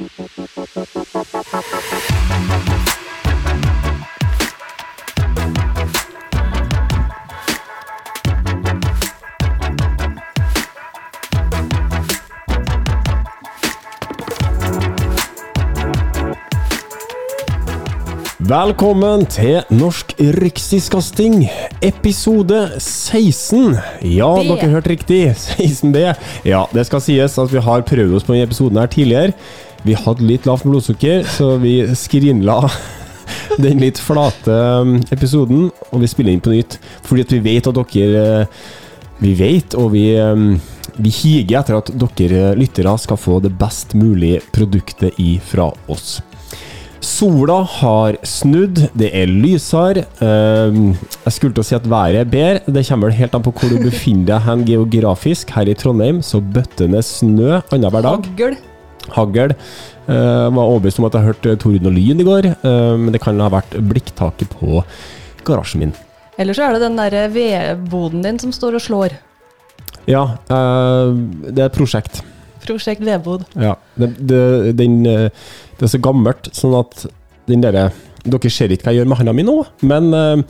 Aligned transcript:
Velkommen 0.00 0.16
til 19.28 19.60
Norsk 19.68 20.14
rikskringkasting, 20.18 21.44
episode 21.84 22.80
16. 22.80 23.76
Ja, 24.02 24.32
B. 24.40 24.48
dere 24.48 24.70
hørte 24.72 24.90
riktig. 24.90 25.36
16B. 25.36 26.16
Ja, 26.48 26.64
det 26.72 26.86
skal 26.88 27.04
sies 27.04 27.36
at 27.38 27.52
vi 27.52 27.60
har 27.62 27.84
prøvd 27.84 28.16
oss 28.16 28.24
på 28.24 28.32
denne 28.32 28.48
episoden 28.48 28.80
her 28.80 28.88
tidligere. 28.90 29.36
Vi 29.86 29.96
hadde 29.96 30.26
litt 30.28 30.46
lavt 30.48 30.66
blodsukker, 30.68 31.24
så 31.24 31.54
vi 31.60 31.80
skrinla 31.96 32.58
den 33.64 33.80
litt 33.80 34.00
flate 34.02 34.56
um, 34.82 34.98
episoden, 35.12 35.70
og 35.90 36.02
vi 36.02 36.10
spiller 36.10 36.34
inn 36.34 36.44
på 36.44 36.52
nytt. 36.52 36.76
Fordi 37.06 37.24
at 37.24 37.34
vi 37.36 37.42
vet 37.44 37.70
at 37.70 37.80
dere 37.94 38.26
eh, 38.42 38.60
Vi 39.20 39.34
vet, 39.36 39.74
og 39.76 39.90
vi, 39.92 40.14
um, 40.16 40.54
vi 40.96 41.10
higer 41.12 41.58
etter 41.60 41.76
at 41.76 41.90
dere 42.16 42.54
lyttere 42.56 42.94
skal 42.98 43.20
få 43.20 43.40
det 43.44 43.52
best 43.60 43.92
mulige 43.92 44.40
produktet 44.52 45.18
ifra 45.20 45.68
oss. 45.92 46.22
Sola 47.00 47.62
har 47.64 48.16
snudd, 48.24 48.80
det 48.96 49.10
er 49.16 49.28
lysere. 49.28 50.04
Ehm, 50.24 50.90
jeg 51.24 51.36
skulle 51.36 51.56
til 51.56 51.64
å 51.64 51.68
si 51.68 51.76
at 51.76 51.88
været 51.88 52.20
er 52.20 52.32
bedre. 52.32 52.74
Det 52.76 52.84
kommer 52.88 53.16
helt 53.16 53.36
an 53.36 53.44
på 53.44 53.54
hvor 53.56 53.72
du 53.72 53.80
befinner 53.80 54.34
deg 54.34 54.48
hen 54.48 54.66
geografisk. 54.68 55.52
Her 55.56 55.68
i 55.68 55.76
Trondheim 55.76 56.20
så 56.24 56.40
bøtter 56.44 56.92
det 56.92 57.04
snø 57.08 57.62
annenhver 57.72 58.04
dag. 58.04 58.28
Hagl. 58.36 58.60
Hagl. 59.16 59.54
Uh, 60.10 60.48
var 60.50 60.64
overbevist 60.64 60.98
om 60.98 61.06
at 61.06 61.14
jeg 61.14 61.28
hørte 61.28 61.56
torden 61.62 61.86
og 61.86 61.94
lyn 61.94 62.22
i 62.22 62.26
går, 62.26 62.50
uh, 62.64 62.96
men 62.98 63.14
det 63.14 63.22
kan 63.22 63.38
ha 63.38 63.50
vært 63.52 63.76
blikktaket 63.92 64.50
på 64.58 64.80
garasjen 65.46 65.84
min. 65.84 65.94
Eller 66.40 66.56
så 66.56 66.66
er 66.66 66.74
det 66.74 66.82
den 66.86 66.98
derre 66.98 67.28
vedboden 67.30 68.24
din 68.24 68.40
som 68.42 68.54
står 68.54 68.80
og 68.80 68.84
slår. 68.84 69.14
Ja, 70.10 70.24
uh, 70.50 71.14
det 71.46 71.60
er 71.60 71.68
et 71.68 71.78
prosjekt. 71.78 72.22
Prosjekt 72.64 73.00
vedbod. 73.04 73.46
Ja, 73.56 73.76
det, 73.94 74.12
det, 74.18 74.72
den, 74.78 75.00
eh, 75.06 75.30
det 75.78 75.86
er 75.86 75.92
så 75.94 76.00
gammelt, 76.02 76.50
sånn 76.56 76.76
at 76.80 77.06
den 77.50 77.64
derre 77.64 77.90
Dere 78.20 78.50
ser 78.52 78.68
ikke 78.68 78.84
hva 78.84 78.92
jeg 78.92 79.00
gjør 79.00 79.08
med 79.08 79.16
handa 79.16 79.32
mi 79.32 79.44
nå, 79.46 79.54
men 79.88 80.10
eh, 80.12 80.42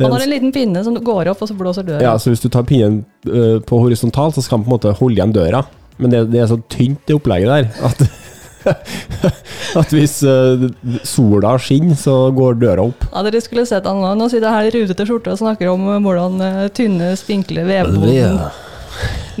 Han 0.00 0.14
har 0.16 0.24
en 0.24 0.32
liten 0.32 0.50
pinne 0.50 0.80
som 0.82 0.96
går 0.98 1.30
opp, 1.30 1.44
og 1.44 1.50
så 1.52 1.54
blåser 1.54 1.86
døra. 1.86 2.00
ja, 2.02 2.16
så 2.18 2.32
Hvis 2.32 2.42
du 2.42 2.48
tar 2.50 2.66
pinnen 2.66 3.04
eh, 3.30 3.60
på 3.62 3.78
horisontalt, 3.78 4.34
så 4.34 4.42
skal 4.42 4.58
han 4.58 4.64
på 4.64 4.72
en 4.72 4.74
måte 4.74 4.94
holde 4.98 5.20
igjen 5.20 5.34
døra. 5.36 5.62
Men 6.00 6.12
det, 6.14 6.26
det 6.32 6.42
er 6.42 6.50
så 6.50 6.58
tynt, 6.72 7.00
det 7.08 7.16
opplegget 7.18 7.52
der, 7.52 7.88
at 7.88 8.04
at 9.80 9.92
hvis 9.94 10.20
uh, 10.26 10.68
sola 11.06 11.56
skinner, 11.62 11.96
så 11.98 12.30
går 12.34 12.60
døra 12.60 12.86
opp. 12.90 13.06
Ja, 13.10 13.24
dere 13.26 13.42
skulle 13.42 13.66
sett 13.68 13.88
han 13.88 14.00
nå. 14.02 14.12
Nå 14.18 14.28
sitter 14.30 14.48
jeg 14.48 14.54
her 14.54 14.68
i 14.68 14.82
rutete 14.82 15.06
skjorte 15.08 15.34
og 15.34 15.40
snakker 15.40 15.72
om 15.72 15.88
eh, 15.90 16.00
hvordan 16.04 16.38
uh, 16.42 16.62
tynne, 16.74 17.12
spinkle 17.18 17.66
vevboden 17.68 18.40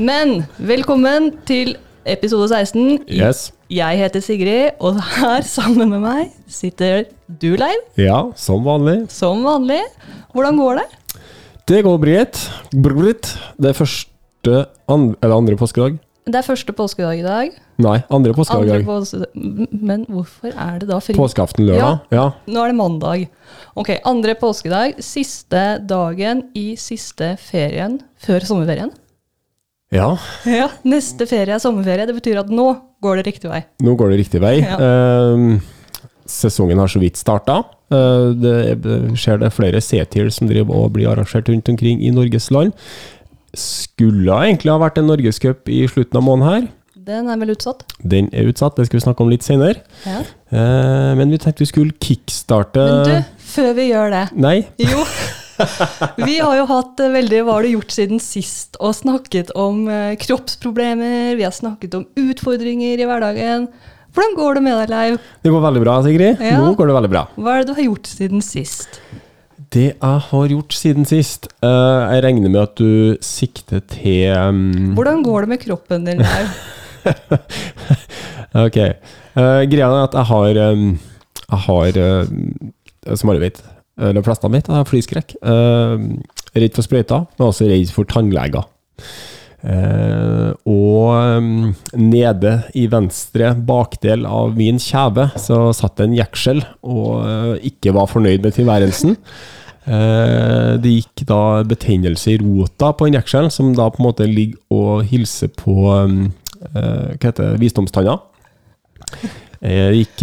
Men 0.00 0.42
velkommen 0.58 1.32
til 1.48 1.76
episode 2.08 2.48
16. 2.50 3.04
Yes. 3.06 3.50
Jeg 3.72 4.00
heter 4.00 4.24
Sigrid, 4.24 4.80
og 4.82 4.98
her 5.20 5.46
sammen 5.48 5.92
med 5.94 6.02
meg 6.02 6.32
sitter 6.50 7.06
du, 7.28 7.52
Leiv. 7.56 7.84
Ja, 8.00 8.24
som 8.36 8.66
vanlig. 8.66 9.04
Som 9.12 9.46
vanlig. 9.46 9.80
Hvordan 10.34 10.58
går 10.60 10.82
det? 10.82 10.88
Det 11.68 11.84
går. 11.86 12.00
Greit. 12.02 12.40
Det 12.74 13.70
er 13.70 13.78
første 13.78 14.64
andre, 14.90 15.14
Eller 15.22 15.36
andre 15.36 15.56
påskedag? 15.56 16.00
Det 16.22 16.38
er 16.38 16.44
første 16.46 16.70
påskedag 16.78 17.18
i 17.18 17.22
dag. 17.24 17.54
Nei, 17.82 17.96
andre 18.14 18.30
påskedag. 18.36 18.68
i 18.68 18.70
Andre 18.70 18.78
dag. 18.78 18.86
påske... 18.86 19.78
Men 19.82 20.04
hvorfor 20.06 20.52
er 20.54 20.76
det 20.78 20.86
da 20.88 21.00
fri? 21.02 21.16
Påskeaften 21.18 21.66
lørdag. 21.66 22.04
Ja. 22.14 22.28
Nå 22.46 22.62
er 22.62 22.70
det 22.70 22.76
mandag. 22.78 23.24
Ok, 23.74 23.90
andre 24.06 24.36
påskedag. 24.38 25.00
Siste 25.02 25.62
dagen 25.90 26.44
i 26.54 26.76
siste 26.78 27.32
ferien 27.42 27.98
før 28.22 28.46
sommerferien. 28.46 28.92
ja. 29.92 30.12
Ja, 30.46 30.68
Neste 30.86 31.26
ferie 31.26 31.56
er 31.56 31.62
sommerferie. 31.62 32.06
Det 32.06 32.14
betyr 32.20 32.38
at 32.44 32.52
nå 32.54 32.68
går 33.02 33.18
det 33.18 33.26
riktig 33.32 33.50
vei. 33.50 33.64
Nå 33.82 33.96
går 33.98 34.14
det 34.14 34.20
riktig 34.22 34.42
vei. 34.44 34.56
Ja. 34.70 34.78
Eh, 34.78 35.58
sesongen 36.32 36.78
har 36.78 36.88
så 36.88 37.00
vidt 37.02 37.18
starta. 37.18 37.64
det 37.90 38.52
er- 38.70 39.10
skjer 39.18 39.40
det 39.42 39.50
flere 39.52 39.80
C-tier 39.82 40.30
som 40.32 40.46
driver 40.48 40.70
og 40.84 40.92
blir 40.94 41.10
arrangert 41.10 41.50
rundt 41.50 41.68
omkring 41.68 41.98
i 42.00 42.10
Norges 42.14 42.46
land. 42.54 42.72
Skulle 43.58 44.38
egentlig 44.46 44.72
ha 44.72 44.78
vært 44.80 45.00
en 45.00 45.10
norgescup 45.10 45.68
i 45.68 45.82
slutten 45.90 46.20
av 46.20 46.24
måneden 46.24 46.48
her. 46.48 46.70
Den 47.02 47.28
er 47.32 47.38
vel 47.40 47.50
utsatt? 47.56 47.82
Den 47.98 48.28
er 48.30 48.46
utsatt, 48.52 48.76
det 48.78 48.86
skal 48.86 49.00
vi 49.00 49.04
snakke 49.04 49.24
om 49.24 49.30
litt 49.32 49.42
senere. 49.42 49.82
Ja. 50.06 50.20
Eh, 50.54 51.12
men 51.18 51.32
vi 51.34 51.40
tenkte 51.42 51.64
vi 51.64 51.70
skulle 51.72 51.96
kickstarte 51.98 52.82
Men 52.84 53.08
du, 53.08 53.38
før 53.52 53.72
vi 53.78 53.86
gjør 53.88 54.12
det 54.12 54.26
Nei, 54.36 54.58
Jo. 54.82 55.04
Vi 56.26 56.38
har 56.40 56.56
jo 56.56 56.64
hatt 56.66 57.00
eh, 57.04 57.10
veldig 57.12 57.42
Hva 57.46 57.56
har 57.58 57.66
du 57.66 57.72
gjort 57.74 57.92
siden 57.94 58.20
sist? 58.22 58.78
Og 58.82 58.94
snakket 58.96 59.52
om 59.58 59.84
eh, 59.92 60.14
kroppsproblemer, 60.20 61.36
vi 61.38 61.44
har 61.46 61.54
snakket 61.54 61.94
om 61.98 62.06
utfordringer 62.18 62.98
i 63.02 63.08
hverdagen. 63.08 63.68
Hvordan 64.12 64.34
går 64.36 64.58
det 64.58 64.62
med 64.66 64.78
deg, 64.80 64.92
Leiv? 64.92 65.18
det 65.44 65.52
går 65.54 65.62
veldig 65.64 65.82
bra, 65.84 65.98
Sigrid. 66.04 66.40
Ja. 66.44 66.58
Nå 66.60 66.74
går 66.76 66.90
det 66.90 66.96
veldig 66.98 67.12
bra. 67.12 67.22
Hva 67.36 67.54
er 67.54 67.62
det 67.62 67.70
du 67.70 67.76
har 67.78 67.86
gjort 67.86 68.10
siden 68.10 68.42
sist? 68.44 69.00
Det 69.72 69.88
jeg 69.88 70.20
har 70.28 70.50
gjort 70.52 70.74
siden 70.76 71.06
sist 71.08 71.46
uh, 71.64 72.04
Jeg 72.12 72.24
regner 72.26 72.50
med 72.52 72.60
at 72.60 72.74
du 72.76 73.16
sikter 73.24 73.80
til 73.88 74.28
um, 74.36 74.92
Hvordan 74.98 75.22
går 75.24 75.46
det 75.46 75.52
med 75.54 75.62
kroppen 75.64 76.04
din, 76.08 76.20
der? 76.20 76.50
Ok. 78.66 78.76
Uh, 79.32 79.64
greia 79.64 79.88
er 79.88 80.02
at 80.04 80.16
jeg 80.18 80.28
har 80.28 80.60
um, 80.72 80.98
Jeg 81.48 81.60
har, 81.66 82.00
uh, 82.04 83.16
som 83.16 83.32
alle 83.32 83.46
vet, 83.48 83.62
de 83.96 84.22
fleste 84.24 84.48
vet, 84.52 84.68
jeg 84.68 84.76
har 84.76 84.88
flyskrekk. 84.88 85.34
Redd 86.52 86.76
for 86.76 86.84
sprøyter, 86.84 87.26
men 87.36 87.46
også 87.46 87.68
redd 87.68 87.90
for 87.92 88.08
tannleger. 88.08 88.64
Uh, 89.62 90.50
og 90.66 91.12
um, 91.38 91.74
nede 91.94 92.56
i 92.74 92.88
venstre 92.90 93.52
bakdel 93.54 94.24
av 94.26 94.56
min 94.58 94.80
kjeve 94.82 95.28
så 95.38 95.68
satt 95.76 96.00
det 96.00 96.08
en 96.08 96.16
jeksel 96.18 96.64
og 96.82 97.20
uh, 97.22 97.52
ikke 97.62 97.94
var 97.94 98.10
fornøyd 98.10 98.42
med 98.42 98.56
tilværelsen. 98.56 99.14
Eh, 99.82 100.76
det 100.78 100.92
gikk 100.94 101.24
da 101.26 101.62
betennelse 101.66 102.30
i 102.30 102.38
rota 102.38 102.92
på 102.94 103.08
den 103.08 103.16
jekselen, 103.18 103.50
som 103.50 103.72
da 103.74 103.88
på 103.90 103.98
en 103.98 104.06
måte 104.06 104.28
ligger 104.30 104.60
og 104.70 105.02
hilser 105.10 105.50
på 105.58 105.74
um, 105.90 106.20
eh, 106.70 107.16
Hva 107.16 107.32
heter 107.32 107.48
det? 107.50 107.60
Visdomstanna. 107.64 108.14
Eh, 109.62 109.90
Det 109.90 109.98
gikk 109.98 110.22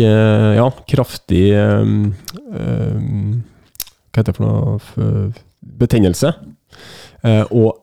ja, 0.60 0.70
kraftig 0.88 1.44
um, 1.60 2.14
um, 2.56 3.44
Hva 4.10 4.22
heter 4.24 4.32
det 4.32 4.38
for 4.40 4.48
noe? 4.48 5.30
Betennelse. 5.80 6.32
Og 7.52 7.76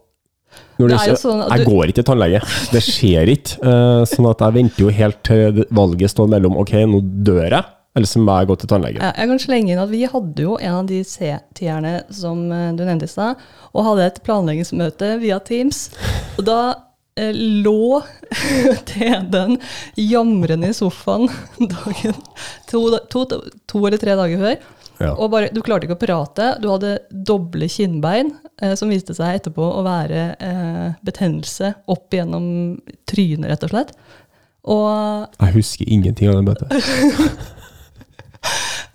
når 0.81 0.89
Det 0.91 0.97
det 0.97 1.13
er 1.13 1.19
sånn 1.21 1.43
jeg 1.45 1.61
du- 1.61 1.71
går 1.71 1.85
ikke 1.91 1.97
til 2.01 2.05
tannlege. 2.09 2.41
Det 2.73 2.83
skjer 2.85 3.31
ikke. 3.33 3.71
sånn 4.09 4.29
at 4.31 4.41
jeg 4.45 4.55
venter 4.57 4.83
jo 4.85 4.89
helt 4.93 5.23
til 5.25 5.63
valget 5.71 6.11
står 6.13 6.29
mellom 6.33 6.57
ok, 6.61 6.73
nå 6.89 7.01
dør 7.25 7.47
jeg, 7.51 7.65
eller 7.97 8.09
som 8.11 8.27
er 8.29 8.45
gått 8.45 8.61
gå 8.61 8.63
til 8.63 8.73
tannlege. 8.75 9.01
Ja, 9.01 9.13
Jeg 9.17 9.31
kan 9.31 9.41
slenge 9.41 9.73
inn 9.73 9.81
at 9.81 9.93
Vi 9.93 10.03
hadde 10.13 10.45
jo 10.45 10.57
en 10.61 10.81
av 10.83 10.89
de 10.89 11.01
C-tierne 11.05 11.95
som 12.13 12.45
eh, 12.53 12.73
du 12.77 12.85
nevnte 12.85 13.09
i 13.09 13.13
stad, 13.13 13.41
og 13.73 13.87
hadde 13.89 14.11
et 14.11 14.21
planleggingsmøte 14.27 15.15
via 15.23 15.39
Teams. 15.41 15.87
Og 16.37 16.45
da 16.45 16.59
eh, 17.17 17.33
lå 17.33 18.03
TD-en 18.91 19.57
jamrende 19.97 20.73
i 20.73 20.77
sofaen 20.77 21.31
dagen, 21.73 22.21
to, 22.69 22.85
to, 23.13 23.25
to 23.65 23.85
eller 23.87 24.03
tre 24.03 24.19
dager 24.21 24.45
før. 24.45 24.59
Ja. 25.01 25.11
Og 25.17 25.33
bare, 25.33 25.51
Du 25.53 25.63
klarte 25.65 25.89
ikke 25.89 25.97
å 25.97 26.01
prate. 26.05 26.53
Du 26.61 26.69
hadde 26.73 26.99
doble 27.11 27.69
kinnbein, 27.73 28.35
eh, 28.61 28.77
som 28.77 28.93
viste 28.93 29.17
seg 29.17 29.41
etterpå 29.41 29.73
å 29.73 29.83
være 29.89 30.29
eh, 30.37 30.87
betennelse 31.05 31.75
opp 31.93 32.13
gjennom 32.13 32.77
trynet, 33.09 33.49
rett 33.53 33.69
og 33.69 33.73
slett. 33.73 33.97
Og, 34.67 35.29
Jeg 35.41 35.55
husker 35.61 35.89
ingenting 35.89 36.29
av 36.29 36.41
det 36.41 36.49
møtet. 36.49 37.53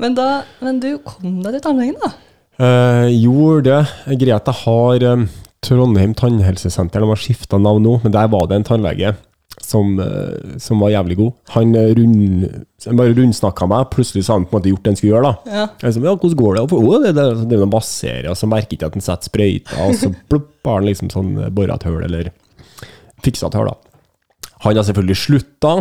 men, 0.01 0.17
da, 0.17 0.27
men 0.65 0.81
du 0.83 0.91
kom 1.05 1.39
deg 1.45 1.57
til 1.57 1.65
tannlegen, 1.69 1.97
da? 2.01 2.11
Eh, 2.61 3.07
gjorde 3.23 3.71
det. 3.71 4.19
Jeg 4.19 4.55
har 4.65 5.07
eh, 5.07 5.25
Trondheim 5.65 6.13
tannhelsesenter. 6.17 7.01
De 7.01 7.09
har 7.13 7.21
skifta 7.21 7.59
navn 7.61 7.85
nå, 7.85 7.99
men 8.03 8.13
der 8.13 8.29
var 8.33 8.47
det 8.49 8.59
en 8.59 8.67
tannlege 8.67 9.15
som, 9.61 9.99
eh, 9.99 10.57
som 10.59 10.79
var 10.81 10.93
jævlig 10.93 11.17
god. 11.17 11.31
Han 11.55 11.75
eh, 11.75 11.93
rund, 11.97 12.47
bare 12.97 13.15
rundsnakka 13.17 13.67
meg. 13.69 13.89
Plutselig 13.93 14.25
sa 14.25 14.37
han 14.37 14.45
på 14.45 14.55
en 14.55 14.59
måte 14.59 14.73
gjort 14.73 14.83
det 14.83 14.93
han 14.93 14.99
skulle 14.99 15.13
gjøre. 15.13 15.31
da. 15.31 15.55
Ja. 15.57 15.67
Jeg 15.83 15.95
sa, 15.95 16.03
ja, 16.05 16.15
hvordan 16.15 16.39
går 16.41 16.57
det? 16.57 16.65
Og, 16.65 16.73
å, 16.81 16.99
det, 17.05 17.13
det, 17.17 17.27
det 17.45 17.57
er 17.57 17.63
noen 17.63 17.75
masserer, 17.75 18.29
og 18.33 18.39
så 18.39 18.49
merker 18.51 18.77
ikke 18.77 18.91
at 18.91 18.97
han 18.97 19.05
setter 19.05 19.31
sprøyta, 19.31 19.77
og 19.85 19.95
så 20.01 20.11
plopp, 20.31 20.49
har 20.67 20.81
han 20.81 20.89
liksom 20.89 21.13
sånn 21.13 21.31
bora 21.55 21.77
et 21.77 21.87
hull, 21.89 22.01
eller 22.05 22.33
fiksa 23.25 23.49
et 23.49 23.57
hull, 23.59 23.71
da. 23.71 23.90
Han 24.61 24.77
har 24.77 24.85
selvfølgelig 24.85 25.15
slutta, 25.17 25.71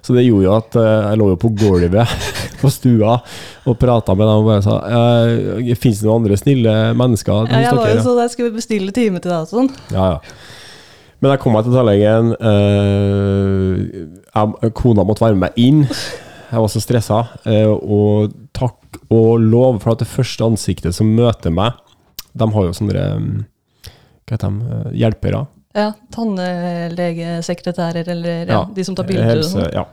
så 0.00 0.14
det 0.16 0.22
gjorde 0.24 0.46
jo 0.46 0.52
at 0.56 0.72
eh, 0.80 1.02
jeg 1.10 1.18
lå 1.20 1.26
jo 1.34 1.38
på 1.42 1.50
gulvet 1.60 2.08
på 2.62 2.68
stua 2.72 3.18
og 3.68 3.74
prata 3.80 4.14
med 4.16 4.24
dem 4.24 4.40
og 4.40 4.46
bare 4.48 4.62
sa 4.64 4.74
uh, 4.80 5.28
Fins 5.76 6.00
det 6.00 6.08
noen 6.08 6.22
andre 6.22 6.36
snille 6.40 6.72
mennesker 6.96 7.44
Ja, 7.52 7.58
jeg 7.66 7.76
var 7.76 7.90
jo 7.92 7.98
sånn, 8.00 8.06
så 8.06 8.12
jeg 8.24 8.32
skulle 8.36 8.56
bestille 8.56 8.88
time 8.96 9.20
til 9.20 9.28
deg 9.34 9.40
og 9.44 9.50
sånn. 9.52 9.68
Ja, 9.92 10.04
ja. 10.14 10.18
Men 11.22 11.30
jeg 11.36 11.40
kom 11.44 11.52
meg 11.54 11.62
til 11.68 11.74
tannlegen. 11.76 12.26
eh, 12.42 13.76
kona 14.74 15.04
måtte 15.06 15.22
være 15.22 15.36
med 15.38 15.44
meg 15.44 15.52
inn. 15.62 15.84
Jeg 15.84 16.58
var 16.64 16.70
så 16.72 16.80
stressa. 16.82 17.18
eh, 17.46 17.68
og 17.70 18.32
takk 18.56 18.78
og 19.12 19.38
lov 19.40 19.78
for 19.84 19.92
at 19.94 20.00
det 20.02 20.08
første 20.10 20.44
ansiktet 20.44 20.94
som 20.96 21.06
møter 21.16 21.50
meg 21.54 21.72
De 22.34 22.44
har 22.48 22.62
jo 22.66 22.72
sånne 22.76 22.94
eh, 22.96 23.20
Hva 24.26 24.32
heter 24.34 24.48
de? 24.48 24.54
eh, 24.66 24.90
Hjelpere. 25.04 25.40
Ja, 25.72 25.92
Tannlegesekretærer 26.12 28.08
eller 28.12 28.50
ja, 28.50 28.60
de 28.74 28.84
som 28.84 28.96
tar 28.98 29.08
bilder. 29.08 29.38
og 29.40 29.48
sånn. 29.48 29.70
ja. 29.72 29.86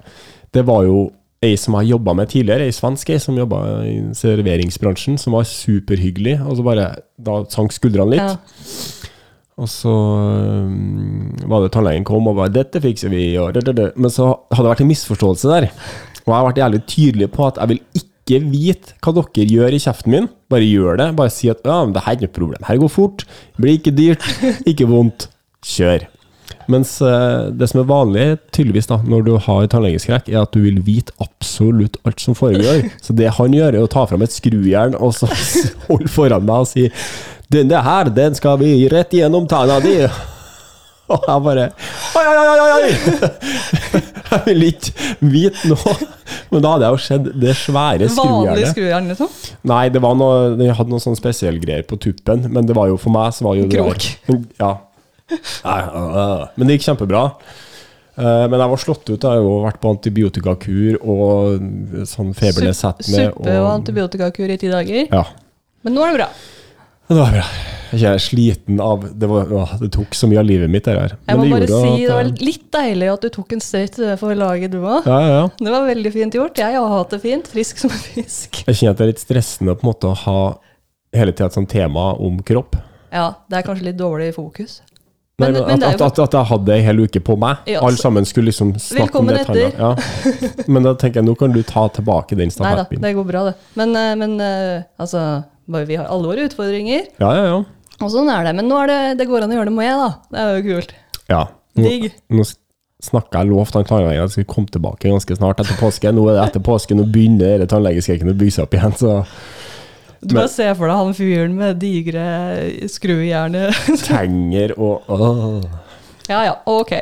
Det 0.52 0.66
var 0.68 0.84
jo 0.88 1.10
ei 1.46 1.54
som 1.56 1.78
jeg 1.80 1.94
jobba 1.94 2.16
med 2.20 2.31
tidligere, 2.34 2.68
ei 2.68 2.76
svensk 2.76 3.14
ei 3.14 3.20
som 3.24 3.38
jobba 3.40 3.62
i 3.88 3.96
serveringsbransjen, 4.18 5.16
som 5.22 5.38
var 5.38 5.48
superhyggelig. 5.48 6.40
Og 6.44 6.60
så 6.60 6.66
bare 6.66 6.90
Da 7.20 7.44
sank 7.52 7.72
skuldrene 7.76 8.16
litt. 8.16 8.20
Ja. 8.20 8.36
Og 9.60 9.68
så 9.68 9.92
um, 9.92 11.31
var 11.52 11.66
det 11.66 11.74
tannlegen 11.76 12.06
kom 12.08 12.28
og 12.31 12.38
bare 12.40 12.52
'Dette 12.56 12.80
fikser 12.80 13.12
vi', 13.12 13.36
og 13.42 13.54
det, 13.54 13.66
det, 13.68 13.76
det. 13.76 13.90
Men 14.00 14.12
så 14.12 14.31
hadde 14.52 14.64
det 14.64 14.72
vært 14.72 14.84
en 14.86 14.92
misforståelse 14.94 15.52
der. 15.52 15.68
Og 16.24 16.30
jeg 16.31 16.38
har 16.38 16.48
vært 16.48 16.62
jævlig 16.64 16.81
tydelig 16.88 17.31
på 17.34 17.48
at 17.48 17.60
jeg 17.60 17.72
vil 17.74 17.81
ikke 18.00 18.40
vite 18.52 18.96
hva 19.04 19.12
dere 19.18 19.48
gjør 19.50 19.76
i 19.76 19.81
kjeften 19.84 20.14
min. 20.16 20.30
Bare 20.52 20.68
gjør 20.68 21.00
det. 21.02 21.10
Bare 21.20 21.34
si 21.34 21.52
at 21.52 21.60
'ja, 21.66 21.86
det 21.86 22.04
her 22.06 22.12
er 22.12 22.16
ikke 22.20 22.28
noe 22.30 22.38
problem'. 22.40 22.68
Her 22.68 22.78
går 22.78 22.92
fort. 22.94 23.26
Det 23.56 23.60
blir 23.64 23.80
ikke 23.80 23.96
dyrt. 23.96 24.24
Ikke 24.66 24.88
vondt. 24.88 25.28
Kjør. 25.66 26.08
Mens 26.70 26.96
øh, 27.02 27.50
det 27.58 27.70
som 27.72 27.82
er 27.82 27.90
vanlig, 27.90 28.26
tydeligvis 28.54 28.90
da, 28.90 29.00
når 29.06 29.26
du 29.26 29.32
har 29.42 29.68
tannlegeskrekk, 29.72 30.30
er 30.30 30.44
at 30.44 30.54
du 30.54 30.62
vil 30.64 30.82
vite 30.86 31.14
absolutt 31.24 31.98
alt 32.06 32.22
som 32.22 32.38
foregår. 32.38 32.86
Så 33.06 33.16
det 33.18 33.34
han 33.40 33.56
gjør, 33.56 33.74
er 33.74 33.86
å 33.86 33.92
ta 33.92 34.06
fram 34.10 34.26
et 34.26 34.34
skrujern 34.34 34.98
og 34.98 35.16
så 35.18 35.30
holde 35.90 36.12
foran 36.14 36.46
meg 36.46 36.66
og 36.66 36.70
si 36.70 36.90
'Denne 37.50 37.80
her, 37.82 38.12
den 38.14 38.36
skal 38.38 38.60
vi 38.62 38.86
rett 38.92 39.14
gjennom 39.14 39.48
tanna 39.50 39.80
di'. 39.82 40.06
Og 41.10 41.24
jeg 41.26 41.42
bare 41.42 41.64
Oi, 42.20 42.26
oi, 42.30 42.36
oi, 42.38 42.60
oi! 42.62 42.74
oi! 42.78 44.02
Jeg 44.30 44.42
vil 44.46 44.66
ikke 44.68 45.08
vite 45.32 45.72
noe. 45.72 45.94
Men 46.52 46.62
da 46.62 46.74
hadde 46.76 46.86
jeg 46.86 46.94
jo 46.94 47.00
sett 47.02 47.30
det 47.42 47.56
svære 47.58 48.10
skrujernet. 48.14 48.52
Vanlig 48.52 48.68
skrujern, 48.76 49.10
liksom? 49.10 49.32
Nei, 49.72 49.82
det 49.90 50.04
var 50.06 50.14
noe, 50.20 50.36
jeg 50.62 50.76
hadde 50.78 50.94
noen 50.94 51.02
sånne 51.02 51.18
spesiellgreier 51.18 51.88
på 51.90 51.98
tuppen, 52.02 52.46
men 52.54 52.70
det 52.70 52.78
var 52.78 52.92
jo 52.92 53.00
for 53.02 53.16
meg 53.16 53.34
så 53.34 53.48
var 53.48 53.58
jo 53.58 53.66
det 53.66 53.82
Krok? 53.82 54.06
Ja. 54.62 54.72
Nei. 55.66 55.80
Men 56.58 56.68
det 56.70 56.78
gikk 56.78 56.88
kjempebra. 56.90 57.24
Eh, 58.20 58.46
Men 58.52 58.60
jeg 58.60 58.72
var 58.74 58.81
slått 58.84 59.06
ut. 59.10 59.16
Jeg 59.22 59.30
har 59.30 59.40
jo 59.40 59.58
vært 59.64 59.80
på 59.84 59.92
antibiotikakur 59.96 61.00
og 61.02 62.06
sånn 62.10 62.34
febernedsettende. 62.38 63.30
Suppe 63.31 63.58
og 63.62 63.70
antibiotikakur 63.78 64.50
i 64.52 64.58
ti 64.60 64.72
dager. 64.72 65.06
Ja. 65.14 65.26
Men 65.86 65.96
nå 65.96 66.04
er 66.08 66.16
det 66.16 66.24
bra. 66.24 66.30
Det 67.10 67.18
var 67.18 67.31
bra. 67.40 67.46
Jeg 67.90 68.06
er 68.06 68.20
sliten 68.22 68.78
av 68.86 69.02
Det, 69.18 69.26
var, 69.26 69.48
å, 69.50 69.64
det 69.81 69.88
tok 69.96 70.14
så 70.14 70.28
mye 70.30 70.38
av 70.44 70.46
livet 70.46 70.70
mitt, 70.70 70.86
det 70.86 70.94
der. 70.94 71.16
Jeg 71.26 71.40
må 71.40 71.48
det 71.48 71.54
bare 71.56 71.70
si 71.81 72.04
det 72.06 72.12
var 72.14 72.28
litt 72.38 72.68
deilig 72.76 73.08
at 73.16 73.24
du 73.26 73.30
tok 73.34 73.56
en 73.56 73.64
støyt 73.66 73.96
for 74.22 74.36
laget, 74.38 74.70
du 74.76 74.78
òg. 74.84 75.08
ja, 75.10 75.16
ja, 75.24 75.31
ja. 75.40 75.48
Det 75.58 75.74
var 75.74 75.88
veldig 75.88 76.12
fint 76.14 76.38
gjort. 76.38 76.60
Jeg 76.62 76.76
har 76.78 76.92
hatt 76.94 77.16
det 77.16 77.22
fint. 77.24 77.50
Frisk 77.50 77.81
som 77.81 77.90
en 77.96 78.04
fisk. 78.04 78.60
Jeg 78.68 78.78
kjenner 78.78 78.94
at 78.94 79.00
det 79.02 79.08
er 79.08 79.12
litt 79.16 79.24
stressende 79.24 79.74
på 79.80 79.88
en 79.88 79.90
måte 79.90 80.12
å 80.12 80.20
ha 80.28 80.38
hele 81.18 81.34
tida 81.34 81.48
et 81.50 81.58
sånt 81.58 81.72
tema 81.72 82.12
om 82.22 82.38
kropp. 82.46 82.78
Ja, 83.10 83.31
det 83.50 83.58
er 83.58 83.66
kanskje 83.66 83.88
litt 83.90 83.98
dårlig 83.98 84.36
fokus. 84.36 84.84
Nei, 85.40 85.50
Men, 85.54 85.64
men, 85.68 85.84
at, 85.88 86.02
at, 86.04 86.20
at 86.20 86.36
jeg 86.36 86.48
hadde 86.50 86.74
ei 86.76 86.82
hel 86.84 87.00
uke 87.00 87.22
på 87.24 87.36
meg. 87.40 87.62
Ja, 87.70 87.80
Alle 87.88 88.00
sammen 88.00 88.26
skulle 88.28 88.50
liksom 88.52 88.74
snakke 88.82 89.22
om 89.22 89.30
det. 89.30 89.38
Velkommen 89.40 89.64
etter. 89.64 89.80
Ja. 89.80 90.64
Men 90.74 90.84
da 90.88 90.94
tenker 91.00 91.22
jeg 91.22 91.30
nå 91.30 91.36
kan 91.40 91.54
du 91.56 91.62
ta 91.64 91.86
tilbake 91.96 92.36
den 92.40 92.52
Nei 92.60 92.74
da, 92.76 92.86
det 92.92 93.14
går 93.16 93.28
bra, 93.30 93.44
det. 93.50 93.54
Men, 93.80 93.96
eh, 93.96 94.16
men 94.20 94.36
eh, 94.44 94.84
altså 95.00 95.22
Vi 95.88 95.96
har 96.00 96.10
alle 96.12 96.28
våre 96.34 96.48
utfordringer, 96.50 97.08
Ja, 97.22 97.30
ja, 97.38 97.46
ja. 97.54 97.60
og 98.02 98.12
sånn 98.12 98.30
er 98.34 98.50
det. 98.50 98.56
Men 98.60 98.68
nå 98.72 98.82
er 98.84 98.92
det, 98.92 99.00
det 99.22 99.30
går 99.30 99.46
an 99.46 99.54
å 99.54 99.60
gjøre 99.60 99.72
det 99.72 99.76
med, 99.80 99.94
da. 100.04 100.10
Det 100.34 100.44
er 100.44 100.58
jo 100.60 100.66
kult. 100.74 100.94
ja. 101.32 101.46
Nå, 101.80 101.86
Digg. 101.86 102.10
nå 102.34 102.44
snakka 103.00 103.44
jeg 103.46 103.48
lovt 103.54 103.76
han 103.78 103.86
tannlegen 103.88 104.20
at 104.26 104.34
jeg 104.34 104.42
skulle 104.42 104.50
komme 104.52 104.72
tilbake 104.74 105.08
ganske 105.08 105.36
snart 105.38 105.62
etter 105.64 105.78
påske. 105.80 106.12
Nå 106.12 106.26
er 106.28 106.36
det 106.40 106.48
etter 106.50 106.64
påske, 106.66 106.98
nå 106.98 107.06
begynner 107.08 107.64
tannlegeskrekken 107.70 108.34
å 108.34 108.36
bygge 108.36 108.58
seg 108.58 108.66
opp 108.66 108.76
igjen. 108.76 108.96
Så 109.00 109.14
Du 110.19 110.36
bare 110.36 110.50
ser 110.51 110.74
for 110.75 110.89
deg 110.89 111.00
han 111.00 111.16
fyren 111.16 111.56
med 111.57 111.80
digre 111.80 112.25
skruejernet. 112.92 113.77
tenger 114.10 114.75
og 114.75 115.07
åh. 115.07 115.63
ja 116.27 116.44
ja, 116.50 116.57
ok. 116.68 116.98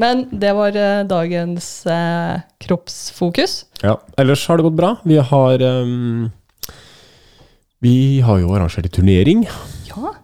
Men 0.00 0.24
det 0.32 0.54
var 0.56 0.76
eh, 0.78 1.02
dagens 1.08 1.66
eh, 1.86 2.40
kroppsfokus. 2.64 3.66
Ja. 3.84 3.98
Ellers 4.18 4.46
har 4.48 4.58
det 4.58 4.66
gått 4.66 4.78
bra. 4.78 4.94
Vi 5.04 5.18
har 5.20 5.62
um, 5.62 6.30
Vi 7.84 8.22
har 8.24 8.40
jo 8.40 8.54
arrangert 8.56 8.88
en 8.88 8.96
turnering. 8.96 9.44
Ja. 9.90 10.16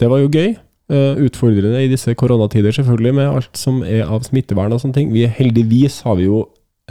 Det 0.00 0.10
var 0.10 0.24
jo 0.24 0.32
gøy. 0.32 0.56
Uh, 0.92 1.16
utfordrende 1.24 1.80
i 1.80 1.88
disse 1.88 2.12
koronatider, 2.12 2.74
selvfølgelig, 2.76 3.14
med 3.16 3.30
alt 3.38 3.56
som 3.56 3.78
er 3.88 4.02
av 4.04 4.26
smittevern 4.26 4.74
og 4.74 4.82
sånne 4.82 4.98
ting. 4.98 5.14
Vi, 5.14 5.22
heldigvis 5.24 6.02
har 6.04 6.18
vi 6.18 6.26
jo 6.26 6.42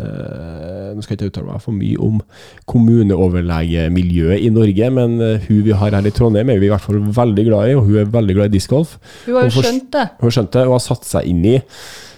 Nå 0.02 1.04
skal 1.04 1.14
jeg 1.14 1.20
ikke 1.20 1.30
uttale 1.32 1.52
meg 1.52 1.62
for 1.62 1.76
mye 1.78 1.98
om 2.02 2.22
kommuneoverlegemiljøet 2.70 4.42
i 4.42 4.50
Norge, 4.54 4.90
men 4.96 5.18
eh, 5.22 5.48
hun 5.48 5.64
vi 5.68 5.76
har 5.78 5.94
her 5.94 6.08
i 6.10 6.14
Trondheim, 6.16 6.50
er 6.50 6.62
vi 6.62 6.70
i 6.70 6.72
hvert 6.74 6.86
fall 6.86 7.02
veldig 7.14 7.46
glad 7.50 7.70
i, 7.70 7.76
og 7.78 7.90
hun 7.90 8.00
er 8.02 8.14
veldig 8.14 8.38
glad 8.40 8.50
i 8.50 8.56
discgolf. 8.58 8.96
Hun 9.28 9.38
har 9.38 9.50
jo 9.50 9.62
skjønt 9.62 9.92
det. 9.94 10.08
Hun 10.20 10.30
har 10.30 10.38
skjønt 10.38 10.54
det 10.58 10.66
og 10.66 10.76
har 10.78 10.86
satt 10.88 11.10
seg 11.10 11.30
inn 11.30 11.44
i 11.46 11.58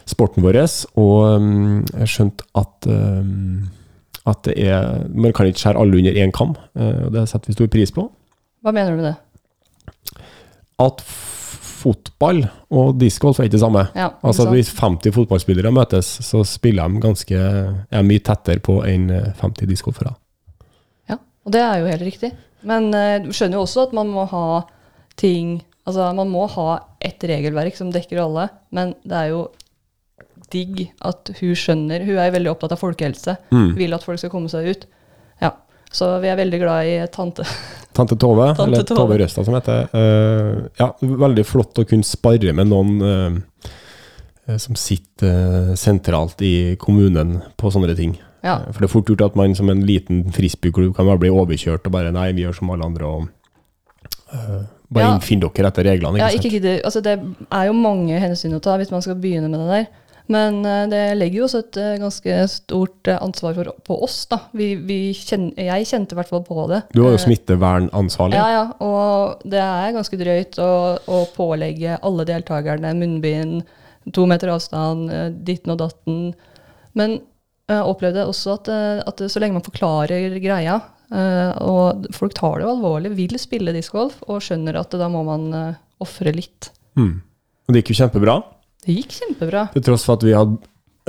sporten 0.05 0.45
vår, 0.45 0.61
og 1.01 1.17
um, 1.41 1.81
skjønt 2.07 2.45
at 2.61 2.89
um, 2.91 3.65
at 4.25 4.41
det 4.47 4.55
er 4.57 5.05
Man 5.13 5.33
kan 5.33 5.45
ikke 5.45 5.61
skjære 5.61 5.81
alle 5.81 5.97
under 5.99 6.17
én 6.17 6.33
kam, 6.33 6.55
eh, 6.75 7.05
og 7.05 7.13
det 7.13 7.27
setter 7.29 7.51
vi 7.51 7.57
stor 7.57 7.69
pris 7.69 7.91
på. 7.93 8.07
Hva 8.65 8.73
mener 8.73 8.95
du 8.95 9.01
med 9.01 9.11
det? 9.11 9.15
At 10.81 11.03
fotball 11.85 12.41
og 12.73 12.95
discgolf 12.99 13.39
er 13.39 13.45
ikke 13.47 13.55
det 13.59 13.61
samme. 13.61 13.85
Ja, 13.95 14.09
Altså? 14.25 14.47
Hvis 14.49 14.71
50 14.73 15.13
fotballspillere 15.13 15.71
møtes, 15.75 16.09
så 16.25 16.41
spiller 16.45 16.89
de 16.89 16.99
ganske 17.03 17.37
er 17.37 18.03
mye 18.07 18.23
tettere 18.25 18.59
på 18.65 18.79
enn 18.89 19.09
eh, 19.13 19.29
50 19.41 19.69
discgolfere. 19.69 20.15
Ja, 21.11 21.19
og 21.45 21.53
det 21.53 21.61
er 21.61 21.79
jo 21.83 21.91
helt 21.93 22.05
riktig. 22.07 22.31
Men 22.65 22.89
eh, 22.97 23.19
du 23.21 23.29
skjønner 23.29 23.59
jo 23.59 23.65
også 23.67 23.85
at 23.87 23.93
man 23.93 24.09
må 24.09 24.25
ha 24.33 24.63
ting 25.21 25.61
Altså, 25.85 26.07
man 26.17 26.31
må 26.33 26.47
ha 26.49 26.79
ett 27.05 27.21
regelverk 27.29 27.75
som 27.77 27.91
dekker 27.93 28.17
alle, 28.23 28.47
men 28.73 28.95
det 29.05 29.13
er 29.19 29.27
jo 29.35 29.43
digg 30.49 30.87
at 31.05 31.29
hun 31.37 31.51
skjønner 31.53 32.01
Hun 32.07 32.17
er 32.17 32.31
veldig 32.33 32.49
opptatt 32.55 32.73
av 32.73 32.81
folkehelse, 32.81 33.35
Mm. 33.53 33.75
vil 33.77 33.93
at 33.93 34.01
folk 34.03 34.17
skal 34.17 34.31
komme 34.33 34.49
seg 34.49 34.65
ut. 34.71 34.87
Så 35.95 36.09
vi 36.23 36.27
er 36.27 36.39
veldig 36.39 36.59
glad 36.59 36.89
i 36.91 36.95
tante. 37.13 37.45
Tante 37.95 38.17
Tove, 38.19 38.49
Tante 38.51 38.65
eller 38.67 38.83
Tove. 38.83 38.99
Tove 38.99 39.19
Røsta 39.21 39.45
som 39.47 39.55
heter. 39.55 39.85
Uh, 39.95 40.65
ja, 40.79 40.89
veldig 40.99 41.45
flott 41.47 41.79
å 41.79 41.85
kunne 41.87 42.03
spare 42.03 42.51
med 42.57 42.67
noen 42.67 42.97
eh, 43.07 44.57
som 44.59 44.75
sitter 44.75 45.71
uh, 45.71 45.75
sentralt 45.79 46.43
i 46.43 46.75
kommunen 46.81 47.37
på 47.55 47.71
sånne 47.71 47.95
ting. 47.95 48.17
Ja, 48.43 48.59
For 48.67 48.83
det 48.83 48.89
er 48.89 48.91
fort 48.91 49.07
gjort 49.09 49.23
at 49.25 49.37
man 49.39 49.55
som 49.57 49.71
en 49.71 49.85
liten 49.87 50.25
frisbeeklubb 50.35 50.91
kan 50.97 51.07
bare 51.07 51.23
bli 51.23 51.31
overkjørt 51.33 51.87
og 51.87 51.95
bare 51.95 52.11
nei, 52.13 52.27
vi 52.35 52.43
gjør 52.43 52.59
som 52.59 52.75
alle 52.75 52.85
andre 52.91 53.07
og 53.07 53.31
bare 54.89 55.05
Ja. 55.05 55.13
innfinn 55.15 55.41
dere 55.41 55.69
etter 55.71 55.87
reglene. 55.87 56.19
ja 56.19 56.29
Ikke 56.29 56.51
ikke 56.51 56.61
sant? 56.61 56.85
Altså, 56.85 57.01
det 57.01 57.15
er 57.51 57.65
jo 57.65 57.73
mange 57.73 58.19
hensyn 58.19 58.53
å 58.53 58.61
ta 58.61 58.77
hvis 58.77 58.91
man 58.91 59.01
skal 59.01 59.15
begynne 59.15 59.49
med 59.49 59.59
det 59.59 59.69
der. 59.71 59.87
Men 60.31 60.65
eh, 60.65 60.85
det 60.89 61.01
legger 61.19 61.39
jo 61.39 61.45
også 61.47 61.61
et 61.61 61.77
eh, 61.81 61.97
ganske 62.01 62.37
stort 62.49 63.09
eh, 63.11 63.19
ansvar 63.21 63.53
for, 63.57 63.71
på 63.85 63.97
oss, 64.07 64.17
da. 64.31 64.39
Vi, 64.57 64.71
vi 64.87 64.99
kjenner, 65.17 65.53
jeg 65.67 65.89
kjente 65.91 66.15
i 66.15 66.19
hvert 66.19 66.31
fall 66.31 66.43
på 66.47 66.65
det. 66.71 66.81
Du 66.95 67.03
var 67.03 67.13
jo 67.13 67.21
smittevernansvarlig. 67.21 68.39
Ja, 68.39 68.47
ja, 68.55 68.63
og 68.85 69.45
det 69.45 69.61
er 69.61 69.93
ganske 69.95 70.19
drøyt 70.19 70.57
å, 70.63 70.71
å 70.97 71.21
pålegge 71.35 71.99
alle 72.01 72.25
deltakerne 72.27 72.95
munnbind, 72.97 73.61
to 74.13 74.25
meter 74.29 74.53
avstand, 74.53 75.09
ditten 75.45 75.73
og 75.73 75.79
datten. 75.81 76.19
Men 76.97 77.19
jeg 77.69 77.85
opplevde 77.89 78.27
også 78.29 78.59
at, 78.59 78.69
at 79.09 79.23
så 79.29 79.41
lenge 79.41 79.57
man 79.57 79.65
forklarer 79.65 80.35
greia, 80.37 80.75
og 81.65 82.05
folk 82.13 82.35
tar 82.37 82.59
det 82.59 82.67
jo 82.67 82.75
alvorlig, 82.75 83.15
vil 83.17 83.33
spille 83.41 83.73
discgolf, 83.73 84.19
og 84.29 84.43
skjønner 84.45 84.77
at 84.77 84.93
da 84.93 85.09
må 85.09 85.23
man 85.25 85.47
ofre 86.05 86.35
litt. 86.37 86.69
Mm. 86.93 87.15
Og 87.65 87.73
det 87.73 87.81
gikk 87.81 87.95
jo 87.95 88.03
kjempebra. 88.03 88.37
Det 88.85 88.95
gikk 88.99 89.15
kjempebra. 89.17 89.67
Til 89.73 89.85
tross 89.85 90.05
for 90.05 90.19
at 90.19 90.25
vi 90.25 90.35
hadde 90.37 90.59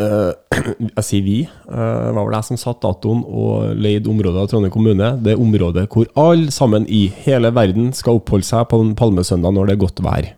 eh, 0.00 0.33
Jeg 0.97 1.04
sier 1.04 1.25
vi. 1.26 1.37
Uh, 1.68 2.12
var 2.16 2.23
vel 2.23 2.37
jeg 2.38 2.49
som 2.49 2.61
satt 2.61 2.80
datoen 2.85 3.23
og 3.26 3.76
leide 3.76 4.11
området 4.12 4.42
av 4.42 4.49
Trondheim 4.50 4.73
kommune. 4.73 5.12
Det 5.25 5.37
området 5.37 5.87
hvor 5.92 6.09
alle 6.21 6.54
sammen 6.54 6.88
i 6.88 7.06
hele 7.26 7.52
verden 7.54 7.92
skal 7.97 8.21
oppholde 8.21 8.49
seg 8.49 8.64
på 8.71 8.80
en 8.80 8.95
palmesøndag 8.99 9.56
når 9.56 9.68
det 9.68 9.76
er 9.76 9.83
godt 9.85 10.04
vær. 10.06 10.30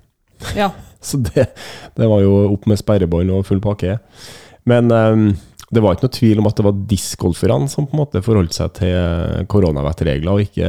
Ja. 0.59 0.73
Så 1.09 1.21
det, 1.23 1.47
det 1.95 2.11
var 2.11 2.25
jo 2.25 2.49
opp 2.57 2.67
med 2.67 2.81
sperrebånd 2.81 3.31
og 3.31 3.47
full 3.47 3.63
pakke. 3.63 4.01
Men 4.67 4.91
eh, 4.91 5.29
det 5.71 5.85
var 5.85 5.95
ikke 5.95 6.09
noe 6.09 6.17
tvil 6.19 6.43
om 6.43 6.49
at 6.51 6.59
det 6.59 6.67
var 6.67 6.85
discgolferne 6.91 7.71
som 7.71 7.87
på 7.87 7.95
en 7.95 8.03
måte 8.03 8.25
forholdt 8.25 8.57
seg 8.57 8.75
til 8.81 9.47
koronavettregler, 9.53 10.31
og 10.33 10.47
ikke 10.49 10.69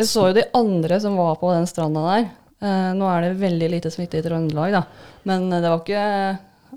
Jeg 0.00 0.08
så 0.08 0.30
jo 0.30 0.36
de 0.40 0.46
andre 0.56 0.98
som 1.04 1.18
var 1.20 1.36
på 1.38 1.52
den 1.52 1.68
stranda 1.70 2.02
der. 2.08 2.30
Eh, 2.62 2.90
nå 2.94 3.08
er 3.10 3.24
det 3.26 3.32
veldig 3.40 3.68
lite 3.72 3.90
smitte 3.90 4.20
i 4.20 4.24
Trøndelag, 4.24 4.76
da. 4.76 4.82
Men 5.28 5.48
eh, 5.50 5.62
det 5.64 5.72
var 5.72 5.82
ikke, 5.82 6.04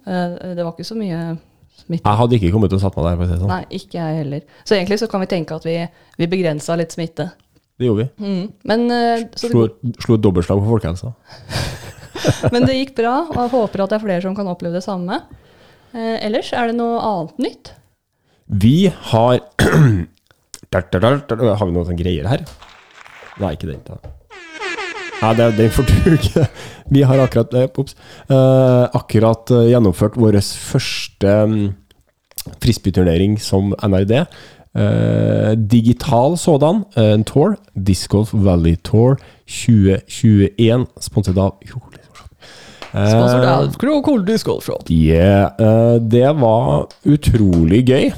eh, 0.01 0.37
det 0.57 0.63
var 0.63 0.73
ikke 0.73 0.87
så 0.87 0.97
mye 0.97 1.19
smitte. 1.77 2.03
Jeg 2.03 2.19
hadde 2.21 2.37
ikke 2.39 2.51
kommet 2.55 2.73
og 2.73 2.81
satt 2.81 2.97
meg 2.97 3.07
der, 3.07 3.17
for 3.19 3.25
å 3.25 3.29
si 3.29 3.39
sånn. 3.41 3.53
Nei, 3.53 3.79
ikke 3.79 3.99
jeg 3.99 4.19
heller. 4.23 4.45
Så 4.63 4.77
egentlig 4.77 4.99
så 5.01 5.09
kan 5.11 5.23
vi 5.23 5.31
tenke 5.35 5.57
at 5.57 5.67
vi, 5.67 5.77
vi 6.17 6.29
begrensa 6.31 6.77
litt 6.79 6.95
smitte. 6.95 7.29
Det 7.75 7.89
gjorde 7.89 8.05
vi. 8.05 8.25
Mm. 8.25 8.43
Men 8.71 8.85
eh, 8.95 9.25
så 9.35 9.49
det, 9.49 9.53
Slo, 9.53 9.93
slo 10.07 10.19
dobbeltslag 10.21 10.61
på 10.63 10.69
folkehelsa. 10.73 11.13
Men 12.53 12.65
det 12.65 12.77
gikk 12.77 12.95
bra, 12.97 13.15
og 13.27 13.37
jeg 13.37 13.51
håper 13.53 13.83
at 13.83 13.91
det 13.91 13.97
er 13.99 14.05
flere 14.05 14.23
som 14.23 14.37
kan 14.37 14.49
oppleve 14.49 14.79
det 14.79 14.85
samme. 14.85 15.19
Eh, 15.91 16.17
ellers, 16.25 16.53
er 16.55 16.71
det 16.71 16.77
noe 16.79 16.99
annet 17.03 17.41
nytt? 17.49 17.73
Vi 18.47 18.77
har. 19.11 19.39
Har 20.75 21.63
vi 21.63 21.71
noen 21.71 21.95
greier 21.95 22.25
her? 22.27 22.41
Nei, 23.39 23.53
ikke 23.55 23.69
den. 23.69 23.83
Nei, 25.21 25.31
det, 25.37 25.47
den 25.57 25.71
får 25.73 25.87
du 25.89 26.13
ikke. 26.17 26.45
Vi 26.93 27.01
har 27.07 27.21
akkurat 27.23 27.53
eh, 27.57 27.69
Ops. 27.79 27.95
eh, 28.29 28.83
akkurat 28.99 29.51
eh, 29.55 29.69
gjennomført 29.71 30.17
vår 30.19 30.37
første 30.43 31.31
um, 31.45 31.55
frisbeeturnering 32.61 33.39
som 33.41 33.73
NRD. 33.81 34.25
Eh, 34.75 35.55
digital 35.55 36.37
sådan. 36.37 36.83
en 36.95 37.23
tour. 37.23 37.55
Disc 37.75 38.11
Golf 38.11 38.33
Valley 38.33 38.75
Tour 38.75 39.17
2021, 39.47 40.85
sponset 40.99 41.37
av 41.37 41.55
Sponsored 42.95 43.43
Eh, 43.43 43.57
av 43.57 43.73
Crocol 43.75 44.25
Disc 44.25 44.45
Golf 44.47 44.63
Shop. 44.65 44.85
Yeah, 44.89 45.51
det 45.99 46.29
var 46.39 46.87
utrolig 47.03 47.81
gøy. 47.89 48.11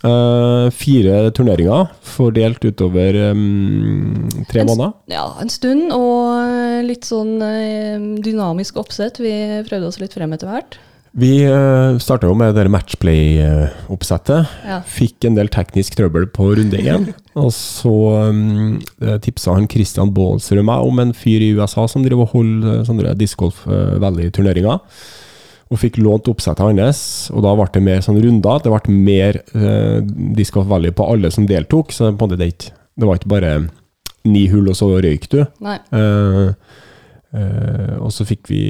Eh, 0.00 0.66
fire 0.72 1.28
turneringer 1.36 1.90
fordelt 2.00 2.62
utover 2.64 3.16
um, 3.34 4.28
tre 4.48 4.62
En 4.62 4.70
måneder. 4.70 4.94
Ja, 5.12 5.26
en 5.42 5.52
stund, 5.52 5.90
og 5.92 6.38
eh, 6.40 6.78
litt 6.86 7.04
sånn 7.04 7.34
uh, 7.42 8.16
dynamisk 8.24 8.80
oppsett. 8.80 9.20
Vi 9.20 9.34
prøvde 9.68 9.90
oss 9.90 10.00
litt 10.00 10.16
frem 10.16 10.32
etter 10.32 10.48
hvert. 10.48 10.78
Vi 11.20 11.42
uh, 11.44 11.98
starta 12.00 12.30
jo 12.30 12.38
med 12.38 12.56
det 12.56 12.70
matchplay-oppsettet. 12.72 14.48
Ja. 14.64 14.80
Fikk 14.88 15.28
en 15.28 15.36
del 15.36 15.52
teknisk 15.52 15.98
trøbbel 15.98 16.30
på 16.32 16.48
runde 16.56 16.80
én. 16.80 17.10
og 17.42 17.52
så 17.52 17.96
um, 18.32 18.78
tipsa 19.20 19.58
han 19.58 19.68
Christian 19.68 20.14
Baalsrud 20.16 20.64
meg 20.64 20.86
om 20.86 21.04
en 21.04 21.12
fyr 21.12 21.44
i 21.44 21.52
USA 21.58 21.84
som 21.90 22.06
driver 22.06 22.24
og 22.24 22.38
holder 22.38 22.86
sånne 22.88 23.18
Disc 23.20 23.36
Golf 23.42 23.66
uh. 23.68 24.00
Og 25.70 25.78
fikk 25.78 26.00
lånt 26.02 26.26
oppsettet 26.26 26.64
hans, 26.66 27.00
og 27.30 27.44
da 27.46 27.52
ble 27.54 27.68
det 27.76 27.82
mer 27.86 28.00
sånn 28.02 28.18
runder. 28.18 28.62
Det 28.64 28.72
ble 28.72 28.94
mer 28.94 29.38
eh, 29.54 30.00
Disc 30.34 30.56
of 30.58 30.66
Valley 30.70 30.90
på 30.90 31.06
alle 31.06 31.30
som 31.30 31.46
deltok, 31.46 31.94
så 31.94 32.10
det, 32.10 32.48
det 32.50 33.06
var 33.06 33.20
ikke 33.20 33.30
bare 33.30 33.52
ni 34.26 34.48
hull, 34.50 34.66
og 34.68 34.76
så 34.76 34.90
røyk 34.98 35.28
du. 35.30 35.44
Nei. 35.62 35.78
Eh, 35.94 36.50
eh, 37.36 37.96
og 38.00 38.10
så 38.14 38.26
fikk 38.28 38.50
vi 38.50 38.60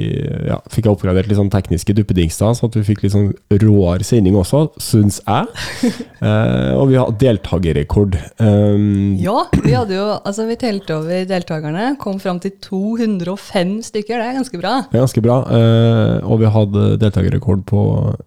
ja, 0.47 0.57
fikk 0.71 0.87
jeg 0.87 0.93
oppgradert 0.93 1.29
litt 1.29 1.39
sånn 1.39 1.51
tekniske 1.53 1.95
duppedingser, 1.97 2.53
så 2.57 2.69
at 2.69 2.77
vi 2.77 2.83
fikk 2.87 3.03
litt 3.05 3.15
sånn 3.15 3.31
råere 3.63 4.05
sending 4.07 4.37
også, 4.39 4.67
syns 4.81 5.19
jeg. 5.25 5.91
Uh, 6.21 6.71
og 6.79 6.91
vi 6.91 6.99
har 6.99 7.13
deltakerrekord. 7.21 8.17
Um, 8.41 9.17
Ja, 9.21 9.45
vi 9.63 9.73
hadde 9.75 9.97
jo 9.97 10.07
Altså, 10.21 10.45
vi 10.49 10.57
telte 10.59 10.99
over 10.99 11.25
deltakerne. 11.27 11.91
Kom 12.01 12.19
fram 12.21 12.39
til 12.43 12.53
205 12.63 13.77
stykker. 13.89 14.19
Det 14.19 14.27
er 14.27 14.39
ganske 14.39 14.61
bra. 14.61 14.73
Det 14.91 14.99
er 14.99 15.05
ganske 15.05 15.23
bra. 15.25 15.37
Uh, 15.49 16.17
og 16.27 16.41
vi 16.43 16.51
hadde 16.55 16.87
deltakerrekord 17.01 17.65
på 17.69 17.83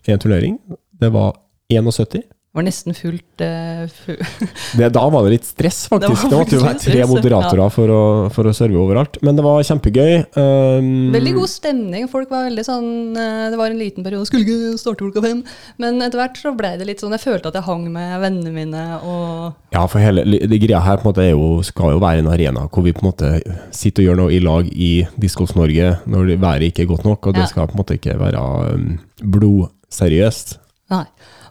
én 0.09 0.23
turnering. 0.23 0.59
Det 1.01 1.13
var 1.15 1.37
71. 1.73 2.25
Det 2.55 2.61
var 2.61 2.67
nesten 2.69 2.95
fullt 2.95 3.43
uh, 3.43 3.95
Det, 4.79 4.89
da 4.95 5.01
var 5.11 5.25
det 5.27 5.33
litt 5.33 5.47
stress, 5.49 5.89
faktisk. 5.91 6.23
Det 6.23 6.29
Det, 6.31 6.37
var 6.37 6.45
måtte 6.45 6.55
jo 6.55 6.63
være 6.63 6.79
tre 6.79 7.07
moderatorer 7.11 7.35
moderatorer 7.35 7.73
for, 7.75 7.91
å, 7.91 8.03
for 8.31 8.47
å 8.47 8.53
serve 8.55 8.79
overalt. 8.79 9.19
Men 9.27 9.35
det 9.35 9.43
var 9.43 9.65
kjempegøy. 9.67 10.13
Um, 10.39 10.93
Veldig 11.17 11.33
god 11.35 11.51
stemning. 11.51 12.07
Folk 12.13 12.31
var 12.31 12.47
veldig 12.47 12.65
sånn 12.69 12.87
eh, 13.19 13.49
Det 13.51 13.59
var 13.59 13.75
en 13.75 13.81
liten 13.83 14.07
periode, 14.07 14.29
skulle 14.31 14.47
ikke 14.47 14.79
starte 14.79 15.03
klokka 15.03 15.25
fem. 15.25 15.43
Men 15.83 15.99
etter 16.07 16.21
hvert 16.21 16.39
så 16.39 16.55
ble 16.55 16.71
det 16.79 16.87
litt 16.87 17.03
sånn 17.03 17.17
Jeg 17.17 17.25
følte 17.25 17.51
at 17.51 17.59
jeg 17.59 17.67
hang 17.67 17.89
med 17.91 18.15
vennene 18.23 18.55
mine 18.55 18.85
og 19.03 19.75
Ja, 19.75 19.85
for 19.91 19.99
hele 20.03 20.23
det 20.23 20.63
greia 20.63 20.83
her 20.85 21.03
på 21.03 21.09
en 21.09 21.11
måte 21.11 21.27
jo, 21.27 21.51
skal 21.67 21.97
jo 21.97 22.03
være 22.07 22.23
en 22.23 22.31
arena 22.31 22.69
hvor 22.71 22.87
vi 22.87 22.95
på 22.95 23.03
en 23.03 23.11
måte 23.11 23.33
sitter 23.75 24.05
og 24.05 24.09
gjør 24.13 24.21
noe 24.23 24.35
i 24.35 24.43
lag 24.43 24.71
i 24.71 24.93
Disco's 25.19 25.57
Norge 25.59 25.97
når 26.07 26.31
det 26.31 26.41
været 26.47 26.71
ikke 26.71 26.87
er 26.87 26.93
godt 26.95 27.07
nok, 27.09 27.27
og 27.27 27.35
det 27.35 27.49
Ja. 27.49 27.51
skal 27.51 27.67
på 27.67 27.75
en 27.75 27.83
måte 27.83 27.99
ikke 27.99 28.15
være 28.21 28.43
um, 28.75 29.01
blodseriøst. 29.35 30.59
Nei. 30.95 31.07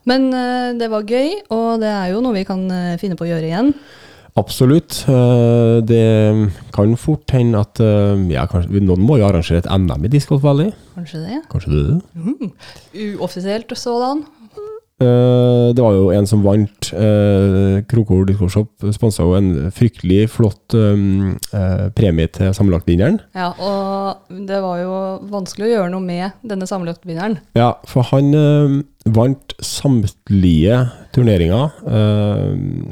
Men 0.10 0.30
eh, 0.36 0.72
det 0.80 0.90
var 0.92 1.06
gøy, 1.08 1.30
og 1.56 1.80
det 1.84 1.92
er 1.92 2.12
jo 2.14 2.22
noe 2.24 2.36
vi 2.36 2.46
kan 2.48 2.64
eh, 2.72 2.96
finne 3.02 3.16
på 3.20 3.26
å 3.26 3.30
gjøre 3.32 3.48
igjen. 3.50 3.74
Absolutt. 4.40 5.04
eh, 5.08 5.78
Det 5.86 6.04
kan 6.74 6.96
fort 6.98 7.30
hende 7.36 7.62
at 7.62 7.80
ja, 8.34 8.48
kanskje, 8.50 8.82
Noen 8.82 9.04
må 9.06 9.20
jo 9.22 9.28
arrangere 9.28 9.62
et 9.62 9.70
NM 9.70 10.08
i 10.08 10.12
Disc 10.12 10.32
Golf 10.32 10.44
Valley. 10.44 10.72
Kanskje 10.98 11.22
det? 11.28 11.42
Kanskje 11.52 11.74
det? 11.74 12.52
Uoffisielt 13.14 13.72
sådan. 13.78 14.26
Eh, 15.02 15.74
Det 15.74 15.82
var 15.82 15.96
jo 15.96 16.10
en 16.14 16.28
som 16.30 16.44
vant. 16.46 16.90
Uh, 16.94 17.82
Krokol 17.90 18.28
Disc 18.30 18.44
sponsa 18.94 19.24
jo 19.26 19.34
en 19.38 19.72
fryktelig 19.74 20.28
flott 20.30 20.76
eh, 20.78 21.88
premie 21.98 22.30
til 22.30 22.54
sammenlagtvinneren. 22.54 23.18
Ja, 23.34 23.50
og 23.58 24.30
det 24.48 24.60
var 24.62 24.82
jo 24.84 24.98
vanskelig 25.32 25.70
å 25.70 25.72
gjøre 25.72 25.94
noe 25.96 26.04
med 26.04 26.38
denne 26.46 26.68
sammenlagtvinneren. 26.70 27.40
Ja, 27.58 27.74
for 27.90 28.06
han 28.12 28.84
vant 29.04 29.56
samtlige 29.60 30.78
turneringer. 31.16 31.74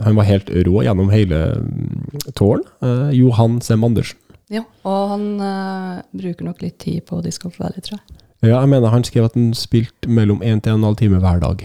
Han 0.03 0.17
var 0.17 0.27
helt 0.27 0.49
rå 0.67 0.81
gjennom 0.83 1.11
hele 1.13 1.43
mm, 1.61 2.33
tårn. 2.35 2.65
Øh, 2.83 3.11
Johan 3.15 3.61
Sem 3.61 3.83
Andersen. 3.83 4.17
Ja, 4.51 4.65
og 4.83 5.13
han 5.13 5.27
eh, 5.39 6.01
bruker 6.17 6.49
nok 6.49 6.63
litt 6.63 6.81
tid 6.83 7.05
på 7.07 7.21
Disco 7.23 7.51
Valley, 7.55 7.79
tror 7.85 7.99
jeg. 8.01 8.17
Ja, 8.41 8.57
jeg 8.57 8.71
mener 8.73 8.91
han 8.91 9.05
skrev 9.05 9.29
at 9.29 9.37
han 9.37 9.53
spilte 9.55 10.09
mellom 10.09 10.41
1 10.43 10.65
til 10.65 10.73
1 10.73 10.83
12 10.83 10.97
time 10.99 11.21
hver 11.23 11.39
dag. 11.43 11.63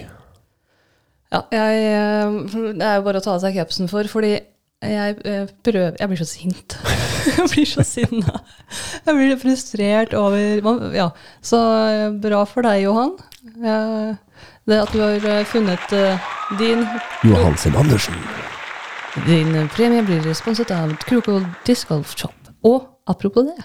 Ja, 1.37 1.43
jeg, 1.53 1.87
eh, 1.93 2.73
det 2.79 2.87
er 2.87 2.99
jo 3.01 3.07
bare 3.07 3.21
å 3.21 3.25
ta 3.25 3.35
av 3.37 3.43
seg 3.45 3.57
capsen 3.59 3.91
for, 3.93 4.09
fordi 4.11 4.35
jeg 4.87 5.17
eh, 5.25 5.47
prøver 5.65 5.97
Jeg 5.99 6.09
blir 6.11 6.21
så 6.21 6.27
sint. 6.29 6.77
jeg 7.37 7.47
blir 7.53 7.69
så 7.69 7.85
sinna. 7.87 8.41
Jeg 9.07 9.17
blir 9.17 9.37
frustrert 9.41 10.15
over 10.17 10.93
Ja, 10.97 11.11
så 11.45 11.61
eh, 11.91 12.09
bra 12.23 12.45
for 12.49 12.67
deg, 12.67 12.83
Johan. 12.87 13.15
Det 14.67 14.81
at 14.83 14.93
du 14.93 15.01
har 15.05 15.45
funnet 15.49 15.93
din 16.59 16.83
Johan 17.25 17.55
Sem 17.61 17.77
Andersen. 17.79 18.17
Din 19.25 19.55
premie 19.73 20.03
blir 20.05 20.21
responset 20.27 20.71
av 20.75 20.93
Krokol 21.07 21.47
Disc 21.65 21.89
Golf 21.89 22.13
Shop. 22.19 22.35
Og 22.67 22.85
apropos 23.09 23.47
det, 23.47 23.57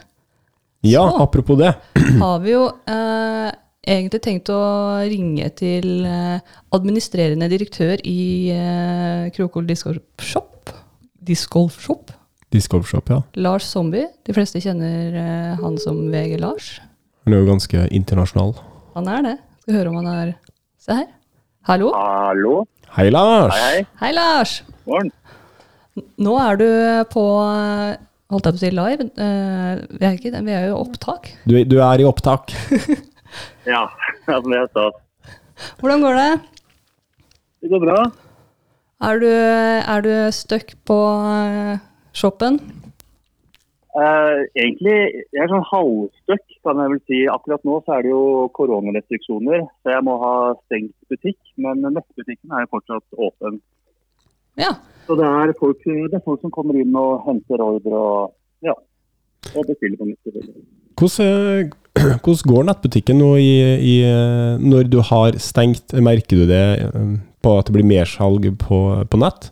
Ja, 0.84 1.04
Så. 1.10 1.18
apropos 1.24 1.58
det. 1.60 1.74
har 2.20 2.40
vi 2.40 2.52
jo 2.54 2.68
eh, 2.88 3.52
egentlig 3.88 4.22
tenkt 4.24 4.50
å 4.54 4.62
ringe 5.10 5.48
til 5.58 6.06
eh, 6.06 6.40
administrerende 6.76 7.50
direktør 7.52 8.02
i 8.08 8.52
eh, 8.54 9.30
Krokol 9.36 9.68
Disc 9.70 9.88
Golf 9.88 10.26
Shop. 10.26 10.74
Disc 11.22 11.54
Shop. 11.80 12.12
Disc 12.52 12.74
Shop, 12.90 13.10
ja. 13.10 13.22
Lars 13.36 13.70
Zombie. 13.70 14.08
De 14.28 14.36
fleste 14.36 14.62
kjenner 14.62 15.16
eh, 15.18 15.62
han 15.62 15.80
som 15.82 16.04
VG 16.12 16.38
Lars. 16.42 16.76
Han 17.26 17.34
er 17.34 17.44
jo 17.44 17.50
ganske 17.54 17.88
internasjonal. 17.94 18.56
Han 18.98 19.10
er 19.10 19.26
det. 19.26 19.38
Skal 19.64 19.80
høre 19.80 19.94
om 19.94 20.00
han 20.02 20.12
er 20.12 20.38
Se 20.82 20.96
her. 20.98 21.10
Hallo? 21.70 21.92
Hallo. 21.94 22.64
Hei, 22.96 23.12
Lars! 23.14 23.54
Hei, 23.54 23.68
hei. 23.76 23.84
Hei, 24.02 24.10
Lars! 24.18 24.56
Morgen. 24.90 25.12
Nå 26.18 26.34
er 26.42 26.58
du 26.58 26.66
på 27.12 27.26
Holdt 28.32 28.48
jeg 28.48 28.56
på 28.56 28.58
å 28.58 28.62
si 28.62 28.70
live? 28.72 29.06
Eh, 29.20 29.80
vi, 29.92 30.06
er 30.08 30.14
ikke, 30.16 30.32
vi 30.48 30.54
er 30.56 30.70
jo 30.70 30.76
i 30.78 30.80
opptak. 30.80 31.30
Du, 31.44 31.56
du 31.68 31.78
er 31.84 32.00
i 32.00 32.08
opptak. 32.08 32.54
Ja, 33.70 33.86
det 34.28 34.58
er 34.58 34.68
stas. 34.72 35.00
Hvordan 35.80 36.02
går 36.02 36.20
det? 36.20 36.32
Det 37.62 37.70
går 37.72 37.84
bra. 37.86 37.98
Er 39.02 39.20
du, 39.22 39.30
er 39.30 40.06
du 40.06 40.14
stuck 40.34 40.74
på 40.86 41.00
eh, 41.26 41.82
shoppen? 42.14 42.60
Eh, 43.92 44.42
egentlig, 44.56 44.94
jeg 45.34 45.42
er 45.44 45.50
sånn 45.52 45.66
halvstøkk, 45.68 46.46
kan 46.64 46.80
jeg 46.80 46.92
vel 46.94 47.02
si. 47.10 47.20
Akkurat 47.34 47.66
nå 47.68 47.80
så 47.84 47.98
er 47.98 48.06
det 48.06 48.14
jo 48.14 48.24
koronarestriksjoner, 48.56 49.66
så 49.82 49.96
jeg 49.96 50.06
må 50.08 50.16
ha 50.22 50.36
stengt 50.68 50.96
butikk. 51.12 51.40
Men 51.62 51.84
nettbutikken 51.84 52.54
er 52.56 52.66
jo 52.66 52.72
fortsatt 52.78 53.20
åpen. 53.20 53.60
Ja. 54.60 54.76
Så 55.08 55.18
det 55.20 55.28
er 55.28 55.54
folk, 55.60 55.84
det 55.84 56.16
er 56.16 56.24
folk 56.24 56.44
som 56.44 56.54
kommer 56.54 56.78
inn 56.80 56.96
og 56.96 57.26
henter 57.26 57.64
ordre 57.64 58.00
og 58.00 58.36
ja, 58.64 58.76
og 59.56 59.68
bestiller 59.68 59.98
på 60.00 60.08
nytt. 60.08 60.30
Hvordan, 61.02 61.72
hvordan 62.24 62.52
går 62.52 62.68
nettbutikken 62.70 63.20
nå 63.20 63.32
i, 63.42 63.52
i, 63.94 63.96
øh, 64.08 64.62
når 64.64 64.88
du 64.92 65.00
har 65.04 65.38
stengt? 65.44 65.94
Merker 65.94 66.44
du 66.44 66.46
det 66.50 66.66
øh, 66.88 67.18
på 67.44 67.58
at 67.58 67.68
det 67.68 67.76
blir 67.76 67.88
mersalg 67.88 68.48
på, 68.62 68.80
på 69.12 69.20
nett? 69.20 69.52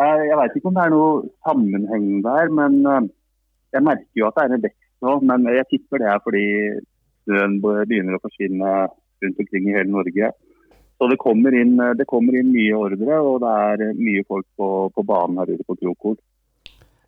Eh, 0.00 0.22
Jeg 0.30 0.38
vet 0.40 0.56
ikke 0.56 0.70
om 0.70 0.76
det 0.78 0.84
er 0.86 0.94
noe 0.94 1.12
sammenheng 1.46 2.08
der, 2.24 2.52
men 2.60 2.80
eh, 2.84 3.08
jeg 3.76 3.84
merker 3.84 4.20
jo 4.20 4.28
at 4.28 4.38
det 4.38 4.44
er 4.44 4.56
en 4.56 4.66
vekst 4.66 4.92
nå. 5.04 5.18
Men 5.28 5.48
jeg 5.52 5.68
tipper 5.72 6.02
det 6.02 6.10
er 6.12 6.24
fordi 6.24 6.46
snøen 7.26 7.60
begynner 7.62 8.16
å 8.16 8.24
forsvinne 8.24 8.74
rundt 9.24 9.40
omkring 9.42 9.70
i 9.70 9.76
hele 9.76 9.90
Norge. 9.92 10.32
Så 10.96 11.08
det 11.12 11.18
kommer 11.20 11.52
inn, 11.56 11.74
eh, 11.80 11.94
det 11.98 12.08
kommer 12.08 12.36
inn 12.38 12.54
mye 12.54 12.76
ordre, 12.76 13.20
og 13.20 13.42
det 13.44 13.52
er 13.68 13.84
eh, 13.90 13.98
mye 14.00 14.24
folk 14.28 14.46
på, 14.56 14.70
på 14.94 15.04
banen 15.04 15.42
her 15.42 15.52
ute 15.52 15.66
på 15.68 15.76
Krokol. 15.82 16.16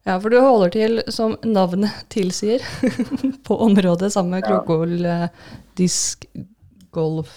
Ja, 0.08 0.16
for 0.22 0.32
du 0.32 0.38
holder 0.40 0.72
til, 0.74 1.02
som 1.12 1.36
navnet 1.44 1.92
tilsier, 2.12 2.64
på 3.46 3.58
området 3.68 4.10
sammen 4.14 4.38
med. 4.38 4.46
Krokol 4.48 4.96
eh, 5.04 5.28
Disc 5.78 6.24
Golf 6.96 7.34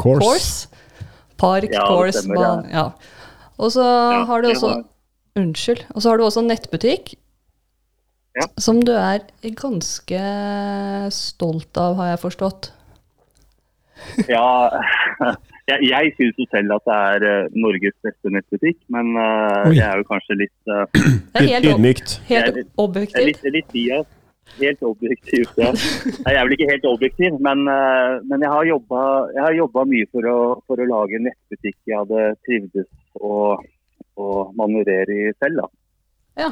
Course. 0.00 0.24
Course. 0.24 0.82
Park, 1.36 1.68
Ja, 1.70 1.84
course, 1.84 2.22
stemmer, 2.24 2.40
bane. 2.40 2.72
Ja. 2.72 2.86
Og 3.60 3.72
så 3.76 3.84
Ja, 3.84 4.24
har 4.28 4.42
du 4.42 4.48
også 4.54 4.74
Unnskyld. 5.36 5.82
Og 5.92 6.00
så 6.00 6.08
har 6.08 6.16
du 6.16 6.24
også 6.24 6.40
nettbutikk. 6.40 7.10
Ja. 8.36 8.46
Som 8.60 8.78
du 8.84 8.94
er 8.96 9.20
ganske 9.56 10.20
stolt 11.12 11.76
av, 11.80 11.98
har 12.00 12.14
jeg 12.14 12.22
forstått. 12.24 12.70
Ja, 14.28 14.70
jeg, 15.66 15.78
jeg 15.90 16.12
syns 16.18 16.36
jo 16.38 16.46
selv 16.52 16.76
at 16.76 16.84
det 16.86 16.96
er 16.96 17.26
eh, 17.30 17.54
Norges 17.58 17.96
beste 18.06 18.30
nettbutikk, 18.30 18.78
men 18.94 19.16
uh, 19.18 19.66
jeg 19.74 19.82
er 19.86 20.02
jo 20.02 20.06
kanskje 20.10 20.38
litt 20.44 20.70
uh, 20.70 20.84
Det 21.34 21.42
er 21.42 21.48
helt, 21.56 21.70
Ydmykt. 21.72 22.20
helt 22.28 22.60
Jeg 22.60 22.68
objektivt. 22.86 23.42
litt, 23.50 23.74
litt. 23.74 24.14
Helt 24.56 24.82
objektiv, 24.86 25.48
ja. 25.58 25.72
Nei, 25.72 26.32
Jeg 26.32 26.38
er 26.38 26.46
vel 26.46 26.54
ikke 26.56 26.68
helt 26.70 26.86
objektiv, 26.88 27.34
men, 27.44 27.66
eh, 27.68 28.12
men 28.30 28.44
jeg 28.44 28.52
har 28.52 28.68
jobba, 28.70 29.84
mye 29.90 30.06
for 30.12 30.28
å, 30.30 30.36
for 30.68 30.80
å 30.80 30.86
lage 30.88 31.18
en 31.18 31.26
nettbutikk 31.28 31.76
jeg 31.84 31.98
hadde 31.98 32.28
trivdes 32.46 32.86
å, 33.20 33.58
å 34.16 34.28
manøvrere 34.56 35.18
i 35.18 35.34
selv. 35.42 35.60
da. 35.60 35.68
Ja, 36.36 36.50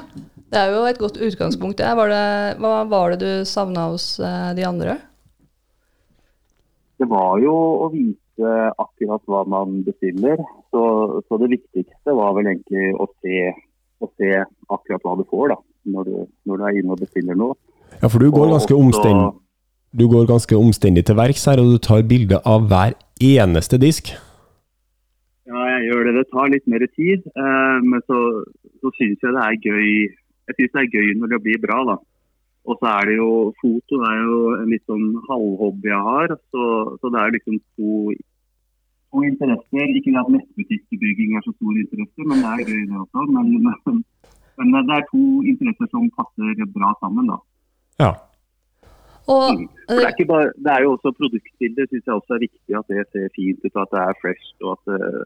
det 0.53 0.61
er 0.61 0.75
jo 0.75 0.85
et 0.89 1.01
godt 1.01 1.21
utgangspunkt. 1.21 1.81
Ja. 1.81 1.95
Var 1.97 2.13
det, 2.13 2.27
hva 2.61 2.83
var 2.89 3.15
det 3.15 3.21
du 3.23 3.49
savna 3.49 3.87
hos 3.95 4.19
eh, 4.19 4.51
de 4.59 4.67
andre? 4.69 4.99
Det 7.01 7.09
var 7.11 7.41
jo 7.43 7.55
å 7.87 7.89
vite 7.95 8.24
akkurat 8.43 9.23
hva 9.31 9.45
man 9.47 9.83
bestiller. 9.87 10.41
Så, 10.75 10.83
så 11.29 11.39
det 11.43 11.53
viktigste 11.53 12.17
var 12.17 12.35
vel 12.39 12.51
egentlig 12.51 12.91
å 12.99 13.07
se, 13.23 13.53
å 14.03 14.11
se 14.19 14.43
akkurat 14.43 15.07
hva 15.07 15.15
du 15.21 15.25
får 15.31 15.55
da, 15.55 15.61
når 15.95 16.11
du, 16.11 16.19
når 16.51 16.61
du 16.61 16.67
er 16.67 16.81
inne 16.81 16.97
og 16.97 17.01
bestiller 17.05 17.39
noe. 17.39 17.57
Ja, 18.01 18.09
for 18.09 18.19
du 18.19 18.33
går 18.35 18.49
Og 18.49 18.57
ganske 18.57 18.75
omstendig 18.75 19.33
du 19.95 20.09
går 20.11 20.27
ganske 20.27 20.57
omstendig 20.59 21.05
til 21.07 21.19
verks 21.19 21.45
her, 21.47 21.61
og 21.63 21.71
du 21.71 21.79
tar 21.79 22.07
bilde 22.11 22.41
av 22.53 22.67
hver 22.71 22.97
eneste 23.23 23.79
disk. 23.79 24.11
Ja, 25.47 25.61
jeg 25.75 25.91
gjør 25.91 26.09
det. 26.09 26.15
Det 26.19 26.25
tar 26.33 26.51
litt 26.51 26.67
mer 26.73 26.85
tid, 26.99 27.29
eh, 27.31 27.79
men 27.85 28.03
så, 28.09 28.19
så 28.83 28.91
syns 28.99 29.23
jeg 29.23 29.37
det 29.37 29.45
er 29.45 29.61
gøy. 29.69 29.91
Jeg 30.51 30.57
synes 30.59 30.75
det 30.75 30.83
er 30.83 30.95
gøy 30.97 31.13
når 31.21 31.35
det 31.35 31.41
blir 31.47 31.63
bra, 31.63 31.79
da. 31.93 31.97
Og 32.65 32.79
så 32.81 32.91
er 32.97 33.09
det 33.11 33.17
jo 33.19 33.31
Foto 33.61 33.99
det 34.01 34.11
er 34.11 34.21
jo 34.25 34.39
en 34.57 34.71
litt 34.73 34.85
sånn 34.89 35.09
halvhobby 35.29 35.91
jeg 35.91 36.05
har. 36.09 36.37
Så, 36.53 36.69
så 37.01 37.11
det 37.13 37.21
er 37.21 37.35
liksom 37.37 37.59
to, 37.77 37.91
to 39.13 39.25
interesser. 39.29 39.97
Ikke 40.01 40.15
at 40.21 40.31
nettbutikkbygging 40.33 41.37
er 41.37 41.45
så 41.45 41.53
stor 41.57 41.81
interesse, 41.83 42.29
men 42.29 42.45
det 42.45 42.53
er 42.53 42.71
gøy 42.71 42.87
det 42.89 43.03
også. 43.03 43.27
Men, 43.37 43.53
men, 43.69 44.01
men 44.61 44.77
det 44.79 44.97
er 44.97 45.11
to 45.11 45.27
interesser 45.45 45.93
som 45.93 46.09
passer 46.17 46.65
bra 46.79 46.95
sammen, 47.03 47.35
da. 47.35 47.43
Ja. 48.01 48.13
Og 49.25 49.45
For 49.45 49.97
det, 49.97 50.01
er 50.01 50.09
eh, 50.09 50.13
ikke 50.13 50.29
bare, 50.29 50.51
det 50.65 50.73
er 50.73 50.83
jo 50.85 50.97
også 50.97 51.15
produktbildet 51.21 51.89
syns 51.89 52.09
jeg 52.09 52.17
også 52.17 52.37
er 52.37 52.45
viktig. 52.49 52.77
At 52.81 52.91
det 52.93 53.07
ser 53.13 53.33
fint 53.37 53.65
ut, 53.65 53.73
og 53.75 53.85
at 53.85 53.95
det 53.95 54.03
er 54.09 54.21
fresh. 54.25 54.51
og 54.65 54.77
at 54.77 54.85
det, 54.89 55.25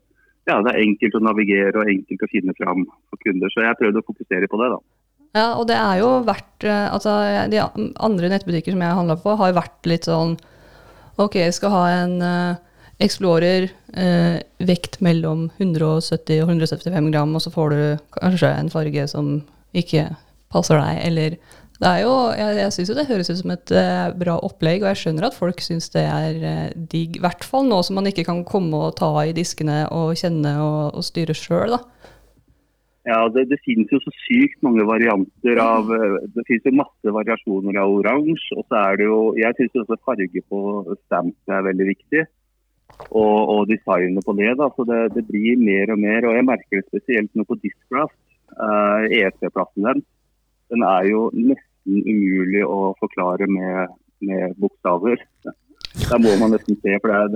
ja, 0.49 0.63
det 0.65 0.71
er 0.73 0.85
enkelt 0.85 1.19
å 1.19 1.23
navigere 1.23 1.77
og 1.83 1.91
enkelt 1.93 2.23
å 2.25 2.33
finne 2.33 2.55
fram 2.59 2.87
for 3.11 3.21
kunder. 3.25 3.53
Så 3.53 3.63
jeg 3.63 3.79
prøvde 3.81 4.03
å 4.03 4.09
fokusere 4.11 4.51
på 4.51 4.61
det. 4.63 4.71
da. 4.75 4.81
Ja, 5.39 5.49
og 5.59 5.69
det 5.71 5.77
er 5.79 6.01
jo 6.03 6.13
vært 6.27 6.67
eh, 6.67 6.87
Altså, 6.91 7.15
de 7.53 7.61
andre 7.63 8.31
nettbutikker 8.33 8.75
som 8.75 8.83
jeg 8.85 8.93
har 8.93 8.99
handla 8.99 9.19
på, 9.21 9.37
har 9.39 9.57
vært 9.57 9.91
litt 9.91 10.09
sånn 10.09 10.37
Ok, 11.19 11.41
jeg 11.41 11.55
skal 11.57 11.75
ha 11.75 11.85
en 12.05 12.13
uh, 12.23 12.59
Explorer, 13.03 13.69
uh, 13.99 14.39
vekt 14.63 15.01
mellom 15.03 15.49
170 15.59 16.45
og 16.45 16.53
175 16.53 17.09
gram, 17.11 17.33
og 17.35 17.43
så 17.43 17.51
får 17.51 17.75
du 17.75 17.81
kanskje 18.15 18.53
en 18.55 18.71
farge 18.71 19.07
som 19.11 19.33
ikke 19.75 20.05
passer 20.55 20.79
deg, 20.79 21.01
eller 21.09 21.37
det 21.79 21.91
er 21.91 22.05
jo, 22.05 22.13
Jeg, 22.39 22.55
jeg 22.59 22.75
syns 22.75 22.93
jo 22.93 22.97
det 22.99 23.07
høres 23.11 23.33
ut 23.33 23.41
som 23.43 23.53
et 23.55 23.75
uh, 23.75 24.07
bra 24.19 24.39
opplegg, 24.47 24.85
og 24.85 24.93
jeg 24.93 25.03
skjønner 25.03 25.27
at 25.27 25.39
folk 25.39 25.63
syns 25.63 25.91
det 25.95 26.07
er 26.07 26.71
digg. 26.75 27.19
I 27.19 27.25
hvert 27.27 27.47
fall 27.47 27.67
nå 27.67 27.83
som 27.87 27.99
man 27.99 28.07
ikke 28.11 28.27
kan 28.31 28.45
komme 28.47 28.79
og 28.87 28.97
ta 29.03 29.11
i 29.27 29.35
diskene 29.35 29.85
og 29.95 30.15
kjenne 30.23 30.55
og, 30.63 30.99
og 30.99 31.07
styre 31.07 31.35
sjøl, 31.39 31.75
da. 31.75 31.83
Ja, 33.09 33.23
Det, 33.33 33.47
det 33.49 33.57
finnes 33.65 33.93
jo 33.93 34.01
så 34.03 34.13
sykt 34.27 34.59
mange 34.67 34.85
varianter 34.85 35.61
av 35.63 35.89
eh, 35.97 36.17
Det 36.35 36.45
finnes 36.49 36.67
jo 36.69 36.75
masse 36.77 37.15
variasjoner 37.19 37.79
av 37.81 37.95
oransje. 38.01 38.59
Og 38.59 38.67
så 38.69 38.83
er 38.83 38.99
det 39.01 39.07
jo 39.09 39.21
Jeg 39.39 39.57
syns 39.57 39.79
også 39.83 40.01
farge 40.05 40.43
på 40.53 40.61
stamps 41.07 41.55
er 41.55 41.65
veldig 41.71 41.89
viktig. 41.95 42.27
Og, 43.09 43.37
og 43.55 43.71
designet 43.71 44.27
på 44.27 44.35
det. 44.37 44.51
da, 44.61 44.69
så 44.75 44.85
det, 44.89 45.01
det 45.17 45.25
blir 45.29 45.61
mer 45.61 45.95
og 45.95 46.03
mer. 46.03 46.27
Og 46.29 46.37
jeg 46.37 46.49
merker 46.51 46.81
det 46.81 46.89
spesielt 46.89 47.33
nå 47.33 47.47
på 47.49 47.57
Discraft. 47.63 48.19
Uh, 48.59 49.05
EC-plassen 49.13 49.85
den. 49.87 50.05
Den 50.73 50.85
er 50.89 51.09
jo 51.09 51.29
nesten 51.37 52.01
umulig 52.09 52.65
å 52.65 52.95
forklare 53.01 53.47
med, 53.49 53.93
med 54.25 54.57
bokstaver. 54.61 55.21
Der 55.99 56.21
må 56.23 56.35
man 56.41 56.53
nesten 56.55 56.77
se, 56.79 56.97
for 57.03 57.11
det 57.11 57.19
er, 57.19 57.29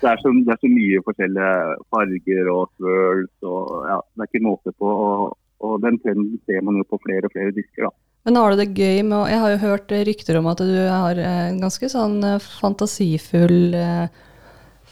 det 0.00 0.08
er, 0.10 0.20
så, 0.22 0.32
det 0.32 0.52
er 0.54 0.60
så 0.62 0.70
mye 0.70 1.02
forskjellige 1.06 1.56
farger 1.92 2.52
og 2.54 2.70
swirls. 2.76 3.34
og 3.42 3.88
ja, 3.90 3.98
Det 4.14 4.24
er 4.24 4.30
ikke 4.30 4.46
måte 4.46 4.74
på. 4.78 4.92
Og, 5.08 5.36
og 5.66 5.82
den 5.84 5.98
trenden 6.00 6.38
ser 6.48 6.64
man 6.64 6.80
jo 6.80 6.86
på 6.88 7.00
flere 7.04 7.28
og 7.28 7.34
flere 7.34 7.54
disker. 7.56 7.88
da. 7.88 7.92
Men 8.28 8.36
har 8.36 8.52
du 8.52 8.60
det 8.60 8.72
gøy 8.76 8.98
med 9.08 9.16
å 9.16 9.28
Jeg 9.30 9.40
har 9.42 9.52
jo 9.54 9.60
hørt 9.62 9.92
eh, 9.96 10.04
rykter 10.08 10.40
om 10.40 10.48
at 10.50 10.60
du 10.60 10.74
har 10.76 11.20
eh, 11.20 11.44
en 11.50 11.60
ganske 11.62 11.88
sånn 11.88 12.18
eh, 12.26 12.42
fantasifull 12.60 13.76
eh, 13.76 14.18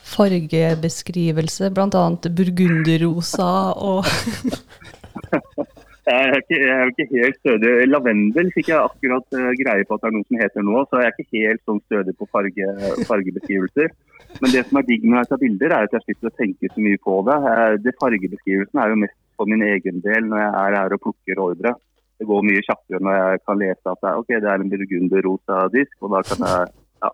fargebeskrivelse, 0.08 1.68
bl.a. 1.76 2.04
burgunderrosa 2.38 3.50
og 3.76 4.08
Jeg 6.08 6.28
er 6.28 6.38
ikke, 6.40 6.58
jeg 6.58 6.74
er 6.74 6.90
ikke 6.92 7.06
helt 7.12 7.38
stødig. 7.42 7.70
Lavendel 7.90 8.52
fikk 8.54 8.70
jeg 8.72 8.80
akkurat 8.80 9.36
eh, 9.36 9.50
greie 9.60 9.84
på 9.84 9.96
at 9.96 10.04
det 10.04 10.08
er 10.08 10.14
noe 10.16 10.28
som 10.28 10.38
heter 10.40 10.64
nå, 10.64 10.84
så 10.88 11.02
jeg 11.02 11.10
er 11.10 11.16
ikke 11.16 11.42
helt 11.42 11.62
sånn 11.68 11.80
stødig 11.84 12.14
på 12.16 12.28
farge, 12.32 12.68
fargebeskrivelser. 13.10 13.92
Men 14.40 14.54
det 14.54 14.62
som 14.68 14.80
er 14.80 14.86
digg 14.88 15.04
når 15.04 15.20
jeg 15.20 15.30
tar 15.30 15.42
bilder, 15.42 15.74
er 15.74 15.88
at 15.88 15.96
jeg 15.96 16.04
slipper 16.06 16.30
å 16.30 16.36
tenke 16.38 16.70
så 16.72 16.84
mye 16.84 17.00
på 17.04 17.18
det. 17.28 17.36
Eh, 17.52 17.74
det 17.84 17.96
Fargebeskrivelsen 18.00 18.82
er 18.82 18.94
jo 18.94 19.02
mest 19.04 19.18
for 19.38 19.50
min 19.50 19.64
egen 19.68 20.00
del 20.04 20.28
når 20.30 20.42
jeg 20.42 20.54
er 20.62 20.78
her 20.78 20.96
og 20.96 21.02
plukker 21.04 21.42
ordre. 21.44 21.74
Det 22.18 22.26
går 22.26 22.46
mye 22.48 22.64
kjappere 22.66 23.02
når 23.04 23.18
jeg 23.18 23.42
kan 23.46 23.60
lese 23.60 23.92
at 23.92 24.00
det 24.02 24.10
er, 24.10 24.22
okay, 24.22 24.40
det 24.42 24.50
er 24.50 24.64
en 24.64 24.72
burgunderrosa 24.72 25.60
disk, 25.74 25.94
og 26.02 26.16
da 26.16 26.22
kan 26.26 26.46
jeg 26.48 26.72
ja, 27.04 27.12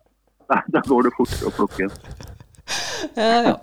da 0.75 0.85
går 0.87 1.09
det 1.09 1.13
fort 1.19 1.45
å 1.45 1.53
plukke. 1.59 1.91
Ja, 3.19 3.35
ja. 3.51 3.57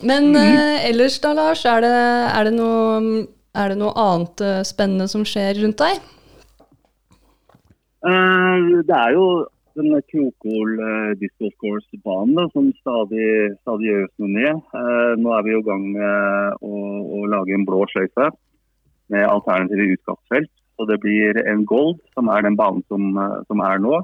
Men 0.00 0.30
eh, 0.38 0.88
ellers 0.88 1.18
da, 1.20 1.34
Lars, 1.36 1.66
er 1.68 1.84
det, 1.84 1.92
er, 1.92 2.48
det 2.48 2.54
noe, 2.56 3.26
er 3.58 3.72
det 3.72 3.78
noe 3.80 3.94
annet 3.98 4.42
eh, 4.44 4.60
spennende 4.66 5.08
som 5.10 5.24
skjer 5.26 5.58
rundt 5.62 5.80
deg? 5.80 5.98
Uh, 8.00 8.80
det 8.86 8.96
er 8.96 9.16
jo 9.16 9.24
den 9.78 9.92
Krokol 10.08 10.78
uh, 10.80 11.10
disco 11.20 11.50
course-banen 11.60 12.48
som 12.54 12.70
stadig, 12.80 13.56
stadig 13.60 13.90
gjøres 13.90 14.14
noe 14.22 14.30
med. 14.36 14.62
Uh, 14.72 15.12
nå 15.20 15.34
er 15.36 15.44
vi 15.46 15.56
i 15.56 15.64
gang 15.66 15.84
med 15.96 16.62
å, 16.64 16.84
å 17.20 17.26
lage 17.32 17.56
en 17.56 17.66
blå 17.68 17.82
sløyfe 17.92 18.30
med 19.12 19.26
alternative 19.26 19.90
utkastfelt. 19.96 20.52
Og 20.80 20.88
det 20.88 20.96
blir 21.02 21.36
en 21.44 21.66
gold, 21.68 21.98
som 22.16 22.30
er 22.32 22.46
den 22.46 22.56
banen 22.56 22.80
som, 22.88 23.10
som 23.50 23.60
er 23.66 23.82
nå. 23.84 23.98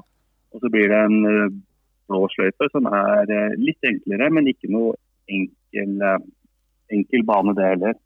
Og 0.53 0.61
så 0.61 0.69
blir 0.69 0.91
det 0.91 0.99
en 1.07 1.55
blå 2.05 2.27
sløyfe 2.35 2.67
som 2.69 2.85
er 2.91 3.31
litt 3.57 3.87
enklere, 3.87 4.27
men 4.29 4.51
ikke 4.51 4.69
noe 4.69 4.91
enkel, 5.25 5.95
enkel 6.93 7.25
bane 7.25 7.55
det 7.57 7.71
heller. 7.71 7.97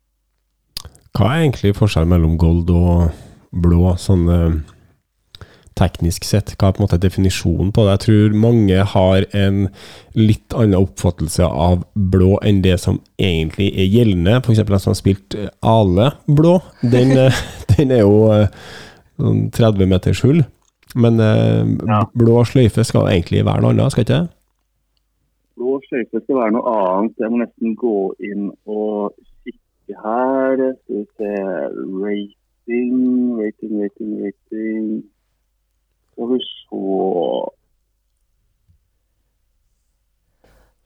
Hva 1.17 1.31
er 1.35 1.41
egentlig 1.45 1.73
forskjellen 1.77 2.11
mellom 2.13 2.37
gold 2.39 2.69
og 2.71 3.09
blå, 3.51 3.95
sånn 3.99 4.27
eh, 4.31 4.53
teknisk 5.79 6.23
sett? 6.27 6.53
Hva 6.55 6.69
er 6.69 6.75
på 6.77 6.81
en 6.81 6.85
måte 6.87 6.99
definisjonen 7.03 7.73
på 7.75 7.83
det? 7.85 7.97
Jeg 7.97 8.03
tror 8.05 8.37
mange 8.45 8.85
har 8.93 9.25
en 9.35 9.65
litt 10.17 10.55
annen 10.55 10.79
oppfattelse 10.79 11.47
av 11.47 11.83
blå 11.95 12.37
enn 12.47 12.61
det 12.63 12.77
som 12.83 13.01
egentlig 13.19 13.71
er 13.75 13.89
gjeldende. 13.91 14.37
F.eks. 14.39 14.63
den 14.63 14.79
som 14.83 14.93
har 14.93 14.99
spilt 15.01 15.35
eh, 15.37 15.49
Ale 15.67 16.11
blå, 16.27 16.57
den, 16.83 17.11
eh, 17.27 17.41
den 17.75 17.91
er 17.97 18.05
jo 18.05 18.17
eh, 18.35 18.47
sånn 19.19 19.49
30 19.55 19.91
meters 19.91 20.23
hull. 20.27 20.43
Men 20.95 21.19
eh, 21.23 21.65
Ja. 21.91 22.05
blå 22.19 22.41
sløyfe 22.47 22.83
skal 22.87 23.11
egentlig 23.11 23.43
være 23.47 23.63
noe 23.63 23.75
annet, 23.75 23.91
skal 23.93 24.03
ikke 24.07 24.15
det? 24.15 24.29
Blå 25.59 25.75
sløyfe 25.89 26.23
skal 26.23 26.39
være 26.39 26.55
noe 26.55 26.71
annet. 26.79 27.19
Jeg 27.19 27.31
må 27.35 27.43
nesten 27.43 27.75
gå 27.79 27.97
inn 28.31 28.47
og 28.71 29.11
kikke 29.91 30.01
her. 30.03 30.75
Skal 30.83 30.95
vi 30.95 31.05
se 31.17 31.31
Rating, 32.67 33.39
rating, 33.39 33.81
rating, 33.81 34.23
rating. 34.23 35.03
Skal 36.13 36.27
vi 36.29 36.39
se 36.39 37.51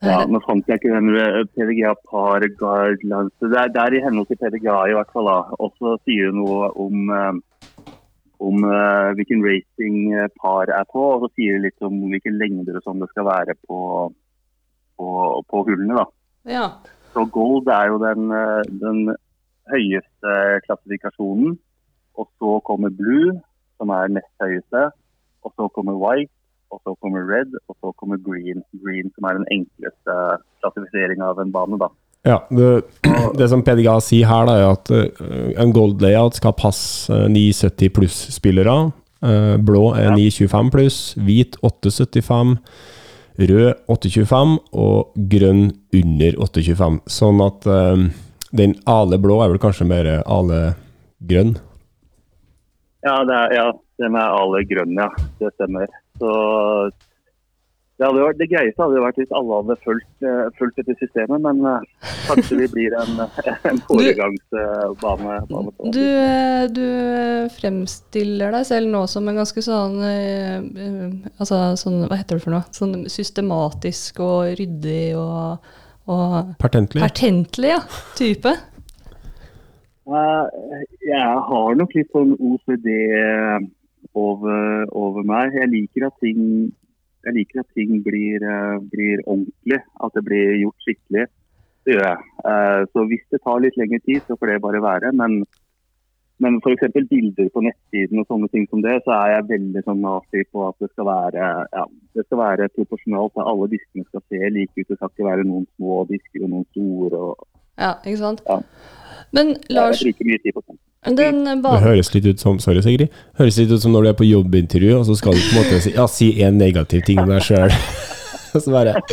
Ja, 0.06 0.24
nå 0.28 0.38
fant 0.44 0.68
jeg 0.68 0.76
ikke 0.76 0.92
den 0.92 1.16
eh, 1.18 1.44
PDGA 1.56 1.94
par 2.10 2.44
guidelines. 2.60 3.32
Det 3.40 3.56
er, 3.58 3.70
det 3.72 3.80
er 3.80 3.94
i 3.96 4.02
henhold 4.04 4.26
til 4.28 4.36
PDGA 4.36 4.84
i 4.86 4.94
hvert 4.94 5.10
fall. 5.10 5.26
da. 5.26 5.56
Og 5.58 5.72
så 5.80 5.96
sier 6.04 6.28
hun 6.30 6.42
noe 6.44 6.68
om, 6.76 7.10
eh, 7.16 7.88
om 8.38 8.66
eh, 8.68 9.14
hvilken 9.16 9.42
rating 9.42 10.12
par 10.36 10.68
er 10.68 10.84
på, 10.92 11.00
og 11.00 11.24
så 11.24 11.32
sier 11.32 11.56
hun 11.56 11.64
litt 11.64 11.88
om 11.88 11.96
hvilke 12.12 12.30
lengder 12.30 12.76
og 12.76 12.84
sånn 12.84 13.02
det 13.02 13.08
skal 13.14 13.26
være 13.26 13.56
på, 13.66 13.80
på, 15.00 15.08
på 15.48 15.64
hullene. 15.70 15.96
da. 15.96 16.06
Ja. 16.54 16.68
Så 17.16 17.24
gold 17.32 17.68
er 17.72 17.88
jo 17.88 17.98
den, 18.02 18.28
eh, 18.36 18.62
den 18.84 19.16
høyeste 19.72 20.32
klassifikasjonen. 20.66 21.56
Og 22.16 22.28
så 22.38 22.60
kommer 22.68 22.92
blue, 22.92 23.32
som 23.80 23.88
er 23.88 24.12
nest 24.12 24.32
høyeste. 24.42 24.90
Og 25.44 25.52
så 25.56 25.68
kommer 25.72 25.96
white, 25.96 26.32
og 26.70 26.80
så 26.84 26.96
kommer 27.00 27.24
red, 27.24 27.54
og 27.68 27.76
så 27.80 27.92
kommer 27.96 28.20
green. 28.28 28.62
Green 28.84 29.08
som 29.14 29.24
er 29.24 29.38
den 29.38 29.48
enkleste 29.52 30.16
klassifiseringa 30.60 31.32
av 31.32 31.40
en 31.40 31.52
bane. 31.52 31.78
da. 31.80 31.88
Ja, 32.26 32.40
det, 32.50 32.82
det 33.38 33.48
som 33.52 33.62
PDGA 33.62 33.96
sier 34.02 34.26
her, 34.26 34.48
da, 34.48 34.58
er 34.58 34.74
at 34.74 34.90
eh, 34.90 35.52
en 35.62 35.72
gold 35.72 36.02
layout 36.02 36.38
skal 36.40 36.56
passe 36.58 37.12
eh, 37.12 37.28
970 37.30 37.92
pluss-spillere. 37.96 38.76
Eh, 39.26 39.54
blå 39.62 39.92
er 39.94 40.12
925 40.16 40.72
pluss, 40.74 40.98
hvit 41.22 41.56
875, 41.62 42.56
rød 43.38 43.74
825 43.92 44.56
og 44.72 45.16
grønn 45.32 45.64
under 45.94 46.38
825. 46.46 47.00
Sånn 47.18 47.42
at 47.44 47.68
eh, 47.70 48.06
den 48.56 48.76
ale 48.88 49.18
blå 49.20 49.40
er 49.42 49.52
vel 49.52 49.62
kanskje 49.62 49.88
mer 49.88 50.10
ale 50.24 50.60
grønn. 51.26 51.56
Ja, 53.06 53.20
det 53.26 53.36
er, 53.36 53.52
ja, 53.54 53.66
den 54.02 54.16
er 54.18 54.38
ale 54.40 54.62
grønn, 54.66 54.96
ja. 54.98 55.10
Det 55.40 55.52
stemmer. 55.54 55.90
Så 56.18 56.32
det, 57.96 58.04
hadde 58.04 58.20
vært, 58.26 58.36
det 58.42 58.46
greieste 58.50 58.82
hadde 58.82 59.00
vært 59.00 59.18
hvis 59.22 59.30
alle 59.38 59.58
hadde 59.62 59.76
fulgt, 59.84 60.08
eh, 60.28 60.42
fulgt 60.58 60.76
dette 60.82 60.96
systemet, 61.00 61.40
men 61.46 61.62
eh, 61.64 62.10
kanskje 62.26 62.58
vi 62.60 62.66
blir 62.74 62.96
en, 63.00 63.22
en 63.70 63.80
foregangsbane. 63.88 65.38
bane. 65.48 65.72
Du, 65.96 66.02
eh, 66.04 66.66
du 66.76 66.84
fremstiller 67.56 68.52
deg 68.58 68.68
selv 68.68 68.92
nå 68.92 69.02
som 69.08 69.28
en 69.32 69.40
ganske 69.40 69.64
sånn 69.64 69.96
eh, 70.04 70.60
eh, 70.60 71.32
Altså 71.40 71.62
sånn, 71.80 72.02
hva 72.10 72.20
heter 72.20 72.36
det 72.36 72.44
for 72.44 72.56
noe? 72.58 72.68
Sånn 72.76 73.06
systematisk 73.12 74.20
og 74.24 74.52
ryddig 74.60 75.16
og, 75.16 75.64
og 76.12 76.54
Pertentlig. 76.60 77.00
pertentlig, 77.06 77.72
ja. 77.74 77.80
Type. 78.18 78.52
Eh, 80.06 80.44
Jeg 81.08 81.38
har 81.48 81.74
nok 81.80 81.94
litt 81.96 82.12
sånn 82.14 82.36
OCD 82.36 82.86
over, 84.16 84.84
over 84.96 85.24
meg. 85.26 85.54
Jeg 85.58 85.70
liker 85.72 86.06
at 86.08 86.20
ting, 86.22 86.42
jeg 87.26 87.34
liker 87.34 87.62
at 87.62 87.74
ting 87.74 88.00
blir, 88.06 88.42
eh, 88.42 88.78
blir 88.92 89.22
ordentlig, 89.26 89.80
at 90.04 90.14
det 90.14 90.24
blir 90.24 90.56
gjort 90.62 90.86
skikkelig. 90.86 91.26
Det 91.86 91.94
gjør 91.94 92.06
jeg. 92.06 92.18
Eh, 92.50 92.82
Så 92.92 93.06
hvis 93.10 93.24
det 93.30 93.40
tar 93.42 93.60
litt 93.60 93.76
lengre 93.76 94.00
tid, 94.04 94.22
så 94.26 94.38
får 94.38 94.52
det 94.52 94.62
bare 94.62 94.82
være. 94.82 95.12
Men, 95.12 95.44
men 96.38 96.58
f.eks. 96.62 96.86
bilder 97.10 97.50
på 97.50 97.62
nettsiden 97.66 98.22
og 98.22 98.26
sånne 98.30 98.50
ting 98.50 98.66
som 98.70 98.82
det, 98.82 99.02
så 99.04 99.14
er 99.18 99.28
jeg 99.34 99.50
veldig 99.50 99.82
sånn 99.86 100.02
nazi 100.02 100.44
på 100.52 100.68
at 100.68 100.78
det 100.82 100.90
skal 100.92 101.10
være, 101.10 101.50
ja, 101.74 101.84
det 102.14 102.26
skal 102.26 102.42
være 102.42 102.70
proporsjonalt. 102.78 103.34
At 103.36 103.50
alle 103.50 103.70
diskene 103.74 104.06
skal 104.06 104.22
se 104.30 104.50
like 104.50 104.74
ut. 104.78 104.88
Det 104.88 104.98
skal 104.98 105.10
ikke 105.10 105.30
være 105.30 105.46
noen 105.46 105.66
små 105.76 106.02
disker 106.10 106.46
og 106.46 106.50
noen 106.50 106.66
store. 106.70 107.22
Og, 107.30 107.46
Ja, 107.76 107.94
ikke 108.06 108.22
sant? 108.22 108.40
Ja. 108.48 108.62
Men 109.36 109.56
Lars, 109.68 110.00
jeg 110.00 110.14
den 111.06 111.44
Det 111.62 111.80
høres 111.84 112.12
litt 112.14 112.26
ut 112.26 112.40
som 112.40 112.58
Sorry, 112.58 112.82
Sigrid. 112.82 113.14
Høres 113.38 113.58
litt 113.60 113.70
ut 113.70 113.82
som 113.82 113.92
når 113.94 114.02
du 114.02 114.08
er 114.10 114.18
på 114.18 114.26
jobbintervju, 114.26 114.94
og 114.98 115.04
så 115.06 115.16
skal 115.18 115.36
du 115.36 115.42
på 115.44 115.54
en 115.54 115.60
måte 115.62 115.80
si 115.84 115.94
Ja, 115.94 116.06
si 116.10 116.30
en 116.42 116.58
negativ 116.58 117.04
ting 117.06 117.20
om 117.22 117.30
deg 117.30 117.44
sjøl. 117.46 117.74
så 118.56 118.72
bare 118.72 118.96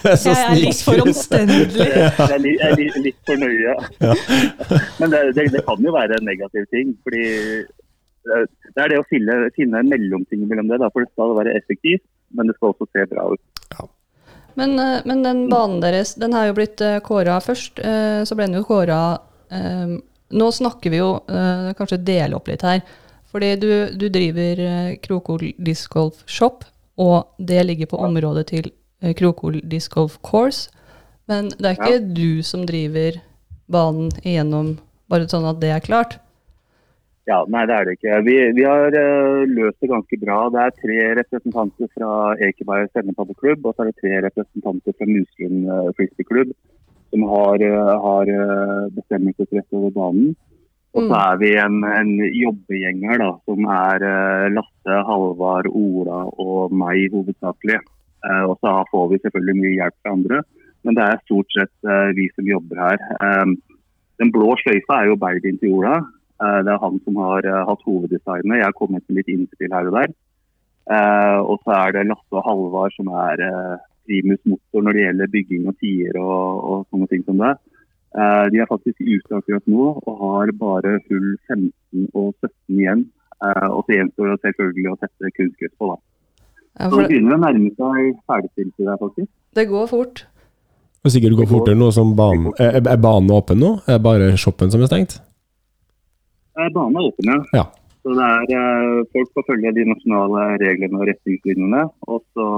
Så 0.00 0.30
Jeg 0.30 0.38
er 0.38 0.56
litt 0.56 0.80
for 0.80 1.02
omstendelig. 1.02 1.88
Ja. 2.00 2.08
Jeg 2.16 2.36
er, 2.36 2.40
litt, 2.40 2.62
jeg 2.62 2.86
er 2.88 3.02
litt 3.04 3.18
for 3.28 3.36
nøye. 3.36 3.74
Men 5.02 5.12
det, 5.12 5.20
det, 5.36 5.50
det 5.52 5.60
kan 5.66 5.84
jo 5.84 5.92
være 5.92 6.16
en 6.16 6.24
negativ 6.24 6.64
ting. 6.72 6.94
fordi 7.04 7.26
det 8.24 8.46
det 8.74 8.82
er 8.84 8.92
det 8.92 9.00
å 9.00 9.06
finne, 9.10 9.36
finne 9.56 9.80
en 9.80 9.90
mellomting 9.90 10.44
mellom 10.48 10.68
det. 10.70 10.80
Da, 10.82 10.90
for 10.92 11.04
det 11.04 11.10
skal 11.12 11.34
være 11.38 11.56
effektivt, 11.58 12.04
men 12.36 12.50
det 12.50 12.56
skal 12.58 12.74
også 12.74 12.88
se 12.90 13.06
bra 13.10 13.26
ut. 13.32 13.88
Men, 14.58 14.78
eh, 14.82 15.00
men 15.06 15.22
den 15.24 15.44
banen 15.50 15.80
deres, 15.82 16.16
den 16.20 16.34
har 16.34 16.48
jo 16.48 16.56
blitt 16.58 16.82
uh, 16.82 16.98
kåra 17.06 17.38
først. 17.40 17.78
eh, 17.78 18.22
så 18.26 18.36
ble 18.36 18.48
den 18.48 18.58
jo 18.58 18.66
kåra 18.66 19.00
eh, 19.54 19.92
Nå 20.30 20.50
snakker 20.54 20.92
vi 20.92 21.00
jo 21.00 21.12
eh, 21.28 21.70
kanskje 21.78 22.02
dele 22.06 22.38
opp 22.38 22.50
litt 22.50 22.62
her. 22.66 22.82
Fordi 23.30 23.54
du, 23.62 23.70
du 23.94 24.08
driver 24.10 24.60
uh, 24.60 24.96
Krokol 25.04 25.52
Disc 25.62 25.92
Golf 25.92 26.24
Shop, 26.26 26.64
og 26.98 27.30
det 27.38 27.62
ligger 27.66 27.92
på 27.92 28.00
området 28.02 28.48
til 28.50 28.72
uh, 29.04 29.12
Krokol 29.14 29.60
Disc 29.70 29.94
Golf 29.94 30.16
Course. 30.26 30.70
Men 31.30 31.52
det 31.54 31.68
er 31.68 31.78
ikke 31.78 32.14
du 32.16 32.42
som 32.42 32.64
driver 32.66 33.20
banen 33.70 34.10
igjennom, 34.24 34.74
bare 35.06 35.30
sånn 35.30 35.46
at 35.46 35.62
det 35.62 35.70
er 35.76 35.84
klart. 35.84 36.18
Ja, 37.30 37.44
Nei, 37.46 37.62
det 37.70 37.76
er 37.76 37.86
det 37.86 37.94
ikke. 38.00 38.18
Vi, 38.26 38.34
vi 38.56 38.66
har 38.66 38.90
uh, 38.90 39.46
løst 39.46 39.78
det 39.78 39.92
ganske 39.92 40.18
bra. 40.24 40.40
Det 40.50 40.64
er 40.64 40.76
tre 40.80 40.98
representanter 41.20 41.90
fra 41.94 42.10
Ekeberg 42.48 42.90
sendepaddeklubb, 42.90 43.62
og 43.62 43.76
så 43.76 43.84
er 43.84 43.92
det 43.92 44.02
tre 44.02 44.24
representanter 44.26 44.98
fra 44.98 45.10
Muslund 45.12 45.70
uh, 45.70 45.92
frisbeeklubb 45.94 46.50
som 47.10 47.22
har, 47.26 47.62
eh, 47.62 47.94
har 48.06 48.30
eh, 48.30 48.88
bestemmelsesrett 48.94 49.66
over 49.72 49.90
banen. 49.90 50.36
Og 50.94 51.02
så 51.06 51.14
Mm. 51.14 51.20
er 51.22 51.36
vi 51.38 51.50
en, 51.54 51.84
en 51.84 52.12
jobbegjeng 52.34 53.02
her, 53.06 53.18
da, 53.18 53.30
som 53.46 53.64
er 53.64 54.02
eh, 54.02 54.50
Lasse, 54.50 54.94
Halvard, 55.06 55.66
Ola 55.70 56.24
og 56.38 56.72
meg 56.72 57.12
hovedsakelig. 57.12 57.78
Og 58.48 58.58
så 58.60 58.72
får 58.90 59.04
vi 59.10 59.18
selvfølgelig 59.18 59.56
mye 59.56 59.76
hjelp 59.78 59.94
fra 60.02 60.12
andre, 60.12 60.38
men 60.84 60.94
det 60.94 61.04
er 61.06 61.22
stort 61.24 61.54
sett 61.56 61.72
vi 62.18 62.26
som 62.34 62.44
jobber 62.44 62.76
her. 62.76 62.98
Den 64.20 64.32
blå 64.34 64.50
sløyfa 64.60 64.98
er 64.98 65.06
jo 65.08 65.16
babyen 65.16 65.56
til 65.58 65.72
Ola. 65.78 66.02
Det 66.36 66.68
er 66.68 66.82
han 66.82 67.00
som 67.00 67.16
har 67.16 67.48
hatt 67.64 67.86
hoveddesignet. 67.86 68.58
Jeg 68.58 68.66
har 68.68 68.76
kommet 68.76 69.08
med 69.08 69.22
litt 69.22 69.32
innspill 69.32 69.72
her 69.72 69.88
og 69.88 69.96
der. 69.96 70.12
Og 71.48 71.64
så 71.64 71.72
er 71.78 71.96
det 71.96 72.10
Lasse 72.10 72.36
og 72.36 72.44
Halvard 72.44 72.92
som 72.98 73.08
er 73.08 73.40
primus 74.08 74.40
motor 74.48 74.84
når 74.86 74.96
det 74.96 75.04
gjelder 75.06 75.32
bygging 75.34 75.68
og 75.70 75.76
tider 75.82 76.18
og, 76.20 76.64
og 76.70 76.86
sånne 76.90 77.08
ting 77.12 77.24
som 77.26 77.40
det. 77.42 77.54
Eh, 78.10 78.44
de 78.50 78.58
er 78.62 78.66
faktisk 78.70 78.98
ute 79.00 79.38
akkurat 79.38 79.66
nå 79.70 79.88
og 80.02 80.22
har 80.24 80.52
bare 80.58 80.96
hull 81.08 81.28
15 81.48 82.08
og 82.14 82.32
17 82.42 82.80
igjen. 82.80 83.04
Eh, 83.40 83.68
og 83.70 83.84
så 83.86 83.96
gjenstår 83.96 84.32
det 84.32 84.40
selvfølgelig 84.48 84.90
å 84.90 84.98
sette 85.00 85.32
kunstgress 85.36 85.74
på. 85.78 85.92
da. 85.92 86.00
Ja, 86.80 86.84
Så 86.88 86.90
for 86.90 86.98
det 87.00 87.06
det, 87.06 87.14
begynner 87.14 87.36
å 87.36 87.42
nærme 87.44 87.70
seg 87.78 88.20
ferdigstillelse 88.30 88.86
der, 88.88 89.00
faktisk. 89.00 89.30
det 89.58 89.66
går 89.70 89.88
fort. 89.90 90.24
Og 91.00 91.14
sikkert 91.14 91.38
går 91.38 91.48
fortere 91.48 91.78
nå 91.80 91.86
som 91.96 92.10
banen 92.12 92.50
Er, 92.60 92.76
er 92.76 92.98
banen 93.00 93.30
åpen 93.32 93.56
nå? 93.62 93.70
Er 93.88 93.96
det 93.96 94.02
bare 94.04 94.34
shoppen 94.36 94.68
som 94.72 94.82
er 94.84 94.90
stengt? 94.90 95.16
Eh, 96.58 96.68
Banen 96.74 96.98
er 96.98 97.06
åpen, 97.08 97.30
ja. 97.30 97.38
Ja. 97.56 97.64
Så 98.00 98.16
det 98.16 98.26
er, 98.26 98.54
eh, 98.56 99.04
Folk 99.12 99.32
får 99.36 99.46
følge 99.50 99.74
de 99.76 99.84
nasjonale 99.90 100.46
reglene 100.62 101.00
og 101.00 101.08
retningslinjene. 101.10 101.84
Og 102.08 102.24
så 102.34 102.48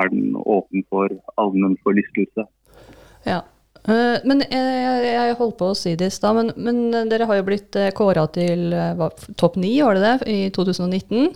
er 0.00 0.10
den 0.10 0.34
åpen 0.34 0.84
for 0.90 1.08
allmenn 1.38 1.78
for 1.82 1.94
lystløse. 1.96 2.46
Ja. 3.28 3.42
Eh, 3.82 4.18
men 4.28 4.44
jeg, 4.46 4.50
jeg, 4.54 5.06
jeg 5.10 5.38
holdt 5.40 5.56
på 5.58 5.72
å 5.72 5.78
si 5.78 5.96
det 5.98 6.12
i 6.12 6.14
stad, 6.14 6.38
men, 6.38 6.52
men 6.54 7.08
dere 7.10 7.26
har 7.26 7.40
jo 7.40 7.46
blitt 7.48 7.74
uh, 7.74 7.88
kåra 7.96 8.28
til 8.30 8.70
eh, 8.70 8.92
hva, 8.98 9.08
topp 9.38 9.56
ni, 9.58 9.72
var 9.82 9.98
det 9.98 10.04
det, 10.06 10.28
i 10.30 10.42
2019? 10.54 11.32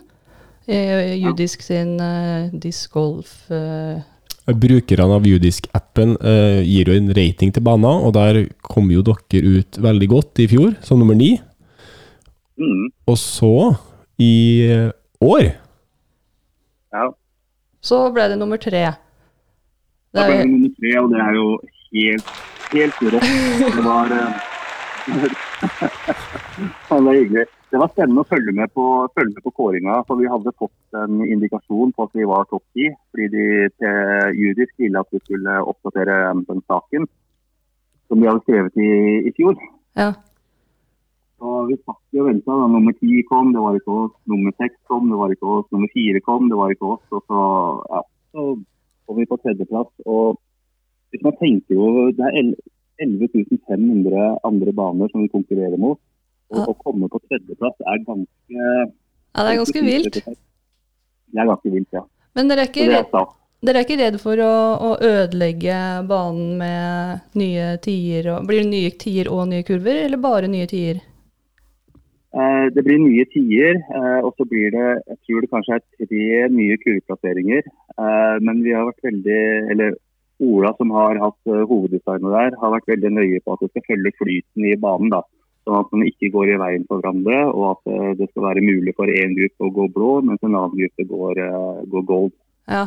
Uh, 0.66 1.14
Judisk 1.18 1.62
sin 1.62 1.96
uh, 2.02 2.46
disc 2.50 2.90
golf 2.90 3.44
eh, 3.54 4.02
Brukerne 4.46 5.14
av 5.14 5.26
Judisk-appen 5.26 6.16
uh, 6.18 6.62
gir 6.62 6.90
jo 6.90 6.94
en 6.94 7.10
rating 7.14 7.50
til 7.54 7.62
banen, 7.66 8.02
og 8.06 8.14
der 8.14 8.44
kom 8.62 8.90
jo 8.94 9.02
dere 9.06 9.58
ut 9.58 9.78
veldig 9.82 10.08
godt 10.10 10.42
i 10.42 10.46
fjor, 10.50 10.76
som 10.86 11.02
nummer 11.02 11.18
ni. 11.18 11.32
Mm, 12.56 12.86
Og 13.06 13.18
så, 13.20 13.74
i 14.18 14.32
eh, 14.70 14.90
år 15.20 15.42
ja. 16.96 17.10
Så 17.84 17.98
ble 18.14 18.28
det 18.32 18.38
nummer 18.40 18.56
tre. 18.56 18.84
Det 20.10 20.16
Da 20.16 20.24
ble 20.26 20.36
det 20.36 20.44
er, 20.44 20.52
nummer 20.52 20.72
tre, 20.78 20.92
og 21.02 21.10
det 21.12 21.20
er 21.20 21.32
jo 21.36 21.46
helt, 21.92 22.30
helt 22.72 23.02
rått. 23.14 23.28
Det 23.76 23.84
var 23.84 24.14
eh, 24.16 24.32
Det 26.88 27.02
var 27.04 27.14
hyggelig. 27.14 27.44
Det 27.70 27.80
var 27.82 27.90
spennende 27.92 28.22
å 28.22 28.28
følge 28.30 28.52
med 28.56 28.72
på, 28.74 28.84
følge 29.18 29.34
med 29.34 29.44
på 29.44 29.52
kåringa. 29.58 29.98
For 30.08 30.18
vi 30.20 30.30
hadde 30.30 30.54
fått 30.58 30.98
en 31.02 31.20
indikasjon 31.26 31.92
på 31.92 32.06
at 32.06 32.14
vi 32.16 32.26
var 32.30 32.46
topp 32.50 32.64
ti. 32.74 32.88
Fordi 33.12 33.26
de 33.34 33.46
til 33.76 34.40
juridisk 34.40 34.72
ville 34.82 35.02
at 35.02 35.12
vi 35.12 35.20
skulle 35.24 35.58
oppdatere 35.72 36.16
den 36.46 36.62
saken 36.70 37.08
som 38.06 38.22
vi 38.22 38.28
hadde 38.30 38.44
skrevet 38.46 38.78
i, 38.78 38.90
i 39.28 39.34
fjor. 39.36 39.58
ja. 39.98 40.12
Og 41.44 41.68
vi 41.68 41.76
satt 41.84 42.16
jo 42.16 42.22
og 42.24 42.30
venta. 42.30 42.54
Nummer 42.72 42.94
ti 42.96 43.20
kom, 43.28 43.52
det 43.52 43.60
var 43.60 43.76
ikke 43.76 43.92
oss. 44.06 44.14
Nummer 44.30 44.54
seks 44.56 44.76
kom, 44.88 45.10
det 45.10 45.18
var 45.20 45.34
ikke 45.34 45.50
oss. 45.58 45.66
Nummer 45.74 45.90
fire 45.92 46.22
kom, 46.24 46.48
det 46.48 46.56
var 46.56 46.72
ikke 46.72 46.92
oss. 46.94 47.04
Og 47.12 47.22
så, 47.28 47.42
ja, 47.92 48.00
så 48.32 48.46
kom 49.06 49.20
vi 49.20 49.26
på 49.28 49.38
tredjeplass. 49.42 49.90
Og 50.08 50.38
hvis 51.12 51.22
man 51.26 51.36
tenker 51.42 51.76
jo 51.76 52.10
Det 52.16 52.24
er 52.24 52.38
el- 52.40 52.56
11 52.98 53.28
500 53.68 54.38
andre 54.44 54.72
baner 54.72 55.10
som 55.12 55.20
vi 55.20 55.28
konkurrerer 55.28 55.76
mot. 55.78 55.98
Og 56.50 56.56
Ja. 56.58 56.64
å 56.64 56.74
komme 56.80 57.08
på 57.12 57.20
tredjeplass 57.28 57.76
er 57.84 57.98
ganske 58.06 58.56
ja, 58.56 59.42
det 59.42 59.50
er 59.52 59.58
ganske 59.60 59.82
vilt. 59.84 60.14
Det 60.14 61.40
er 61.42 61.46
ganske 61.50 61.70
vilt, 61.72 61.88
ja. 61.92 62.02
Men 62.34 62.48
dere 62.48 62.62
er 62.64 62.70
ikke, 62.70 62.86
det 62.86 62.94
er 62.94 63.04
redd, 63.04 63.34
dere 63.66 63.76
er 63.76 63.84
ikke 63.84 63.98
redd 64.00 64.16
for 64.20 64.36
å, 64.36 64.52
å 64.80 64.90
ødelegge 65.02 66.06
banen 66.08 66.56
med 66.56 67.20
nye 67.34 67.76
tider? 67.84 68.30
Og, 68.36 68.46
blir 68.46 68.62
det 68.62 68.70
nye 68.70 68.90
tider 68.96 69.30
og 69.32 69.48
nye 69.48 69.62
kurver, 69.66 70.04
eller 70.06 70.16
bare 70.16 70.48
nye 70.48 70.66
tider? 70.66 71.02
Eh, 72.36 72.66
Det 72.74 72.84
blir 72.84 72.98
nye 73.00 73.24
tider, 73.32 73.78
eh, 73.80 74.20
og 74.20 74.34
så 74.36 74.44
blir 74.48 74.70
det 74.74 74.88
jeg 75.08 75.18
tror 75.24 75.40
det 75.40 75.52
kanskje 75.52 75.76
er 75.76 75.84
tre 76.06 76.48
nye 76.52 76.76
kurvplasseringer. 76.82 77.62
Eh, 77.96 78.36
Men 78.40 78.62
vi 78.62 78.74
har 78.76 78.84
vært 78.84 79.08
veldig, 79.08 79.70
eller 79.72 79.96
Ola 80.38 80.74
som 80.76 80.90
har 80.90 81.16
hatt 81.16 81.48
hoveddesignet 81.48 82.28
der, 82.28 82.56
har 82.60 82.74
vært 82.74 82.90
veldig 82.92 83.10
nøye 83.16 83.40
på 83.40 83.54
at 83.54 83.60
det 83.60 83.70
skal 83.70 83.86
følge 83.88 84.12
flyten 84.20 84.66
i 84.68 84.76
banen. 84.76 85.08
da. 85.08 85.22
Sånn 85.64 85.80
at 85.80 85.92
man 85.92 86.04
ikke 86.04 86.30
går 86.30 86.52
i 86.52 86.58
veien 86.60 86.84
for 86.86 87.00
hverandre, 87.00 87.54
og 87.54 87.78
at 87.78 88.18
det 88.18 88.28
skal 88.30 88.42
være 88.44 88.60
mulig 88.60 88.94
for 88.94 89.06
én 89.06 89.32
gruppe 89.32 89.64
å 89.64 89.72
gå 89.72 89.86
blå, 89.94 90.10
mens 90.22 90.44
en 90.44 90.54
annen 90.54 90.76
gruppe 90.76 91.08
går, 91.08 91.40
går 91.88 92.04
gold. 92.04 92.32
Ja. 92.68 92.86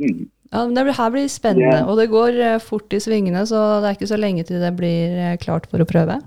Mm. 0.00 0.26
Ja, 0.52 0.66
men 0.66 0.74
det 0.74 0.96
her 0.96 1.10
blir 1.10 1.28
spennende, 1.30 1.70
Det- 1.70 1.86
og 1.86 1.96
det 1.96 2.10
går 2.10 2.58
fort 2.58 2.92
i 2.92 2.98
svingene, 2.98 3.46
så 3.46 3.80
det 3.80 3.86
er 3.86 3.94
ikke 3.94 4.12
så 4.12 4.18
lenge 4.18 4.44
til 4.44 4.58
det 4.58 4.76
blir 4.76 5.38
klart 5.38 5.70
for 5.70 5.78
å 5.78 5.86
prøve. 5.86 6.20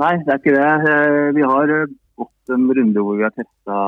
Nei, 0.00 0.14
det 0.24 0.32
er 0.32 0.38
ikke 0.40 0.54
det. 0.56 0.68
Eh, 0.90 1.28
Vi 1.36 1.44
har 1.44 1.72
eh, 1.74 1.90
gått 2.20 2.52
en 2.54 2.66
runde 2.78 3.02
hvor 3.04 3.18
vi 3.18 3.26
har 3.26 3.34
testa, 3.36 3.78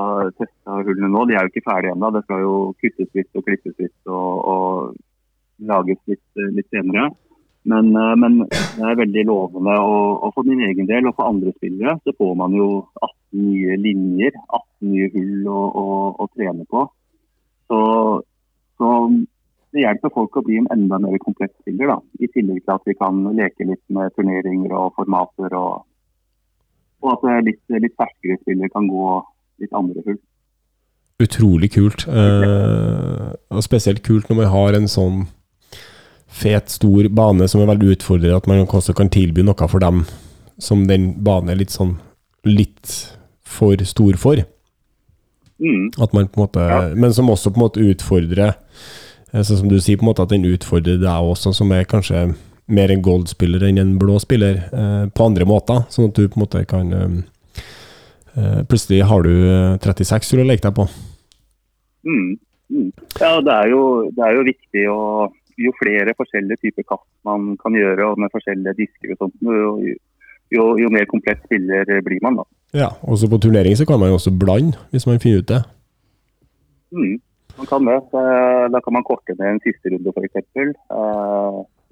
hullene 0.85 1.09
nå. 1.09 1.25
De 1.29 1.37
er 1.37 1.47
jo 1.47 1.53
ikke 1.53 1.69
ferdige 1.71 1.95
ennå. 1.97 2.11
Det 2.13 2.25
skal 2.27 2.43
jo 2.45 2.55
kuttes 2.83 3.11
litt 3.17 3.39
og 3.39 3.45
klippes 3.47 3.77
litt 3.81 4.13
og, 4.13 4.33
og 4.53 5.69
lages 5.73 6.01
litt, 6.11 6.25
eh, 6.37 6.51
litt 6.59 6.69
senere. 6.75 7.11
Men, 7.71 7.93
men 8.19 8.41
det 8.43 8.83
er 8.83 8.99
veldig 8.99 9.23
lovende. 9.29 9.77
Og, 9.79 10.25
og 10.27 10.33
for 10.35 10.49
min 10.49 10.65
egen 10.67 10.89
del 10.89 11.07
og 11.07 11.15
for 11.15 11.31
andre 11.31 11.53
spillere 11.55 11.95
så 12.03 12.13
får 12.19 12.33
man 12.41 12.57
jo 12.59 12.67
18 12.99 13.13
nye 13.39 13.77
linjer, 13.85 14.35
18 14.59 14.91
nye 14.91 15.11
hull 15.15 15.47
å, 15.47 15.61
å, 15.85 15.85
å 16.25 16.27
trene 16.35 16.67
på. 16.67 16.83
Så, 17.71 17.79
så 18.83 18.91
det 19.73 19.87
hjelper 19.87 20.13
folk 20.13 20.37
å 20.37 20.43
bli 20.45 20.59
en 20.59 20.69
enda 20.75 20.99
mer 21.01 21.17
komplett 21.23 21.55
spiller. 21.63 21.95
da. 21.95 21.99
I 22.19 22.29
tillegg 22.35 22.67
til 22.67 22.75
at 22.75 22.91
vi 22.91 22.99
kan 22.99 23.23
leke 23.39 23.71
litt 23.71 23.85
med 23.95 24.13
turneringer 24.19 24.75
og 24.77 24.99
formater. 24.99 25.55
og 25.57 25.87
og 27.03 27.17
at 27.17 27.47
litt, 27.47 27.61
litt 27.69 27.97
ferskere 27.99 28.39
spillere 28.41 28.73
kan 28.73 28.89
gå 28.91 29.07
litt 29.63 29.75
andre 29.77 30.05
hull. 30.07 30.19
Utrolig 31.23 31.71
kult. 31.75 32.07
Eh, 32.09 33.29
og 33.53 33.65
spesielt 33.65 34.03
kult 34.07 34.31
når 34.31 34.41
man 34.41 34.53
har 34.53 34.79
en 34.79 34.89
sånn 34.91 35.25
fet, 36.33 36.73
stor 36.73 37.09
bane 37.13 37.47
som 37.51 37.63
er 37.63 37.71
veldig 37.75 37.97
utfordrende, 37.97 38.39
at 38.39 38.49
man 38.51 38.65
også 38.65 38.95
kan 38.97 39.13
tilby 39.13 39.45
noe 39.45 39.69
for 39.69 39.83
dem 39.83 40.05
som 40.63 40.87
den 40.89 41.13
banen 41.25 41.53
er 41.53 41.61
litt 41.61 41.75
sånn 41.75 41.97
litt 42.49 42.95
for 43.47 43.79
stor 43.87 44.17
for. 44.19 44.43
Mm. 45.63 45.93
At 46.03 46.15
man 46.17 46.27
på 46.27 46.41
en 46.41 46.47
måte, 46.47 46.63
Ja. 46.67 46.95
Men 46.95 47.13
som 47.15 47.31
også 47.31 47.53
på 47.53 47.61
en 47.61 47.67
måte 47.69 47.85
utfordrer 47.93 48.57
Sånn 49.33 49.57
som 49.63 49.69
du 49.71 49.79
sier, 49.81 49.97
på 49.97 50.05
en 50.05 50.11
måte 50.11 50.21
at 50.21 50.29
den 50.29 50.45
utfordrer 50.45 50.99
deg 51.01 51.09
også, 51.25 51.55
som 51.57 51.71
er 51.73 51.87
kanskje 51.89 52.35
mer 52.67 52.93
en 52.93 53.03
gold-spiller 53.03 53.65
enn 53.67 53.81
en 53.81 53.97
blå 53.99 54.19
spiller, 54.23 54.63
eh, 54.73 55.05
på 55.11 55.27
andre 55.27 55.47
måter. 55.49 55.85
Sånn 55.91 56.11
at 56.11 56.19
du 56.19 56.29
på 56.29 56.39
en 56.39 56.45
måte 56.45 56.65
kan 56.69 56.93
eh, 56.93 57.19
eh, 58.37 58.63
Plutselig 58.69 59.03
har 59.09 59.27
du 59.27 59.33
eh, 59.33 59.79
36 59.83 60.33
hull 60.33 60.45
å 60.45 60.49
leke 60.49 60.67
deg 60.69 60.79
på. 60.79 60.87
Mm. 62.07 62.31
Mm. 62.73 62.89
Ja, 63.21 63.37
det 63.45 63.53
er, 63.53 63.69
jo, 63.73 63.83
det 64.15 64.25
er 64.27 64.39
jo 64.39 64.49
viktig 64.49 64.85
å 64.91 65.01
Jo 65.61 65.69
flere 65.77 66.15
forskjellige 66.17 66.63
typer 66.65 66.87
kast 66.89 67.05
man 67.29 67.53
kan 67.61 67.75
gjøre, 67.77 68.07
og 68.09 68.19
med 68.19 68.33
forskjellige 68.33 68.73
disker 68.79 69.13
og 69.13 69.19
sånt, 69.21 69.35
jo, 69.45 69.75
jo, 70.51 70.65
jo 70.81 70.89
mer 70.91 71.05
komplett 71.11 71.43
spiller 71.45 71.85
blir 72.03 72.23
man, 72.25 72.39
da. 72.41 72.47
Ja, 72.73 72.89
også 73.05 73.29
på 73.29 73.39
turnering 73.45 73.77
så 73.77 73.85
kan 73.87 74.01
man 74.01 74.09
jo 74.09 74.17
også 74.17 74.33
blande, 74.33 74.81
hvis 74.91 75.05
man 75.07 75.21
finner 75.21 75.45
ut 75.45 75.51
det. 75.53 75.61
Mm. 76.97 77.21
Man 77.59 77.69
kan 77.69 77.85
det. 77.85 78.01
Da 78.73 78.81
kan 78.81 78.97
man 78.97 79.05
korte 79.05 79.37
ned 79.37 79.49
en 79.51 79.63
siste 79.65 79.93
runde, 79.93 80.13
f.eks. 80.17 80.49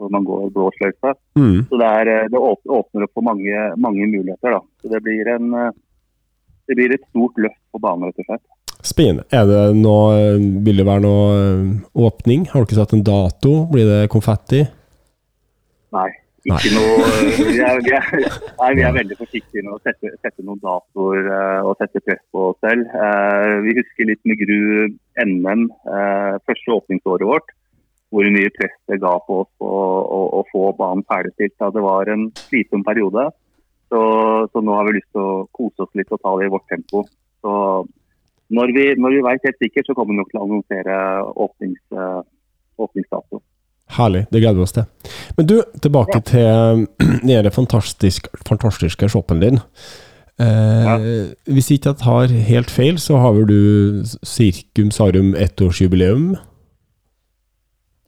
Hvor 0.00 0.12
man 0.12 0.24
går 0.24 0.48
blå 0.54 0.70
sløyfe. 0.78 1.12
Mm. 1.36 1.66
Så 1.68 1.80
det, 1.80 1.90
er, 2.00 2.12
eh, 2.14 2.30
det 2.32 2.40
åpner 2.40 2.78
opp 2.78 3.12
for 3.12 3.26
mange, 3.26 3.66
mange 3.76 4.08
muligheter. 4.08 4.56
da. 4.56 4.62
Så 4.80 4.92
det 4.92 5.02
blir, 5.04 5.28
en, 5.34 5.52
eh, 5.54 5.74
det 6.68 6.78
blir 6.78 6.96
et 6.96 7.04
stort 7.10 7.36
løft 7.36 7.60
på 7.72 7.82
banen, 7.84 8.08
rett 8.08 8.24
og 8.24 8.30
slett. 8.30 8.46
Spennende. 8.80 9.26
Er 9.36 9.44
det 9.44 9.60
noe, 9.76 10.38
vil 10.64 10.80
det 10.80 10.88
være 10.88 11.04
noe 11.04 11.36
eh, 11.36 11.68
åpning? 12.08 12.48
Har 12.48 12.62
du 12.62 12.68
ikke 12.70 12.80
satt 12.80 12.96
en 12.96 13.04
dato? 13.04 13.54
Blir 13.72 13.84
det 13.88 14.00
konfetti? 14.12 14.64
Nei. 15.92 16.08
Ikke 16.48 16.70
noe 16.72 17.08
vi 17.36 17.58
er, 17.60 17.80
vi, 17.84 17.92
er, 17.92 18.36
nei, 18.62 18.70
vi 18.78 18.84
er 18.86 18.94
veldig 18.96 19.16
forsiktige 19.18 19.64
med 19.66 19.74
å 19.74 19.80
sette, 19.84 20.14
sette 20.22 20.40
noen 20.40 20.60
datoer 20.62 21.26
eh, 21.28 21.66
og 21.68 21.76
sette 21.82 22.00
press 22.00 22.22
på 22.32 22.46
oss 22.48 22.60
selv. 22.64 22.88
Eh, 22.88 23.56
vi 23.66 23.76
husker 23.76 24.08
litt 24.08 24.22
med 24.24 24.40
Gru 24.40 24.62
NM, 25.20 25.66
eh, 25.68 26.38
første 26.48 26.78
åpningsåret 26.78 27.28
vårt, 27.28 27.52
hvor 28.10 28.26
mye 28.34 28.50
press 28.56 28.74
det 28.90 28.98
ga 29.02 29.12
på 29.26 29.42
oss 29.44 29.50
å, 29.62 29.70
å, 29.70 30.20
å 30.40 30.42
få 30.50 30.72
banen 30.78 31.06
ferdigstilt. 31.10 31.54
Ja, 31.62 31.70
det 31.74 31.84
var 31.84 32.10
en 32.10 32.28
slitsom 32.48 32.82
periode. 32.86 33.28
Så, 33.90 34.00
så 34.50 34.62
nå 34.62 34.74
har 34.74 34.86
vi 34.88 34.96
lyst 34.98 35.10
til 35.14 35.22
å 35.22 35.46
kose 35.54 35.86
oss 35.86 35.94
litt 35.98 36.10
og 36.14 36.20
ta 36.22 36.34
det 36.38 36.48
i 36.48 36.52
vårt 36.52 36.66
tempo. 36.70 37.04
Så 37.42 37.54
når 38.50 38.74
vi, 38.74 38.84
når 38.98 39.14
vi 39.14 39.22
vet 39.26 39.46
helt 39.46 39.62
sikkert, 39.62 39.86
så 39.86 39.94
kommer 39.94 40.14
vi 40.14 40.20
nok 40.20 40.30
til 40.32 40.40
å 40.40 40.44
annonsere 40.48 40.98
åpnings, 41.46 41.80
eh, 41.94 42.20
åpningsdato. 42.82 43.42
Herlig, 43.90 44.26
det 44.30 44.42
gleder 44.42 44.58
vi 44.58 44.66
oss 44.66 44.74
til. 44.74 44.86
Men 45.38 45.48
du, 45.50 45.56
tilbake 45.82 46.20
til 46.30 46.86
den 47.30 47.50
fantastisk, 47.54 48.30
fantastiske 48.46 49.10
shoppen 49.10 49.42
din. 49.42 49.62
Eh, 50.40 50.86
Ja. 50.86 50.94
Hvis 51.50 51.70
ikke 51.74 51.92
jeg 51.92 52.02
tar 52.02 52.34
helt 52.50 52.70
feil, 52.70 52.98
så 52.98 53.18
har 53.22 53.34
vel 53.36 53.46
du 53.50 54.04
Circum 54.26 54.90
Sarum 54.94 55.34
ettårsjubileum? 55.34 56.34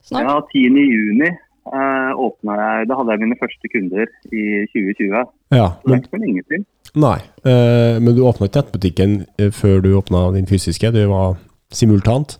Snart. 0.03 0.27
Ja, 0.27 0.35
10. 0.51 0.83
juni 0.83 1.29
eh, 1.29 2.11
åpna 2.19 2.57
jeg 2.59 2.87
Da 2.89 2.97
hadde 2.99 3.15
jeg 3.15 3.23
mine 3.23 3.39
første 3.39 3.71
kunder 3.71 4.07
i 4.31 4.43
2020. 4.73 5.25
Ja, 5.55 5.67
men, 5.85 6.01
det 6.01 6.07
er 6.07 6.09
for 6.11 6.23
lenge 6.25 6.43
siden. 6.47 6.65
nei. 7.05 7.19
Eh, 7.47 7.95
men 8.03 8.15
du 8.15 8.23
åpna 8.27 8.49
ikke 8.49 8.63
nettbutikken 8.63 9.19
eh, 9.39 9.51
før 9.51 9.79
du 9.85 9.93
åpna 9.97 10.25
din 10.35 10.49
fysiske? 10.49 10.91
Det 10.91 11.07
var 11.09 11.37
simultant? 11.71 12.37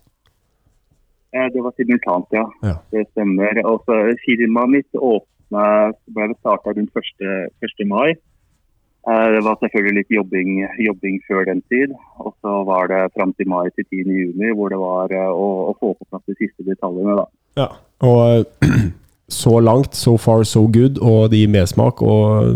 Eh, 1.34 1.48
det 1.54 1.64
var 1.64 1.74
simultant, 1.78 2.28
ja. 2.32 2.46
Ja. 2.70 2.76
Det 2.92 3.08
stemmer. 3.12 3.64
Og 3.66 3.82
så 3.88 4.02
Firmaet 4.26 4.76
mitt 4.76 5.00
åpna 5.00 5.66
ble 6.14 6.30
starta 6.40 6.76
rundt 6.76 7.04
1. 7.04 7.26
1. 7.64 7.88
mai. 7.88 8.14
Eh, 9.10 9.28
det 9.36 9.42
var 9.48 9.58
selvfølgelig 9.60 9.98
litt 10.00 10.12
jobbing, 10.16 10.52
jobbing 10.88 11.16
før 11.28 11.48
den 11.50 11.62
tid. 11.72 11.96
Og 12.24 12.36
så 12.42 12.60
var 12.70 12.88
det 12.92 13.02
fram 13.16 13.34
til 13.34 13.50
mai 13.52 13.68
til 13.76 13.88
10. 13.90 14.20
juni 14.20 14.52
hvor 14.56 14.72
det 14.72 14.80
var 14.80 15.12
eh, 15.12 15.32
å, 15.32 15.48
å 15.72 15.74
få 15.80 15.96
på 15.98 16.08
plass 16.12 16.28
de 16.30 16.38
siste 16.40 16.68
detaljene. 16.68 17.18
da. 17.24 17.26
Ja. 17.60 17.70
Og 18.04 18.46
så 19.34 19.60
langt, 19.60 19.96
so 19.96 20.18
far 20.18 20.44
so 20.44 20.68
good, 20.68 21.00
og 21.02 21.32
det 21.32 21.44
gir 21.44 21.52
mersmak, 21.54 22.02
og 22.02 22.54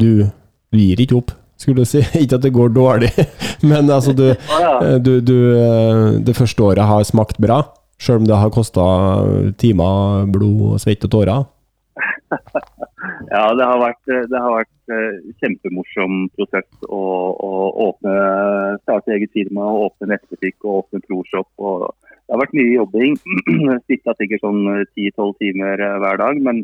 du, 0.00 0.24
du 0.72 0.78
gir 0.78 1.02
ikke 1.02 1.18
opp, 1.20 1.32
skulle 1.60 1.84
du 1.84 1.88
si. 1.88 2.02
Ikke 2.22 2.38
at 2.38 2.46
det 2.46 2.54
går 2.54 2.74
dårlig, 2.74 3.12
men 3.70 3.90
altså 3.90 4.14
du, 4.16 4.28
eh, 4.84 4.98
du, 5.02 5.18
du 5.20 5.36
eh, 5.56 6.20
Det 6.26 6.36
første 6.36 6.62
året 6.62 6.88
har 6.88 7.08
smakt 7.08 7.40
bra, 7.42 7.62
sjøl 8.02 8.22
om 8.22 8.28
det 8.28 8.38
har 8.38 8.54
kosta 8.54 8.84
timer, 9.58 10.28
blod, 10.32 10.78
svette 10.82 11.10
og 11.10 11.16
tårer. 11.16 11.44
Ja, 13.32 13.46
det 13.56 13.64
har 13.64 13.78
vært, 13.80 14.00
det 14.08 14.40
har 14.40 14.54
vært 14.58 14.92
eh, 14.92 15.18
kjempemorsom 15.40 16.26
prosess 16.36 16.68
å, 16.88 17.00
å 17.32 17.52
åpne, 17.88 18.14
starte 18.82 19.14
eget 19.16 19.32
firma, 19.36 19.68
åpne 19.86 20.10
nettbutikk 20.12 20.58
og 20.66 20.82
åpne 20.82 21.02
proshop. 21.06 21.48
Og 21.60 21.86
det 22.32 22.38
har 22.38 22.46
vært 22.46 22.54
mye 22.56 22.70
jobbing. 22.72 23.16
Sitta 23.90 24.14
sikkert 24.16 24.40
sånn 24.40 24.62
10-12 24.96 25.34
timer 25.42 25.82
eh, 25.84 25.98
hver 26.00 26.20
dag. 26.22 26.38
Men 26.40 26.62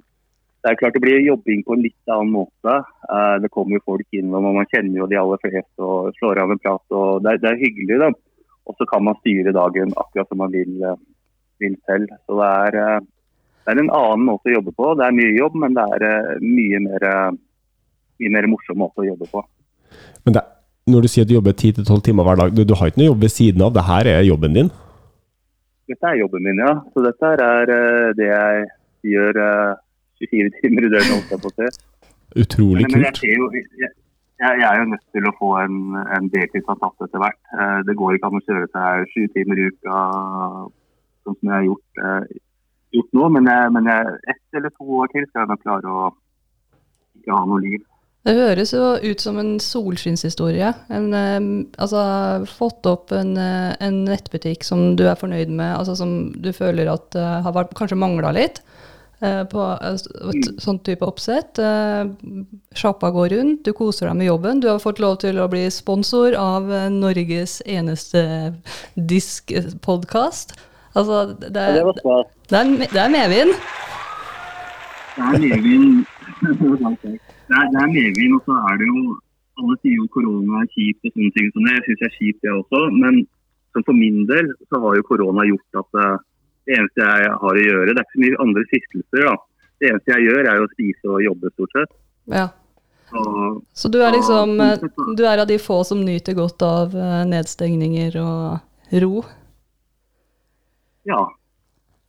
det 0.64 0.70
er 0.70 0.78
klart 0.81 0.96
det 0.96 1.02
blir 1.04 1.20
jobbing 1.20 1.61
på 1.66 1.76
en 1.76 1.83
litt 1.85 2.14
annen 2.14 2.33
måte. 2.38 2.78
Eh, 3.04 3.35
Det 3.44 3.50
kommer 3.52 3.76
jo 3.76 3.85
folk 3.92 4.16
innom, 4.16 4.48
og 4.48 4.57
man 4.57 4.70
kjenner 4.72 5.02
jo 5.02 5.11
de 5.11 5.18
aller 5.20 5.42
fleste 5.44 5.85
og 5.85 6.16
slår 6.16 6.40
av 6.40 6.54
en 6.57 6.62
prat. 6.62 6.81
og 6.88 7.20
Det 7.20 7.35
er, 7.35 7.42
det 7.44 7.52
er 7.52 7.61
hyggelig, 7.61 8.00
da. 8.00 8.09
Og 8.64 8.81
så 8.81 8.88
kan 8.88 9.04
man 9.04 9.20
styre 9.20 9.52
dagen 9.52 9.92
akkurat 9.92 10.33
som 10.33 10.40
man 10.40 10.57
vil, 10.57 10.72
eh, 10.88 10.96
vil 11.61 11.76
selv. 11.85 12.16
Så 12.24 12.40
det 12.40 12.48
er 12.48 12.81
eh, 12.87 13.07
det 13.68 13.76
er 13.76 13.85
en 13.85 13.92
annen 13.92 14.24
måte 14.24 14.48
å 14.48 14.57
jobbe 14.57 14.72
på. 14.72 14.94
Det 14.96 15.04
er 15.04 15.16
mye 15.20 15.37
jobb, 15.37 15.57
men 15.61 15.74
det 15.76 15.83
er 15.85 16.09
eh, 16.09 16.37
mye 16.40 16.78
mer, 16.88 17.09
eh, 17.12 17.33
mye 18.24 18.37
mer 18.38 18.48
morsom 18.48 18.81
måte 18.81 19.04
å 19.04 19.11
jobbe 19.11 19.28
på. 19.28 19.44
Men 20.24 20.40
det, 20.40 20.48
når 20.88 21.04
du 21.04 21.12
sier 21.12 21.28
at 21.28 21.28
du 21.28 21.37
jobber 21.37 21.52
10-12 21.52 22.07
timer 22.09 22.24
hver 22.24 22.40
dag, 22.40 22.57
du, 22.57 22.64
du 22.64 22.72
har 22.81 22.88
ikke 22.88 23.04
noe 23.04 23.12
jobb 23.12 23.26
ved 23.28 23.35
siden 23.37 23.68
av? 23.68 23.74
Det 23.76 23.85
her 23.85 24.09
er 24.16 24.24
jobben 24.24 24.57
din? 24.57 24.70
Dette 25.88 26.11
er 26.11 26.18
jobben 26.20 26.44
min, 26.44 26.59
ja. 26.61 26.72
Så 26.92 27.05
dette 27.05 27.31
er 27.48 27.72
eh, 27.74 28.09
det 28.18 28.29
jeg 28.29 28.66
gjør 29.14 29.38
eh, 29.44 29.79
24 30.24 30.51
timer 30.61 30.88
i 30.88 30.90
døgnet. 30.96 31.31
Utrolig. 31.38 31.70
Utrolig 32.42 32.85
Men, 32.85 32.92
men 32.92 33.07
jeg, 33.07 33.14
kult. 33.16 33.38
jo, 33.38 33.46
jeg, 33.85 33.92
jeg 34.42 34.66
er 34.68 34.81
jo 34.83 34.88
nødt 34.92 35.07
til 35.16 35.29
å 35.31 35.35
få 35.38 35.53
en, 35.62 35.79
en 36.16 36.29
deltidsansatt 36.35 37.07
etter 37.07 37.22
hvert. 37.22 37.40
Eh, 37.57 37.79
Det 37.88 37.96
går 38.01 38.18
ikke 38.18 38.31
an 38.31 38.40
å 38.40 38.44
kjøre 38.44 38.68
seg 38.74 39.09
sju 39.14 39.22
timer 39.37 39.62
i 39.62 39.68
uka 39.72 40.03
sånn 41.24 41.37
som 41.38 41.51
jeg 41.51 41.57
har 41.57 41.66
gjort, 41.68 42.03
eh, 42.05 42.40
gjort 42.98 43.16
nå. 43.20 43.31
Men, 43.38 43.51
jeg, 43.53 43.72
men 43.79 43.90
jeg, 43.92 44.16
ett 44.35 44.61
eller 44.61 44.74
to 44.77 44.88
år 45.01 45.12
til 45.14 45.27
skal 45.31 45.48
jeg 45.55 45.64
klare 45.64 45.94
å 45.94 46.09
ikke 47.18 47.35
ha 47.38 47.44
noe 47.48 47.64
liv. 47.64 47.81
Det 48.26 48.35
høres 48.35 48.74
jo 48.74 48.96
ut 48.98 49.22
som 49.22 49.38
en 49.40 49.54
solskinnshistorie. 49.62 50.72
Altså, 50.90 52.00
fått 52.50 52.88
opp 52.90 53.14
en, 53.14 53.37
eh, 53.38 53.76
en 53.85 54.02
nettbutikk 54.09 54.66
som 54.66 54.96
du 54.98 55.07
er 55.07 55.18
fornøyd 55.18 55.52
med, 55.52 55.76
altså 55.78 55.94
som 55.96 56.33
du 56.35 56.50
føler 56.52 56.90
at 56.90 57.14
uh, 57.16 57.38
har 57.46 57.54
vært, 57.54 57.76
kanskje 57.78 58.00
mangla 58.00 58.35
litt. 58.35 58.61
eh, 59.20 59.42
på 59.50 59.62
et, 59.83 60.04
et 60.31 60.61
sånt 60.62 60.85
type 60.87 61.02
oppsett. 61.02 61.59
Sjappa 62.78 63.11
går 63.11 63.33
rundt, 63.35 63.64
du 63.64 63.72
koser 63.72 64.07
deg 64.07 64.18
med 64.20 64.28
jobben. 64.28 64.61
Du 64.61 64.68
har 64.68 64.78
fått 64.78 65.00
lov 65.02 65.16
til 65.24 65.40
å 65.42 65.48
bli 65.50 65.64
sponsor 65.74 66.37
av 66.38 66.70
Norges 66.94 67.59
eneste 67.66 68.54
diskpodkast. 68.94 70.54
Altså, 70.94 71.35
det, 71.38 71.50
det 71.54 71.64
er, 71.64 71.83
var 71.87 71.98
det, 71.98 72.04
er, 72.61 72.76
det 72.92 73.02
er 73.02 73.11
medvind. 73.14 73.57
Det 75.16 75.33
er 75.33 75.42
medvind. 75.48 77.18
Det 77.48 77.56
er, 77.56 77.66
det 77.72 77.80
er 77.80 77.90
medvind, 77.94 78.37
og 78.37 78.42
så 78.46 78.61
er 78.68 78.78
det 78.80 78.88
jo 78.90 79.00
Alle 79.58 79.74
sier 79.82 79.96
jo 79.98 80.04
korona 80.14 80.61
er 80.62 80.68
kjipt 80.70 81.06
og 81.08 81.14
sånne 81.16 81.34
ting 81.34 81.46
som 81.50 81.64
det. 81.66 81.72
Jeg 81.74 81.84
syns 81.84 82.02
jeg 82.04 82.08
er 82.08 82.18
kjipt, 82.20 82.40
det 82.44 82.50
også. 82.54 82.80
Men 82.94 83.16
så 83.74 83.80
for 83.88 83.96
min 83.98 84.20
del 84.28 84.52
så 84.70 84.78
har 84.84 84.94
jo 84.94 85.06
korona 85.08 85.46
gjort 85.48 85.80
at, 85.80 85.98
eh, 85.98 86.20
det 86.68 86.76
eneste 86.78 87.08
jeg 87.08 87.32
har 87.42 87.58
å 87.58 87.64
gjøre. 87.64 87.88
Det 87.88 87.96
er 87.96 88.06
ikke 88.06 88.14
så 88.18 88.22
mye 88.22 88.38
andre 88.44 88.62
fristelser, 88.70 89.26
da. 89.26 89.34
Det 89.80 89.90
eneste 89.90 90.14
jeg 90.14 90.28
gjør, 90.28 90.50
er 90.52 90.62
å 90.62 90.70
spise 90.76 91.11
og 91.11 91.24
jobbe, 91.24 91.50
stort 91.56 91.74
sett. 91.74 91.96
Ja. 92.37 92.46
Så, 93.11 93.24
Så 93.72 93.90
du 93.90 93.98
er 94.04 94.12
liksom 94.12 94.61
eh, 94.61 94.82
Du 95.16 95.24
er 95.24 95.40
av 95.40 95.48
de 95.48 95.56
få 95.58 95.80
som 95.88 96.04
nyter 96.04 96.37
godt 96.37 96.62
av 96.62 96.94
eh, 96.94 97.24
nedstengninger 97.26 98.18
og 98.22 99.00
ro? 99.02 99.24
ja. 101.08 101.22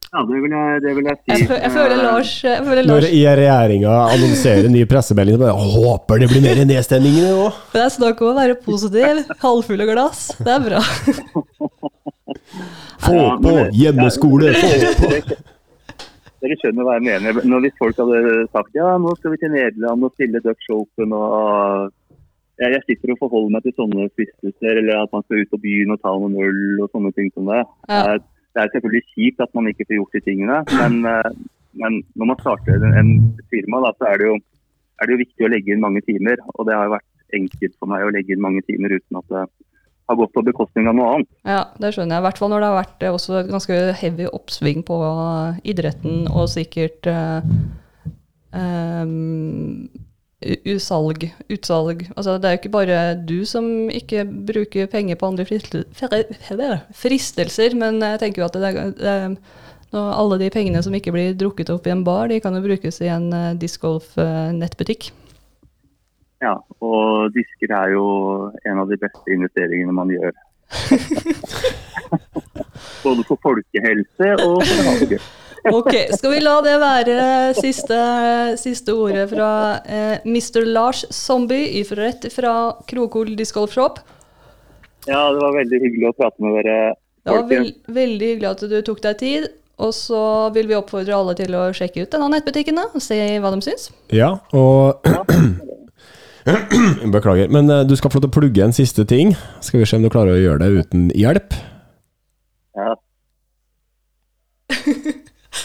Ja, 0.10 0.24
det 0.26 0.39
vil 0.41 0.54
jeg, 0.56 0.82
det 0.86 0.93
vil 0.98 1.08
jeg 1.10 1.17
si. 1.19 1.30
Jeg, 1.36 1.48
jeg 1.63 1.72
føler 1.76 2.00
Lars, 2.02 2.32
jeg 2.43 2.63
føler 2.65 2.88
Når 2.89 3.04
Lars 3.06 3.12
i 3.13 3.19
regjeringa 3.39 3.98
annonserer 4.15 4.72
ny 4.74 4.82
pressemelding, 4.89 5.38
så 5.38 5.43
bare 5.43 5.67
håper 5.76 6.24
det 6.24 6.32
blir 6.32 6.43
mer 6.45 6.63
nedstemninger 6.72 7.30
nå. 7.38 7.45
Det 7.76 7.84
er 7.84 7.93
snakk 7.93 8.24
om 8.26 8.32
å 8.32 8.39
være 8.39 8.58
positiv. 8.65 9.22
Halvfulle 9.43 9.88
glass. 9.91 10.26
Det 10.39 10.56
er 10.56 10.65
bra. 10.65 10.82
Få 13.06 13.22
på 13.43 13.54
hjemmeskole, 13.78 14.54
få 14.58 14.91
på. 15.04 15.13
Dere 16.39 16.56
skjønner 16.62 16.88
hva 16.88 16.98
jeg 16.98 17.06
mener. 17.06 17.39
Når 17.52 17.63
hvis 17.65 17.80
folk 17.80 17.98
hadde 18.00 18.19
sagt 18.56 18.78
ja, 18.78 18.93
nå 19.02 19.13
skal 19.19 19.34
vi 19.34 19.41
til 19.41 19.54
Nederland 19.54 20.08
og 20.08 20.13
stille 20.15 20.41
Dutch 20.43 20.72
Open 20.74 21.15
og 21.15 21.89
jeg, 22.60 22.74
jeg 22.76 22.84
sitter 22.88 23.13
og 23.13 23.22
forholder 23.22 23.54
meg 23.56 23.63
til 23.65 23.76
sånne 23.78 24.10
fristelser, 24.17 24.82
eller 24.82 25.04
at 25.04 25.13
man 25.15 25.24
skal 25.24 25.43
ut 25.43 25.54
på 25.54 25.62
byen 25.63 25.93
og 25.95 26.02
ta 26.04 26.12
noen 26.12 26.36
øl 26.43 26.82
og 26.84 26.89
sånne 26.91 27.12
ting 27.15 27.30
som 27.36 27.48
det. 27.52 27.62
Ja. 27.88 28.17
Det 28.56 28.62
er 28.64 28.72
selvfølgelig 28.74 29.04
kjipt 29.14 29.44
at 29.46 29.52
man 29.56 29.68
ikke 29.70 29.86
får 29.88 29.98
gjort 30.00 30.16
de 30.18 30.22
tingene, 30.26 30.58
men, 30.80 31.00
eh, 31.06 31.32
men 31.80 32.00
når 32.18 32.30
man 32.32 32.40
starter 32.42 32.86
en, 33.00 33.12
firma, 33.54 33.82
da, 33.86 33.92
så 34.00 34.08
er 34.10 34.18
det, 34.22 34.30
jo, 34.32 34.36
er 35.00 35.06
det 35.10 35.14
jo 35.16 35.24
viktig 35.24 35.46
å 35.46 35.52
legge 35.54 35.74
inn 35.76 35.84
mange 35.84 36.02
timer. 36.08 36.42
Og 36.58 36.66
det 36.68 36.74
har 36.76 36.88
jo 36.90 36.96
vært 36.98 37.36
enkelt 37.38 37.76
for 37.78 37.92
meg 37.92 38.04
å 38.08 38.14
legge 38.16 38.34
inn 38.34 38.42
mange 38.42 38.64
timer 38.66 38.96
uten 38.98 39.20
at 39.22 39.28
det 39.30 39.44
har 40.10 40.18
gått 40.18 40.34
på 40.34 40.42
bekostning 40.48 40.88
av 40.90 40.96
noe 40.98 41.12
annet. 41.14 41.30
Ja, 41.46 41.60
det 41.78 41.92
skjønner 41.94 42.18
jeg. 42.18 42.24
I 42.24 42.26
hvert 42.26 42.40
fall 42.42 42.50
når 42.50 42.64
det 42.66 42.70
har 42.72 42.80
vært 42.80 43.04
eh, 43.06 43.14
også 43.20 43.44
ganske 43.52 43.78
heavy 44.02 44.26
oppsving 44.34 44.82
på 44.88 44.98
idretten, 45.70 46.24
og 46.34 46.50
sikkert 46.50 47.06
eh, 47.14 47.52
em, 48.58 49.14
u- 49.94 50.09
usalg, 50.41 51.25
utsalg. 51.52 52.06
Altså, 52.15 52.38
det 52.39 52.47
er 52.47 52.54
jo 52.56 52.60
ikke 52.62 52.71
bare 52.78 52.99
du 53.28 53.41
som 53.45 53.65
ikke 53.91 54.23
bruker 54.47 54.88
penger 54.91 55.15
på 55.19 55.28
andre 55.28 55.45
fristelser, 56.95 57.75
men 57.75 57.99
jeg 58.06 58.19
tenker 58.21 58.41
jo 58.43 58.47
at 58.47 58.56
det, 58.56 58.63
er- 58.69 58.93
det, 58.95 59.08
er- 59.15 59.38
alle 59.99 60.38
de 60.39 60.49
pengene 60.54 60.84
som 60.86 60.93
ikke 60.95 61.12
blir 61.15 61.34
drukket 61.36 61.69
opp 61.73 61.88
i 61.88 61.91
en 61.95 62.04
bar, 62.06 62.28
de 62.30 62.38
kan 62.39 62.54
jo 62.56 62.62
brukes 62.62 63.02
i 63.02 63.08
en 63.10 63.34
uh, 63.34 63.54
discgolf-nettbutikk. 63.58 65.10
Ja, 66.39 66.54
og 66.80 67.34
disker 67.36 67.73
er 67.75 67.88
jo 67.97 68.06
en 68.69 68.80
av 68.80 68.88
de 68.88 68.95
beste 69.02 69.34
investeringene 69.34 69.91
man 69.97 70.08
gjør. 70.13 70.32
Både 73.04 73.23
for 73.28 73.36
folkehelse 73.43 74.28
og 74.45 74.62
for 74.63 75.06
det. 75.10 75.19
Ok, 75.67 75.91
skal 76.15 76.32
vi 76.32 76.39
la 76.43 76.56
det 76.63 76.76
være 76.80 77.17
siste, 77.58 78.00
siste 78.62 78.95
ordet 78.95 79.26
fra 79.34 79.50
eh, 79.84 80.24
Mr. 80.24 80.63
Lars 80.69 81.04
Zombie 81.12 81.84
rett 82.00 82.30
fra 82.34 82.54
Krokol 82.88 83.36
Disc 83.36 83.56
Golf 83.58 83.76
Shop. 83.76 84.00
Ja, 85.08 85.30
det 85.34 85.41
var 85.41 85.56
veldig 85.58 85.80
hyggelig 85.84 86.12
å 86.12 86.15
prate 86.17 86.43
med 86.43 86.60
dere. 86.60 86.78
Det 87.24 87.36
var 87.36 87.48
veld, 87.50 87.74
veldig 87.91 88.30
hyggelig 88.34 88.50
at 88.50 88.63
du 88.72 88.78
tok 88.86 89.02
deg 89.04 89.19
tid. 89.19 89.50
Og 89.80 89.93
så 89.95 90.22
vil 90.56 90.67
vi 90.67 90.76
oppfordre 90.76 91.15
alle 91.15 91.36
til 91.39 91.56
å 91.56 91.69
sjekke 91.76 92.04
ut 92.04 92.12
denne 92.12 92.28
nettbutikken 92.34 92.76
da, 92.76 92.89
og 92.91 93.04
se 93.04 93.15
hva 93.39 93.52
de 93.54 93.62
syns. 93.63 93.88
Ja, 94.12 94.34
og 94.52 95.06
Beklager, 97.13 97.52
men 97.54 97.69
eh, 97.69 97.86
du 97.88 97.95
skal 97.95 98.12
få 98.12 98.19
lov 98.19 98.26
til 98.26 98.32
å 98.32 98.38
plugge 98.39 98.65
en 98.65 98.76
siste 98.76 99.06
ting. 99.08 99.36
Skal 99.63 99.84
vi 99.84 99.88
se 99.88 100.00
om 100.00 100.04
du 100.04 100.12
klarer 100.12 100.36
å 100.36 100.41
gjøre 100.41 100.65
det 100.65 100.84
uten 100.84 101.08
hjelp? 101.15 101.56
Ja. 102.80 102.95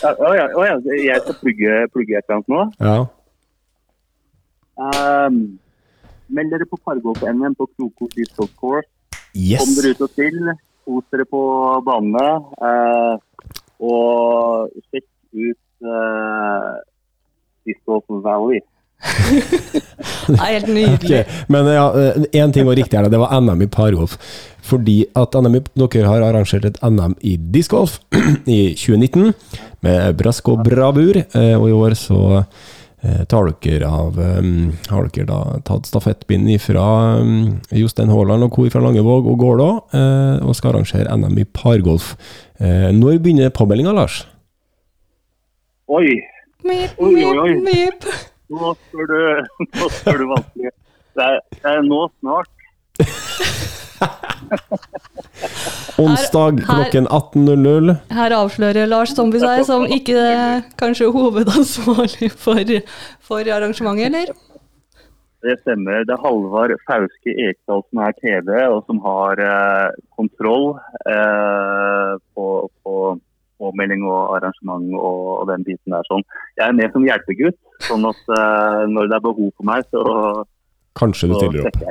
Ja, 0.04 0.10
å 0.20 0.32
ja, 0.36 0.46
å 0.52 0.64
ja, 0.68 0.74
jeg 1.00 1.20
skal 1.24 1.36
plugge, 1.40 1.76
plugge 1.94 2.18
et 2.18 2.26
eller 2.28 2.36
annet 2.36 2.50
nå. 2.52 2.62
Ja. 2.84 2.96
Um, 4.76 5.38
meld 6.34 6.50
dere 6.52 6.66
på 6.68 6.78
Pargolf-NM 6.84 7.54
på 7.58 7.68
Kroko 7.76 8.08
Disc 8.14 8.34
Golf 8.36 8.52
Course. 8.60 8.88
Kom 9.32 9.74
dere 9.78 9.94
ut 9.94 10.02
og 10.04 10.12
spill. 10.12 10.52
Kos 10.84 11.06
dere 11.14 11.26
på 11.30 11.40
banene. 11.86 12.28
Uh, 12.60 13.14
og 13.84 14.70
sjekk 14.90 15.08
ut 15.32 15.88
uh, 15.88 16.74
Disc 17.66 17.80
Golf 17.88 18.04
Valley. 18.24 18.60
Det 20.24 20.38
er 20.40 20.54
helt 20.54 20.68
nydelig. 20.72 20.96
Okay. 20.96 21.24
Men 21.52 21.66
ja, 21.68 21.84
én 22.32 22.52
ting 22.54 22.64
var 22.64 22.76
riktig 22.78 22.96
her, 22.96 23.08
det 23.12 23.18
var 23.20 23.34
NM 23.40 23.64
i 23.66 23.68
pargolf. 23.68 24.14
Fordi 24.64 25.02
at 25.20 25.34
NM, 25.36 25.58
i- 25.58 25.64
dere 25.76 26.08
har 26.08 26.24
arrangert 26.24 26.64
et 26.64 26.78
NM 26.82 27.12
i 27.20 27.34
discgolf 27.52 27.98
i 28.48 28.72
2019 28.72 29.34
med 29.84 30.16
brask 30.20 30.48
og 30.52 30.64
bravur. 30.66 31.20
eh, 31.22 31.54
Og 31.58 31.68
i 31.68 31.76
år 31.76 31.94
så 32.00 32.18
eh, 33.04 33.22
tar 33.28 33.50
dere 33.62 33.88
av 33.90 34.18
eh, 34.18 34.50
Har 34.90 35.08
dere 35.12 35.26
da 35.28 35.38
tatt 35.68 35.86
stafettpinnen 35.90 36.58
fra 36.62 36.86
Jostein 37.76 38.08
Haaland 38.12 38.46
og 38.48 38.52
co. 38.56 38.66
fra 38.72 38.80
Langevåg 38.84 39.28
og 39.32 39.38
Gålå, 39.44 39.70
eh, 39.94 40.44
og 40.46 40.54
skal 40.56 40.74
arrangere 40.74 41.12
NM 41.16 41.38
i 41.38 41.44
pargolf. 41.44 42.14
Eh, 42.60 42.88
Når 42.96 43.18
begynner 43.20 43.50
påmeldinga, 43.54 43.92
Lars? 43.96 44.22
Oi! 45.88 46.14
Mip, 46.64 46.94
Oi, 46.96 47.12
oi, 47.20 47.36
oi. 47.38 47.50
mip, 47.60 47.66
mip. 47.68 48.04
Nå 48.54 48.70
spør 48.86 49.10
du, 49.10 49.18
nå 49.80 49.88
spør 49.92 50.18
du 50.22 50.26
vanskelig. 50.30 50.70
Det 51.14 51.24
er, 51.28 51.40
det 51.60 51.72
er 51.76 51.82
nå 51.84 51.98
snart. 52.22 52.48
Onsdag 56.04 56.62
klokken 56.66 57.06
18.00. 57.08 57.94
Her 58.14 58.34
avslører 58.36 58.88
Lars 58.90 59.14
Zombie 59.16 59.42
seg 59.42 59.64
som 59.68 59.84
ikke 59.86 60.22
kanskje 60.80 61.10
hovedansvarlig 61.14 62.30
for, 62.32 62.74
for 63.22 63.52
arrangementet, 63.56 64.10
eller? 64.10 64.34
Det 65.44 65.58
stemmer. 65.60 66.06
Det 66.08 66.14
er 66.14 66.24
Halvard 66.24 66.72
Fauske 66.88 67.34
Ekdal 67.46 67.84
som 67.84 68.00
er 68.06 68.16
TV, 68.22 68.48
og 68.72 68.80
som 68.88 69.00
har 69.04 69.42
eh, 69.44 69.90
kontroll 70.16 70.70
eh, 71.04 72.12
på, 72.32 72.46
på 72.80 72.94
påmelding 73.60 74.06
og 74.08 74.32
arrangement 74.38 74.88
og, 74.96 75.20
og 75.40 75.44
den 75.52 75.66
biten 75.68 75.94
der. 75.94 76.08
Sånn. 76.08 76.24
Jeg 76.56 76.64
er 76.66 76.78
med 76.80 76.96
som 76.96 77.04
hjelpegutt, 77.04 77.60
sånn 77.90 78.08
at 78.08 78.34
eh, 78.38 78.82
når 78.94 79.12
det 79.12 79.18
er 79.18 79.26
behov 79.28 79.52
for 79.52 79.68
meg, 79.68 79.84
så, 79.92 80.02
Kanskje 80.94 81.28
du 81.28 81.34
stiller 81.36 81.68
opp. 81.68 81.82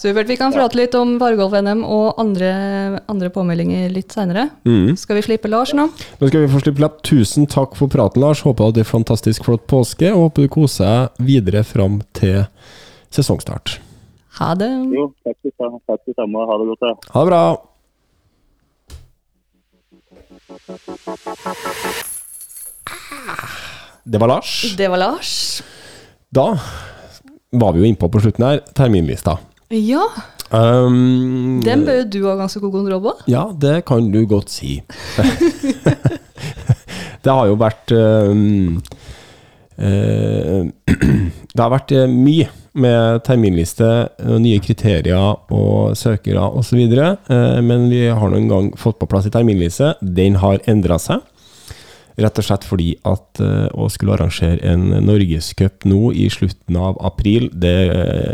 Supert. 0.00 0.30
Vi 0.32 0.36
kan 0.40 0.48
prate 0.48 0.78
litt 0.78 0.94
om 0.96 1.18
Vargolf-NM 1.20 1.82
og 1.84 2.16
andre, 2.22 2.50
andre 3.12 3.28
påmeldinger 3.34 3.90
litt 3.92 4.14
seinere. 4.16 4.46
Mm. 4.64 4.94
Skal 4.96 5.18
vi 5.18 5.24
slippe 5.26 5.50
Lars 5.52 5.74
nå? 5.76 5.90
Nå 5.92 6.30
skal 6.30 6.46
vi 6.46 6.48
få 6.48 6.62
slippe 6.62 6.80
lapp. 6.80 7.02
Tusen 7.04 7.44
takk 7.50 7.76
for 7.76 7.92
praten, 7.92 8.24
Lars. 8.24 8.40
Håper 8.46 8.62
du 8.62 8.68
hadde 8.70 8.80
en 8.80 8.88
fantastisk 8.88 9.44
flott 9.44 9.66
påske, 9.68 10.08
og 10.14 10.30
håper 10.30 10.46
du 10.46 10.52
koser 10.54 10.88
deg 10.88 11.26
videre 11.28 11.60
fram 11.68 11.98
til 12.16 12.46
sesongstart. 13.12 13.74
Ha 14.38 14.54
det. 14.56 14.70
Jo, 14.88 15.10
takk 15.20 15.36
det 15.44 15.52
samme. 15.60 15.82
Takk 15.84 16.00
det 16.08 16.16
samme. 16.16 16.46
Ha 16.48 16.56
det 16.62 16.70
godt. 16.70 17.04
Ha 17.12 17.26
det 17.26 17.30
bra! 17.34 17.44
Det 24.08 24.24
var 24.24 24.32
Lars. 24.32 24.56
Det 24.80 24.88
var 24.88 25.04
Lars. 25.04 25.36
Da 26.32 26.48
var 27.52 27.76
vi 27.76 27.84
jo 27.84 27.92
innpå 27.92 28.08
på 28.08 28.24
slutten 28.24 28.48
her, 28.48 28.64
terminlista. 28.72 29.36
Ja, 29.70 30.04
Um, 30.50 31.60
den 31.62 31.84
bør 31.86 32.00
jo 32.00 32.06
du 32.10 32.18
ha 32.26 32.32
ganske 32.40 32.58
god 32.58 32.72
kontroll 32.74 33.02
på. 33.04 33.12
Ja, 33.30 33.44
det 33.54 33.84
kan 33.86 34.08
du 34.10 34.24
godt 34.26 34.50
si. 34.50 34.80
det 37.22 37.30
har 37.30 37.46
jo 37.46 37.54
vært 37.60 37.92
um, 37.94 38.80
uh, 39.78 40.66
Det 41.54 41.62
har 41.62 41.70
vært 41.72 41.92
eh, 41.94 42.10
mye 42.10 42.46
med 42.78 43.22
terminliste, 43.26 43.86
nye 44.38 44.60
kriterier 44.62 45.40
og 45.50 45.96
søkere 45.98 46.44
osv. 46.60 46.78
Men 46.86 47.88
vi 47.90 48.04
har 48.06 48.30
nå 48.30 48.38
en 48.38 48.46
gang 48.52 48.68
fått 48.78 49.00
på 49.00 49.08
plass 49.10 49.26
en 49.26 49.34
terminliste. 49.34 49.96
Den 49.98 50.38
har 50.38 50.62
endra 50.70 51.00
seg. 51.02 51.24
Rett 52.20 52.40
og 52.40 52.46
slett 52.46 52.66
fordi 52.66 52.94
at 53.06 53.40
eh, 53.42 53.68
å 53.70 53.86
skulle 53.92 54.16
arrangere 54.16 54.58
en 54.66 54.88
norgescup 55.06 55.86
nå 55.88 56.10
i 56.16 56.26
slutten 56.32 56.78
av 56.80 56.98
april 57.06 57.48
det, 57.52 57.76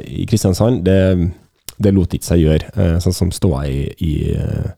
i 0.09 0.25
Kristiansand, 0.29 0.81
det, 0.87 1.29
det 1.77 1.93
lot 1.95 2.15
ikke 2.17 2.31
seg 2.31 2.43
gjøre, 2.45 2.73
eh, 2.73 2.97
sånn 3.05 3.17
som 3.17 3.35
ståa 3.35 3.67
i, 3.69 3.85
i 4.01 4.15
eh, 4.33 4.73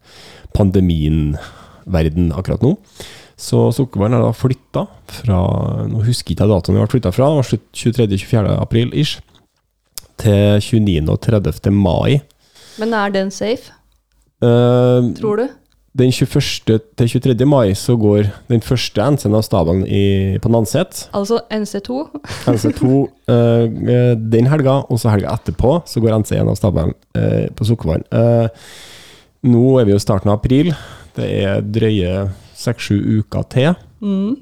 pandemien-verden 0.56 2.32
akkurat 2.34 2.64
nå. 2.66 2.74
Så 3.38 3.68
Sukkerbarn 3.70 4.16
er 4.18 4.24
da 4.24 4.34
flytta 4.34 4.82
fra 5.20 5.36
Nå 5.86 6.00
husker 6.02 6.34
ikke 6.34 6.42
jeg 6.42 6.50
datoen 6.50 6.74
vi 6.74 6.82
ble 6.82 6.90
flytta 6.90 7.12
fra, 7.14 7.30
det 7.30 7.38
var 7.38 7.46
slutt 7.46 7.68
23.-24. 7.70 8.54
april 8.58 8.90
ish, 8.98 9.20
til 10.18 10.58
29. 10.58 11.04
og 11.14 11.20
30. 11.22 11.70
mai. 11.70 12.18
Men 12.82 12.96
er 12.98 13.14
den 13.14 13.30
safe, 13.34 13.78
Uh, 14.38 15.10
tror 15.18 15.40
du? 15.40 15.48
Den 15.98 16.12
21. 16.14 16.78
til 16.98 17.10
23. 17.10 17.46
mai 17.48 17.74
så 17.78 17.96
går 17.98 18.28
den 18.50 18.62
første 18.64 19.02
NC-en 19.14 19.36
av 19.38 19.44
stabelen 19.46 19.84
i, 19.84 20.38
på 20.42 20.50
Nanset. 20.52 21.06
Altså 21.16 21.40
NC2. 21.50 21.98
NC2 22.54 22.90
eh, 23.34 24.14
den 24.18 24.50
helga, 24.50 24.80
og 24.86 25.00
så 25.02 25.12
helga 25.12 25.34
etterpå 25.34 25.80
så 25.88 26.02
går 26.04 26.20
NC1 26.20 26.52
av 26.52 26.58
stabelen 26.58 26.94
eh, 27.18 27.48
på 27.54 27.66
Sukkervann. 27.68 28.06
Eh, 28.14 28.68
nå 29.48 29.64
er 29.80 29.88
vi 29.88 29.94
jo 29.94 30.02
starten 30.02 30.30
av 30.30 30.38
april. 30.38 30.70
Det 31.18 31.26
er 31.42 31.64
drøye 31.66 32.28
seks-sju 32.58 32.98
uker 33.20 33.46
til. 33.52 33.74
Mm. 34.02 34.36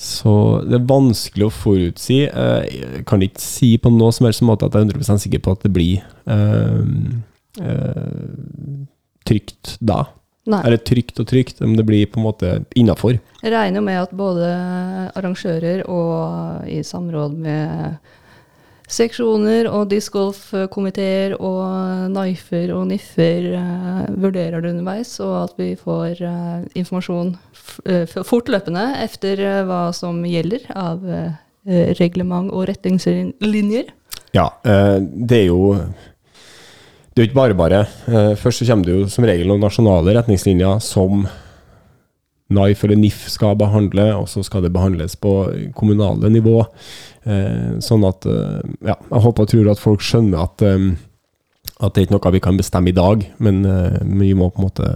Så 0.00 0.32
det 0.64 0.78
er 0.78 0.86
vanskelig 0.88 1.48
å 1.48 1.52
forutsi. 1.52 2.22
Eh, 2.30 2.62
Jeg 2.70 3.04
kan 3.08 3.22
ikke 3.22 3.42
si 3.42 3.74
på 3.76 3.92
noe 3.92 4.14
som 4.16 4.28
helst 4.28 4.46
måte 4.46 4.66
at 4.70 4.78
jeg 4.78 4.86
er 4.86 4.94
100% 4.94 5.26
sikker 5.26 5.42
på 5.44 5.58
at 5.58 5.66
det 5.66 5.72
blir 5.74 6.00
eh, 6.30 6.80
eh, 7.60 8.80
trygt 9.28 9.76
da. 9.84 10.04
Nei. 10.48 10.62
Eller 10.64 10.80
trygt 10.80 11.20
og 11.20 11.28
trygt, 11.28 11.60
men 11.60 11.76
det 11.76 11.84
blir 11.84 12.08
på 12.08 12.20
en 12.20 12.24
måte 12.24 12.54
innafor. 12.78 13.18
Jeg 13.42 13.52
regner 13.52 13.84
med 13.84 13.98
at 14.00 14.14
både 14.16 14.48
arrangører 15.18 15.84
og 15.84 16.64
i 16.68 16.80
samråd 16.86 17.36
med 17.44 17.98
seksjoner 18.90 19.68
og 19.70 19.90
discgolfkomiteer 19.92 21.36
og 21.36 22.08
NIFer 22.14 22.72
og 22.74 22.88
NIFfer 22.90 23.52
uh, 23.52 24.08
vurderer 24.16 24.64
det 24.64 24.72
underveis, 24.72 25.12
og 25.22 25.36
at 25.44 25.54
vi 25.60 25.68
får 25.78 26.24
uh, 26.24 26.64
informasjon 26.74 27.36
eh, 27.86 28.18
fortløpende 28.26 28.88
etter 29.04 29.44
hva 29.68 29.84
som 29.96 30.24
gjelder 30.26 30.66
av 30.74 31.04
reglement 32.00 32.48
og 32.56 32.64
retningslinjer. 32.70 33.90
Ja, 34.32 34.46
det 34.64 35.36
er 35.36 35.48
jo 35.50 35.74
Det 37.10 37.22
er 37.22 37.26
jo 37.26 37.28
ikke 37.30 37.40
bare 37.40 37.58
bare. 37.58 37.80
Eh, 38.08 38.34
Først 38.38 38.62
så 38.62 38.68
kommer 38.68 38.86
det 38.86 38.94
jo 38.94 39.08
som 39.10 39.26
regel 39.26 39.48
noen 39.50 39.64
nasjonale 39.64 40.14
retningslinjer 40.14 40.78
som 40.84 41.26
NIF 42.50 42.82
eller 42.86 42.98
NIF 42.98 43.28
skal 43.30 43.56
behandle, 43.58 44.08
og 44.18 44.26
så 44.30 44.42
skal 44.46 44.62
det 44.64 44.72
behandles 44.74 45.16
på 45.18 45.32
kommunale 45.78 46.30
nivå. 46.30 46.60
Eh, 47.26 47.78
Sånn 47.82 48.06
at 48.06 48.26
eh, 48.30 48.60
Ja, 48.86 48.96
jeg 48.96 49.24
håper 49.26 49.46
og 49.46 49.52
tror 49.54 49.70
at 49.74 49.82
folk 49.82 50.04
skjønner 50.06 50.46
at 50.48 50.66
at 51.80 51.94
det 51.94 52.02
er 52.02 52.04
ikke 52.06 52.12
noe 52.18 52.32
vi 52.34 52.40
kan 52.44 52.58
bestemme 52.60 52.90
i 52.90 52.96
dag, 52.96 53.22
men 53.40 53.62
vi 54.20 54.34
må 54.36 54.50
på 54.52 54.60
en 54.60 54.66
måte 54.66 54.88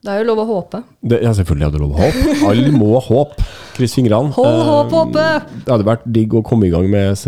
Det 0.00 0.08
er 0.08 0.22
jo 0.22 0.28
lov 0.30 0.38
å 0.40 0.46
håpe. 0.48 0.82
det, 1.04 1.18
Ja, 1.22 1.32
selvfølgelig 1.36 1.66
hadde 1.68 1.80
lov 1.82 1.92
å 1.92 1.98
håpe. 2.00 2.36
Alle 2.48 2.70
må 2.72 3.00
håpe. 3.04 3.44
Kryss 3.76 3.94
fingrene. 3.98 4.32
Hold 4.32 4.48
Eh, 4.48 4.70
håp 4.70 4.94
oppe! 4.96 5.26
Det 5.66 5.74
hadde 5.74 5.88
vært 5.88 6.06
digg 6.08 6.32
å 6.34 6.42
komme 6.46 6.66
i 6.68 6.72
gang 6.72 6.88
med 6.90 7.20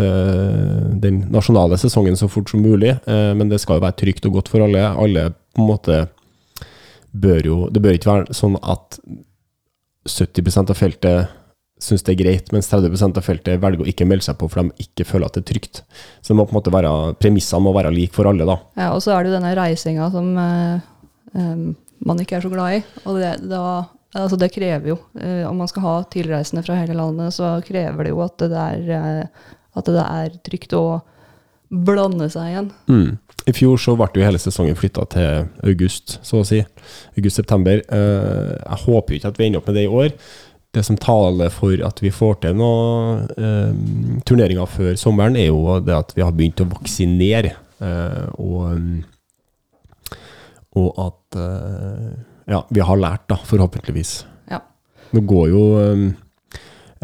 den 1.03 1.21
nasjonale 1.33 1.77
sesongen 1.77 2.17
så 2.17 2.29
fort 2.29 2.49
som 2.49 2.63
mulig, 2.65 2.95
eh, 3.05 3.33
men 3.37 3.49
det 3.49 3.61
skal 3.61 3.77
jo 3.77 3.85
være 3.85 3.99
trygt 4.01 4.25
og 4.25 4.39
godt 4.39 4.49
for 4.49 4.65
alle. 4.65 4.81
Alle 4.89 5.29
på 5.53 5.61
en 5.61 5.69
måte 5.69 6.01
bør 7.13 7.45
jo 7.45 7.55
Det 7.69 7.81
bør 7.83 7.93
ikke 7.93 8.09
være 8.09 8.33
sånn 8.33 8.55
at 8.65 8.97
70% 10.09 10.71
av 10.73 10.77
feltet 10.77 11.29
syns 11.83 12.03
det 12.07 12.13
er 12.15 12.19
greit, 12.23 12.51
mens 12.55 12.69
30% 12.71 13.19
av 13.19 13.25
feltet 13.25 13.59
velger 13.61 13.83
å 13.83 13.89
ikke 13.91 14.07
melde 14.07 14.25
seg 14.25 14.37
på 14.39 14.47
for 14.49 14.63
de 14.63 14.85
ikke 14.85 15.05
føler 15.05 15.27
at 15.27 15.37
det 15.37 15.43
er 15.43 15.49
trygt. 15.51 15.81
Så 16.23 16.31
det 16.31 16.37
må 16.39 16.45
på 16.47 16.55
en 16.55 16.59
måte 16.61 16.73
være, 16.73 16.91
premissene 17.19 17.61
må 17.65 17.73
være 17.75 17.91
like 17.93 18.15
for 18.15 18.29
alle, 18.31 18.47
da. 18.47 18.57
Ja, 18.79 18.89
og 18.95 19.03
så 19.03 19.13
er 19.13 19.23
det 19.23 19.31
jo 19.33 19.37
denne 19.37 19.53
reisinga 19.59 20.07
som 20.13 20.31
eh, 20.39 20.79
man 22.07 22.21
ikke 22.21 22.37
er 22.37 22.45
så 22.45 22.51
glad 22.51 22.79
i. 22.79 22.83
Og 23.05 23.19
det, 23.21 23.31
da, 23.51 23.63
altså 24.17 24.39
det 24.39 24.51
krever 24.55 24.93
jo, 24.93 24.99
eh, 25.19 25.43
om 25.49 25.59
man 25.61 25.71
skal 25.71 25.87
ha 25.87 25.95
tilreisende 26.13 26.65
fra 26.65 26.77
hele 26.79 26.97
landet, 26.97 27.35
så 27.35 27.55
krever 27.65 28.07
det 28.07 28.13
jo 28.13 28.21
at 28.25 28.45
det 28.45 28.63
er, 28.67 28.93
eh, 28.97 29.49
at 29.73 29.89
det 29.89 30.05
er 30.05 30.39
trygt 30.45 30.77
å 30.77 30.85
blande 31.73 32.29
seg 32.29 32.51
igjen. 32.51 32.71
Mm. 32.91 33.11
I 33.49 33.53
fjor 33.55 33.79
så 33.81 33.95
ble 33.99 34.07
jo 34.15 34.23
hele 34.23 34.39
sesongen 34.39 34.77
flytta 34.79 35.05
til 35.11 35.47
august, 35.67 36.19
så 36.23 36.41
å 36.41 36.47
si. 36.47 36.61
August-september. 37.17 37.81
Eh, 37.83 38.55
jeg 38.61 38.81
håper 38.85 39.13
jo 39.13 39.19
ikke 39.19 39.31
at 39.33 39.39
vi 39.39 39.47
ender 39.49 39.63
opp 39.63 39.69
med 39.71 39.79
det 39.79 39.87
i 39.87 39.93
år. 40.01 40.13
Det 40.73 40.81
som 40.85 40.97
taler 40.97 41.51
for 41.53 41.81
at 41.85 41.99
vi 42.01 42.09
får 42.13 42.39
til 42.45 42.55
noen 42.57 43.27
eh, 43.37 43.73
turneringer 44.25 44.69
før 44.69 44.95
sommeren, 44.99 45.37
er 45.37 45.51
jo 45.51 45.79
det 45.85 45.97
at 45.97 46.15
vi 46.15 46.23
har 46.25 46.33
begynt 46.33 46.63
å 46.63 46.69
vaksinere. 46.71 47.55
Eh, 47.83 48.23
og, 48.41 49.03
og 50.79 50.99
at 51.01 51.39
eh, 51.39 52.11
ja, 52.53 52.63
vi 52.69 52.83
har 52.83 52.99
lært, 52.99 53.27
da, 53.31 53.37
forhåpentligvis. 53.47 54.13
Ja. 54.51 54.61
Nå 55.13 55.23
går 55.29 55.51
jo 55.53 55.63
eh, 55.79 56.03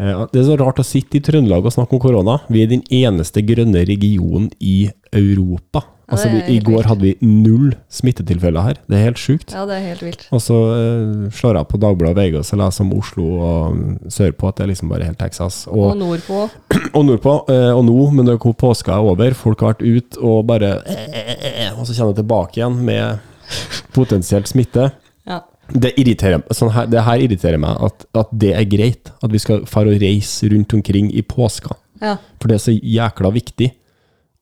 eh, 0.00 0.24
Det 0.32 0.42
er 0.42 0.48
så 0.50 0.58
rart 0.60 0.82
å 0.82 0.86
sitte 0.86 1.20
i 1.20 1.24
Trøndelag 1.24 1.66
og 1.66 1.76
snakke 1.76 1.96
om 1.96 2.02
korona. 2.02 2.40
Vi 2.50 2.64
er 2.64 2.72
den 2.72 2.84
eneste 2.90 3.44
grønne 3.46 3.86
regionen 3.88 4.50
i 4.58 4.90
Europa. 5.12 5.86
Altså, 6.10 6.26
det 6.26 6.34
vi, 6.34 6.40
er 6.42 6.56
I 6.56 6.62
går 6.66 6.86
hadde 6.90 7.04
vi 7.04 7.12
null 7.22 7.68
smittetilfeller 7.94 8.64
her. 8.66 8.78
Det 8.90 8.98
er 8.98 9.04
helt 9.06 9.20
sjukt. 9.22 9.52
Ja, 9.54 9.62
det 9.68 9.76
er 9.76 9.84
helt 9.92 10.02
vilt. 10.02 10.24
Og 10.34 10.42
så 10.42 10.56
uh, 10.74 11.28
slår 11.30 11.60
jeg 11.60 11.70
på 11.70 11.78
Dagbladet 11.84 12.18
VG 12.18 12.40
og 12.40 12.46
så 12.48 12.58
leser 12.58 12.82
om 12.82 12.90
Oslo 12.98 13.26
og 13.46 14.10
sørpå 14.10 14.50
at 14.50 14.58
det 14.58 14.64
er 14.64 14.72
liksom 14.72 14.90
bare 14.90 15.06
helt 15.06 15.20
Texas. 15.22 15.62
Og 15.70 15.92
Og, 15.92 15.96
nordpå. 16.00 16.42
og 16.98 17.06
nordpå. 17.06 17.36
Uh, 17.46 17.70
Og 17.78 17.84
nå, 17.86 17.98
men 18.16 18.26
når 18.26 18.42
påska 18.42 18.96
er 18.96 19.06
over, 19.12 19.38
folk 19.38 19.62
har 19.62 19.76
vært 19.76 19.86
ute 19.86 20.18
og 20.26 20.42
bare 20.50 20.80
eh, 20.82 21.70
Og 21.78 21.86
så 21.86 21.94
kommer 21.94 22.10
jeg 22.10 22.22
tilbake 22.24 22.58
igjen 22.58 22.82
med 22.90 23.29
potensielt 23.96 24.48
smitte. 24.50 24.90
Ja. 25.28 25.40
Det, 25.70 25.92
irriterer, 26.02 26.42
sånn 26.56 26.72
her, 26.74 26.86
det 26.90 27.02
her 27.06 27.22
irriterer 27.22 27.60
meg, 27.62 27.76
at, 27.86 28.06
at 28.18 28.30
det 28.32 28.54
er 28.58 28.64
greit. 28.70 29.12
At 29.22 29.30
vi 29.30 29.38
skal 29.42 29.66
fare 29.70 29.92
og 29.94 30.00
reise 30.02 30.48
rundt 30.50 30.74
omkring 30.74 31.12
i 31.14 31.22
påska. 31.22 31.76
ja. 32.02 32.16
For 32.40 32.48
det 32.48 32.56
er 32.56 32.64
så 32.64 32.72
jækla 32.74 33.30
viktig 33.34 33.68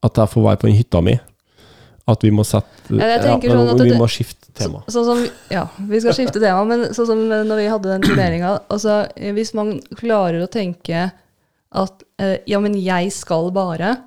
at 0.07 0.17
jeg 0.23 0.31
får 0.31 0.45
være 0.45 0.61
på 0.63 0.69
den 0.71 0.77
hytta 0.79 1.01
mi. 1.03 1.17
At 2.09 2.23
vi 2.25 2.31
må 2.33 2.45
sette 2.47 2.95
Ja, 2.97 3.09
jeg 3.19 3.21
sånn 3.21 3.69
at 3.69 3.81
Vi 3.83 3.91
det- 3.91 3.99
må 4.01 4.07
skifte 4.09 4.49
tema. 4.55 4.83
Sånn 4.89 5.05
som, 5.05 5.19
ja, 5.51 5.67
vi 5.77 6.01
skal 6.01 6.15
skifte 6.17 6.41
tema, 6.41 6.65
men 6.65 6.95
sånn 6.95 7.07
som 7.11 7.19
når 7.29 7.57
vi 7.61 7.67
hadde 7.69 7.91
den 7.91 8.03
turneringa 8.07 8.53
altså, 8.71 9.07
Hvis 9.17 9.53
man 9.55 9.81
klarer 9.99 10.41
å 10.41 10.49
tenke 10.49 11.11
at 11.73 12.03
eh, 12.19 12.39
ja, 12.47 12.59
men 12.61 12.73
jeg 12.81 13.13
skal 13.13 13.51
bare 13.53 13.99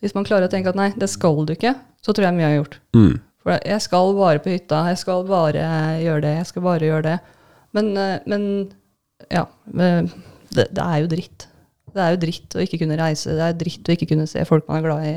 Hvis 0.00 0.14
man 0.14 0.24
klarer 0.24 0.46
å 0.46 0.52
tenke 0.52 0.68
at 0.70 0.76
nei, 0.78 0.92
det 0.96 1.08
skal 1.10 1.42
du 1.44 1.52
ikke, 1.56 1.74
så 2.00 2.14
tror 2.14 2.28
jeg 2.28 2.36
mye 2.38 2.46
er 2.52 2.62
gjort. 2.62 2.78
Mm. 2.96 3.18
For 3.40 3.56
jeg 3.56 3.84
skal 3.84 4.14
bare 4.18 4.42
på 4.44 4.52
hytta, 4.52 4.82
jeg 4.92 5.00
skal 5.00 5.24
bare 5.28 5.64
gjøre 6.02 6.24
det, 6.26 6.34
jeg 6.42 6.48
skal 6.50 6.64
bare 6.66 6.90
gjøre 6.90 7.06
det. 7.06 7.16
Men, 7.76 7.90
eh, 7.96 8.18
men 8.28 8.44
ja, 9.30 9.46
det, 9.72 10.66
det 10.68 10.84
er 10.84 11.02
jo 11.04 11.10
dritt. 11.10 11.46
Det 11.90 12.02
er 12.04 12.14
jo 12.14 12.22
dritt 12.22 12.54
å 12.54 12.62
ikke 12.62 12.82
kunne 12.84 12.98
reise, 13.00 13.34
det 13.34 13.46
er 13.48 13.58
dritt 13.58 13.88
å 13.88 13.96
ikke 13.96 14.12
kunne 14.12 14.28
se 14.30 14.44
folk 14.46 14.68
man 14.68 14.78
er 14.78 14.86
glad 14.86 15.08
i, 15.08 15.14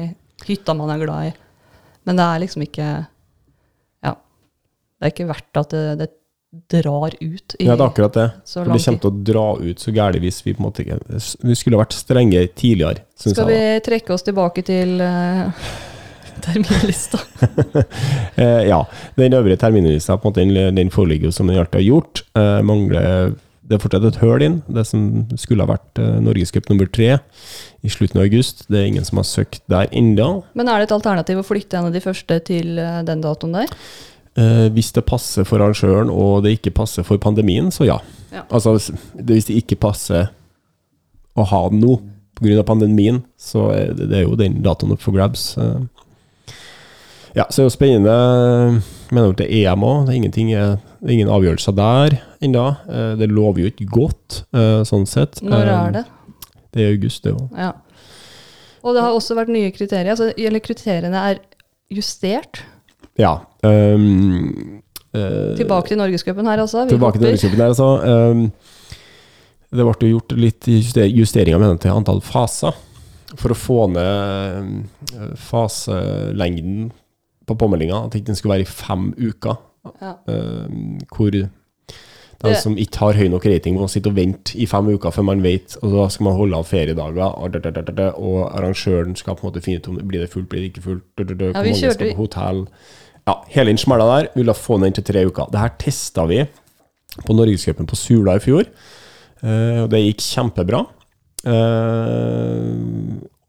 hytta 0.48 0.76
man 0.78 0.94
er 0.94 1.04
glad 1.04 1.30
i. 1.30 1.34
Men 2.08 2.20
det 2.20 2.26
er 2.28 2.44
liksom 2.44 2.66
ikke 2.66 2.90
Ja. 4.04 4.14
Det 5.00 5.08
er 5.08 5.14
ikke 5.14 5.30
verdt 5.30 5.60
at 5.62 5.76
det, 5.76 5.84
det 6.02 6.10
drar 6.84 7.14
ut 7.18 7.56
i 7.58 7.66
Ja, 7.66 7.76
det 7.76 7.82
er 7.82 7.88
akkurat 7.88 8.18
det. 8.18 8.28
For 8.50 8.68
det 8.70 8.82
kommer 8.84 9.04
til 9.06 9.10
å 9.10 9.24
dra 9.30 9.46
ut 9.62 9.84
så 9.84 9.94
gærent 9.94 10.22
hvis 10.24 10.44
vi 10.46 10.54
på 10.54 10.62
en 10.62 10.68
måte 10.68 10.84
ikke 10.84 11.00
Vi 11.50 11.56
skulle 11.58 11.80
vært 11.80 11.96
strenge 11.98 12.44
tidligere, 12.54 13.06
syns 13.18 13.38
Skal 13.38 13.50
vi 13.50 13.64
trekke 13.88 14.14
oss 14.14 14.26
tilbake 14.28 14.66
til 14.68 15.02
uh, 15.02 15.66
terminlista? 16.46 17.22
Eh, 18.36 18.64
ja. 18.66 18.80
Den 19.16 19.34
øvrige 19.38 19.60
terminlista 19.62 20.16
på 20.18 20.28
en 20.30 20.32
måte, 20.34 20.44
den, 20.44 20.76
den 20.78 20.90
foreligger 20.94 21.30
jo 21.30 21.34
som 21.36 21.48
den 21.50 21.60
alltid 21.62 21.80
har 21.82 21.86
gjort. 21.88 22.24
Eh, 22.38 22.62
mangler 22.66 23.36
Det 23.64 23.78
er 23.78 23.82
fortsatt 23.84 24.04
et 24.10 24.18
høl 24.20 24.42
inn. 24.44 24.56
Det 24.68 24.84
som 24.90 25.04
skulle 25.40 25.64
ha 25.64 25.70
vært 25.70 26.00
eh, 26.02 26.18
Norgescup 26.26 26.66
nummer 26.72 26.90
tre 26.92 27.12
i 27.84 27.92
slutten 27.94 28.20
av 28.20 28.26
august. 28.26 28.66
Det 28.68 28.80
er 28.82 28.90
ingen 28.90 29.06
som 29.08 29.22
har 29.22 29.28
søkt 29.30 29.62
der 29.72 29.88
ennå. 29.96 30.44
Men 30.58 30.68
er 30.72 30.82
det 30.82 30.90
et 30.90 30.96
alternativ 30.98 31.40
å 31.40 31.46
flytte 31.48 31.78
en 31.80 31.88
av 31.92 31.94
de 31.96 32.02
første 32.04 32.40
til 32.50 32.74
eh, 32.82 33.00
den 33.08 33.22
datoen 33.24 33.56
der? 33.62 33.72
Eh, 34.36 34.66
hvis 34.74 34.92
det 34.98 35.06
passer 35.08 35.46
for 35.48 35.62
arrangøren 35.64 36.10
og 36.12 36.42
det 36.44 36.58
ikke 36.58 36.74
passer 36.82 37.06
for 37.08 37.22
pandemien, 37.22 37.70
så 37.72 37.86
ja. 37.88 38.00
Ja. 38.34 38.44
Altså 38.50 38.76
hvis 38.80 39.46
det 39.48 39.60
ikke 39.62 39.78
passer 39.86 40.32
å 41.38 41.46
ha 41.54 41.64
den 41.70 41.84
nå 41.86 42.00
pga. 42.40 42.64
pandemien, 42.66 43.22
så 43.40 43.68
er 43.72 43.94
det, 43.94 44.10
det 44.10 44.18
er 44.20 44.26
jo 44.26 44.36
den 44.40 44.60
datoen 44.66 44.96
opp 44.96 45.04
for 45.06 45.14
grabs. 45.16 45.54
eh. 45.62 45.84
Ja, 47.34 47.48
så 47.50 47.62
er 47.62 47.66
det 47.66 47.72
jo 47.72 47.74
spennende. 47.74 48.16
Mener 49.14 49.32
jo 49.32 49.38
til 49.38 49.50
EM 49.50 49.86
òg. 49.86 50.04
Det 50.06 50.14
er 50.14 50.20
ingenting, 50.20 50.52
eh, 50.54 50.76
det 51.02 51.10
er 51.10 51.16
ingen 51.16 51.32
avgjørelser 51.34 51.76
der 51.76 52.20
ennå. 52.46 52.66
Eh, 52.90 53.16
Det 53.18 53.30
lover 53.30 53.62
jo 53.62 53.72
ikke 53.72 53.90
godt, 53.90 54.44
eh, 54.54 54.84
sånn 54.86 55.08
sett. 55.08 55.42
Når 55.42 55.66
er 55.66 55.92
det? 55.92 56.06
Det 56.72 56.82
er 56.82 56.94
august, 56.94 57.24
det 57.24 57.34
òg. 57.34 57.50
Ja. 57.58 57.72
Og 58.84 58.94
det 58.94 59.02
har 59.02 59.12
også 59.12 59.36
vært 59.36 59.50
nye 59.50 59.72
kriterier. 59.72 60.12
Altså, 60.12 60.34
eller 60.38 60.60
kriteriene 60.60 61.16
er 61.16 61.40
justert. 61.92 62.62
Ja. 63.18 63.40
Um, 63.64 64.82
uh, 65.16 65.56
Tilbake 65.56 65.88
til 65.88 65.98
Norgescupen 65.98 66.46
her, 66.46 66.60
altså. 66.60 66.84
Vi 66.86 66.90
Tilbake 66.90 67.20
til 67.20 67.22
hopper. 67.22 67.32
Norgescupen 67.32 67.62
her, 67.62 67.70
altså. 67.70 68.04
Um, 68.04 68.52
det 69.72 69.86
ble 69.86 70.10
gjort 70.10 70.32
litt 70.38 70.68
juster 70.68 71.08
justeringer 71.08 71.60
med 71.60 71.80
til 71.80 71.92
antall 71.92 72.22
faser. 72.22 72.74
For 73.38 73.50
å 73.50 73.58
få 73.58 73.88
ned 73.90 74.84
faselengden 75.38 76.92
på 77.48 77.58
påmeldinga. 77.60 78.06
At 78.06 78.18
den 78.28 78.36
skulle 78.36 78.58
være 78.58 78.68
i 78.68 78.72
fem 78.72 79.14
uker. 79.18 79.60
Ja. 80.02 80.14
Uh, 80.28 81.00
hvor 81.16 81.32
de 81.32 81.50
som 82.60 82.76
ikke 82.78 83.00
har 83.00 83.16
høy 83.16 83.30
nok 83.32 83.46
rating, 83.48 83.78
må 83.80 83.88
sitte 83.88 84.12
og 84.12 84.18
vente 84.18 84.58
i 84.60 84.66
fem 84.68 84.90
uker 84.92 85.14
før 85.16 85.24
man 85.30 85.44
vet, 85.44 85.78
og 85.82 85.94
da 85.96 86.08
skal 86.12 86.28
man 86.28 86.36
holde 86.36 86.58
av 86.60 86.66
feriedager, 86.68 87.38
og, 87.40 87.54
da, 87.54 87.62
da, 87.64 87.72
da, 87.72 87.84
da, 87.88 87.94
da, 87.96 88.08
arrangøren 88.58 89.16
skal 89.16 89.38
på 89.38 89.46
en 89.46 89.52
måte 89.52 89.64
finne 89.64 89.80
ut 89.80 89.88
om 89.88 89.96
det 90.00 90.08
blir 90.10 90.26
det 90.26 90.32
fullt, 90.34 90.50
blir 90.52 90.66
det 90.66 90.74
ikke 90.74 90.84
fullt, 90.84 91.06
da, 91.18 91.24
da, 91.24 91.38
da, 91.40 91.46
Ja, 91.46 91.52
hvor 91.54 91.70
mange 91.70 91.80
kjørte- 91.80 91.94
skal 91.94 92.12
på 92.18 92.26
hotell. 92.26 92.60
Ja, 93.28 93.36
hele 93.54 93.72
den 93.72 93.80
smella 93.80 94.10
der 94.10 94.28
ville 94.36 94.54
få 94.54 94.80
den 94.84 94.92
til 94.92 95.04
tre 95.08 95.26
uker. 95.26 95.48
Det 95.52 95.60
her 95.60 95.72
testa 95.80 96.26
vi 96.28 96.42
på 97.24 97.34
Norgescupen 97.38 97.88
på 97.88 97.96
Sula 97.96 98.36
i 98.36 98.44
fjor, 98.44 98.68
eh, 99.44 99.80
og 99.84 99.90
det 99.90 100.04
gikk 100.04 100.28
kjempebra. 100.28 100.84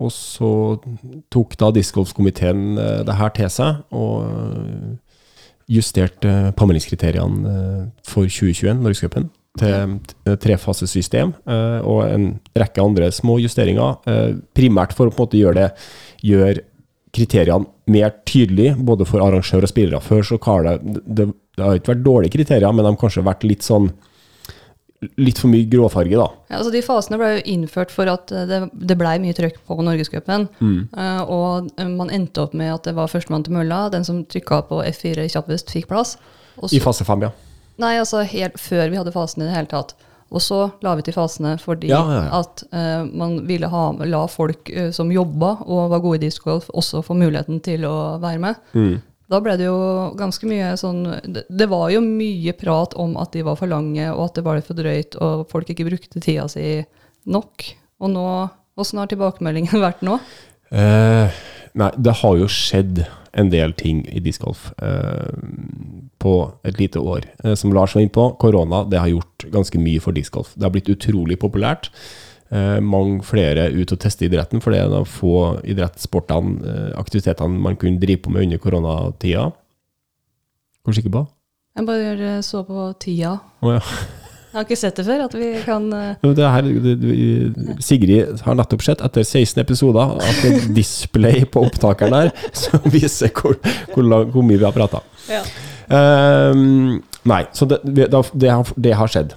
Og 0.02 0.10
så 0.12 0.50
tok 1.32 1.56
da 1.60 1.70
discgolfkomiteen 1.74 2.78
eh, 2.80 3.00
det 3.06 3.14
her 3.18 3.30
til 3.36 3.50
seg, 3.52 3.70
og 3.94 4.26
eh, 4.26 4.90
påmeldingskriteriene 6.58 7.54
eh, 7.54 7.82
for 8.08 8.28
2021, 8.28 8.82
Norgescupen, 8.82 9.30
til 9.54 10.00
trefasesystem 10.42 11.30
og 11.46 12.00
en 12.08 12.42
rekke 12.58 12.82
andre 12.82 13.06
små 13.14 13.38
justeringer. 13.38 14.02
Primært 14.50 14.90
for 14.98 15.06
å 15.06 15.14
på 15.14 15.14
en 15.14 15.22
måte 15.28 15.38
gjøre 15.38 15.60
det 15.60 15.68
gjøre 16.26 16.64
kriteriene 17.14 17.70
mer 17.86 18.10
tydelige, 18.26 18.74
både 18.74 19.06
for 19.06 19.22
arrangør 19.22 19.62
og 19.62 19.70
spillere. 19.70 20.02
Før 20.02 20.26
så 20.26 20.42
har 20.48 20.66
det, 20.66 20.98
det, 21.06 21.30
det 21.54 21.62
har 21.62 21.78
ikke 21.78 21.92
vært 21.92 22.02
dårlige 22.02 22.34
kriterier, 22.34 22.66
men 22.72 22.82
de 22.82 22.90
har 22.90 22.98
kanskje 22.98 23.28
vært 23.28 23.46
litt 23.46 23.62
sånn 23.62 23.94
Litt 25.20 25.40
for 25.42 25.52
mye 25.52 25.66
gråfarge, 25.70 26.16
da. 26.18 26.28
Ja, 26.50 26.58
altså 26.60 26.72
de 26.74 26.82
fasene 26.84 27.18
ble 27.20 27.30
jo 27.36 27.42
innført 27.54 27.92
for 27.94 28.10
at 28.10 28.32
eh, 28.34 28.46
det, 28.50 28.60
det 28.72 28.96
blei 29.00 29.16
mye 29.22 29.36
trøkk 29.36 29.60
på 29.66 29.78
Norgescupen. 29.84 30.48
Eh, 30.60 31.20
og 31.22 31.70
eh, 31.80 31.90
man 31.90 32.12
endte 32.14 32.44
opp 32.44 32.56
med 32.58 32.72
at 32.74 32.88
det 32.88 32.96
var 32.98 33.10
førstemann 33.12 33.46
til 33.46 33.56
mølla. 33.56 33.86
Den 33.94 34.06
som 34.06 34.22
trykka 34.28 34.64
på 34.70 34.80
F4 34.88 35.28
kjappest, 35.32 35.72
fikk 35.74 35.90
plass. 35.92 36.16
Og 36.58 36.70
I 36.70 36.78
så, 36.78 36.84
fase 36.86 37.06
fem, 37.08 37.26
ja. 37.26 37.32
nei, 37.82 37.96
altså 37.98 38.22
helt 38.28 38.60
før 38.62 38.88
vi 38.92 39.00
hadde 39.00 39.14
fasene 39.14 39.46
i 39.46 39.50
det 39.50 39.56
hele 39.58 39.72
tatt. 39.72 39.96
Og 40.34 40.42
så 40.42 40.60
la 40.82 40.94
vi 40.98 41.04
til 41.06 41.14
fasene 41.14 41.54
fordi 41.62 41.90
Ja, 41.92 42.00
ja, 42.10 42.22
ja. 42.26 42.40
at 42.40 42.62
uh, 42.74 43.04
man 43.06 43.36
ville 43.46 43.68
ha, 43.70 43.84
la 44.08 44.24
folk 44.30 44.70
uh, 44.72 44.88
som 44.94 45.12
jobba 45.12 45.56
og 45.62 45.90
var 45.92 46.02
gode 46.02 46.22
i 46.22 46.24
discgolf, 46.26 46.70
også 46.74 47.04
få 47.06 47.16
muligheten 47.18 47.60
til 47.64 47.86
å 47.86 48.16
være 48.22 48.40
med. 48.42 48.62
Mm. 48.74 48.96
Da 49.34 49.40
ble 49.42 49.56
det 49.58 49.66
jo 49.66 49.78
ganske 50.18 50.46
mye 50.46 50.74
sånn 50.78 51.02
det, 51.26 51.66
var 51.70 51.88
jo 51.90 52.02
mye 52.04 52.54
prat 52.54 52.94
om 53.00 53.16
at 53.18 53.34
de 53.34 53.42
var 53.46 53.58
for 53.58 53.70
lange, 53.70 54.06
og 54.12 54.28
at 54.28 54.38
det 54.38 54.44
var 54.46 54.60
for 54.62 54.78
drøyt, 54.78 55.18
og 55.18 55.48
folk 55.50 55.72
ikke 55.74 55.88
brukte 55.88 56.22
tida 56.22 56.46
si 56.50 56.84
nok. 57.26 57.66
Og 58.04 58.14
nå 58.14 58.28
Åssen 58.74 58.98
har 58.98 59.06
tilbakemeldingen 59.06 59.78
vært 59.86 60.00
nå? 60.02 60.16
Eh, 60.74 61.42
nei, 61.78 61.90
det 61.94 62.16
har 62.22 62.38
jo 62.40 62.48
skjedd 62.50 63.04
en 63.38 63.50
del 63.50 63.74
ting 63.78 64.00
i 64.10 64.22
discgolf 64.22 64.68
eh, 64.82 65.30
på 66.22 66.34
et 66.66 66.80
lite 66.80 66.98
år. 66.98 67.28
Eh, 67.44 67.54
som 67.58 67.74
Lars 67.74 67.94
var 67.94 68.02
inne 68.02 68.14
på, 68.14 68.28
korona 68.42 68.82
det 68.90 68.98
har 69.02 69.12
gjort 69.12 69.46
ganske 69.54 69.78
mye 69.78 70.02
for 70.02 70.16
discgolf. 70.16 70.54
Det 70.54 70.66
har 70.66 70.74
blitt 70.74 70.90
utrolig 70.90 71.38
populært. 71.42 71.90
Eh, 72.54 72.80
mange 72.86 73.18
flere 73.26 73.66
ut 73.74 73.92
og 73.96 73.98
teste 73.98 74.28
idretten, 74.28 74.60
for 74.62 74.70
det 74.70 74.84
er 74.84 74.90
de 74.92 75.00
få 75.10 75.38
idrettssportene, 75.66 76.60
eh, 76.62 76.90
aktivitetene 77.00 77.58
man 77.64 77.78
kunne 77.80 77.98
drive 77.98 78.22
på 78.22 78.30
med 78.30 78.46
under 78.46 78.60
koronatida. 78.62 79.48
Hvor 80.84 80.94
sikker 80.94 81.10
på? 81.10 81.24
Jeg 81.74 81.86
bare 81.88 82.42
så 82.46 82.62
på 82.62 82.92
tida. 83.02 83.38
Oh, 83.60 83.72
ja. 83.74 83.80
Jeg 84.54 84.60
har 84.60 84.66
ikke 84.68 84.78
sett 84.78 84.94
det 85.00 85.06
før. 85.08 85.24
At 85.24 85.34
vi 85.34 85.50
kan 85.64 85.92
eh, 85.92 86.14
Det 86.22 86.50
her, 86.54 86.62
det, 86.62 87.74
Sigrid 87.82 88.44
har 88.46 88.54
nettopp 88.54 88.86
sett, 88.86 89.02
etter 89.02 89.26
16 89.26 89.58
episoder, 89.64 90.14
at 90.22 90.42
det 90.44 90.52
er 90.54 90.74
display 90.76 91.42
på 91.44 91.64
opptakeren 91.66 92.14
der 92.14 92.30
som 92.54 92.78
viser 92.86 93.34
hvor, 93.34 93.58
hvor, 93.96 94.06
lang, 94.06 94.30
hvor 94.30 94.46
mye 94.46 94.60
vi 94.60 94.68
har 94.68 94.76
prata. 94.76 95.02
ja. 95.28 95.42
Um, 95.84 97.02
nei, 97.28 97.42
så 97.52 97.66
det, 97.68 97.82
det, 97.84 98.06
det, 98.08 98.48
har, 98.48 98.70
det 98.80 98.94
har 98.96 99.10
skjedd. 99.10 99.34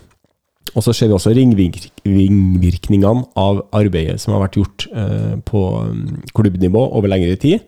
Og 0.76 0.84
så 0.84 0.93
ser 0.93 1.09
vi 1.09 1.15
også 1.15 1.34
ringvirkningene 1.38 3.26
av 3.39 3.61
arbeidet 3.76 4.20
som 4.22 4.36
har 4.36 4.43
vært 4.45 4.57
gjort 4.59 4.88
eh, 4.91 5.36
på 5.47 5.63
mm, 5.88 6.07
klubbnivå 6.38 6.84
over 6.97 7.11
lengre 7.11 7.38
tid, 7.39 7.63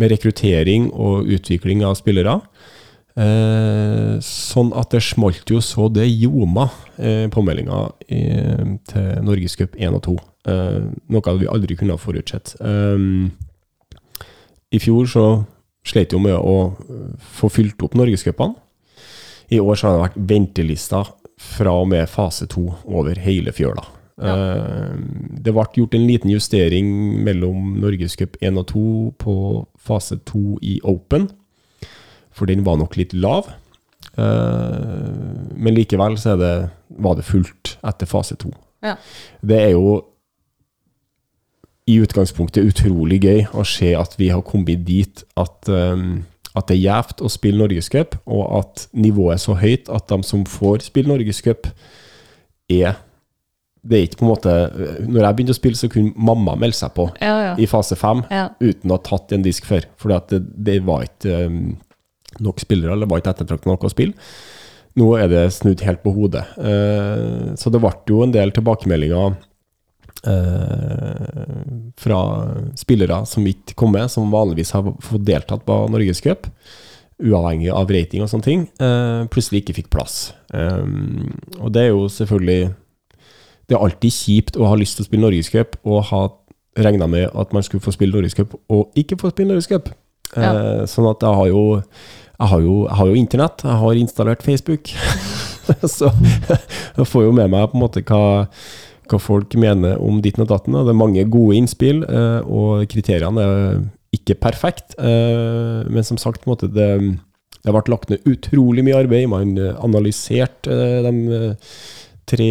med 0.00 0.10
rekruttering 0.10 0.88
og 0.90 1.28
utvikling 1.30 1.84
av 1.86 1.94
spillere. 2.00 2.40
Eh, 3.14 4.16
sånn 4.26 4.72
at 4.74 4.90
det 4.90 5.04
smalt 5.06 5.46
jo 5.52 5.60
så 5.62 5.86
det 5.94 6.08
ljoma 6.08 6.66
eh, 6.98 7.28
påmeldinga 7.30 7.80
til 8.10 9.10
Norgescup 9.22 9.76
1 9.78 9.94
og 9.94 10.02
2. 10.08 10.14
Eh, 10.50 10.80
noe 11.14 11.36
vi 11.38 11.50
aldri 11.50 11.78
kunne 11.78 11.94
ha 11.94 12.02
forutsett. 12.02 12.56
I 14.74 14.80
fjor 14.82 15.06
så 15.06 15.26
slet 15.86 16.16
jo 16.16 16.18
med 16.18 16.34
å 16.34 16.74
få 17.38 17.52
fylt 17.52 17.82
opp 17.86 17.94
Norgescupene. 17.94 18.58
I 19.52 19.60
år 19.60 19.76
så 19.78 19.86
har 19.86 19.94
det 19.94 20.04
vært 20.08 20.22
ventelister 20.32 21.12
fra 21.40 21.74
og 21.82 21.88
med 21.90 22.08
fase 22.10 22.46
to 22.50 22.68
over 22.84 23.18
hele 23.20 23.52
fjøla. 23.52 23.84
Ja. 24.14 24.34
det 25.42 25.50
ble 25.50 25.64
gjort 25.74 25.96
en 25.98 26.04
liten 26.06 26.30
justering 26.30 26.86
mellom 27.26 27.72
Norgescup 27.82 28.36
1 28.38 28.60
og 28.60 28.68
2 28.70 28.82
på 29.18 29.34
fase 29.74 30.20
2 30.30 30.60
i 30.62 30.76
Open, 30.86 31.26
for 32.30 32.46
den 32.46 32.62
var 32.62 32.78
nok 32.78 32.94
litt 32.94 33.10
lav. 33.10 33.50
Eh, 34.14 35.50
men 35.56 35.74
likevel 35.74 36.18
så 36.20 36.34
er 36.34 36.40
det, 36.40 36.54
var 37.02 37.18
det 37.18 37.26
fullt 37.26 37.74
etter 37.82 38.06
fase 38.06 38.38
2. 38.38 38.52
Ja. 38.86 38.94
Det 39.42 39.58
er 39.58 39.72
jo 39.74 39.96
i 41.90 41.98
utgangspunktet 42.00 42.64
utrolig 42.64 43.20
gøy 43.24 43.42
å 43.52 43.64
se 43.68 43.90
at 43.98 44.14
vi 44.16 44.30
har 44.32 44.44
kommet 44.46 44.86
dit 44.86 45.24
at, 45.36 45.68
um, 45.68 46.22
at 46.54 46.68
det 46.68 46.76
er 46.76 46.84
gjevt 46.84 47.22
å 47.24 47.30
spille 47.32 47.58
Norgescup, 47.58 48.14
og 48.30 48.44
at 48.60 48.84
nivået 48.94 49.36
er 49.36 49.42
så 49.42 49.56
høyt 49.58 49.90
at 49.92 50.06
de 50.10 50.20
som 50.26 50.44
får 50.46 50.86
spille 50.86 51.10
Norgescup, 51.10 51.68
er 52.70 53.00
Det 53.84 53.98
er 53.98 54.06
ikke 54.06 54.16
på 54.16 54.24
en 54.24 54.30
måte 54.30 54.52
Når 55.04 55.18
jeg 55.20 55.36
begynte 55.36 55.52
å 55.52 55.58
spille, 55.58 55.76
så 55.76 55.90
kunne 55.92 56.14
mamma 56.16 56.54
melde 56.56 56.78
seg 56.78 56.94
på 56.96 57.04
Ja, 57.20 57.34
ja. 57.50 57.50
i 57.60 57.66
fase 57.68 57.98
fem 58.00 58.22
ja. 58.30 58.46
uten 58.56 58.88
å 58.88 58.96
ha 58.96 59.02
tatt 59.04 59.34
en 59.36 59.44
disk 59.44 59.66
før. 59.68 59.84
For 60.00 60.08
det, 60.08 60.40
det 60.40 60.78
var 60.86 61.04
ikke 61.04 61.42
um, 61.50 61.74
nok 62.40 62.62
spillere, 62.64 62.94
eller 62.94 63.10
var 63.10 63.20
ikke 63.20 63.34
ettertraktet 63.34 63.68
nok 63.68 63.84
å 63.84 63.92
spille. 63.92 64.16
Nå 64.96 65.10
er 65.18 65.28
det 65.28 65.42
snudd 65.52 65.84
helt 65.84 66.00
på 66.00 66.14
hodet. 66.16 66.46
Uh, 66.56 67.52
så 67.60 67.68
det 67.68 67.82
ble 67.82 67.92
jo 68.08 68.22
en 68.24 68.32
del 68.32 68.54
tilbakemeldinger 68.56 69.36
fra 72.00 72.20
spillere 72.80 73.18
som 73.28 73.44
ikke 73.46 73.76
kom 73.76 73.92
med, 73.92 74.08
som 74.12 74.30
vanligvis 74.32 74.72
har 74.72 74.86
fått 75.04 75.26
deltatt 75.26 75.66
på 75.66 75.76
Norgescup, 75.92 76.48
uavhengig 77.22 77.70
av 77.70 77.90
rating 77.92 78.24
og 78.24 78.30
sånne 78.30 78.46
ting, 78.46 78.62
eh, 78.82 79.26
plutselig 79.30 79.62
ikke 79.62 79.76
fikk 79.80 79.90
plass. 79.92 80.32
Eh, 80.52 80.86
og 81.60 81.72
det 81.72 81.82
er 81.82 81.92
jo 81.92 82.08
selvfølgelig 82.08 82.74
Det 83.64 83.72
er 83.72 83.80
alltid 83.80 84.12
kjipt 84.12 84.56
å 84.60 84.66
ha 84.68 84.74
lyst 84.76 84.98
til 84.98 85.04
å 85.04 85.06
spille 85.06 85.24
Norgescup 85.24 85.78
og 85.88 86.02
ha 86.10 86.18
regna 86.76 87.06
med 87.08 87.30
at 87.32 87.52
man 87.56 87.62
skulle 87.62 87.80
få 87.80 87.94
spille 87.94 88.12
Norgescup, 88.12 88.52
og 88.68 88.92
ikke 88.94 89.16
få 89.16 89.30
spille 89.30 89.54
Norgescup. 89.54 89.88
Eh, 90.36 90.84
sånn 90.84 91.08
at 91.08 91.24
jeg 91.24 91.38
har 91.38 91.48
jo 91.48 91.62
jeg 92.34 92.50
har, 92.50 92.60
jo, 92.60 92.74
jeg 92.88 92.96
har 92.98 93.06
jo 93.06 93.14
internett, 93.14 93.64
jeg 93.64 93.78
har 93.80 93.94
installert 93.94 94.42
Facebook. 94.42 94.90
så 95.96 96.10
jeg 96.98 97.06
får 97.06 97.24
jo 97.24 97.32
med 97.32 97.48
meg 97.48 97.70
på 97.70 97.78
en 97.78 97.84
måte 97.86 98.02
hva, 98.04 98.50
hva 99.10 99.20
folk 99.20 99.54
mener 99.60 100.00
om 100.02 100.20
ditten 100.24 100.44
og 100.44 100.50
datten. 100.50 100.76
Det 100.76 100.92
er 100.92 100.98
mange 100.98 101.24
gode 101.30 101.58
innspill, 101.58 102.02
eh, 102.04 102.40
og 102.44 102.86
kriteriene 102.90 103.44
er 103.44 103.82
ikke 104.14 104.38
perfekt. 104.40 104.96
Eh, 104.98 105.84
men 105.90 106.06
som 106.06 106.20
sagt, 106.20 106.46
måte, 106.48 106.70
det, 106.72 106.88
det 107.00 107.68
har 107.68 107.78
vært 107.78 107.90
lagt 107.92 108.12
ned 108.12 108.24
utrolig 108.30 108.84
mye 108.86 109.02
arbeid. 109.04 109.28
Man 109.32 109.56
analyserte 109.58 110.72
eh, 110.72 111.10
de 111.10 111.44
tre 112.24 112.50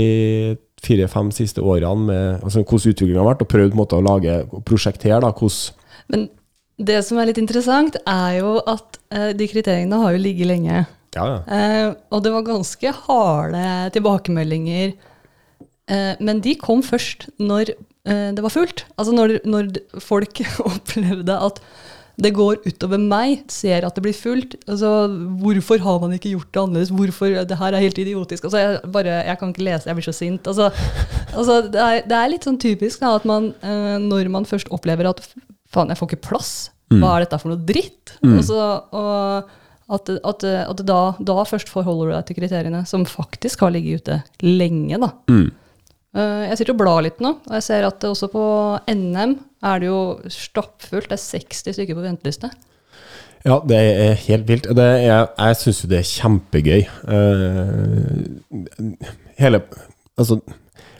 fire-fem 0.84 1.30
siste 1.32 1.64
årene 1.64 2.10
med 2.10 2.44
altså, 2.44 2.62
hvordan 2.62 2.92
utviklingen 2.92 3.22
har 3.22 3.32
vært, 3.32 3.46
og 3.46 3.52
prøvd 3.54 3.78
måte, 3.80 3.98
å 3.98 4.06
lage 4.06 4.42
og 4.50 4.66
prosjektere 4.68 5.22
da, 5.24 5.32
hvordan 5.32 6.12
Men 6.12 6.28
det 6.84 7.00
som 7.08 7.22
er 7.22 7.30
litt 7.30 7.40
interessant, 7.40 7.96
er 8.10 8.42
jo 8.42 8.58
at 8.68 9.00
de 9.38 9.48
kriteriene 9.48 10.00
har 10.02 10.16
jo 10.16 10.20
ligget 10.20 10.50
lenge. 10.50 10.84
Ja, 11.14 11.26
ja. 11.30 11.94
Og 12.12 12.24
det 12.26 12.34
var 12.34 12.46
ganske 12.48 12.92
harde 13.06 13.64
tilbakemeldinger. 13.96 14.96
Eh, 15.92 16.14
men 16.24 16.40
de 16.44 16.56
kom 16.60 16.84
først 16.86 17.28
når 17.42 17.74
eh, 17.74 18.30
det 18.36 18.44
var 18.44 18.54
fullt. 18.54 18.86
Altså 18.98 19.16
når, 19.16 19.40
når 19.48 19.74
folk 20.04 20.44
opplevde 20.74 21.40
at 21.50 21.60
det 22.22 22.30
går 22.36 22.60
utover 22.62 23.02
meg, 23.02 23.42
ser 23.50 23.88
at 23.88 23.96
det 23.98 24.04
blir 24.06 24.14
fullt. 24.14 24.54
Altså, 24.70 25.08
hvorfor 25.42 25.82
har 25.82 25.98
man 26.04 26.14
ikke 26.14 26.36
gjort 26.36 26.52
det 26.54 26.62
annerledes? 26.62 26.92
Hvorfor, 26.94 27.40
Det 27.50 27.58
her 27.58 27.74
er 27.74 27.82
helt 27.82 27.98
idiotisk. 27.98 28.44
Altså, 28.46 28.60
jeg, 28.62 28.92
bare, 28.94 29.16
jeg 29.26 29.40
kan 29.40 29.50
ikke 29.50 29.66
lese, 29.66 29.90
jeg 29.90 29.98
blir 29.98 30.06
så 30.06 30.14
sint. 30.14 30.48
Altså, 30.48 30.70
altså, 31.34 31.56
det, 31.74 31.82
er, 31.82 32.06
det 32.06 32.20
er 32.20 32.30
litt 32.30 32.46
sånn 32.46 32.62
typisk 32.62 33.02
da, 33.02 33.16
at 33.18 33.26
man, 33.26 33.50
eh, 33.66 33.98
når 34.04 34.30
man 34.30 34.46
først 34.46 34.70
opplever 34.70 35.10
at 35.10 35.26
faen, 35.74 35.90
jeg 35.90 35.98
får 36.00 36.12
ikke 36.12 36.28
plass, 36.30 36.54
hva 36.94 37.16
er 37.16 37.24
dette 37.24 37.40
for 37.42 37.50
noe 37.50 37.66
dritt? 37.66 38.12
Og 38.22 38.44
så, 38.46 38.60
og 38.94 39.50
at, 39.98 40.10
at, 40.14 40.44
at 40.46 40.84
da, 40.86 41.00
da 41.18 41.46
først 41.50 41.72
forholder 41.74 42.12
du 42.12 42.14
deg 42.14 42.28
til 42.28 42.38
kriteriene, 42.38 42.84
som 42.86 43.08
faktisk 43.10 43.66
har 43.66 43.74
ligget 43.74 44.04
ute 44.04 44.20
lenge. 44.46 45.00
da. 45.02 45.10
Mm. 45.32 45.50
Eh, 46.14 46.44
Jeg 46.50 46.60
sitter 46.60 46.76
og 46.76 46.82
blar 46.84 47.02
litt 47.06 47.22
nå, 47.24 47.36
og 47.48 47.56
jeg 47.58 47.66
ser 47.66 47.88
at 47.88 48.06
også 48.06 48.30
på 48.34 48.44
NM 48.92 49.38
er 49.66 49.82
det 49.82 49.90
jo 49.90 50.02
stappfullt. 50.30 51.10
Det 51.10 51.18
er 51.18 51.26
60 51.42 51.78
stykker 51.78 51.98
på 51.98 52.06
venteliste. 52.06 52.52
Ja, 53.44 53.58
det 53.68 53.78
er 53.78 54.14
helt 54.30 54.48
vilt. 54.48 54.70
Det 54.72 54.84
er, 55.04 55.26
jeg 55.36 55.60
syns 55.60 55.82
jo 55.84 55.90
det 55.92 56.00
er 56.00 56.12
kjempegøy. 56.14 56.86
Uh, 57.10 58.94
hele 59.40 59.64
Altså, 60.14 60.38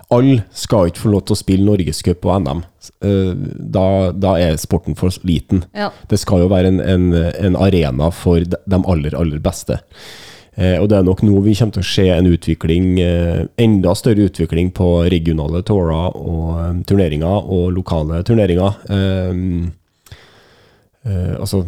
alle 0.10 0.40
skal 0.58 0.90
ikke 0.90 1.04
få 1.04 1.12
lov 1.14 1.22
til 1.28 1.36
å 1.36 1.38
spille 1.38 1.68
Norgescup 1.68 2.26
og 2.26 2.42
NM. 2.42 2.64
Uh, 3.06 3.32
da, 3.78 3.86
da 4.18 4.34
er 4.42 4.58
sporten 4.60 4.98
for 5.00 5.14
liten. 5.24 5.64
Ja. 5.78 5.92
Det 6.10 6.20
skal 6.20 6.44
jo 6.44 6.50
være 6.52 6.74
en, 6.74 6.82
en, 6.82 7.06
en 7.14 7.56
arena 7.62 8.10
for 8.12 8.42
de 8.42 8.58
de 8.66 8.82
aller, 8.90 9.16
aller 9.16 9.40
beste. 9.44 9.78
Eh, 10.56 10.78
og 10.78 10.90
det 10.90 11.00
er 11.00 11.06
nok 11.08 11.24
nå 11.26 11.40
vi 11.42 11.56
kommer 11.58 11.74
til 11.74 11.84
å 11.84 11.90
se 11.90 12.06
en 12.14 12.30
utvikling, 12.30 12.92
eh, 13.02 13.42
enda 13.58 13.96
større 13.98 14.28
utvikling 14.30 14.70
på 14.76 14.90
regionale 15.10 15.64
tourer 15.66 16.14
og 16.14 16.60
eh, 16.60 16.84
turneringer 16.90 17.50
og 17.58 17.72
lokale 17.74 18.22
turneringer. 18.28 18.78
Altså 21.04 21.66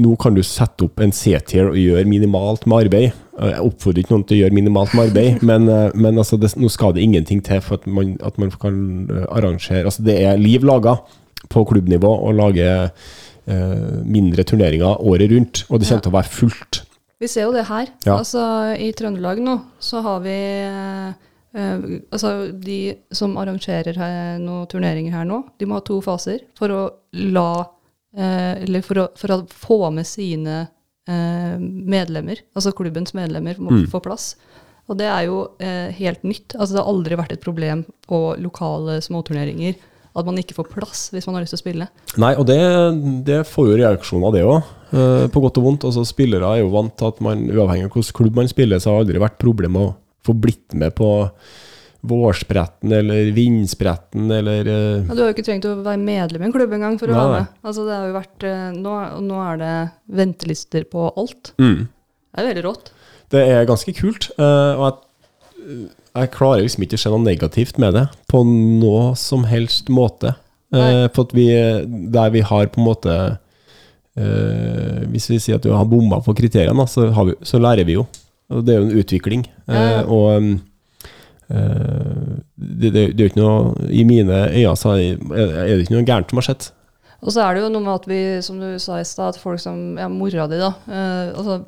nå 0.00 0.14
kan 0.18 0.34
du 0.34 0.40
sette 0.42 0.86
opp 0.86 1.02
en 1.04 1.12
C-tier 1.12 1.68
og 1.68 1.76
gjøre 1.78 2.08
minimalt 2.08 2.64
med 2.66 2.86
arbeid. 2.86 3.18
Jeg 3.36 3.62
oppfordrer 3.62 4.02
ikke 4.02 4.14
noen 4.14 4.24
til 4.26 4.38
å 4.38 4.40
gjøre 4.40 4.56
minimalt 4.56 4.94
med 4.96 5.10
arbeid, 5.10 5.42
men, 5.50 5.68
men 5.94 6.18
altså 6.18 6.40
det, 6.40 6.54
nå 6.56 6.70
skal 6.72 6.96
det 6.96 7.04
ingenting 7.04 7.44
til 7.44 7.60
for 7.62 7.78
at 7.78 7.86
man, 7.86 8.16
at 8.24 8.40
man 8.40 8.50
kan 8.50 8.80
arrangere 9.28 9.84
Altså 9.84 10.02
Det 10.06 10.16
er 10.24 10.40
liv 10.40 10.64
laga 10.64 10.96
på 11.52 11.64
klubbnivå 11.68 12.08
å 12.08 12.32
lage 12.36 12.66
mindre 14.04 14.44
turneringer 14.44 15.00
året 15.02 15.30
rundt, 15.32 15.64
og 15.70 15.80
det 15.80 15.88
kommer 15.88 16.02
til 16.04 16.12
å 16.12 16.16
være 16.18 16.32
fullt. 16.34 16.82
Vi 17.20 17.28
ser 17.28 17.42
jo 17.48 17.52
det 17.52 17.66
her. 17.68 17.88
Ja. 18.06 18.14
Altså, 18.18 18.40
I 18.80 18.92
Trøndelag 18.96 19.40
nå 19.44 19.58
så 19.82 20.00
har 20.04 20.20
vi 20.24 20.36
eh, 20.64 21.08
eh, 21.52 21.82
Altså, 22.12 22.30
de 22.56 22.94
som 23.12 23.34
arrangerer 23.36 23.98
noen 24.40 24.66
turneringer 24.70 25.12
her 25.18 25.26
nå, 25.28 25.42
de 25.60 25.66
må 25.68 25.76
ha 25.76 25.84
to 25.84 25.98
faser 26.00 26.46
for 26.56 26.72
å 26.72 26.80
la 27.12 27.48
eh, 28.16 28.62
Eller 28.64 28.80
for 28.86 29.02
å, 29.02 29.08
for 29.20 29.34
å 29.36 29.40
få 29.52 29.80
med 29.92 30.08
sine 30.08 30.62
eh, 31.08 31.58
medlemmer, 31.60 32.40
altså 32.56 32.72
klubbens 32.72 33.12
medlemmer, 33.14 33.58
må 33.60 33.70
Mm. 33.70 33.86
få 33.92 34.00
plass. 34.00 34.36
Og 34.88 34.96
det 34.98 35.06
er 35.06 35.26
jo 35.28 35.42
eh, 35.62 35.92
helt 36.00 36.24
nytt. 36.24 36.56
Altså, 36.56 36.74
det 36.74 36.80
har 36.82 36.88
aldri 36.90 37.16
vært 37.20 37.32
et 37.36 37.44
problem 37.44 37.84
på 38.08 38.22
lokale 38.42 38.96
småturneringer 39.04 39.76
at 40.16 40.26
man 40.26 40.38
ikke 40.42 40.56
får 40.56 40.68
plass 40.72 41.04
hvis 41.14 41.26
man 41.28 41.36
har 41.38 41.44
lyst 41.44 41.54
til 41.54 41.60
å 41.60 41.64
spille. 41.64 41.86
Nei, 42.18 42.32
og 42.40 42.46
det, 42.48 42.58
det 43.28 43.40
får 43.46 43.68
jo 43.70 43.78
reaksjoner, 43.82 44.32
det 44.34 44.44
òg. 44.48 44.70
På 45.30 45.42
godt 45.44 45.60
og 45.60 45.66
vondt. 45.68 45.84
Altså, 45.86 46.02
spillere 46.08 46.48
er 46.56 46.64
jo 46.64 46.72
vant 46.72 46.96
til 46.98 47.06
at 47.12 47.20
man, 47.22 47.44
uavhengig 47.46 47.86
av 47.86 47.94
hvilken 47.94 48.16
klubb 48.18 48.38
man 48.40 48.48
spiller, 48.50 48.80
så 48.82 48.90
har 48.90 48.98
det 49.00 49.06
aldri 49.06 49.22
vært 49.22 49.38
problem 49.42 49.78
å 49.78 49.84
få 50.26 50.34
blitt 50.36 50.74
med 50.76 50.92
på 50.98 51.10
vårspretten 52.00 52.92
eller 52.96 53.28
vindspretten 53.36 54.30
eller 54.32 54.68
eh, 54.72 55.02
Ja, 55.04 55.14
du 55.14 55.20
har 55.20 55.28
jo 55.28 55.34
ikke 55.34 55.44
trengt 55.44 55.66
å 55.68 55.74
være 55.84 56.00
medlem 56.00 56.42
i 56.42 56.48
en 56.48 56.54
klubb 56.54 56.72
engang 56.72 56.96
for 57.00 57.12
å 57.12 57.14
Nei, 57.14 57.20
være 57.20 57.34
med. 57.42 57.50
Altså, 57.60 57.84
det 57.84 57.96
har 57.98 58.06
jo 58.08 58.14
vært, 58.16 58.46
eh, 58.48 58.62
nå, 58.80 58.94
nå 59.26 59.40
er 59.44 59.60
det 59.60 59.72
ventelister 60.22 60.86
på 60.90 61.10
alt. 61.12 61.52
mm. 61.60 61.80
Det 62.30 62.38
er 62.40 62.46
veldig 62.46 62.62
rått. 62.62 62.92
Det 63.34 63.40
er 63.52 63.64
ganske 63.68 63.92
kult. 63.98 64.30
eh, 64.38 64.80
og 64.80 64.84
jeg, 64.86 65.88
jeg 66.10 66.32
klarer 66.34 66.64
liksom 66.64 66.84
ikke 66.84 66.98
å 66.98 67.02
se 67.02 67.12
noe 67.12 67.22
negativt 67.22 67.78
med 67.82 67.94
det 67.96 68.06
på 68.30 68.42
noe 68.46 69.12
som 69.18 69.44
helst 69.48 69.90
måte. 69.92 70.34
Eh, 70.74 71.06
for 71.14 71.26
at 71.26 71.34
vi, 71.34 71.46
der 72.14 72.32
vi 72.34 72.42
har 72.46 72.68
på 72.70 72.78
en 72.78 72.86
måte 72.86 73.14
eh, 74.14 74.98
Hvis 75.10 75.26
vi 75.26 75.40
sier 75.42 75.58
at 75.58 75.64
du 75.66 75.72
har 75.74 75.88
bomma 75.90 76.20
på 76.22 76.34
kriteriene, 76.38 76.86
så, 76.86 77.08
har 77.14 77.30
vi, 77.30 77.34
så 77.42 77.58
lærer 77.58 77.88
vi 77.88 77.98
jo. 77.98 78.06
Det 78.50 78.74
er 78.74 78.78
jo 78.78 78.88
en 78.88 79.00
utvikling. 79.02 79.46
Eh, 79.70 80.02
og 80.10 80.36
um, 80.38 80.52
eh, 81.50 82.36
det, 82.54 82.92
det, 82.94 83.04
det 83.14 83.22
er 83.22 83.24
jo 83.24 83.30
ikke 83.32 83.42
noe 83.42 83.88
I 83.94 84.04
mine 84.06 84.44
øyne 84.50 84.76
så 84.78 84.94
er 84.98 85.18
det 85.18 85.80
ikke 85.84 85.96
noe 85.96 86.06
gærent 86.06 86.30
som 86.30 86.42
har 86.42 86.48
skjedd. 86.50 86.70
Og 87.20 87.34
så 87.34 87.44
er 87.44 87.56
det 87.56 87.64
jo 87.64 87.72
noe 87.74 87.84
med 87.84 87.94
at 87.98 88.08
vi, 88.08 88.20
som 88.44 88.60
du 88.62 88.70
sa 88.80 89.00
i 89.00 89.06
stad, 89.06 89.34
at 89.34 89.42
folk 89.42 89.60
som 89.62 89.98
Ja, 90.00 90.08
mora 90.10 90.46
di, 90.50 90.60
da. 90.60 90.72
Eh, 90.88 91.34
altså, 91.34 91.60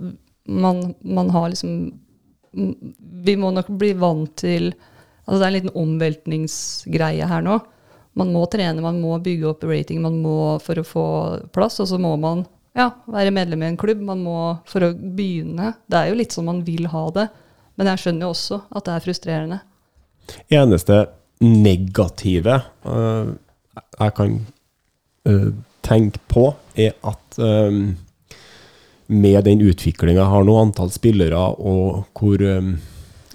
man, 0.49 0.95
man 1.05 1.31
har 1.31 1.51
liksom 1.53 1.93
Vi 2.53 3.35
må 3.41 3.53
nok 3.55 3.71
bli 3.81 3.93
vant 3.99 4.35
til 4.45 4.73
Altså, 5.23 5.37
det 5.39 5.45
er 5.45 5.51
en 5.53 5.55
liten 5.55 5.77
omveltningsgreie 5.79 7.27
her 7.31 7.45
nå. 7.47 7.61
Man 8.19 8.33
må 8.35 8.41
trene, 8.51 8.83
man 8.83 8.97
må 9.01 9.15
bygge 9.23 9.47
opp 9.53 9.63
rating 9.71 10.01
man 10.03 10.17
må 10.21 10.57
for 10.61 10.81
å 10.81 10.85
få 10.85 11.05
plass, 11.55 11.79
og 11.81 11.87
så 11.93 12.01
må 12.03 12.11
man 12.21 12.43
ja, 12.75 12.89
være 13.07 13.33
medlem 13.35 13.63
i 13.63 13.69
en 13.71 13.79
klubb. 13.79 14.03
Man 14.05 14.25
må 14.25 14.37
for 14.69 14.83
å 14.89 14.91
begynne. 14.93 15.77
Det 15.87 16.01
er 16.01 16.11
jo 16.11 16.19
litt 16.19 16.35
sånn 16.35 16.49
man 16.51 16.65
vil 16.67 16.89
ha 16.91 17.05
det. 17.15 17.29
Men 17.79 17.93
jeg 17.93 18.03
skjønner 18.03 18.27
jo 18.27 18.33
også 18.35 18.61
at 18.69 18.89
det 18.89 18.95
er 18.95 19.05
frustrerende. 19.07 19.61
eneste 20.53 20.99
negative 21.43 22.59
uh, 22.87 23.33
jeg 23.99 24.15
kan 24.19 24.37
uh, 25.29 25.49
tenke 25.83 26.21
på, 26.31 26.45
er 26.79 26.95
at 27.03 27.39
øh, 27.43 27.79
med 29.13 29.45
den 29.45 29.61
utviklinga 29.61 30.25
har 30.31 30.45
nå 30.49 30.57
antall 30.61 30.91
spillere, 30.95 31.39
og 31.61 32.07
hvor 32.19 32.43
um, 32.43 32.75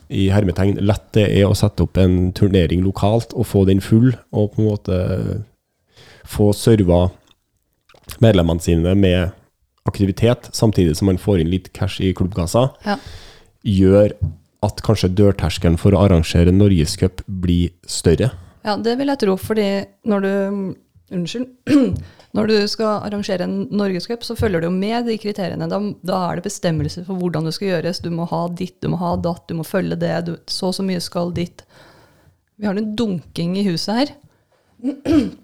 i 0.09 0.28
hermetegn 0.32 0.80
lett 0.82 1.09
det 1.17 1.28
er 1.38 1.45
å 1.49 1.55
sette 1.57 1.84
opp 1.86 1.97
en 2.01 2.32
turnering 2.38 2.84
lokalt 2.86 3.34
og 3.36 3.47
få 3.49 3.65
den 3.69 3.82
full, 3.84 4.13
og 4.32 4.53
på 4.55 4.63
en 4.63 4.69
måte 4.71 4.99
få 6.28 6.49
serva 6.55 7.07
medlemmene 8.23 8.63
sine 8.63 8.95
med 8.95 9.34
aktivitet, 9.88 10.49
samtidig 10.55 10.95
som 10.99 11.07
man 11.11 11.19
får 11.21 11.41
inn 11.43 11.51
litt 11.51 11.71
cash 11.75 12.01
i 12.03 12.13
klubbkassa, 12.15 12.69
Ja. 12.86 12.97
gjør 13.63 14.13
at 14.63 14.82
kanskje 14.84 15.13
dørterskelen 15.15 15.78
for 15.80 15.91
å 15.95 16.01
arrangere 16.07 16.51
norgescup 16.51 17.21
blir 17.28 17.69
større. 17.88 18.32
Ja, 18.65 18.75
det 18.75 18.97
vil 18.97 19.07
jeg 19.07 19.19
tro, 19.21 19.38
fordi 19.39 19.86
når 20.07 20.21
du 20.25 20.75
Unnskyld. 21.14 21.47
Når 22.36 22.49
du 22.49 22.55
skal 22.68 23.05
arrangere 23.08 23.45
en 23.47 23.62
norgescup, 23.72 24.26
så 24.28 24.36
følger 24.36 24.62
du 24.62 24.68
jo 24.68 24.76
med 24.76 25.08
de 25.08 25.16
kriteriene. 25.22 25.70
Da, 25.72 25.80
da 26.05 26.20
er 26.28 26.39
det 26.39 26.47
bestemmelser 26.49 27.08
for 27.08 27.20
hvordan 27.22 27.47
det 27.47 27.55
skal 27.55 27.72
gjøres. 27.72 28.01
Du 28.03 28.10
må 28.14 28.28
ha 28.28 28.43
ditt, 28.51 28.78
du 28.84 28.91
må 28.91 28.99
ha 29.01 29.16
datt, 29.16 29.45
du 29.47 29.55
må 29.58 29.66
følge 29.68 29.99
det. 29.99 30.14
Du, 30.28 30.34
så 30.51 30.72
og 30.72 30.78
så 30.78 30.86
mye 30.86 31.03
skal 31.03 31.32
ditt. 31.36 31.64
Vi 32.58 32.68
har 32.68 32.78
en 32.78 32.93
dunking 32.99 33.55
i 33.60 33.68
huset 33.70 34.01
her. 34.01 34.16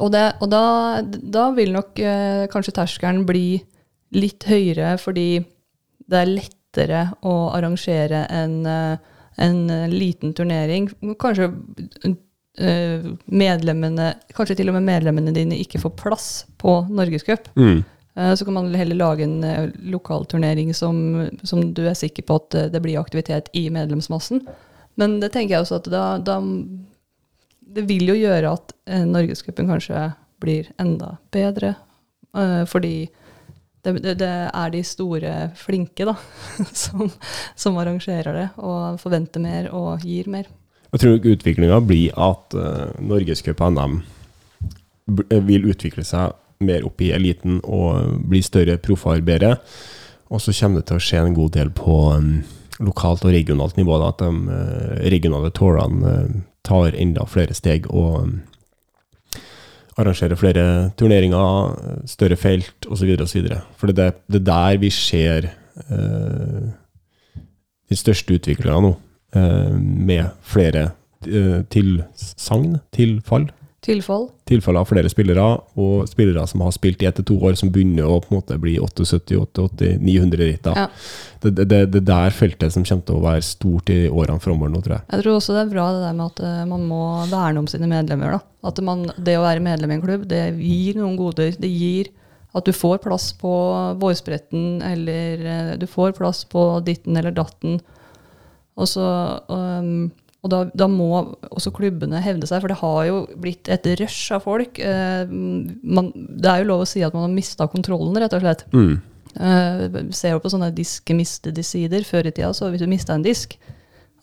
Og, 0.00 0.08
det, 0.08 0.22
og 0.40 0.48
da, 0.48 1.02
da 1.04 1.42
vil 1.52 1.74
nok 1.74 1.98
eh, 2.00 2.46
kanskje 2.50 2.72
terskelen 2.78 3.26
bli 3.28 3.58
litt 4.16 4.46
høyere, 4.48 4.94
fordi 4.98 5.36
det 6.08 6.16
er 6.18 6.30
lettere 6.30 7.02
å 7.28 7.34
arrangere 7.52 8.22
en, 8.32 8.54
eh, 8.66 8.96
en 9.44 9.60
liten 9.92 10.32
turnering. 10.34 10.88
Kanskje 11.20 11.50
medlemmene, 13.32 14.10
kanskje 14.36 14.58
til 14.60 14.68
og 14.68 14.76
med 14.76 14.84
medlemmene 14.84 15.32
dine 15.34 15.56
ikke 15.62 15.80
får 15.80 15.94
plass 15.96 16.26
på 16.60 16.82
Norgescup. 16.92 17.48
Mm. 17.56 17.82
Eh, 18.14 18.34
Så 18.34 18.44
kan 18.44 18.54
man 18.54 18.74
heller 18.74 18.96
lage 18.98 19.24
en 19.24 19.44
eh, 19.44 19.70
lokalturnering 19.88 20.74
som, 20.74 21.28
som 21.42 21.72
du 21.74 21.86
er 21.88 21.94
sikker 21.96 22.22
på 22.28 22.36
at 22.42 22.54
eh, 22.54 22.68
det 22.72 22.82
blir 22.84 23.00
aktivitet 23.00 23.48
i 23.56 23.68
medlemsmassen. 23.72 24.44
Men 25.00 25.20
det 25.20 25.32
tenker 25.32 25.54
jeg 25.56 25.64
også 25.64 25.78
at 25.80 25.88
da, 25.88 26.18
da 26.20 26.36
Det 27.72 27.86
vil 27.88 28.04
jo 28.10 28.14
gjøre 28.18 28.52
at 28.52 28.72
eh, 28.86 29.06
Norgescupen 29.08 29.70
kanskje 29.70 30.10
blir 30.42 30.68
enda 30.78 31.16
bedre. 31.32 31.74
eh, 32.36 32.64
fordi 32.68 33.08
det, 33.82 33.96
det, 34.02 34.18
det 34.20 34.28
er 34.54 34.70
de 34.70 34.82
store 34.86 35.30
flinke 35.58 36.04
da, 36.06 36.12
som, 36.84 37.08
som 37.56 37.78
arrangerer 37.80 38.36
det, 38.36 38.48
og 38.60 39.00
forventer 39.00 39.40
mer 39.42 39.70
og 39.74 40.04
gir 40.06 40.28
mer. 40.30 40.46
Jeg 40.92 41.00
tror 41.00 41.28
utviklinga 41.32 41.80
blir 41.88 42.12
at 42.20 42.56
uh, 42.58 42.92
Norgescup 43.00 43.62
og 43.64 43.76
NM 43.76 43.98
eh, 45.30 45.42
vil 45.48 45.70
utvikle 45.72 46.04
seg 46.04 46.36
mer 46.62 46.84
opp 46.86 47.00
i 47.02 47.10
eliten 47.16 47.60
og 47.64 48.20
bli 48.28 48.42
større 48.44 48.76
proffer 48.78 49.22
bedre. 49.24 49.56
Og 50.28 50.40
så 50.44 50.54
kommer 50.54 50.82
det 50.82 50.90
til 50.90 51.00
å 51.00 51.04
skje 51.06 51.22
en 51.24 51.36
god 51.36 51.56
del 51.56 51.72
på 51.74 51.96
um, 52.12 52.30
lokalt 52.84 53.24
og 53.24 53.32
regionalt 53.34 53.80
nivå. 53.80 53.98
Da, 53.98 54.12
at 54.12 54.22
de 54.22 54.30
uh, 54.52 55.02
regionale 55.12 55.50
tårene 55.56 56.12
uh, 56.12 56.40
tar 56.62 56.94
enda 56.94 57.26
flere 57.28 57.56
steg 57.56 57.88
og 57.90 58.22
um, 58.22 58.36
arrangerer 60.00 60.36
flere 60.36 60.90
turneringer, 60.96 61.76
eh, 61.76 62.06
større 62.06 62.36
felt 62.36 62.86
osv. 62.88 63.16
osv. 63.20 63.48
For 63.76 63.86
det 63.86 63.98
er 63.98 64.12
er 64.34 64.38
der 64.38 64.76
vi 64.78 64.90
ser 64.90 65.50
uh, 65.90 66.72
de 67.88 67.96
største 67.96 68.34
utviklerne 68.34 68.80
nå 68.80 68.90
eh, 68.90 69.11
med 69.40 70.28
flere 70.44 70.90
eh, 71.26 71.62
tilsagn, 71.72 72.78
tilfall, 72.92 73.48
Tilfall. 73.82 74.28
Tilfall 74.46 74.76
av 74.78 74.86
flere 74.86 75.10
spillere, 75.10 75.42
og 75.74 76.04
spillere 76.06 76.44
som 76.46 76.62
har 76.62 76.70
spilt 76.70 77.00
i 77.02 77.06
ett 77.08 77.16
til 77.18 77.24
to 77.32 77.38
år, 77.42 77.56
som 77.58 77.72
begynner 77.74 78.06
å 78.06 78.20
på 78.22 78.30
en 78.30 78.38
måte 78.38 78.58
bli 78.62 78.76
78-80-900 78.78 80.38
ritter. 80.38 80.76
Ja. 80.78 80.84
Det, 81.42 81.50
det, 81.58 81.80
det, 81.90 82.04
der 82.06 82.30
feltet 82.36 82.70
som 82.70 82.86
kommer 82.86 83.08
til 83.08 83.18
å 83.18 83.24
være 83.24 83.42
stort 83.42 83.90
i 83.90 84.04
årene 84.06 84.38
framover 84.44 84.70
nå, 84.70 84.84
tror 84.84 85.00
jeg. 85.00 85.06
Jeg 85.08 85.24
tror 85.24 85.40
også 85.40 85.56
det 85.56 85.64
er 85.64 85.72
bra 85.74 85.88
det 85.96 86.04
der 86.04 86.14
med 86.20 86.28
at 86.28 86.42
eh, 86.46 86.60
man 86.70 86.86
må 86.92 87.02
verne 87.32 87.64
om 87.64 87.66
sine 87.72 87.90
medlemmer. 87.90 88.36
Da. 88.36 88.70
At 88.70 88.78
man, 88.86 89.02
det 89.18 89.34
å 89.40 89.42
være 89.48 89.66
medlem 89.66 89.90
i 89.90 89.98
en 89.98 90.06
klubb, 90.06 90.28
det 90.30 90.44
gir 90.60 91.02
noen 91.02 91.18
goder. 91.18 91.50
Det 91.58 91.72
gir 91.72 92.12
at 92.54 92.68
du 92.68 92.70
får 92.76 93.02
plass 93.02 93.32
på 93.40 93.52
vårspretten, 93.98 94.78
eller 94.92 95.42
eh, 95.42 95.74
du 95.82 95.88
får 95.90 96.14
plass 96.20 96.44
på 96.46 96.68
ditten 96.86 97.18
eller 97.18 97.34
datten. 97.34 97.82
Og, 98.78 98.88
så, 98.88 99.04
um, 99.52 100.08
og 100.42 100.52
da, 100.52 100.62
da 100.72 100.88
må 100.90 101.10
også 101.50 101.74
klubbene 101.76 102.22
hevde 102.24 102.48
seg, 102.48 102.62
for 102.62 102.72
det 102.72 102.80
har 102.80 103.02
jo 103.08 103.18
blitt 103.42 103.68
et 103.72 103.88
rush 104.00 104.32
av 104.34 104.46
folk. 104.46 104.80
Uh, 104.80 105.24
man, 105.28 106.12
det 106.14 106.48
er 106.48 106.62
jo 106.62 106.70
lov 106.72 106.86
å 106.86 106.88
si 106.88 107.04
at 107.04 107.14
man 107.16 107.28
har 107.28 107.34
mista 107.34 107.68
kontrollen, 107.70 108.16
rett 108.22 108.38
og 108.38 108.44
slett. 108.44 108.66
Mm. 108.72 108.94
Uh, 109.32 110.00
ser 110.12 110.34
jo 110.34 110.42
på 110.44 110.52
sånne 110.52 110.72
disk-miste-sider. 110.76 112.08
Før 112.08 112.28
i 112.28 112.34
tida, 112.34 112.52
så 112.56 112.72
hvis 112.72 112.82
du 112.82 112.90
mista 112.90 113.16
en 113.16 113.24
disk, 113.24 113.58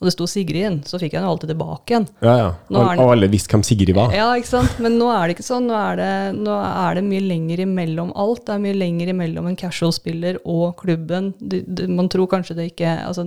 og 0.00 0.08
det 0.08 0.14
sto 0.14 0.24
Sigrid 0.30 0.64
inn, 0.64 0.76
så 0.88 0.96
fikk 0.96 1.12
jeg 1.12 1.20
den 1.20 1.28
alltid 1.28 1.50
tilbake 1.52 1.92
igjen. 1.92 2.06
Ja, 2.24 2.34
ja. 2.38 2.52
Og 2.72 3.02
alle 3.04 3.28
visste 3.28 3.52
hvem 3.52 3.64
Sigrid 3.68 3.92
var. 3.98 4.14
Ja, 4.16 4.30
ikke 4.32 4.48
sant? 4.48 4.78
Men 4.80 4.94
nå 4.96 5.10
er 5.12 5.28
det 5.28 5.34
ikke 5.34 5.44
sånn. 5.44 5.66
Nå 5.68 5.74
er 5.76 5.98
det, 6.00 6.12
nå 6.38 6.54
er 6.56 6.96
det 6.96 7.02
mye 7.04 7.26
lenger 7.26 7.60
imellom 7.66 8.14
alt. 8.16 8.46
Det 8.46 8.54
er 8.54 8.62
mye 8.64 8.78
lenger 8.80 9.12
imellom 9.12 9.50
en 9.50 9.58
casual-spiller 9.60 10.38
og 10.48 10.72
klubben. 10.80 11.34
Du, 11.36 11.58
du, 11.68 11.84
man 11.92 12.08
tror 12.08 12.30
kanskje 12.32 12.56
det 12.56 12.70
ikke 12.70 12.94
altså, 13.10 13.26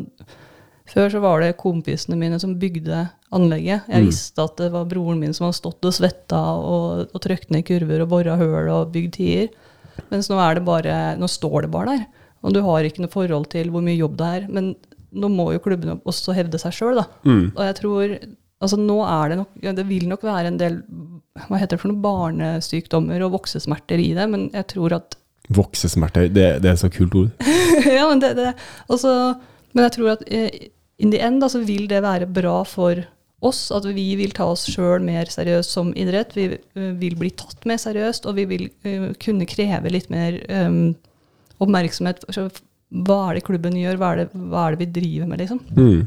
Før 0.89 1.09
så 1.13 1.21
var 1.23 1.39
det 1.43 1.53
kompisene 1.57 2.17
mine 2.19 2.39
som 2.41 2.57
bygde 2.59 3.05
anlegget. 3.33 3.85
Jeg 3.87 4.01
Mm. 4.03 4.07
visste 4.09 4.43
at 4.43 4.57
det 4.57 4.71
var 4.73 4.85
broren 4.85 5.19
min 5.19 5.33
som 5.33 5.45
hadde 5.47 5.59
stått 5.61 5.85
og 5.85 5.93
svetta 5.95 6.41
og, 6.59 7.07
og 7.13 7.21
trøkt 7.23 7.51
ned 7.51 7.63
kurver 7.65 8.03
og 8.03 8.09
bora 8.09 8.35
høl 8.37 8.69
og 8.69 8.91
bygd 8.91 9.13
tier. 9.15 9.47
Mens 10.11 10.29
nå 10.29 10.37
det 10.55 10.65
bare 10.65 11.15
Nå 11.17 11.27
står 11.29 11.61
det 11.63 11.71
bare 11.71 11.97
der. 11.97 12.05
Og 12.43 12.53
du 12.53 12.61
har 12.61 12.83
ikke 12.83 12.99
noe 13.01 13.13
forhold 13.13 13.47
til 13.49 13.69
hvor 13.71 13.81
mye 13.81 13.97
jobb 13.97 14.17
det 14.17 14.27
er. 14.27 14.47
Men 14.49 14.75
nå 15.13 15.29
må 15.29 15.51
jo 15.53 15.59
klubbene 15.63 16.01
også 16.03 16.33
hevde 16.35 16.59
seg 16.59 16.73
sjøl, 16.73 16.95
da. 16.99 17.05
Mm. 17.23 17.51
Og 17.55 17.63
jeg 17.63 17.75
tror 17.81 18.17
Altså 18.63 18.77
nå 18.79 18.95
er 19.03 19.29
det 19.29 19.37
nok 19.41 19.75
Det 19.75 19.83
vil 19.89 20.07
nok 20.07 20.21
være 20.23 20.47
en 20.47 20.57
del 20.57 20.83
hva 21.49 21.57
heter 21.57 21.75
det 21.75 21.81
for 21.81 21.89
noen 21.89 22.03
barnesykdommer 22.03 23.23
og 23.25 23.33
voksesmerter 23.33 23.97
i 23.97 24.11
det, 24.13 24.27
men 24.29 24.51
jeg 24.53 24.67
tror 24.69 24.93
at 24.99 25.15
Voksesmerter, 25.49 26.29
det, 26.29 26.45
det 26.63 26.69
er 26.69 26.77
så 26.79 26.87
kult 26.93 27.15
ord. 27.17 27.31
ja, 27.97 28.05
men, 28.07 28.21
det, 28.21 28.29
det, 28.37 28.51
også, 28.87 29.33
men 29.73 29.87
jeg 29.87 29.95
tror 29.97 30.13
at 30.15 30.23
eh, 30.29 30.69
in 31.03 31.11
the 31.13 31.21
end 31.23 31.41
da, 31.43 31.49
så 31.51 31.59
vil 31.65 31.87
det 31.91 32.03
være 32.05 32.29
bra 32.29 32.63
for 32.67 33.03
oss, 33.43 33.65
at 33.75 33.85
vi 33.91 34.15
vil 34.19 34.31
ta 34.35 34.45
oss 34.53 34.65
sjøl 34.71 35.03
mer 35.03 35.29
seriøst 35.31 35.75
som 35.75 35.91
idrett. 35.99 36.35
Vi 36.37 36.45
eh, 36.53 36.91
vil 36.99 37.15
bli 37.19 37.31
tatt 37.35 37.65
mer 37.69 37.79
seriøst, 37.81 38.27
og 38.29 38.37
vi 38.39 38.45
vil 38.49 38.69
eh, 38.87 39.09
kunne 39.23 39.49
kreve 39.49 39.91
litt 39.91 40.09
mer 40.13 40.39
um, 40.47 40.95
oppmerksomhet. 41.63 42.23
Så 42.33 42.47
hva 43.03 43.19
er 43.29 43.39
det 43.39 43.47
klubben 43.47 43.75
gjør, 43.79 43.99
hva 43.99 44.13
er 44.13 44.23
det, 44.23 44.27
hva 44.33 44.67
er 44.67 44.75
det 44.75 44.83
vi 44.85 44.93
driver 45.01 45.31
med, 45.31 45.37
liksom? 45.43 45.59
Mm. 45.77 46.01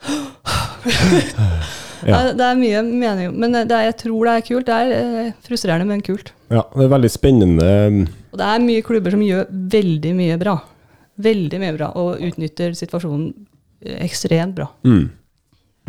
Ja. 2.00 2.32
Det, 2.32 2.40
er 2.40 2.56
mye 2.56 2.80
mening, 2.80 3.34
men 3.36 3.52
det 3.52 3.74
er, 3.76 3.90
jeg 3.90 3.96
tror 4.00 4.24
det 4.24 4.32
er 4.32 4.44
kult. 4.46 4.68
Det 4.70 4.72
er 4.72 5.32
frustrerende, 5.44 5.84
men 5.84 6.00
kult. 6.00 6.30
Ja, 6.48 6.62
det 6.72 6.86
er 6.86 6.92
veldig 6.94 7.10
spennende. 7.12 7.66
Og 8.32 8.40
det 8.40 8.46
er 8.46 8.62
mye 8.64 8.84
klubber 8.86 9.12
som 9.12 9.20
gjør 9.20 9.50
veldig 9.74 10.12
mye 10.16 10.38
bra. 10.40 10.54
Veldig 11.20 11.60
mye 11.62 11.76
bra, 11.76 11.90
og 11.98 12.22
utnytter 12.24 12.74
situasjonen 12.78 13.30
eh, 13.84 14.00
ekstremt 14.06 14.56
bra. 14.58 14.70
Mm. 14.86 15.06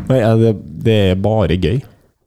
Nei, 0.08 0.22
det, 0.42 0.54
det 0.86 1.00
er 1.12 1.20
bare 1.22 1.58
gøy. 1.60 1.82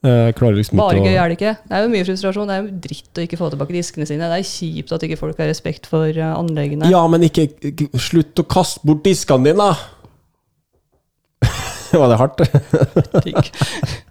Liksom 0.05 0.77
Bare 0.77 1.01
gøy 1.01 1.15
er 1.17 1.31
det 1.33 1.39
ikke. 1.39 1.55
Det 1.65 1.77
er 1.77 1.85
jo 1.87 1.91
mye 1.95 2.05
frustrasjon. 2.05 2.51
Det 2.51 2.55
er 2.55 2.61
jo 2.61 2.81
dritt 2.85 3.19
å 3.19 3.25
ikke 3.25 3.39
få 3.41 3.49
tilbake 3.55 3.73
diskene 3.73 4.05
sine. 4.09 4.29
Det 4.29 4.37
er 4.43 4.51
kjipt 4.51 4.93
at 4.93 5.07
ikke 5.07 5.17
folk 5.17 5.41
har 5.41 5.49
respekt 5.49 5.89
for 5.89 6.11
eh, 6.13 6.35
anleggene. 6.37 6.91
Ja, 6.93 7.01
men 7.09 7.25
ikke, 7.25 7.49
ikke 7.71 7.89
Slutt 8.05 8.43
å 8.43 8.45
kaste 8.45 8.85
bort 8.85 9.05
diskene 9.07 9.49
dine, 9.49 9.65
da! 9.65 11.49
Var 12.01 12.11
det 12.13 12.21
hardt? 12.21 12.45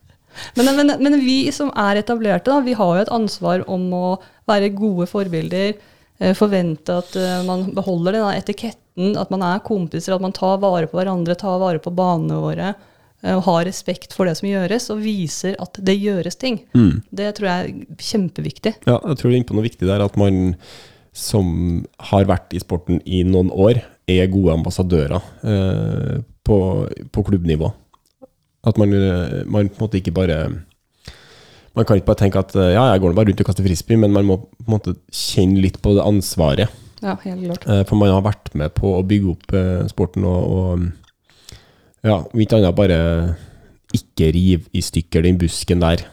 Men, 0.58 0.66
men, 0.76 0.90
men 1.00 1.16
vi 1.22 1.52
som 1.54 1.70
er 1.78 2.00
etablerte, 2.02 2.50
da, 2.50 2.60
vi 2.66 2.74
har 2.78 2.98
jo 2.98 3.02
et 3.04 3.12
ansvar 3.14 3.62
om 3.70 3.86
å 3.96 4.08
være 4.50 4.72
gode 4.76 5.06
forbilder. 5.08 5.78
Eh, 6.20 6.34
Forvente 6.38 6.98
at 7.02 7.16
eh, 7.20 7.42
man 7.48 7.70
beholder 7.76 8.18
denne 8.18 8.34
etiketten, 8.38 9.16
at 9.18 9.32
man 9.34 9.42
er 9.48 9.62
kompiser, 9.66 10.14
at 10.16 10.22
man 10.22 10.36
tar 10.36 10.60
vare 10.62 10.88
på 10.90 11.00
hverandre, 11.00 11.36
tar 11.40 11.60
vare 11.62 11.80
på 11.82 11.94
banene 11.96 12.40
våre. 12.44 12.74
eh, 13.24 13.36
Og 13.36 13.44
har 13.48 13.66
respekt 13.66 14.14
for 14.14 14.26
det 14.30 14.36
som 14.38 14.50
gjøres, 14.50 14.90
og 14.94 15.02
viser 15.02 15.56
at 15.60 15.78
det 15.80 15.96
gjøres 16.00 16.36
ting. 16.36 16.60
Mm. 16.76 17.04
Det 17.12 17.36
tror 17.38 17.48
jeg 17.50 17.70
er 17.70 18.02
kjempeviktig. 18.10 18.76
Ja, 18.86 19.00
jeg 19.00 19.18
tror 19.18 19.30
du 19.30 19.34
er 19.34 19.38
inne 19.40 19.50
på 19.50 19.56
noe 19.58 19.70
viktig 19.70 19.88
der, 19.88 20.04
at 20.04 20.18
man 20.18 20.56
som 21.14 21.86
har 22.10 22.26
vært 22.26 22.54
i 22.58 22.60
sporten 22.60 23.00
i 23.06 23.24
noen 23.24 23.52
år, 23.54 23.84
er 24.10 24.28
gode 24.28 24.52
ambassadører 24.58 25.22
eh, 25.48 26.22
på, 26.44 26.58
på 27.14 27.24
klubbnivå. 27.24 27.70
At 28.68 28.78
man, 28.80 28.92
man 29.46 29.70
på 29.70 29.78
en 29.78 29.84
måte 29.86 30.00
ikke 30.00 30.12
bare 30.16 30.38
Man 31.74 31.88
kan 31.90 31.98
ikke 31.98 32.12
bare 32.12 32.22
tenke 32.22 32.42
at 32.42 32.54
eh, 32.56 32.74
ja, 32.76 32.86
jeg 32.92 33.02
går 33.02 33.12
nå 33.12 33.18
bare 33.18 33.32
rundt 33.32 33.42
og 33.42 33.48
kaster 33.50 33.66
frisbee, 33.66 33.98
men 33.98 34.14
man 34.14 34.28
må 34.28 34.38
på 34.46 34.68
en 34.68 34.74
måte 34.76 34.96
kjenne 35.10 35.62
litt 35.64 35.80
på 35.82 35.96
det 35.98 36.06
ansvaret. 36.06 36.82
Ja, 37.04 37.16
helt 37.26 37.48
klart. 37.48 37.66
Eh, 37.68 37.82
for 37.90 38.00
man 38.00 38.14
har 38.14 38.24
vært 38.26 38.54
med 38.58 38.76
på 38.78 38.94
å 38.96 39.06
bygge 39.08 39.32
opp 39.34 39.56
eh, 39.58 39.86
sporten 39.92 40.28
og, 40.30 40.54
og 40.54 41.64
ja, 42.06 42.20
om 42.22 42.44
ikke 42.44 42.60
annet 42.60 42.78
bare 42.78 43.00
ikke 43.94 44.30
rive 44.36 44.70
i 44.74 44.82
stykker 44.84 45.26
den 45.26 45.40
busken 45.42 45.84
der. 45.84 46.06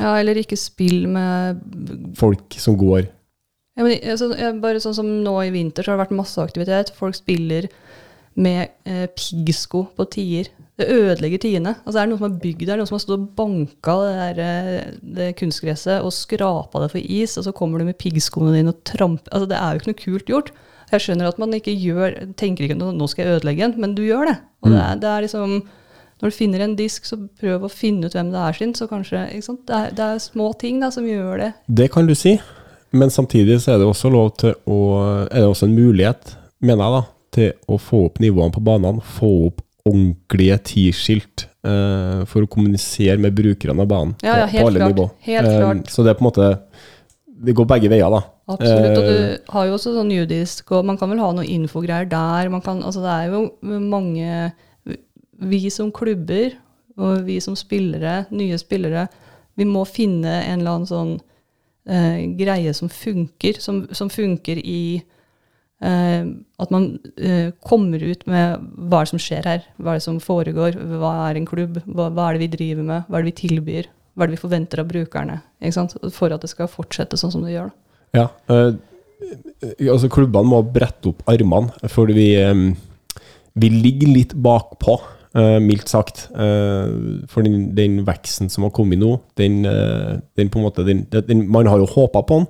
Ja, 0.00 0.16
eller 0.18 0.36
ikke 0.36 0.58
spill 0.60 1.06
med 1.08 1.62
Folk 2.18 2.52
som 2.60 2.74
går 2.76 3.06
Ja, 3.06 3.86
men, 3.86 3.94
altså, 4.04 4.28
bare 4.60 4.82
sånn 4.84 4.96
som 4.98 5.08
nå 5.24 5.32
i 5.46 5.52
vinter, 5.54 5.80
så 5.80 5.92
har 5.92 5.96
det 5.96 6.04
vært 6.04 6.18
masse 6.18 6.42
aktivitet. 6.44 6.92
Folk 6.98 7.16
spiller 7.16 7.70
med 8.36 8.74
eh, 8.84 9.06
piggsko 9.16 9.86
på 9.96 10.08
tier. 10.12 10.50
Det 10.80 10.88
ødelegger 10.88 11.38
tiende. 11.42 11.74
Altså, 11.84 11.98
er 11.98 12.06
det 12.06 12.12
noen 12.14 12.20
som 12.22 12.28
har 12.30 12.40
bygd 12.40 12.64
der, 12.64 12.80
noen 12.80 12.88
som 12.88 12.96
har 12.96 13.02
stått 13.04 13.18
og 13.18 13.26
banka 13.36 13.96
det, 14.00 14.12
der, 14.16 14.38
eh, 14.40 14.94
det 15.18 15.26
kunstgresset 15.36 16.00
og 16.00 16.14
skrapa 16.16 16.80
det 16.80 16.90
for 16.94 17.02
is, 17.04 17.36
og 17.36 17.44
så 17.44 17.52
kommer 17.56 17.78
du 17.78 17.84
med 17.84 17.98
piggskoene 18.00 18.54
dine 18.56 18.72
og 18.72 18.80
tramper 18.88 19.28
altså, 19.28 19.50
Det 19.50 19.58
er 19.58 19.72
jo 19.72 19.82
ikke 19.82 19.92
noe 19.92 20.00
kult 20.00 20.32
gjort. 20.32 20.52
Jeg 20.92 21.04
skjønner 21.04 21.28
at 21.28 21.38
man 21.40 21.52
ikke 21.56 21.72
gjør, 21.76 22.16
tenker 22.36 22.66
ikke 22.66 22.76
at 22.76 22.96
nå 22.96 23.08
skal 23.08 23.24
jeg 23.24 23.38
ødelegge 23.38 23.64
den, 23.64 23.76
men 23.80 23.94
du 23.96 24.02
gjør 24.04 24.28
det. 24.28 24.36
Og 24.62 24.72
det, 24.72 24.80
er, 24.80 24.98
det 25.00 25.08
er 25.08 25.24
liksom 25.26 25.54
Når 26.22 26.30
du 26.30 26.36
finner 26.36 26.62
en 26.62 26.76
disk, 26.78 27.06
så 27.08 27.16
prøv 27.40 27.64
å 27.66 27.70
finne 27.72 28.06
ut 28.06 28.14
hvem 28.14 28.28
det 28.30 28.38
er 28.38 28.52
sin. 28.54 28.74
så 28.78 28.86
kanskje? 28.86 29.24
Det, 29.32 29.74
er, 29.74 29.88
det 29.90 30.04
er 30.04 30.20
små 30.22 30.52
ting 30.60 30.80
da, 30.80 30.90
som 30.94 31.06
gjør 31.08 31.40
det. 31.40 31.48
Det 31.66 31.88
kan 31.90 32.06
du 32.06 32.14
si, 32.14 32.36
men 32.92 33.10
samtidig 33.10 33.58
så 33.60 33.72
er 33.74 33.82
det 33.82 33.88
også 33.88 34.12
lov 34.12 34.30
til 34.38 34.54
å 34.68 34.78
Er 35.26 35.40
det 35.40 35.48
også 35.48 35.66
en 35.66 35.74
mulighet, 35.74 36.36
mener 36.60 36.84
jeg, 36.84 36.92
da, 36.94 37.02
til 37.32 37.52
å 37.66 37.80
få 37.80 38.04
opp 38.06 38.20
nivåene 38.22 38.54
på 38.54 38.62
banene. 38.62 39.02
Få 39.18 39.32
opp 39.48 39.64
ordentlige 39.88 40.58
T-skilt 40.68 41.46
eh, 41.66 42.22
for 42.30 42.44
å 42.44 42.50
kommunisere 42.50 43.18
med 43.18 43.34
brukerne 43.34 43.82
av 43.82 43.88
banen. 43.90 44.14
Ja, 44.22 44.36
ja, 44.42 44.46
helt 44.46 44.62
på 44.62 44.68
alle 44.70 44.78
klart. 44.82 44.92
nivå. 44.94 45.06
Helt 45.26 45.48
Eh, 45.48 45.58
klart. 45.58 45.90
Så 45.90 46.04
det 46.04 46.10
er 46.12 46.18
på 46.20 46.24
en 46.26 46.30
måte 46.30 46.50
Det 47.42 47.54
går 47.58 47.66
begge 47.66 47.88
veier, 47.90 48.06
da. 48.10 48.20
Absolutt. 48.54 48.98
Og 48.98 49.02
Eh, 49.02 49.16
du 49.42 49.52
har 49.52 49.64
jo 49.66 49.72
også 49.74 49.94
sånn 49.96 50.12
judisk, 50.14 50.70
og 50.70 50.84
man 50.86 50.96
kan 50.96 51.10
vel 51.10 51.18
ha 51.18 51.32
noe 51.32 51.44
infogreier 51.44 52.06
der. 52.08 52.48
Man 52.50 52.60
kan, 52.62 52.82
altså 52.86 53.02
det 53.02 53.10
er 53.10 53.32
jo 53.32 53.80
mange 53.80 54.52
Vi 55.42 55.68
som 55.70 55.90
klubber, 55.90 56.52
og 56.96 57.24
vi 57.26 57.40
som 57.40 57.56
spillere, 57.56 58.26
nye 58.30 58.56
spillere, 58.58 59.08
vi 59.56 59.64
må 59.64 59.82
finne 59.84 60.44
en 60.44 60.60
eller 60.60 60.70
annen 60.70 60.86
sånn 60.86 61.20
uh, 61.90 62.36
greie 62.38 62.72
som 62.74 62.88
funker, 62.88 63.58
som, 63.58 63.88
som 63.92 64.08
funker 64.08 64.56
i 64.62 64.96
eh, 64.96 65.02
at 65.82 66.70
man 66.70 66.84
eh, 67.18 67.50
kommer 67.66 68.02
ut 68.02 68.22
med 68.30 68.62
hva 68.86 69.00
er 69.00 69.08
det 69.08 69.12
som 69.12 69.22
skjer 69.22 69.48
her, 69.48 69.64
hva 69.82 69.94
er 69.94 69.98
det 69.98 70.04
som 70.04 70.20
foregår, 70.22 70.78
hva 71.00 71.12
er 71.26 71.40
en 71.40 71.48
klubb, 71.48 71.80
hva, 71.88 72.06
hva 72.14 72.28
er 72.28 72.38
det 72.38 72.44
vi 72.44 72.52
driver 72.52 72.86
med, 72.86 73.08
hva 73.08 73.18
er 73.18 73.24
det 73.24 73.32
vi 73.32 73.40
tilbyr, 73.40 73.88
hva 74.14 74.24
er 74.24 74.30
det 74.30 74.36
vi 74.36 74.42
forventer 74.44 74.82
av 74.82 74.90
brukerne, 74.92 75.40
for 76.14 76.34
at 76.34 76.44
det 76.44 76.52
skal 76.52 76.70
fortsette 76.70 77.18
sånn 77.18 77.34
som 77.34 77.46
det 77.46 77.56
gjør. 77.56 77.72
Ja. 78.14 78.28
eh, 78.52 78.74
altså 79.88 80.10
klubbene 80.12 80.52
må 80.52 80.62
brette 80.62 81.10
opp 81.10 81.24
armene, 81.30 81.72
for 81.90 82.12
vi, 82.14 82.28
eh, 82.38 82.62
vi 83.54 83.72
ligger 83.72 84.14
litt 84.14 84.36
bakpå, 84.38 84.98
eh, 85.00 85.11
mildt 85.64 85.88
sagt. 85.88 86.26
Eh, 86.36 87.24
for 87.30 87.40
den, 87.46 87.70
den 87.76 88.02
veksten 88.06 88.50
som 88.52 88.66
har 88.66 88.72
kommet 88.76 88.98
nå, 89.00 89.14
den, 89.40 89.64
eh, 89.64 90.18
den 90.36 90.50
på 90.52 90.58
en 90.60 90.66
måte 90.66 90.84
den, 90.84 91.06
den, 91.10 91.46
Man 91.48 91.66
har 91.66 91.78
jo 91.80 91.86
håpa 91.88 92.20
på 92.28 92.38
den, 92.42 92.46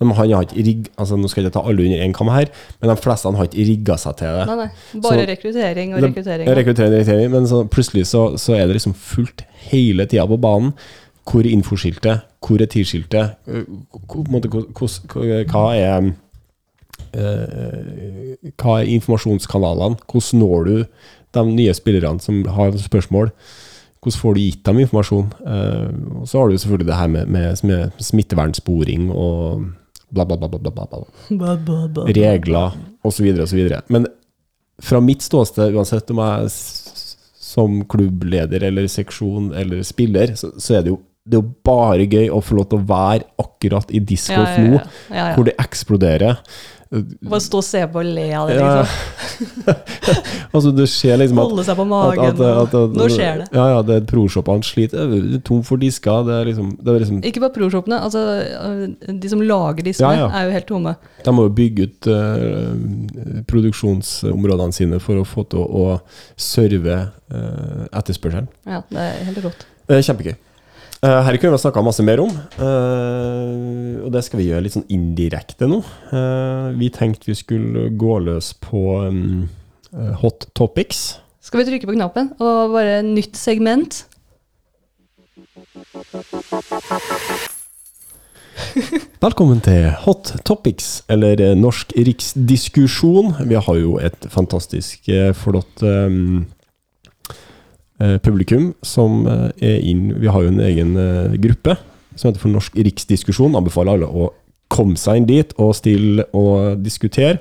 men 0.00 0.10
han 0.18 0.32
har 0.34 0.42
ikke 0.48 0.64
rigg, 0.66 0.88
altså 0.98 1.16
Nå 1.16 1.28
skal 1.30 1.42
jeg 1.44 1.50
ikke 1.52 1.60
ta 1.60 1.68
alle 1.68 1.84
under 1.86 2.02
én 2.02 2.12
kam 2.16 2.28
her, 2.34 2.50
men 2.80 2.90
de 2.90 2.96
fleste 2.96 3.30
har 3.30 3.44
ikke 3.46 3.68
rigga 3.70 3.96
seg 4.02 4.16
til 4.18 4.26
det. 4.40 4.46
Nei, 4.50 4.56
nei. 4.64 5.00
Bare 5.00 5.20
Så- 5.22 5.30
rekruttering 5.30 5.94
og 5.94 6.02
rekruttering. 6.02 6.48
Ja, 6.48 6.54
rekruttering, 6.58 6.92
rekruttering, 6.98 7.30
men 7.30 7.46
så 7.46 7.62
plutselig 7.70 8.06
så, 8.10 8.24
så 8.36 8.54
er 8.58 8.66
det 8.66 8.74
liksom 8.80 8.94
fullt 8.98 9.46
hele 9.70 10.06
tida 10.06 10.26
på 10.26 10.40
banen. 10.40 10.72
Hvor 11.24 11.40
er 11.40 11.54
infoskiltet? 11.54 12.20
Hvor 12.44 12.60
er 12.60 12.66
hvor- 14.10 15.46
Hva 15.48 15.66
er 15.78 16.12
Hva 18.58 18.80
er 18.80 18.90
informasjonskanalene? 18.90 19.96
Hvordan 20.10 20.40
når 20.40 20.64
du 20.64 20.84
de 21.36 21.44
nye 21.54 21.74
spillerne 21.76 22.22
som 22.22 22.42
har 22.56 22.74
spørsmål? 22.80 23.30
Hvordan 24.04 24.20
får 24.20 24.34
du 24.36 24.40
gitt 24.42 24.64
dem 24.68 24.82
informasjon? 24.82 25.30
Eh, 25.48 25.94
og 26.20 26.28
så 26.28 26.40
har 26.40 26.50
du 26.50 26.58
selvfølgelig 26.58 26.90
det 26.90 26.98
her 26.98 27.12
med, 27.14 27.30
med, 27.32 27.64
med 27.64 28.04
smittevernsporing 28.04 29.08
og 29.12 29.64
bla, 30.14 30.26
bla, 30.28 30.36
bla, 30.36 30.48
bla, 30.48 30.58
bla, 30.58 30.70
bla, 30.70 30.86
bla 30.86 32.04
regler 32.14 32.76
osv. 33.04 33.30
osv. 33.46 33.64
Men 33.88 34.06
fra 34.82 35.00
mitt 35.00 35.24
ståsted, 35.24 35.74
uansett 35.74 36.10
om 36.12 36.20
jeg 36.20 36.52
som 37.54 37.80
klubbleder 37.88 38.64
eller 38.66 38.88
seksjon 38.90 39.52
eller 39.56 39.84
spiller, 39.86 40.34
så, 40.38 40.52
så 40.58 40.78
er 40.78 40.86
det 40.86 40.94
jo 40.94 41.00
det 41.24 41.38
er 41.38 41.40
jo 41.40 41.52
bare 41.64 42.04
gøy 42.04 42.26
å 42.36 42.38
få 42.44 42.58
lov 42.58 42.66
til 42.68 42.82
å 42.82 42.84
være 42.84 43.24
akkurat 43.40 43.92
i 43.96 44.00
discgolf 44.04 44.50
Ja, 44.50 44.58
ja, 44.60 44.64
nå, 44.66 44.80
ja. 45.08 45.14
Ja. 45.16 45.28
hvor 45.32 45.46
det 45.48 45.54
eksploderer. 45.62 46.42
Bare 47.24 47.40
stå 47.42 47.60
og 47.60 47.64
se 47.66 47.80
på 47.90 48.00
og 48.00 48.06
le 48.16 48.26
av 48.36 48.48
det, 48.50 48.56
Ja, 48.58 48.68
liksom. 48.82 49.74
altså, 50.54 50.70
det 50.76 50.86
skjer 50.92 51.18
liksom 51.20 51.40
at 51.42 51.48
Holde 51.50 51.64
seg 51.66 51.78
på 51.78 51.86
magen. 51.90 52.24
at, 52.28 52.42
at, 52.44 52.76
at, 52.80 52.94
Nå 52.98 53.08
skjer 53.10 53.40
det. 53.42 53.48
Ja, 53.56 53.64
ja, 53.72 53.80
det 53.86 53.96
er 53.96 54.06
pro-shopene 54.10 54.66
sliter. 54.66 55.10
Er 55.16 55.40
tom 55.46 55.64
for 55.66 55.80
disker. 55.82 56.22
Det 56.28 56.36
er 56.36 56.48
liksom, 56.50 56.70
det 56.78 56.94
er 56.94 57.02
liksom 57.02 57.20
Ikke 57.26 57.42
bare 57.44 57.54
pro-shopene. 57.56 57.98
Altså, 58.06 58.22
øh, 58.60 59.18
de 59.24 59.32
som 59.32 59.42
lager 59.42 59.88
diskene, 59.90 60.14
Ja, 60.14 60.28
ja. 60.28 60.30
er 60.40 60.48
jo 60.48 60.56
helt 60.58 60.70
tomme. 60.70 60.94
De 61.24 61.34
må 61.34 61.48
jo 61.48 61.54
bygge 61.56 61.88
ut 61.88 62.10
uh, 62.12 63.42
produksjonsområdene 63.50 64.76
sine 64.76 65.00
for 65.02 65.20
å 65.20 65.26
få 65.28 65.46
til 65.50 65.64
å, 65.64 65.84
å 65.94 66.40
serve 66.40 66.98
uh, 67.34 67.84
etterspørselen. 67.90 68.50
Ja, 68.68 68.82
det 68.90 69.06
er 69.08 69.22
helt 69.30 69.46
rått. 69.48 69.66
Det 69.88 70.02
kjempegøy. 70.06 70.36
Uh, 71.04 71.20
her 71.20 71.36
kunne 71.36 71.52
vi 71.52 71.60
snakka 71.60 71.82
masse 71.84 72.00
mer 72.06 72.22
om, 72.22 72.30
eh, 72.32 74.04
og 74.06 74.08
det 74.14 74.22
skal 74.24 74.40
vi 74.40 74.46
gjøre 74.46 74.64
litt 74.64 74.72
sånn 74.72 74.86
indirekte 74.88 75.68
nå. 75.68 75.82
Eh, 76.08 76.68
vi 76.78 76.88
tenkte 76.94 77.28
vi 77.28 77.36
skulle 77.36 77.90
gå 78.00 78.14
løs 78.24 78.54
på 78.64 78.84
um, 79.04 79.42
eh, 79.92 80.14
hot 80.22 80.48
topics. 80.56 81.18
Skal 81.44 81.60
vi 81.60 81.66
trykke 81.68 81.90
på 81.90 81.96
knappen 81.98 82.32
og 82.40 82.72
bare 82.72 83.02
nytt 83.04 83.36
segment? 83.36 84.06
Velkommen 89.26 89.60
til 89.64 89.90
Hot 90.06 90.32
Topics, 90.48 91.02
eller 91.12 91.36
eh, 91.42 91.52
Norsk 91.58 91.92
riksdiskusjon. 92.00 93.34
Vi 93.44 93.60
har 93.60 93.76
jo 93.76 93.98
et 94.00 94.24
fantastisk 94.32 95.08
eh, 95.12 95.36
flott 95.36 95.84
um, 95.84 96.46
eh, 96.46 96.63
publikum 98.22 98.72
som 98.82 99.26
eh, 99.26 99.50
er 99.62 99.82
inn 99.86 100.08
Vi 100.20 100.26
har 100.26 100.42
jo 100.42 100.48
en 100.50 100.60
egen 100.60 100.96
eh, 100.98 101.36
gruppe 101.38 101.76
som 102.16 102.28
heter 102.30 102.40
for 102.42 102.50
Norsk 102.54 102.74
riksdiskusjon. 102.78 103.54
Anbefaler 103.58 103.96
alle 103.96 104.06
å 104.06 104.28
komme 104.70 104.96
seg 104.98 105.20
inn 105.20 105.26
dit 105.28 105.50
og 105.60 105.74
stille 105.78 106.24
og 106.34 106.80
diskutere. 106.82 107.38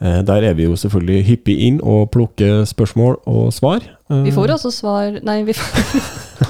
Eh, 0.00 0.20
Der 0.26 0.42
er 0.50 0.54
vi 0.58 0.66
jo 0.66 0.76
selvfølgelig 0.76 1.24
hyppig 1.30 1.56
inn 1.68 1.80
og 1.82 2.10
plukker 2.14 2.64
spørsmål 2.68 3.16
og 3.26 3.52
svar. 3.54 3.80
Eh, 4.10 4.22
Vi 4.26 4.34
får 4.34 4.52
også 4.58 4.70
svar 4.74 5.18
Nei, 5.24 5.40
vi 5.48 5.54
får, 5.56 5.96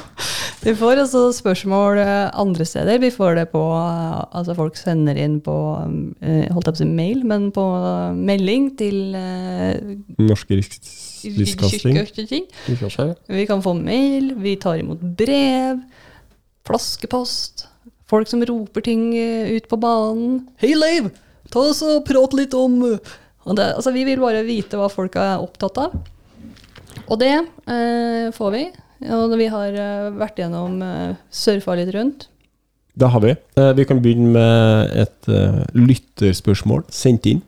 vi 0.66 0.74
får 0.74 1.02
også 1.04 1.22
spørsmål 1.36 1.98
eh, 2.02 2.30
andre 2.34 2.64
steder. 2.66 2.98
Vi 2.98 3.10
får 3.14 3.34
det 3.40 3.48
på 3.52 3.62
eh, 3.76 4.24
Altså, 4.36 4.54
folk 4.58 4.76
sender 4.76 5.16
inn 5.16 5.38
på 5.40 5.54
eh, 6.20 6.48
Holdt 6.52 6.66
jeg 6.66 6.74
på 6.74 6.76
å 6.76 6.82
si 6.82 6.88
mail, 6.90 7.22
men 7.24 7.50
på 7.54 7.64
eh, 7.76 8.16
melding 8.18 8.72
til 8.80 9.14
eh, 9.14 9.94
Norsk 10.18 10.50
riksdiskasting. 10.50 11.05
Rikskasting. 11.34 12.46
Vi 13.28 13.46
kan 13.48 13.62
få 13.64 13.74
mail, 13.78 14.32
vi 14.42 14.56
tar 14.62 14.78
imot 14.82 15.00
brev, 15.18 15.80
flaskepost, 16.66 17.66
folk 18.10 18.28
som 18.30 18.42
roper 18.46 18.84
ting 18.86 19.08
eh, 19.18 19.52
ut 19.56 19.68
på 19.70 19.78
banen. 19.82 20.44
Hei, 20.62 20.74
Leiv! 20.78 21.10
Ta 21.50 21.62
oss 21.70 21.82
og 21.86 22.04
prat 22.08 22.34
litt 22.34 22.54
om 22.58 22.80
eh». 22.92 23.12
og 23.46 23.56
det, 23.58 23.68
altså, 23.76 23.92
Vi 23.94 24.04
vil 24.08 24.18
bare 24.22 24.42
vite 24.46 24.78
hva 24.78 24.88
folk 24.90 25.14
er 25.20 25.42
opptatt 25.42 25.78
av. 25.78 25.94
Og 27.06 27.20
det 27.22 27.34
eh, 27.36 28.32
får 28.34 28.50
vi. 28.54 28.64
Og 29.12 29.36
vi 29.38 29.46
har 29.52 29.76
eh, 29.76 30.08
vært 30.18 30.40
gjennom 30.40 30.80
eh, 30.82 31.12
surfa 31.30 31.76
litt 31.78 31.92
rundt. 31.94 32.26
Det 32.96 33.10
har 33.12 33.20
vi. 33.22 33.34
Eh, 33.60 33.72
Vi 33.76 33.84
kan 33.84 34.00
begynne 34.02 34.32
med 34.34 34.96
et 35.04 35.28
eh, 35.30 35.62
lytterspørsmål 35.76 36.86
sendt 36.90 37.28
inn 37.30 37.42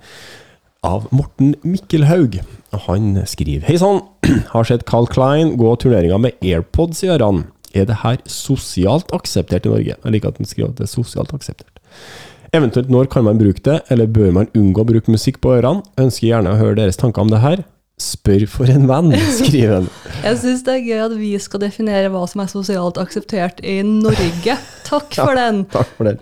av 0.86 1.08
Morten 1.10 1.56
Mikkelhaug. 1.64 2.38
Han 2.72 3.14
skriver 3.26 3.66
Hei 3.68 3.78
sann! 3.80 4.02
Har 4.52 4.66
sett 4.68 4.84
Carl 4.88 5.08
Klein 5.08 5.56
gå 5.60 5.70
turneringer 5.80 6.20
med 6.20 6.36
AirPods 6.44 7.04
i 7.04 7.12
ørene. 7.14 7.46
Er 7.76 7.86
det 7.88 8.00
her 8.02 8.18
sosialt 8.28 9.12
akseptert 9.14 9.66
i 9.68 9.72
Norge? 9.72 9.96
Jeg 9.96 10.12
liker 10.12 10.32
at 10.32 10.40
han 10.40 10.48
skriver 10.48 10.72
at 10.72 10.80
det 10.80 10.86
er 10.88 10.92
sosialt 10.92 11.32
akseptert. 11.36 11.80
Eventuelt 12.56 12.88
når 12.88 13.10
kan 13.12 13.26
man 13.26 13.40
bruke 13.40 13.60
det, 13.64 13.82
eller 13.92 14.08
bør 14.08 14.30
man 14.32 14.48
unngå 14.56 14.80
å 14.84 14.88
bruke 14.88 15.12
musikk 15.12 15.40
på 15.44 15.52
ørene? 15.58 15.84
Ønsker 16.00 16.30
gjerne 16.30 16.54
å 16.54 16.60
høre 16.60 16.78
deres 16.80 16.96
tanker 17.00 17.24
om 17.24 17.32
det 17.32 17.42
her. 17.42 17.64
Spør 18.00 18.46
for 18.48 18.70
en 18.72 18.88
venn, 18.88 19.12
skriver 19.40 19.80
han. 19.80 19.88
Jeg 20.22 20.40
syns 20.44 20.64
det 20.64 20.78
er 20.78 20.86
gøy 20.86 21.04
at 21.08 21.16
vi 21.20 21.32
skal 21.42 21.64
definere 21.64 22.12
hva 22.14 22.24
som 22.30 22.44
er 22.44 22.52
sosialt 22.52 23.00
akseptert 23.00 23.60
i 23.60 23.80
Norge. 23.84 24.56
Takk 24.88 25.12
for 25.18 25.36
den! 25.36 25.64
Takk 25.72 25.92
for 25.98 26.08
den. 26.08 26.20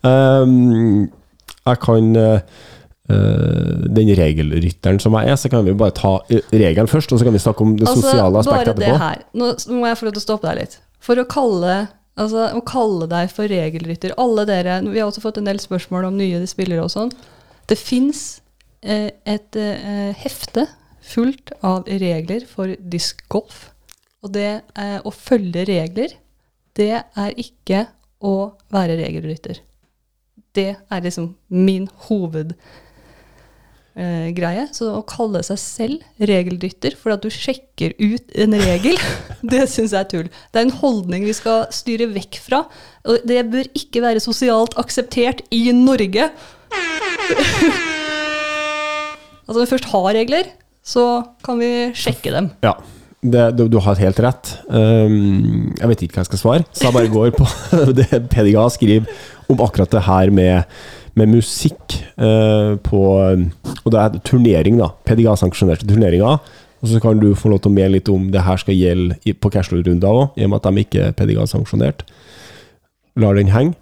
Um, 0.00 1.10
jeg 1.66 1.80
kan 1.84 2.14
eh, 2.16 2.60
Den 3.90 4.10
regelrytteren 4.16 5.00
som 5.02 5.16
jeg 5.18 5.32
er, 5.32 5.38
så 5.40 5.50
kan 5.52 5.64
vi 5.66 5.74
bare 5.76 5.94
ta 5.96 6.16
eh, 6.30 6.44
regelen 6.52 6.90
først, 6.90 7.12
og 7.12 7.20
så 7.20 7.26
kan 7.26 7.34
vi 7.34 7.42
snakke 7.42 7.64
om 7.64 7.76
det 7.78 7.88
sosiale 7.88 8.42
aspektet 8.42 8.74
Altså, 8.74 8.80
bare 8.80 8.92
det 8.92 9.00
her. 9.04 9.24
Nå 9.34 9.78
må 9.78 9.88
jeg 9.88 9.98
få 10.00 10.08
lov 10.08 10.14
til 10.16 10.22
å 10.22 10.26
stoppe 10.26 10.50
deg 10.50 10.60
litt. 10.60 10.76
For 11.02 11.20
å 11.20 11.26
kalle, 11.30 11.76
altså, 12.20 12.46
å 12.56 12.62
kalle 12.66 13.08
deg 13.10 13.32
for 13.32 13.48
regelrytter 13.50 14.12
Alle 14.20 14.44
dere 14.48 14.80
Vi 14.84 14.98
har 14.98 15.08
også 15.08 15.22
fått 15.24 15.40
en 15.40 15.48
del 15.48 15.62
spørsmål 15.62 16.10
om 16.10 16.18
nye 16.20 16.42
spillere 16.50 16.84
og 16.84 16.92
sånn. 16.92 17.12
Det 17.70 17.78
fins 17.80 18.40
eh, 18.82 19.10
et 19.24 19.58
eh, 19.58 20.10
hefte 20.22 20.66
fullt 21.10 21.54
av 21.66 21.88
regler 21.88 22.44
for 22.48 22.74
diskgolf. 22.92 23.70
Og 24.20 24.34
det 24.34 24.50
eh, 24.76 24.98
å 25.00 25.12
følge 25.14 25.64
regler, 25.68 26.14
det 26.76 26.92
er 27.00 27.40
ikke 27.40 27.86
å 28.20 28.52
være 28.72 28.98
regelrytter. 29.00 29.62
Det 30.56 30.70
er 30.76 31.02
liksom 31.04 31.32
min 31.48 31.86
hoved 32.08 32.54
eh, 33.98 34.28
greie. 34.36 34.66
Så 34.76 34.90
å 34.94 35.02
kalle 35.08 35.42
seg 35.46 35.58
selv 35.62 36.26
regelrytter 36.30 36.96
fordi 36.98 37.16
at 37.16 37.24
du 37.24 37.30
sjekker 37.34 37.94
ut 37.98 38.36
en 38.44 38.56
regel, 38.60 38.96
det 39.52 39.66
syns 39.72 39.94
jeg 39.96 40.00
er 40.02 40.10
tull. 40.12 40.30
Det 40.50 40.60
er 40.60 40.68
en 40.68 40.78
holdning 40.82 41.26
vi 41.28 41.36
skal 41.36 41.66
styre 41.74 42.10
vekk 42.14 42.40
fra. 42.44 42.64
Og 43.08 43.26
det 43.28 43.42
bør 43.50 43.66
ikke 43.76 44.04
være 44.04 44.22
sosialt 44.22 44.76
akseptert 44.80 45.42
i 45.54 45.70
Norge. 45.76 46.30
altså 49.46 49.58
når 49.58 49.64
vi 49.64 49.72
først 49.74 49.90
har 49.92 50.10
regler, 50.20 50.54
så 50.86 51.04
kan 51.44 51.60
vi 51.60 51.92
sjekke 51.96 52.32
dem. 52.34 52.50
Ja, 52.64 52.74
det, 53.20 53.50
du, 53.58 53.66
du 53.68 53.76
har 53.84 53.98
helt 54.00 54.20
rett. 54.24 54.54
Um, 54.72 55.74
jeg 55.76 55.90
vet 55.90 56.04
ikke 56.06 56.16
hva 56.16 56.22
jeg 56.24 56.30
skal 56.30 56.40
svare, 56.40 56.64
så 56.72 56.86
jeg 56.88 56.96
bare 56.96 57.12
går 57.12 57.34
på 57.36 57.48
det 57.98 58.08
Pediga 58.32 58.64
skriver 58.72 59.10
om 59.50 59.60
akkurat 59.60 59.92
det 59.92 60.06
her 60.06 60.32
med, 60.32 60.80
med 61.18 61.28
musikk 61.32 61.96
eh, 62.18 62.76
på 62.86 63.00
Og 63.84 63.92
det 63.92 64.00
er 64.00 64.18
turnering, 64.24 64.78
da. 64.78 64.90
PDGA-sanksjonerte 65.08 65.86
turneringer. 65.88 66.38
Og 66.80 66.88
så 66.88 67.00
kan 67.02 67.18
du 67.20 67.34
få 67.36 67.50
lov 67.52 67.60
til 67.60 67.70
å 67.72 67.74
mene 67.76 67.92
litt 67.98 68.08
om 68.08 68.30
det 68.32 68.42
her 68.46 68.56
skal 68.60 68.74
gjelde 68.76 69.34
på 69.40 69.50
cashflow-runder 69.52 70.08
òg, 70.08 70.36
i 70.40 70.44
og 70.46 70.50
med 70.52 70.60
at 70.60 70.68
de 70.68 70.84
ikke 70.84 71.02
er 71.08 71.12
PDGA-sanksjonert. 71.18 72.04
Lar 73.20 73.34
den 73.36 73.50
henge. 73.52 73.74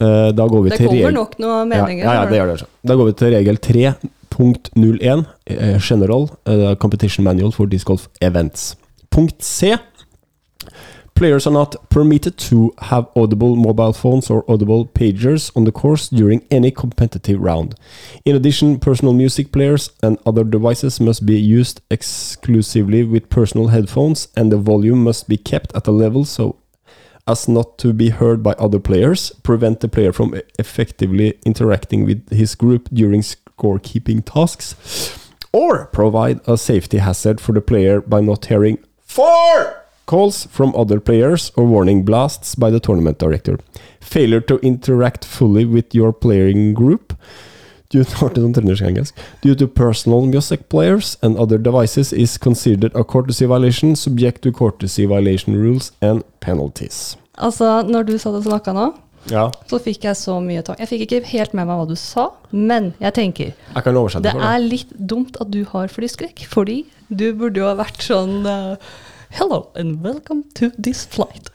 Eh, 0.00 0.30
da 0.34 0.46
går 0.50 0.64
vi 0.64 0.70
Det 0.70 0.78
til 0.78 0.88
kommer 0.88 0.98
regel- 1.04 1.14
nok 1.14 1.38
noen 1.38 1.68
meninger. 1.70 2.04
ja, 2.04 2.12
ja, 2.12 2.22
ja, 2.24 2.28
det 2.30 2.38
gjør 2.40 2.52
det. 2.56 2.66
Da 2.84 2.94
går 2.98 3.06
vi 3.06 3.12
til 3.12 3.32
regel 3.36 3.56
3.01, 3.56 5.24
eh, 5.46 5.78
general 5.80 6.28
uh, 6.48 6.74
competition 6.74 7.24
manual 7.24 7.52
for 7.52 7.66
disc 7.66 7.86
golf 7.86 8.08
events. 8.20 8.74
Punkt 9.10 9.42
C. 9.44 9.76
Players 11.14 11.46
are 11.46 11.52
not 11.52 11.76
permitted 11.90 12.36
to 12.38 12.74
have 12.78 13.08
audible 13.14 13.54
mobile 13.54 13.92
phones 13.92 14.30
or 14.30 14.44
audible 14.50 14.84
pagers 14.84 15.56
on 15.56 15.62
the 15.62 15.70
course 15.70 16.08
during 16.08 16.44
any 16.50 16.72
competitive 16.72 17.40
round. 17.40 17.76
In 18.24 18.34
addition, 18.34 18.80
personal 18.80 19.14
music 19.14 19.52
players 19.52 19.90
and 20.02 20.18
other 20.26 20.42
devices 20.42 20.98
must 20.98 21.24
be 21.24 21.38
used 21.38 21.80
exclusively 21.88 23.04
with 23.04 23.30
personal 23.30 23.68
headphones, 23.68 24.26
and 24.36 24.50
the 24.50 24.58
volume 24.58 25.04
must 25.04 25.28
be 25.28 25.36
kept 25.36 25.74
at 25.76 25.86
a 25.86 25.92
level 25.92 26.24
so 26.24 26.56
as 27.26 27.48
not 27.48 27.78
to 27.78 27.92
be 27.92 28.10
heard 28.10 28.42
by 28.42 28.52
other 28.54 28.80
players, 28.80 29.30
prevent 29.42 29.80
the 29.80 29.88
player 29.88 30.12
from 30.12 30.34
effectively 30.58 31.38
interacting 31.46 32.04
with 32.04 32.28
his 32.30 32.54
group 32.54 32.88
during 32.92 33.22
scorekeeping 33.22 34.24
tasks, 34.24 35.30
or 35.52 35.86
provide 35.86 36.40
a 36.46 36.58
safety 36.58 36.98
hazard 36.98 37.40
for 37.40 37.52
the 37.52 37.60
player 37.60 38.00
by 38.00 38.20
not 38.20 38.46
hearing 38.46 38.78
four 38.98 39.83
calls 40.06 40.46
from 40.50 40.74
other 40.76 41.00
players 41.00 41.52
or 41.56 41.64
warning 41.64 42.04
blasts 42.04 42.54
by 42.54 42.70
the 42.70 42.80
tournament 42.80 43.18
director. 43.18 43.58
Failure 44.00 44.40
to 44.40 44.58
interact 44.62 45.24
fully 45.24 45.64
with 45.64 45.94
your 45.94 46.12
playing 46.12 46.74
group 46.74 47.12
due 47.90 48.04
to, 48.04 48.28
det. 48.34 49.12
Due 49.42 49.54
to 49.54 49.66
personal 49.66 50.26
music 50.26 50.68
players 50.68 51.16
and 51.22 51.38
other 51.38 51.58
devices 51.58 52.12
is 52.12 52.38
considered 52.38 52.94
a 52.94 53.04
courtesy 53.04 53.46
violation 53.46 53.96
subject 53.96 54.42
to 54.42 54.52
courtesy 54.52 55.06
violation 55.06 55.56
rules 55.56 55.92
and 56.00 56.22
penalties. 56.40 57.16
Altså, 57.38 57.82
når 57.82 58.02
du 58.02 58.18
satt 58.18 58.34
og 58.34 58.44
snakka 58.44 58.72
nå, 58.72 58.92
Ja, 59.32 59.46
så 59.70 59.78
fikk 59.80 60.02
jeg 60.04 60.18
så 60.20 60.34
mye 60.44 60.60
tanke. 60.60 60.82
Jeg 60.84 60.90
fikk 60.90 61.04
ikke 61.06 61.30
helt 61.30 61.54
med 61.56 61.64
meg 61.64 61.78
hva 61.78 61.86
du 61.88 61.94
sa, 61.96 62.26
men 62.52 62.90
jeg 63.00 63.14
tenker 63.16 63.46
jeg 63.46 63.94
Det 64.20 64.34
for 64.34 64.44
er 64.50 64.58
litt 64.60 64.90
dumt 64.92 65.38
at 65.40 65.48
du 65.48 65.62
har 65.70 65.88
flyskrekk, 65.88 66.44
fordi 66.50 66.82
du 67.08 67.30
burde 67.32 67.62
jo 67.62 67.70
ha 67.70 67.76
vært 67.78 68.04
sånn 68.04 68.44
eh, 68.44 68.92
Hello 69.34 69.70
and 69.74 70.02
welcome 70.04 70.44
to 70.54 70.70
this 70.78 71.04
flight. 71.10 71.50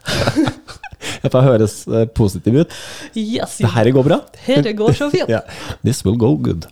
Dette 1.22 1.40
høres 1.42 1.74
eh, 1.88 2.04
positiv 2.16 2.58
ut. 2.62 2.74
Yes, 3.16 3.56
Det 3.62 3.70
her 3.72 3.88
går 3.96 4.04
bra. 4.04 4.18
Dette 4.44 4.74
går 4.76 4.92
så 4.98 5.08
fint. 5.12 5.30
yeah. 5.32 5.46
This 5.84 6.02
will 6.04 6.18
go 6.20 6.34
good. 6.36 6.66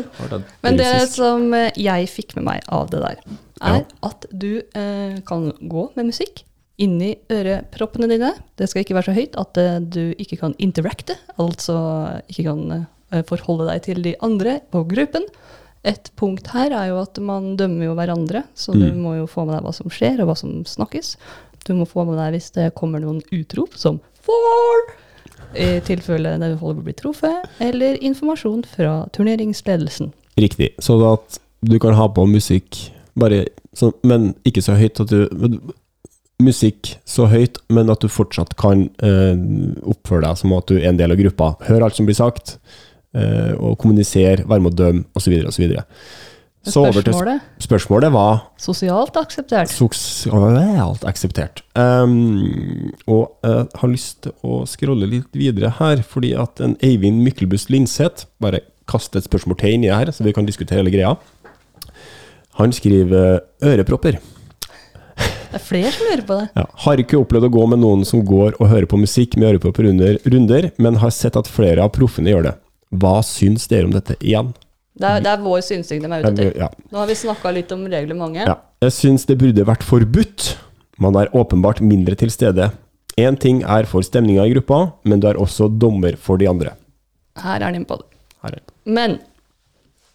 Men 0.64 0.76
det 0.80 0.90
som 1.14 1.48
jeg 1.56 2.10
fikk 2.12 2.36
med 2.38 2.46
meg 2.50 2.68
av 2.72 2.90
det 2.92 3.00
der, 3.04 3.22
er 3.62 3.78
Ja. 3.80 3.84
at 4.10 4.26
du 4.32 4.60
eh, 4.60 5.20
kan 5.28 5.48
gå 5.60 5.86
med 5.96 6.10
musikk 6.12 6.44
inni 6.82 7.14
øreproppene 7.32 8.08
dine. 8.10 8.32
Det 8.58 8.68
skal 8.68 8.84
ikke 8.84 8.96
være 8.98 9.08
så 9.08 9.16
høyt 9.16 9.36
at 9.40 9.60
eh, 9.60 9.78
du 9.80 10.02
ikke 10.20 10.40
kan 10.40 10.56
interacte, 10.60 11.16
altså 11.40 11.78
ikke 12.28 12.48
kan 12.50 12.62
eh, 12.76 13.24
forholde 13.28 13.70
deg 13.72 13.84
til 13.88 14.04
de 14.04 14.16
andre 14.24 14.58
på 14.72 14.84
gruppen. 14.90 15.24
Et 15.84 16.10
punkt 16.16 16.46
her 16.54 16.70
er 16.70 16.90
jo 16.92 17.00
at 17.02 17.18
man 17.18 17.56
dømmer 17.58 17.88
jo 17.88 17.94
hverandre, 17.98 18.44
så 18.54 18.72
du 18.72 18.86
Mm. 18.92 19.00
må 19.02 19.16
jo 19.18 19.26
få 19.26 19.44
med 19.46 19.56
deg 19.56 19.64
hva 19.64 19.74
som 19.74 19.90
skjer, 19.90 20.20
og 20.22 20.28
hva 20.28 20.36
som 20.38 20.62
snakkes. 20.64 21.16
Du 21.66 21.74
må 21.74 21.86
få 21.86 22.04
med 22.06 22.16
deg 22.18 22.34
hvis 22.34 22.52
det 22.52 22.74
kommer 22.74 23.00
noen 23.00 23.22
utrop 23.32 23.74
som 23.76 24.00
'for', 24.22 24.94
i 25.54 25.80
tilfelle 25.80 26.38
det 26.38 26.58
holder 26.58 26.80
på 26.80 26.80
å 26.80 26.84
bli 26.84 26.92
truffet, 26.92 27.48
eller 27.60 27.98
informasjon 28.02 28.64
fra 28.64 29.08
turneringsledelsen. 29.12 30.12
Riktig. 30.38 30.74
Så 30.80 30.96
at 31.12 31.38
du 31.64 31.78
kan 31.78 31.94
ha 31.94 32.06
på 32.08 32.26
musikk, 32.26 32.90
bare 33.18 33.46
så, 33.74 33.92
men 34.02 34.34
ikke 34.44 34.62
så 34.62 34.76
høyt 34.78 35.00
at 35.00 35.08
du 35.08 35.28
Musikk 36.42 36.96
så 37.06 37.28
høyt, 37.30 37.58
men 37.70 37.88
at 37.92 38.00
du 38.00 38.08
fortsatt 38.08 38.56
kan 38.58 38.88
eh, 38.98 39.36
oppføre 39.86 40.24
deg 40.24 40.38
som 40.40 40.52
at 40.56 40.66
du 40.66 40.74
er 40.76 40.88
en 40.88 40.96
del 40.98 41.12
av 41.14 41.20
gruppa. 41.20 41.52
Hør 41.68 41.84
alt 41.86 41.94
som 41.94 42.08
blir 42.08 42.18
sagt, 42.18 42.56
og 43.12 43.74
kommunisere, 43.80 44.46
være 44.48 44.64
med 44.64 44.72
å 44.72 44.78
dømme, 44.78 45.04
osv., 45.18 45.34
osv. 45.50 45.74
Så 46.62 46.84
over 46.86 47.02
til 47.02 47.16
Spørsmålet 47.62 48.12
var 48.14 48.44
sosialt 48.60 49.16
akseptert. 49.18 49.70
sosialt 49.70 51.02
akseptert. 51.04 51.62
Um, 51.74 52.92
og 53.10 53.34
jeg 53.42 53.66
har 53.80 53.90
lyst 53.90 54.22
til 54.22 54.36
å 54.46 54.62
scrolle 54.70 55.08
litt 55.10 55.34
videre 55.34 55.72
her, 55.80 56.04
fordi 56.06 56.32
at 56.38 56.62
en 56.62 56.76
Eivind 56.86 57.24
Myklebust 57.26 57.72
Linseth 57.74 58.28
Bare 58.42 58.62
kaste 58.86 59.18
et 59.18 59.26
spørsmålstegn 59.26 59.84
i 59.84 59.90
det 59.90 59.96
her, 59.96 60.12
så 60.14 60.26
vi 60.26 60.34
kan 60.34 60.46
diskutere 60.46 60.82
hele 60.82 60.94
greia. 60.94 61.16
Han 62.60 62.74
skriver 62.74 63.42
ørepropper. 63.62 64.18
Det 65.52 65.58
er 65.58 65.64
flere 65.66 65.92
som 65.92 66.08
lurer 66.08 66.24
på 66.26 66.36
det. 66.38 66.48
Ja. 66.56 66.64
Har 66.84 67.00
ikke 67.00 67.18
opplevd 67.20 67.50
å 67.50 67.52
gå 67.52 67.64
med 67.68 67.82
noen 67.82 68.06
som 68.08 68.22
går 68.24 68.56
og 68.56 68.70
hører 68.70 68.88
på 68.88 69.00
musikk 69.00 69.36
med 69.36 69.50
ørepropper 69.50 69.90
under 69.90 70.18
runder, 70.24 70.70
men 70.80 71.00
har 71.02 71.12
sett 71.14 71.36
at 71.36 71.50
flere 71.50 71.84
av 71.84 71.92
proffene 71.94 72.32
gjør 72.32 72.46
det. 72.48 72.54
Hva 72.92 73.20
syns 73.24 73.68
dere 73.70 73.88
om 73.88 73.94
dette 73.94 74.18
igjen? 74.20 74.52
Det 74.92 75.08
er, 75.08 75.22
det 75.24 75.30
er 75.32 75.40
vår 75.40 75.62
synsing 75.64 76.02
de 76.04 76.10
er 76.10 76.20
ute 76.20 76.32
etter. 76.34 76.58
Ja. 76.60 76.68
Nå 76.92 77.00
har 77.00 77.08
vi 77.08 77.16
snakka 77.16 77.52
litt 77.56 77.72
om 77.72 77.86
reglementet. 77.88 78.44
Ja. 78.44 78.58
Jeg 78.84 78.94
syns 78.98 79.24
det 79.28 79.38
burde 79.40 79.64
vært 79.66 79.84
forbudt. 79.86 80.52
Man 81.00 81.16
er 81.18 81.32
åpenbart 81.36 81.80
mindre 81.80 82.16
til 82.20 82.32
stede. 82.34 82.68
Én 83.20 83.36
ting 83.40 83.62
er 83.64 83.88
for 83.88 84.04
stemninga 84.04 84.44
i 84.48 84.54
gruppa, 84.54 84.84
men 85.08 85.20
du 85.20 85.28
er 85.28 85.40
også 85.40 85.68
dommer 85.80 86.16
for 86.20 86.40
de 86.40 86.48
andre. 86.48 86.74
Her 87.40 87.64
er 87.64 87.72
inne 87.72 87.88
på 87.88 87.98
det. 88.00 88.60
Men 88.84 89.18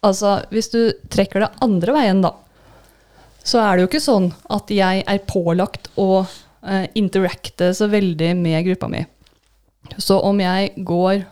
altså, 0.04 0.38
hvis 0.54 0.70
du 0.70 0.80
trekker 1.10 1.42
det 1.42 1.50
andre 1.64 1.94
veien, 1.96 2.22
da, 2.22 2.34
så 3.42 3.62
er 3.62 3.76
det 3.76 3.84
jo 3.84 3.90
ikke 3.90 4.04
sånn 4.04 4.28
at 4.52 4.70
jeg 4.70 5.02
er 5.08 5.24
pålagt 5.30 5.88
å 5.98 6.22
eh, 6.22 6.86
interacte 6.98 7.72
så 7.74 7.88
veldig 7.90 8.34
med 8.38 8.66
gruppa 8.68 8.90
mi. 8.92 9.02
Så 9.96 10.18
om 10.20 10.38
jeg 10.42 10.74
går 10.86 11.24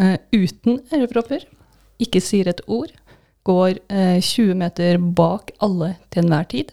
eh, 0.00 0.16
uten 0.34 0.80
ørepropper, 0.94 1.46
ikke 2.02 2.22
sier 2.22 2.50
et 2.50 2.62
ord, 2.66 2.92
går 3.44 3.78
eh, 3.92 4.18
20 4.24 4.56
meter 4.58 4.98
bak 4.98 5.52
alle 5.64 5.94
til 6.10 6.24
enhver 6.24 6.48
tid, 6.50 6.72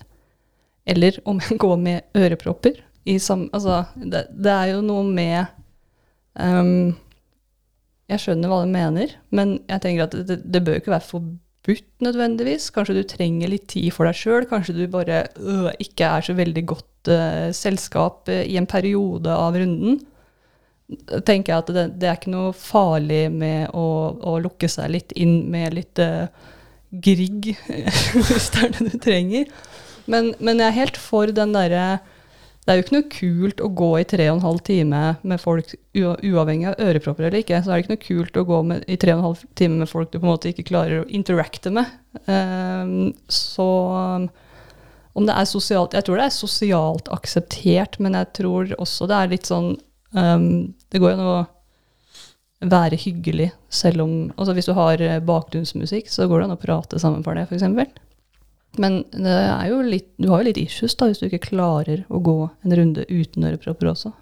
eller 0.89 1.19
om 1.29 1.41
jeg 1.43 1.59
går 1.61 1.77
med 1.77 2.17
ørepropper 2.17 2.81
i 3.05 3.17
sam... 3.19 3.47
Altså, 3.53 3.83
det, 3.95 4.27
det 4.31 4.51
er 4.51 4.73
jo 4.75 4.81
noe 4.85 5.05
med 5.07 5.45
um, 6.37 6.91
jeg 8.11 8.25
skjønner 8.25 8.51
hva 8.51 8.63
du 8.65 8.71
mener, 8.71 9.15
men 9.31 9.55
jeg 9.69 9.83
tenker 9.83 10.07
at 10.07 10.15
det, 10.27 10.41
det 10.43 10.61
bør 10.65 10.81
ikke 10.81 10.93
være 10.93 11.07
forbudt 11.07 12.03
nødvendigvis. 12.03 12.67
Kanskje 12.75 12.97
du 12.97 13.03
trenger 13.07 13.51
litt 13.51 13.69
tid 13.71 13.87
for 13.95 14.09
deg 14.09 14.17
sjøl. 14.19 14.47
Kanskje 14.49 14.75
du 14.75 14.83
bare 14.91 15.23
øh, 15.39 15.69
ikke 15.79 16.09
er 16.09 16.25
så 16.25 16.35
veldig 16.35 16.63
godt 16.73 17.11
uh, 17.13 17.47
selskap 17.55 18.27
uh, 18.31 18.41
i 18.43 18.57
en 18.59 18.67
periode 18.67 19.31
av 19.31 19.55
runden. 19.55 20.01
Tenker 21.27 21.53
jeg 21.53 21.63
at 21.63 21.73
det, 21.75 21.85
det 22.01 22.09
er 22.09 22.17
ikke 22.19 22.33
noe 22.33 22.53
farlig 22.57 23.25
med 23.33 23.71
å, 23.77 23.85
å 24.17 24.37
lukke 24.43 24.69
seg 24.71 24.91
litt 24.93 25.13
inn 25.15 25.45
med 25.51 25.77
litt 25.77 26.01
uh, 26.03 26.27
grigg, 26.91 27.53
hvis 28.27 28.49
det 28.55 28.65
er 28.65 28.73
det 28.75 28.89
du 28.89 28.97
trenger. 29.01 29.51
Men, 30.11 30.33
men 30.39 30.59
jeg 30.59 30.67
er 30.67 30.79
helt 30.81 30.99
for 30.99 31.31
den 31.35 31.55
derre 31.55 32.01
det 32.61 32.69
er 32.69 32.77
jo 32.77 32.83
ikke 32.83 32.93
noe 32.93 33.09
kult 33.09 33.61
å 33.65 33.67
gå 33.73 33.87
i 33.97 34.05
tre 34.05 34.27
og 34.29 34.35
en 34.35 34.43
halv 34.43 34.59
time 34.67 34.99
med 35.25 35.41
folk, 35.41 35.71
uavhengig 35.97 36.67
av 36.69 36.83
ørepropper 36.85 37.25
eller 37.25 37.41
ikke. 37.41 37.57
Så 37.57 37.71
er 37.71 37.79
det 37.79 37.85
ikke 37.87 37.95
noe 37.95 38.03
kult 38.03 38.37
å 38.37 38.43
gå 38.51 38.59
med, 38.69 38.83
i 38.85 38.97
tre 39.01 39.15
og 39.15 39.17
en 39.17 39.27
halv 39.31 39.41
time 39.57 39.79
med 39.79 39.89
folk 39.89 40.11
du 40.11 40.19
på 40.19 40.27
en 40.27 40.29
måte 40.29 40.51
ikke 40.51 40.67
klarer 40.69 41.01
å 41.01 41.07
interacte 41.09 41.73
med. 41.73 41.89
Um, 42.29 43.09
så 43.33 43.67
om 45.11 45.27
det 45.27 45.33
er 45.33 45.47
sosialt 45.47 45.95
Jeg 45.95 46.05
tror 46.05 46.19
det 46.19 46.25
er 46.27 46.35
sosialt 46.35 47.09
akseptert, 47.11 47.97
men 48.03 48.19
jeg 48.19 48.29
tror 48.37 48.75
også 48.77 49.09
det 49.09 49.17
er 49.17 49.33
litt 49.33 49.49
sånn 49.49 49.73
um, 50.17 50.73
Det 50.91 51.01
går 51.01 51.13
jo 51.13 51.17
an 51.17 51.31
å 51.31 51.39
være 52.61 52.99
hyggelig 53.01 53.49
selv 53.73 54.03
om 54.05 54.13
Altså 54.35 54.53
hvis 54.53 54.69
du 54.69 54.75
har 54.77 55.01
eh, 55.01 55.19
bakgrunnsmusikk, 55.25 56.09
så 56.13 56.27
går 56.29 56.41
det 56.41 56.47
an 56.47 56.57
å 56.57 56.61
prate 56.61 56.99
sammen 57.01 57.23
for 57.25 57.37
det, 57.37 57.47
f.eks. 57.49 57.65
Men 58.79 59.01
det 59.11 59.35
er 59.35 59.67
jo 59.71 59.81
litt, 59.83 60.11
du 60.21 60.29
har 60.31 60.41
jo 60.41 60.47
litt 60.51 60.59
issues 60.61 60.95
da, 60.95 61.09
hvis 61.09 61.19
du 61.19 61.27
ikke 61.27 61.49
klarer 61.51 62.05
å 62.07 62.21
gå 62.23 62.37
en 62.47 62.75
runde 62.77 63.05
uten 63.09 63.47
ørepropper 63.49 63.89
også. 63.91 64.13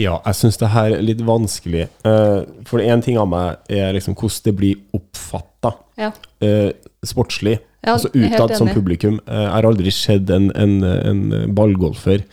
Ja, 0.00 0.14
jeg 0.24 0.38
syns 0.38 0.56
det 0.60 0.70
her 0.72 0.94
er 0.96 1.02
litt 1.04 1.20
vanskelig. 1.26 1.88
Eh, 2.08 2.38
for 2.68 2.80
én 2.80 3.02
ting 3.04 3.18
av 3.20 3.28
meg 3.28 3.72
er 3.72 3.92
liksom 3.96 4.16
hvordan 4.16 4.46
det 4.46 4.54
blir 4.56 4.78
oppfatta 4.96 5.74
Ja, 6.00 6.12
eh, 6.40 6.70
sportslig. 7.04 7.58
Ja, 7.80 7.94
altså 7.96 8.10
utad 8.12 8.54
som 8.56 8.68
publikum. 8.68 9.20
Jeg 9.24 9.52
har 9.52 9.64
aldri 9.64 9.92
sett 9.92 10.30
en, 10.32 10.50
en, 10.56 10.82
en 10.84 11.52
ballgolfer 11.56 12.24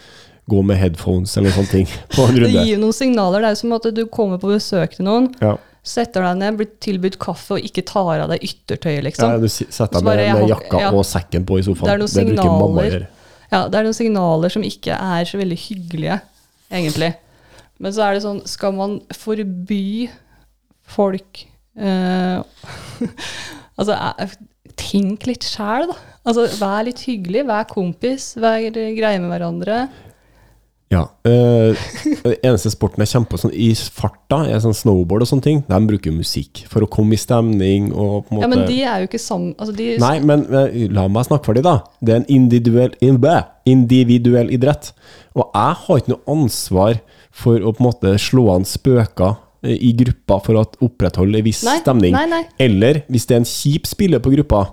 gå 0.48 0.62
med 0.64 0.78
headphones 0.80 1.34
eller 1.40 1.52
sånne 1.56 1.72
ting 1.72 1.88
på 2.16 2.28
en 2.28 2.38
Det 2.40 2.52
gir 2.54 2.80
noen 2.82 2.96
signaler. 2.96 3.44
Det 3.44 3.50
er 3.54 3.60
som 3.60 3.74
at 3.78 3.90
du 3.96 4.06
kommer 4.12 4.40
på 4.42 4.54
besøk 4.54 4.96
til 4.96 5.08
noen, 5.08 5.28
Ja. 5.44 5.56
setter 5.88 6.24
deg 6.24 6.40
ned, 6.40 6.58
blir 6.60 6.70
tilbudt 6.84 7.18
kaffe 7.20 7.58
og 7.58 7.68
ikke 7.68 7.84
tar 7.88 8.24
av 8.24 8.32
deg 8.34 8.44
yttertøyet, 8.48 9.04
liksom. 9.10 9.36
Ja, 9.36 9.38
du 9.44 9.48
setter 9.52 10.00
deg 10.00 10.08
bare 10.08 10.26
med, 10.40 10.50
jakka 10.52 10.82
ja. 10.86 10.92
og 10.96 11.06
sekken 11.08 11.46
på 11.48 11.60
i 11.60 11.68
sofaen. 11.68 11.88
Det 11.88 11.96
er 11.96 12.04
noen 12.04 12.34
bruker 12.34 12.52
mamma 12.52 12.66
å 12.66 12.72
signaler. 12.72 12.98
gjøre. 12.98 13.14
Ja, 13.52 13.62
det 13.72 13.80
er 13.80 13.88
noen 13.88 13.96
signaler 13.96 14.52
som 14.52 14.66
ikke 14.68 14.96
er 15.00 15.28
så 15.30 15.40
veldig 15.40 15.60
hyggelige, 15.68 16.18
egentlig. 16.72 17.14
Men 17.80 17.94
så 17.96 18.08
er 18.08 18.18
det 18.18 18.24
sånn, 18.26 18.42
skal 18.50 18.74
man 18.76 18.98
forby 19.16 20.10
folk 20.88 21.44
eh, 21.78 22.40
Altså, 23.78 23.94
eh, 23.94 24.32
tenk 24.80 25.28
litt 25.30 25.46
sjæl, 25.46 25.88
da. 25.92 25.98
Altså, 26.28 26.48
vær 26.60 26.84
litt 26.88 27.04
hyggelig, 27.08 27.44
vær 27.48 27.68
kompis, 27.70 28.32
vær 28.42 28.66
greie 28.74 29.20
med 29.22 29.30
hverandre. 29.32 29.84
Ja. 30.88 31.02
den 31.24 32.36
eneste 32.46 32.72
sporten 32.72 33.04
jeg 33.04 33.12
kommer 33.12 33.28
på 33.34 33.40
sånn, 33.42 33.52
i 33.52 33.74
farta, 33.76 34.46
er 34.48 34.62
sånn 34.64 34.76
snowboard 34.78 35.26
og 35.26 35.30
sånne 35.30 35.44
ting. 35.44 35.60
De 35.68 35.80
bruker 35.90 36.16
musikk 36.16 36.62
for 36.72 36.86
å 36.86 36.90
komme 36.92 37.18
i 37.18 37.20
stemning 37.20 37.90
og 37.92 38.28
på 38.28 38.32
en 38.32 38.38
måte 38.38 38.46
Ja, 38.46 38.52
men 38.54 38.64
de 38.70 38.78
er 38.88 39.04
jo 39.04 39.10
ikke 39.10 39.20
sammen 39.20 39.52
altså 39.58 39.76
de, 39.76 39.90
Nei, 40.00 40.14
men 40.24 40.46
men, 40.48 40.78
la 40.96 41.08
meg 41.12 41.28
snakke 41.28 41.50
for 41.50 41.60
dem, 41.60 41.68
da. 41.68 41.82
Det 42.00 42.14
er 42.16 42.22
en 42.22 42.30
individuell, 42.32 42.96
individuell 43.68 44.54
idrett. 44.56 44.94
Og 45.36 45.52
jeg 45.52 45.76
har 45.84 46.02
ikke 46.02 46.14
noe 46.16 46.38
ansvar 46.38 47.02
for 47.36 47.60
å 47.60 47.76
på 47.76 47.84
en 47.84 47.90
måte 47.90 48.16
slå 48.22 48.48
an 48.56 48.66
spøker 48.68 49.36
eh, 49.68 49.76
i 49.76 49.94
gruppa 49.98 50.40
for 50.46 50.62
å 50.62 50.66
opprettholde 50.88 51.42
en 51.42 51.48
viss 51.48 51.66
Nei, 51.68 51.78
stemning. 51.84 52.16
nei, 52.16 52.26
nei. 52.32 52.44
Eller 52.64 53.04
hvis 53.12 53.28
det 53.28 53.38
er 53.38 53.44
en 53.44 53.50
kjip 53.52 53.90
spiller 53.90 54.24
på 54.24 54.34
gruppa, 54.34 54.64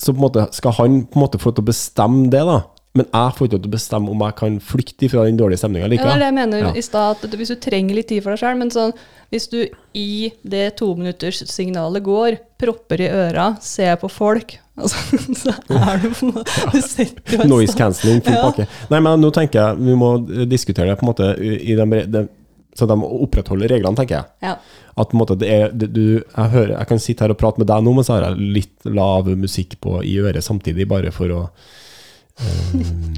så 0.00 0.12
på 0.12 0.18
en 0.18 0.26
måte 0.26 0.48
skal 0.56 0.74
han 0.80 1.02
på 1.06 1.18
en 1.18 1.24
måte 1.28 1.40
få 1.40 1.54
til 1.54 1.64
å 1.64 1.70
bestemme 1.70 2.26
det, 2.32 2.42
da. 2.44 2.64
Men 2.94 3.08
jeg 3.10 3.34
får 3.34 3.46
ikke 3.48 3.56
lov 3.56 3.62
til 3.64 3.70
å 3.70 3.74
bestemme 3.74 4.10
om 4.12 4.20
jeg 4.22 4.34
kan 4.38 4.56
flykte 4.62 5.08
fra 5.10 5.24
den 5.26 5.38
dårlige 5.40 5.58
stemninga 5.58 5.88
Ja, 5.88 5.90
det 5.90 5.98
er 6.12 6.20
det 6.22 6.26
jeg 6.28 6.34
mener 6.36 6.60
Ja. 6.62 6.68
i 6.78 6.82
stad, 6.86 7.24
at 7.26 7.32
hvis 7.40 7.50
du 7.50 7.56
trenger 7.58 7.96
litt 7.98 8.06
tid 8.12 8.22
for 8.22 8.30
deg 8.30 8.38
sjøl, 8.38 8.56
men 8.60 8.70
sånn 8.70 8.92
hvis 9.34 9.48
du 9.50 9.56
i 9.98 10.30
det 10.46 10.76
tominutterssignalet 10.78 12.04
går, 12.06 12.36
propper 12.60 13.02
i 13.02 13.08
øra, 13.10 13.48
ser 13.60 13.96
på 13.98 14.06
folk, 14.12 14.54
altså, 14.78 15.18
så 15.34 15.56
er 15.74 15.98
du 16.04 16.08
på 16.14 16.28
en 16.28 16.32
måte 16.36 16.70
Du 16.70 16.78
setter 16.86 17.34
jo 17.42 17.48
Noise 17.50 17.74
cancelling, 17.78 18.22
full 18.22 18.34
Ja. 18.38 18.46
pakke. 18.46 18.68
Nei, 18.94 19.00
men 19.08 19.20
nå 19.26 19.32
tenker 19.34 19.58
jeg 19.60 19.82
vi 19.90 19.98
må 19.98 20.14
eh, 20.30 20.46
diskutere 20.50 20.92
det 20.92 20.98
på 21.00 21.06
en 21.08 21.10
måte 21.12 21.32
i 21.42 21.74
de, 21.74 22.00
de, 22.14 22.24
så 22.78 22.86
de 22.90 22.94
opprettholder 23.02 23.74
reglene, 23.74 23.98
tenker 23.98 24.20
jeg. 24.20 24.30
Ja. 24.42 24.54
At 24.94 25.10
på 25.10 25.18
en 25.18 25.22
måte 25.24 25.36
det 25.38 25.50
er 25.50 25.74
det, 25.74 25.90
du, 25.94 26.04
jeg, 26.22 26.50
hører, 26.54 26.76
jeg 26.78 26.86
kan 26.94 27.02
sitte 27.02 27.26
her 27.26 27.34
og 27.34 27.38
prate 27.42 27.58
med 27.62 27.66
deg 27.70 27.82
nå, 27.86 27.92
men 27.98 28.06
så 28.06 28.16
har 28.20 28.28
jeg 28.30 28.52
litt 28.60 28.86
lav 28.86 29.26
musikk 29.34 29.80
på, 29.82 29.98
i 30.06 30.14
øret 30.22 30.46
samtidig, 30.46 30.86
bare 30.90 31.10
for 31.14 31.34
å 31.34 31.48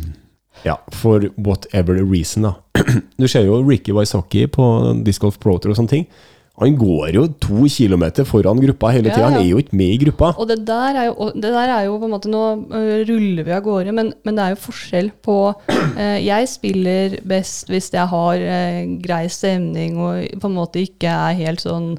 Ja, 0.67 0.81
for 0.91 1.29
whatever 1.37 2.01
reason, 2.03 2.43
da. 2.49 2.55
Du 3.21 3.29
ser 3.29 3.45
jo 3.47 3.61
Ricky 3.63 3.93
Wysocki 3.95 4.47
på 4.51 4.65
Disc 5.07 5.23
Golf 5.23 5.39
Pro 5.39 5.59
Tour 5.59 5.75
og 5.75 5.79
sånne 5.79 5.93
ting. 5.93 6.09
Han 6.57 6.73
går 6.81 7.11
jo 7.13 7.27
to 7.43 7.67
kilometer 7.69 8.25
foran 8.25 8.61
gruppa 8.63 8.89
hele 8.95 9.11
Ja, 9.11 9.19
ja. 9.19 9.27
Han 9.29 9.43
er 9.43 9.45
jo 9.51 9.61
ikke 9.61 9.77
med 9.77 9.93
i 9.93 9.99
gruppa. 10.07 10.31
Og 10.41 10.49
det 10.49 10.63
der 10.67 10.97
er 11.03 11.09
jo, 11.11 11.29
det 11.35 11.53
der 11.53 11.73
er 11.75 11.83
jo 11.85 11.99
på 12.01 12.09
en 12.09 12.15
måte 12.15 12.33
Nå 12.33 12.43
øh, 12.73 13.05
ruller 13.11 13.45
vi 13.45 13.53
av 13.53 13.61
gårde, 13.67 13.93
men, 13.93 14.13
men 14.25 14.39
det 14.39 14.45
er 14.45 14.55
jo 14.55 14.63
forskjell 14.65 15.11
på 15.25 15.37
eh, 15.69 16.19
Jeg 16.31 16.49
spiller 16.49 17.19
best 17.29 17.69
hvis 17.73 17.93
jeg 17.93 18.09
har 18.09 18.41
eh, 18.41 18.83
grei 19.05 19.27
stemning 19.29 20.01
og 20.01 20.41
på 20.41 20.49
en 20.49 20.57
måte 20.57 20.81
ikke 20.81 21.13
er 21.13 21.37
helt 21.45 21.65
sånn 21.65 21.93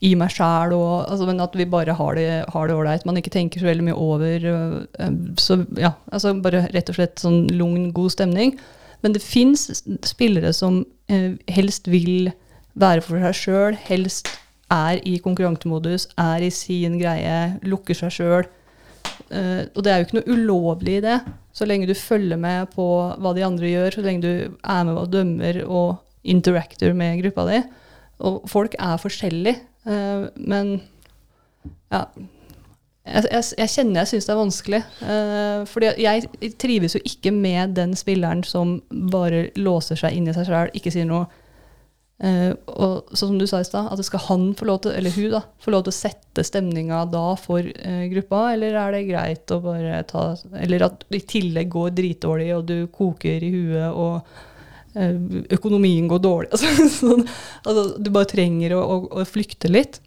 i 0.00 0.14
meg 0.16 0.32
sjæl, 0.32 0.72
altså, 0.72 1.26
men 1.28 1.42
at 1.44 1.56
vi 1.58 1.66
bare 1.68 1.92
har 1.92 2.16
det 2.16 2.74
ålreit. 2.74 3.04
Man 3.04 3.18
ikke 3.20 3.32
tenker 3.34 3.60
så 3.60 3.68
veldig 3.68 3.84
mye 3.84 3.96
over 4.00 4.46
øh, 4.48 4.76
øh, 5.00 5.16
Så 5.36 5.64
ja, 5.76 5.92
altså 6.12 6.32
bare 6.40 6.68
rett 6.72 6.88
og 6.88 6.96
slett 6.96 7.20
sånn 7.20 7.48
lugn, 7.52 7.90
god 7.92 8.14
stemning. 8.16 8.54
Men 9.04 9.12
det 9.16 9.22
fins 9.24 9.68
spillere 10.08 10.52
som 10.56 10.84
eh, 11.08 11.36
helst 11.52 11.88
vil 11.90 12.30
være 12.80 13.04
for 13.04 13.20
seg 13.20 13.36
sjøl, 13.36 13.76
helst 13.88 14.28
er 14.70 15.00
i 15.08 15.18
konkurransemodus, 15.22 16.08
er 16.20 16.44
i 16.46 16.50
sin 16.54 16.98
greie, 17.00 17.56
lukker 17.66 17.96
seg 17.96 18.14
sjøl. 18.14 18.48
Eh, 19.30 19.64
og 19.74 19.82
det 19.84 19.92
er 19.92 20.00
jo 20.00 20.08
ikke 20.08 20.18
noe 20.20 20.36
ulovlig 20.36 20.98
i 20.98 21.04
det, 21.04 21.18
så 21.56 21.66
lenge 21.68 21.88
du 21.90 21.96
følger 21.98 22.38
med 22.40 22.70
på 22.74 22.86
hva 23.20 23.34
de 23.36 23.44
andre 23.46 23.72
gjør, 23.72 23.96
så 23.96 24.04
lenge 24.06 24.24
du 24.24 24.32
er 24.60 24.86
med 24.86 24.94
og 24.96 25.10
dømmer 25.12 25.60
og 25.66 25.90
interacter 26.22 26.94
med 26.96 27.20
gruppa 27.24 27.46
di. 27.50 27.60
Og 28.26 28.44
folk 28.50 28.76
er 28.78 29.00
forskjellige, 29.00 29.56
eh, 29.56 29.66
men 29.84 30.74
ja 31.90 32.04
jeg, 33.10 33.26
jeg, 33.32 33.44
jeg 33.58 33.72
kjenner 33.72 34.02
jeg 34.02 34.10
syns 34.12 34.26
det 34.28 34.32
er 34.34 34.40
vanskelig. 34.40 34.80
Uh, 35.02 35.60
fordi 35.68 35.92
jeg 36.04 36.54
trives 36.60 36.96
jo 36.96 37.02
ikke 37.06 37.32
med 37.34 37.76
den 37.78 37.94
spilleren 37.98 38.42
som 38.46 38.78
bare 39.12 39.48
låser 39.58 39.98
seg 40.00 40.16
inn 40.16 40.28
i 40.30 40.34
seg 40.36 40.48
sjøl, 40.48 40.72
ikke 40.76 40.92
sier 40.94 41.08
noe. 41.08 41.28
Uh, 42.20 42.52
og 42.68 43.14
sånn 43.16 43.32
som 43.32 43.38
du 43.40 43.46
sa 43.48 43.62
i 43.62 43.66
stad, 43.66 43.88
at 43.88 44.04
skal 44.04 44.20
han 44.26 44.50
få 44.56 44.68
lov 44.68 44.82
til, 44.84 44.92
eller 44.92 45.14
hun 45.14 45.30
da, 45.32 45.40
få 45.64 45.72
lov 45.72 45.86
til 45.86 45.94
å 45.94 45.96
sette 45.96 46.44
stemninga 46.44 47.06
da 47.08 47.24
for 47.40 47.64
uh, 47.64 48.04
gruppa, 48.12 48.42
eller 48.52 48.76
er 48.76 48.96
det 48.96 49.06
greit 49.08 49.54
å 49.56 49.62
bare 49.64 50.02
ta 50.08 50.26
Eller 50.60 50.84
at 50.84 51.06
det 51.08 51.22
i 51.22 51.28
tillegg 51.38 51.72
går 51.72 51.96
dritdårlig, 51.96 52.50
og 52.58 52.68
du 52.68 52.76
koker 52.92 53.40
i 53.40 53.52
huet, 53.54 53.88
og 53.88 54.20
eh, 54.20 54.49
økonomien 54.94 56.08
går 56.10 56.22
dårlig. 56.24 56.50
Altså, 56.54 56.88
sånn, 56.90 57.24
altså, 57.64 57.86
du 57.98 58.10
bare 58.14 58.30
trenger 58.30 58.74
å, 58.76 58.82
å, 58.82 58.98
å 59.20 59.26
flykte 59.28 59.70
litt. 59.70 60.00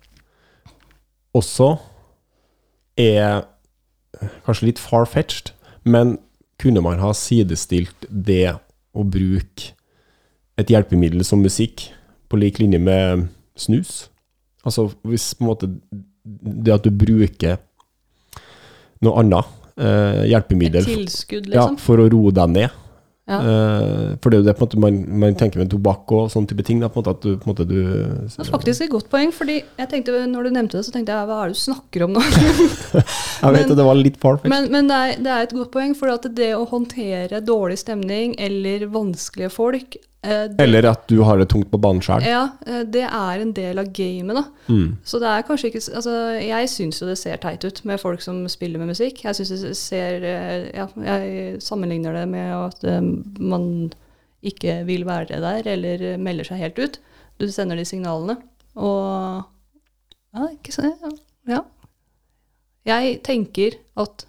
Også 1.33 1.73
er 2.99 3.45
kanskje 4.45 4.69
litt 4.69 4.81
far-fetched, 4.81 5.53
men 5.83 6.17
kunne 6.61 6.83
man 6.85 7.01
ha 7.01 7.11
sidestilt 7.17 8.07
det 8.09 8.53
å 8.93 9.03
bruke 9.03 9.73
et 10.59 10.69
hjelpemiddel 10.69 11.25
som 11.25 11.41
musikk 11.41 11.87
på 12.29 12.39
lik 12.39 12.59
linje 12.61 12.79
med 12.81 13.27
snus? 13.59 14.07
Altså 14.63 14.91
hvis 15.03 15.33
på 15.35 15.43
en 15.43 15.49
måte 15.49 15.71
det 16.23 16.75
at 16.75 16.85
du 16.85 16.91
bruker 16.93 17.57
noe 19.03 19.19
annet 19.19 19.49
eh, 19.75 20.21
Et 20.23 20.29
hjelpemiddel 20.31 20.85
liksom? 20.87 21.49
ja, 21.51 21.65
for 21.81 21.99
å 21.99 22.07
roe 22.11 22.31
deg 22.35 22.53
ned. 22.53 22.82
Ja. 23.23 23.37
Eh, 23.39 24.07
for 24.19 24.27
det 24.27 24.35
er 24.35 24.41
jo 24.41 24.47
det 24.49 24.53
på 24.59 24.65
en 24.65 24.67
måte 24.67 24.79
man, 24.83 24.95
man 25.21 25.35
tenker 25.39 25.61
med 25.61 25.69
tobakk 25.71 26.11
og 26.11 26.25
sånne 26.33 26.49
type 26.51 26.65
ting. 26.67 26.81
Da, 26.83 26.89
på 26.91 26.99
en 26.99 27.05
måte 27.05 27.13
at 27.15 27.23
du, 27.23 27.37
på 27.39 27.47
en 27.47 27.53
måte 27.53 27.65
du 27.69 27.77
Det 27.79 28.43
er 28.43 28.49
faktisk 28.51 28.83
et 28.83 28.91
godt 28.91 29.07
poeng, 29.13 29.31
fordi 29.35 29.61
jeg 29.63 29.89
tenkte, 29.93 30.17
når 30.27 30.49
du 30.49 30.55
nevnte 30.57 30.79
det, 30.79 30.85
så 30.87 30.91
tenkte 30.95 31.15
jeg 31.15 31.29
hva 31.29 31.37
er 31.43 31.53
det 31.53 31.57
du 31.57 31.61
snakker 31.63 32.07
om 32.07 32.17
nå? 32.17 32.23
Jeg 33.43 33.55
vet 33.55 33.67
men- 33.69 33.77
det 33.79 33.85
var 33.87 33.99
litt 33.99 34.19
far-fetched. 34.19 34.51
Men, 34.51 34.71
men 34.75 34.91
det, 34.91 34.97
er, 35.03 35.21
det 35.23 35.31
er 35.35 35.47
et 35.47 35.55
godt 35.55 35.71
poeng, 35.73 35.95
for 35.99 36.31
det 36.35 36.51
å 36.57 36.65
håndtere 36.67 37.39
dårlig 37.43 37.79
stemning 37.81 38.35
eller 38.39 38.87
vanskelige 38.91 39.51
folk 39.55 39.97
det, 40.23 40.61
Eller 40.63 40.85
at 40.87 41.07
du 41.07 41.17
har 41.27 41.37
det 41.37 41.49
tungt 41.51 41.69
på 41.71 41.79
banen 41.81 42.01
sjøl. 42.03 42.23
ja, 42.23 42.43
eh, 42.65 42.83
det 42.87 43.03
er 43.03 43.41
en 43.43 43.53
del 43.53 43.79
av 43.81 43.89
gamet, 43.95 44.37
da. 44.37 44.43
Mm. 44.69 44.97
Så 45.03 45.19
det 45.19 45.27
er 45.27 45.45
kanskje 45.47 45.71
ikke 45.71 45.81
Altså, 45.97 46.13
jeg 46.39 46.69
syns 46.71 47.01
jo 47.01 47.07
det 47.09 47.17
ser 47.19 47.41
teit 47.43 47.65
ut 47.67 47.81
med 47.85 47.99
folk 47.99 48.21
som 48.23 48.41
spiller 48.51 48.79
med 48.79 48.93
musikk. 48.93 49.23
Jeg 49.25 49.35
syns 49.35 49.51
det 49.65 49.75
ser 49.79 50.23
eh, 50.23 50.69
Ja, 50.73 50.87
jeg 51.03 51.61
sammenligner 51.61 52.13
det 52.13 52.27
med 52.31 52.53
at 52.55 52.83
eh, 52.87 53.01
man 53.39 53.67
ikke 54.43 54.81
vil 54.87 55.05
være 55.07 55.39
der, 55.39 55.67
eller 55.71 56.17
melder 56.17 56.47
seg 56.49 56.63
helt 56.63 56.79
ut. 56.79 56.99
Du 57.39 57.47
sender 57.51 57.79
de 57.79 57.85
signalene. 57.87 58.37
Og 58.75 59.43
Ja, 60.33 60.47
ikke 60.51 60.71
sant? 60.73 61.21
Ja. 61.47 61.61
Jeg 62.85 63.21
tenker 63.23 63.75
at 63.99 64.25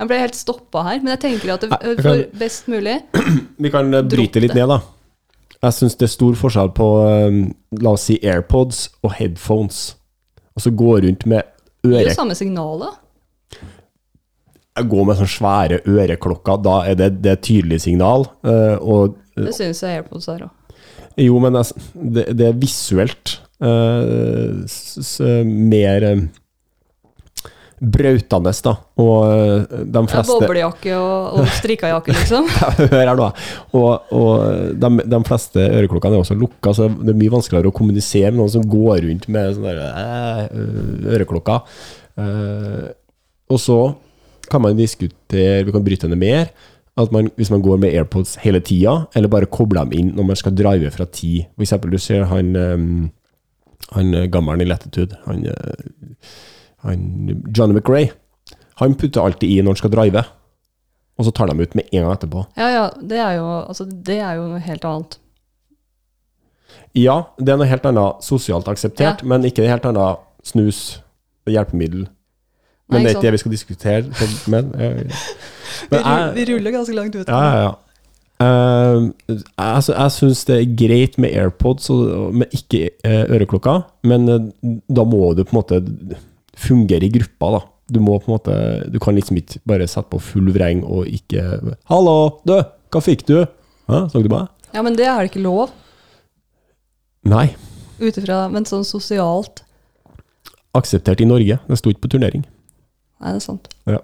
Jeg 0.00 0.08
ble 0.08 0.18
helt 0.22 0.38
stoppa 0.38 0.82
her, 0.86 1.02
men 1.02 1.12
jeg 1.12 1.20
tenker 1.26 1.52
at 1.54 1.66
det, 1.66 1.76
for 2.00 2.22
best 2.40 2.70
mulig 2.72 2.96
Vi 3.64 3.72
kan 3.72 3.92
eh, 3.92 4.06
bryte 4.08 4.40
litt 4.40 4.56
ned, 4.56 4.70
da. 4.72 4.80
Jeg 5.60 5.76
syns 5.76 5.98
det 6.00 6.06
er 6.06 6.12
stor 6.14 6.38
forskjell 6.40 6.70
på 6.76 6.86
eh, 7.04 7.36
la 7.84 7.92
oss 7.92 8.06
si 8.08 8.16
AirPods 8.24 8.86
og 9.04 9.12
headphones. 9.18 9.82
Altså 10.56 10.72
gå 10.72 10.94
rundt 11.04 11.26
med 11.28 11.44
Det 11.84 11.98
er 12.00 12.08
jo 12.08 12.16
samme 12.16 12.36
signalet. 12.38 12.96
Jeg 14.80 14.88
går 14.88 15.04
med 15.04 15.18
sånne 15.18 15.34
svære 15.34 15.82
øreklokker, 15.84 16.62
da 16.64 16.78
er 16.88 16.96
det, 16.96 17.10
det 17.20 17.34
er 17.34 17.36
et 17.36 17.44
tydelig 17.44 17.82
signal. 17.84 18.24
eh, 18.46 18.80
og 18.80 19.18
Det 19.36 19.52
syns 19.58 19.84
jeg 19.84 20.00
AirPods 20.00 20.30
er 20.32 20.48
òg. 20.48 20.82
jo, 21.20 21.36
men 21.44 21.60
det, 21.60 22.24
det 22.38 22.48
er 22.48 22.60
visuelt 22.60 23.36
Uh, 23.60 24.64
mer 25.44 26.04
brautende, 27.80 28.52
da. 28.64 28.74
Og 29.00 29.14
eh, 29.24 29.78
de 29.88 30.00
Ja, 30.02 30.08
fleste 30.12 30.34
Boblejakke 30.36 30.92
og, 30.98 31.38
og 31.40 31.46
strikkajakke, 31.56 32.12
liksom. 32.12 32.48
Hør 32.92 32.96
her 33.08 33.14
nå. 33.16 33.28
Og, 33.78 34.10
og 34.12 34.74
de, 34.76 34.90
de 35.08 35.20
fleste 35.26 35.64
øreklokkene 35.64 36.18
er 36.18 36.24
også 36.24 36.36
lukka, 36.36 36.74
så 36.76 36.90
det 36.92 37.14
er 37.14 37.20
mye 37.22 37.32
vanskeligere 37.32 37.72
å 37.72 37.76
kommunisere 37.76 38.32
med 38.34 38.42
noen 38.42 38.52
som 38.52 38.66
går 38.68 39.00
rundt 39.06 39.24
med 39.32 39.54
sånne 39.56 39.72
der, 39.78 40.50
eh, 40.50 41.14
øreklokker. 41.16 41.80
Eh, 42.20 42.90
og 43.50 43.62
så 43.62 43.78
kan 44.50 44.62
man 44.66 44.76
diskutere, 44.76 45.64
vi 45.64 45.72
kan 45.72 45.86
bryte 45.86 46.08
henne 46.08 46.20
mer, 46.20 46.52
at 47.00 47.12
man, 47.14 47.30
hvis 47.38 47.52
man 47.54 47.62
går 47.64 47.80
med 47.80 47.94
AirPods 47.96 48.36
hele 48.42 48.60
tida, 48.60 49.06
eller 49.16 49.32
bare 49.32 49.48
kobler 49.48 49.88
dem 49.88 49.96
inn 49.96 50.12
når 50.18 50.26
man 50.32 50.36
skal 50.36 50.52
drive 50.58 50.90
fra 50.92 51.06
tid. 51.08 51.46
For 51.54 51.64
eksempel, 51.64 51.94
du 51.94 52.02
ser 52.02 52.26
han, 52.28 52.50
han 53.94 54.16
gammelen 54.28 54.66
i 54.66 54.68
Latitude, 54.68 55.16
han, 55.24 55.46
han 56.82 57.42
Johnny 57.56 57.76
McRae. 57.76 58.10
Han 58.80 58.94
putter 58.96 59.20
alltid 59.22 59.50
i 59.50 59.60
når 59.60 59.74
han 59.74 59.82
skal 59.82 59.92
drive 59.92 60.24
og 61.20 61.26
så 61.28 61.32
tar 61.36 61.50
de 61.50 61.60
ut 61.60 61.74
med 61.76 61.90
en 61.92 62.06
gang 62.06 62.14
etterpå. 62.14 62.46
Ja, 62.56 62.68
ja, 62.72 62.84
det 62.96 63.18
er 63.20 63.34
jo, 63.36 63.48
altså, 63.68 63.84
det 63.84 64.16
er 64.24 64.38
jo 64.38 64.46
noe 64.48 64.62
helt 64.64 64.86
annet. 64.88 65.18
Ja, 66.96 67.16
det 67.36 67.52
er 67.52 67.60
noe 67.60 67.68
helt 67.68 67.84
annet 67.90 68.24
sosialt 68.24 68.70
akseptert, 68.72 69.20
Ja. 69.20 69.28
men 69.28 69.44
ikke 69.44 69.60
det 69.60 69.68
helt 69.68 69.84
annet 69.84 70.24
snus 70.48 71.02
og 71.44 71.52
hjelpemiddel. 71.52 72.08
Men 72.90 73.04
Nei, 73.04 73.04
det 73.04 73.10
er 73.10 73.18
ikke 73.18 73.26
det 73.26 73.32
vi 73.36 73.42
skal 73.44 73.52
diskutere. 73.52 74.30
Men, 74.50 74.72
eh, 74.80 75.28
men 75.92 76.00
jeg, 76.00 76.32
vi 76.38 76.48
ruller 76.54 76.74
ganske 76.74 76.96
langt 76.96 77.20
ut. 77.20 77.28
ja, 77.28 77.44
ja, 77.44 77.62
ja. 77.68 77.76
Uh, 78.40 79.10
altså, 79.60 79.92
jeg 79.92 80.12
syns 80.14 80.44
det 80.48 80.54
er 80.56 80.76
greit 80.86 81.18
med 81.20 81.34
AirPods, 81.36 81.90
og, 81.92 82.32
men 82.32 82.48
ikke 82.56 82.88
uh, 83.04 83.28
øreklokker. 83.36 83.82
Men 84.08 84.24
uh, 84.28 84.48
da 84.88 85.04
må 85.04 85.34
du 85.36 85.44
på 85.44 85.52
en 85.52 85.58
måte 85.60 85.82
fungere 86.60 87.06
i 87.08 87.12
gruppa, 87.14 87.54
da. 87.56 87.60
Du 87.90 87.98
må 88.04 88.18
på 88.20 88.30
en 88.30 88.36
måte 88.36 88.56
Du 88.92 89.00
kan 89.02 89.16
liksom 89.16 89.40
ikke 89.40 89.58
bare 89.66 89.88
sette 89.90 90.12
på 90.12 90.20
full 90.22 90.52
vreng 90.54 90.84
og 90.86 91.08
ikke 91.10 91.42
'Hallo, 91.90 92.40
du, 92.46 92.54
hva 92.90 93.02
fikk 93.02 93.26
du?' 93.26 93.46
Hæ, 93.90 94.06
så 94.12 94.22
du 94.22 94.28
meg? 94.30 94.46
Ja, 94.74 94.82
men 94.86 94.94
det 94.94 95.06
er 95.06 95.18
det 95.18 95.32
ikke 95.32 95.42
lov 95.42 95.72
Nei. 97.26 97.50
Utifra, 98.00 98.48
men 98.48 98.64
sånn 98.64 98.86
sosialt 98.86 99.64
Akseptert 100.72 101.20
i 101.20 101.26
Norge. 101.26 101.58
Det 101.66 101.76
sto 101.80 101.90
ikke 101.90 102.04
på 102.06 102.12
turnering. 102.14 102.44
Nei, 103.20 103.32
det 103.34 103.40
er 103.40 103.42
sant. 103.42 103.66
Ja. 103.90 103.98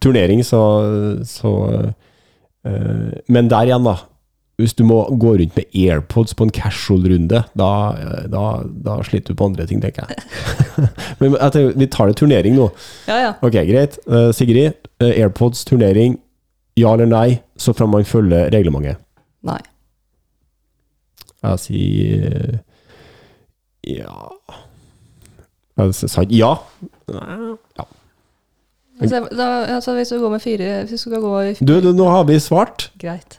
turnering, 0.00 0.40
så, 0.44 0.60
så 1.28 1.50
øh, 2.64 3.12
Men 3.28 3.50
der 3.50 3.68
igjen, 3.68 3.84
da. 3.84 3.98
Hvis 4.56 4.72
du 4.72 4.86
må 4.88 5.02
gå 5.20 5.34
rundt 5.36 5.56
med 5.58 5.74
AirPods 5.76 6.32
på 6.34 6.46
en 6.46 6.52
casual-runde, 6.54 7.42
da, 7.60 7.70
da, 8.32 8.44
da 8.86 8.94
sliter 9.04 9.34
du 9.34 9.36
på 9.36 9.50
andre 9.50 9.66
ting, 9.68 9.82
tenker 9.84 10.08
jeg. 10.08 10.22
men 11.20 11.36
jeg 11.36 11.52
tenker, 11.52 11.74
vi 11.76 11.88
tar 11.92 12.08
det 12.08 12.16
turnering 12.16 12.56
nå. 12.56 12.70
Ja, 13.04 13.18
ja. 13.20 13.34
Ok, 13.44 13.58
greit. 13.68 13.98
Eh, 14.08 14.30
Sigrid, 14.36 14.88
eh, 15.04 15.12
AirPods, 15.12 15.66
turnering. 15.68 16.16
Ja 16.80 16.94
eller 16.96 17.08
nei, 17.08 17.40
så 17.60 17.76
fram 17.76 17.92
man 17.92 18.08
følger 18.08 18.48
reglementet. 18.52 19.00
Nei. 19.46 19.60
Jeg 21.46 21.60
sier 21.62 22.56
ja 23.86 24.14
Jeg 25.78 25.94
sa 25.94 26.24
ja. 26.32 26.56
Ja. 27.12 27.84
Altså, 28.96 29.20
da, 29.36 29.46
altså, 29.76 29.94
hvis 29.94 30.08
du 30.08 30.18
går 30.18 30.30
med 30.32 30.40
fire 30.40 30.70
Hvis 30.88 30.90
du 30.90 30.98
skal 30.98 31.20
gå 31.20 31.32
i 31.40 31.54
Du, 31.60 31.76
du, 31.84 31.92
nå 31.92 32.08
har 32.08 32.24
vi 32.24 32.40
svart. 32.40 32.90
Greit. 32.98 33.38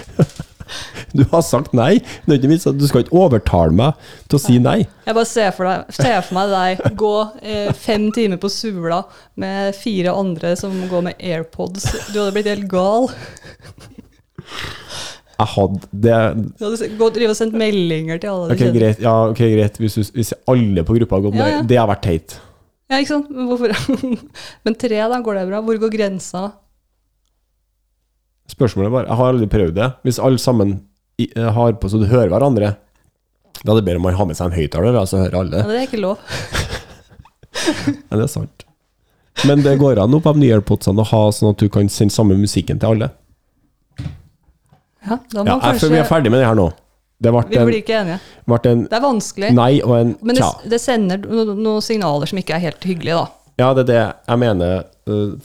Du 1.12 1.24
har 1.32 1.42
sagt 1.42 1.72
nei. 1.74 1.96
At 2.30 2.44
Du 2.78 2.86
skal 2.86 3.02
ikke 3.02 3.16
overtale 3.18 3.74
meg 3.74 4.10
til 4.30 4.38
å 4.38 4.42
si 4.42 4.58
nei. 4.62 4.78
Jeg 5.06 5.16
bare 5.16 5.28
ser 5.28 5.50
for, 5.56 5.66
deg, 5.66 5.96
ser 5.96 6.20
for 6.26 6.36
meg 6.38 6.52
deg 6.54 6.98
gå 7.00 7.14
eh, 7.42 7.72
fem 7.74 8.08
timer 8.14 8.38
på 8.42 8.50
Sula 8.52 9.02
med 9.40 9.74
fire 9.78 10.14
andre 10.14 10.54
som 10.58 10.76
går 10.90 11.08
med 11.08 11.24
AirPods. 11.32 11.88
Du 12.12 12.20
hadde 12.20 12.34
blitt 12.36 12.50
helt 12.50 12.68
gal. 12.70 13.10
Jeg 15.40 15.48
hadde 15.54 15.88
det 16.04 16.16
Du 16.58 16.66
hadde 16.66 16.88
gått, 17.00 17.16
drivet 17.16 17.32
og 17.32 17.38
sendt 17.38 17.56
meldinger 17.56 18.20
til 18.20 18.32
alle 18.34 18.54
Ok, 18.54 18.64
greit. 18.76 19.02
Ja, 19.02 19.16
ok, 19.32 19.42
greit. 19.54 19.80
Hvis, 19.80 19.98
hvis 20.14 20.34
alle 20.50 20.84
på 20.86 20.96
gruppa 20.98 21.18
har 21.18 21.26
gått 21.28 21.38
med 21.38 21.46
Ja, 21.46 21.52
ja. 21.58 21.66
Det 21.66 21.80
har 21.80 21.90
vært 21.90 22.06
teit. 22.06 22.38
Ja, 22.90 22.98
ikke 22.98 23.16
sant? 23.16 23.30
Men? 23.30 24.18
Men 24.66 24.76
tre, 24.78 24.98
da 24.98 25.20
går 25.22 25.40
det 25.40 25.46
bra. 25.52 25.62
Hvor 25.64 25.78
går 25.84 25.94
grensa? 25.94 26.50
Spørsmålet 28.50 28.88
er 28.88 28.94
bare 28.94 29.06
Jeg 29.08 29.18
har 29.20 29.32
aldri 29.32 29.50
prøvd 29.50 29.76
det. 29.76 29.88
Hvis 30.06 30.18
alle 30.22 30.40
sammen 30.42 30.80
i, 31.20 31.28
eh, 31.36 31.50
har 31.54 31.76
på 31.78 31.90
så 31.90 32.00
du 32.00 32.08
hører 32.10 32.32
hverandre, 32.32 32.74
da 33.60 33.72
er 33.72 33.76
det 33.76 33.84
bedre 33.84 34.00
om 34.00 34.08
man 34.08 34.16
har 34.16 34.26
med 34.26 34.38
seg 34.38 34.50
en 34.50 34.56
høyttaler, 34.56 34.98
så 35.06 35.20
hører 35.20 35.38
alle. 35.42 35.62
Ja, 35.62 35.68
det 35.68 35.78
er 35.82 35.88
ikke 35.88 36.02
lov. 36.02 36.18
Ja, 37.50 38.14
det 38.14 38.22
er 38.22 38.30
sant. 38.30 38.62
Men 39.44 39.62
det 39.64 39.72
går 39.80 39.98
an 39.98 40.12
nå 40.12 40.20
på 40.22 40.32
de 40.36 40.44
nye 40.44 40.54
AirPodsene 40.54 41.02
å 41.02 41.08
ha 41.10 41.22
sånn 41.34 41.50
at 41.50 41.58
du 41.58 41.66
kan 41.72 41.88
sende 41.92 42.14
samme 42.14 42.36
musikken 42.38 42.78
til 42.80 42.94
alle. 42.94 43.08
Ja, 45.02 45.18
da 45.32 45.42
må 45.42 45.48
Ja, 45.48 45.56
kanskje 45.64 45.90
vi 45.90 45.98
er 45.98 46.06
ferdig 46.08 46.30
med 46.30 46.40
det 46.40 46.46
her 46.46 46.58
nå. 46.58 46.68
Det 47.20 47.32
Vi 47.32 47.58
blir 47.58 47.82
ikke 47.82 47.98
enige. 48.00 48.20
en 48.64 48.86
Det 48.88 48.96
er 48.96 49.00
vanskelig. 49.00 49.52
nei 49.52 49.82
og 49.82 49.96
en 49.98 50.16
Men 50.22 50.36
det, 50.36 50.44
det 50.70 50.80
sender 50.80 51.18
no, 51.18 51.44
noen 51.52 51.82
signaler 51.82 52.26
som 52.26 52.38
ikke 52.38 52.54
er 52.54 52.62
helt 52.70 52.80
hyggelige, 52.80 53.18
da. 53.18 53.26
Ja, 53.58 53.74
det 53.74 53.82
er 53.82 53.90
det 53.92 54.14
jeg 54.28 54.38
mener. 54.38 54.84
Uh, 55.08 55.36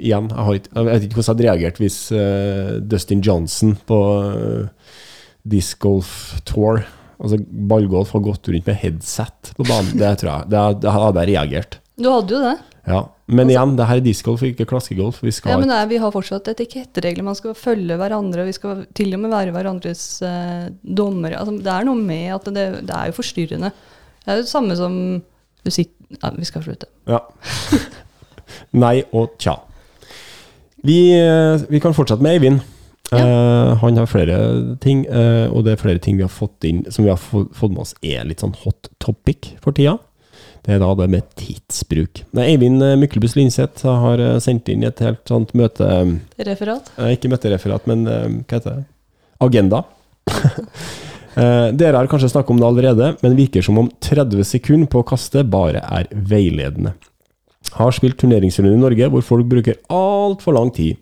igjen, 0.00 0.28
jeg, 0.30 0.46
har 0.46 0.58
ikke, 0.58 0.72
jeg 0.74 0.88
vet 0.88 1.06
ikke 1.06 1.18
hvordan 1.18 1.24
jeg 1.24 1.34
hadde 1.34 1.48
reagert 1.48 1.80
hvis 1.82 1.98
uh, 2.14 2.74
Dustin 2.82 3.22
Johnson 3.24 3.74
på 3.88 4.00
uh, 4.26 4.92
Disc 5.44 5.78
Golf 5.82 6.12
Tour, 6.48 6.82
altså 7.20 7.38
ballgolf, 7.70 8.14
har 8.16 8.24
gått 8.24 8.50
rundt 8.50 8.68
med 8.70 8.80
headset 8.80 9.54
på 9.56 9.66
banen. 9.68 9.96
Det 10.00 10.14
tror 10.22 10.30
jeg. 10.32 10.52
Det, 10.54 10.62
det 10.84 10.94
hadde 10.94 11.24
jeg 11.24 11.34
reagert. 11.34 11.80
Du 12.00 12.08
hadde 12.10 12.34
jo 12.34 12.40
det. 12.42 12.54
Ja. 12.88 13.02
Men 13.24 13.48
igjen, 13.48 13.72
det 13.78 13.86
her 13.88 14.00
er 14.00 14.04
discgolf, 14.04 14.42
ikke 14.44 14.66
klaskegolf. 14.68 15.22
Vi 15.24 15.32
skal 15.32 15.54
Ja, 15.54 15.58
men 15.60 15.70
er, 15.72 15.86
Vi 15.88 15.96
har 16.00 16.12
fortsatt 16.12 16.48
etiketteregler. 16.52 17.24
Man 17.24 17.38
skal 17.38 17.54
følge 17.56 17.96
hverandre. 17.96 18.44
Vi 18.44 18.56
skal 18.56 18.84
til 18.92 19.14
og 19.16 19.22
med 19.22 19.32
være 19.32 19.54
hverandres 19.54 20.04
eh, 20.26 20.66
dommere. 20.82 21.38
Altså, 21.40 21.56
det 21.56 21.72
er 21.72 21.86
noe 21.88 21.96
med 21.96 22.34
at 22.34 22.50
det, 22.52 22.66
det 22.84 22.96
er 22.96 23.08
jo 23.08 23.16
forstyrrende. 23.16 23.70
Det 24.24 24.32
er 24.32 24.40
jo 24.40 24.44
det 24.44 24.52
samme 24.52 24.76
som 24.76 24.98
musikk 25.64 25.94
ja, 26.18 26.30
Vi 26.36 26.44
skal 26.44 26.66
slutte. 26.66 26.90
Ja. 27.08 27.22
Nei 28.84 28.98
og 29.16 29.38
tja. 29.40 29.56
Vi, 30.84 30.98
eh, 31.16 31.60
vi 31.68 31.80
kan 31.80 31.94
fortsette 31.96 32.22
med 32.24 32.36
Eivind. 32.36 32.60
Eh, 33.12 33.74
han 33.80 33.96
har 34.00 34.08
flere 34.10 34.36
ting, 34.82 35.04
uh, 35.08 35.46
og 35.52 35.62
det 35.66 35.74
er 35.74 35.80
flere 35.80 36.00
ting 36.02 36.16
vi 36.18 36.24
har 36.24 36.32
fått 36.32 36.64
inn 36.66 36.82
som 36.90 37.04
vi 37.04 37.10
har 37.12 37.20
få- 37.20 37.46
fått 37.54 37.70
med 37.70 37.84
oss 37.84 37.94
er 38.02 38.24
litt 38.24 38.40
sånn 38.42 38.54
hot 38.64 38.88
topic 38.98 39.52
for 39.62 39.72
tida. 39.76 39.98
Det 40.64 40.74
er 40.74 40.80
da 40.80 40.88
det 40.96 41.10
med 41.12 41.28
tidsbruk. 41.36 42.22
Nei, 42.32 42.46
Eivind 42.54 42.80
Myklebust 42.98 43.36
Linseth 43.36 43.84
har 43.84 44.18
sendt 44.40 44.68
inn 44.72 44.82
et 44.88 44.98
helt 45.04 45.20
sånt 45.28 45.52
møte... 45.54 45.84
Referat? 46.40 46.88
Uh, 46.98 47.12
Ikke 47.12 47.28
møtereferat, 47.32 47.86
men 47.86 48.04
hva 48.08 48.56
heter 48.56 48.80
det? 48.80 48.84
Agenda. 49.44 49.84
Dere 51.36 51.98
har 51.98 52.06
kanskje 52.08 52.30
snakket 52.32 52.54
om 52.54 52.60
det 52.62 52.66
allerede, 52.68 53.08
men 53.22 53.36
virker 53.36 53.62
som 53.66 53.78
om 53.78 53.90
30 54.00 54.44
sekunder 54.46 54.88
på 54.88 55.02
å 55.02 55.06
kaste 55.06 55.42
bare 55.44 55.82
er 55.82 56.08
veiledende. 56.14 56.94
Har 57.74 57.94
spilt 57.94 58.18
turneringsrunde 58.20 58.76
i 58.76 58.82
Norge 58.82 59.08
hvor 59.10 59.24
folk 59.26 59.48
bruker 59.50 59.80
altfor 59.92 60.54
lang 60.56 60.70
tid. 60.74 61.00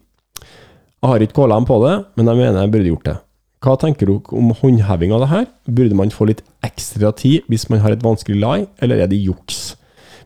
Jeg 1.03 1.11
har 1.11 1.24
ikke 1.24 1.36
kåla 1.40 1.59
dem 1.59 1.66
på 1.66 1.77
det, 1.82 1.94
men 2.16 2.31
jeg 2.31 2.39
mener 2.39 2.61
jeg 2.62 2.73
burde 2.73 2.90
gjort 2.93 3.09
det. 3.09 3.16
Hva 3.62 3.74
tenker 3.78 4.09
dere 4.11 4.39
om 4.39 4.53
håndheving 4.59 5.12
av 5.15 5.23
det 5.23 5.31
her? 5.31 5.44
Burde 5.66 5.99
man 5.99 6.11
få 6.15 6.27
litt 6.31 6.43
ekstra 6.66 7.12
tid 7.19 7.44
hvis 7.51 7.69
man 7.70 7.82
har 7.82 7.94
et 7.94 8.03
vanskelig 8.03 8.39
lie, 8.39 8.66
eller 8.82 9.03
er 9.03 9.11
det 9.11 9.20
juks? 9.23 9.74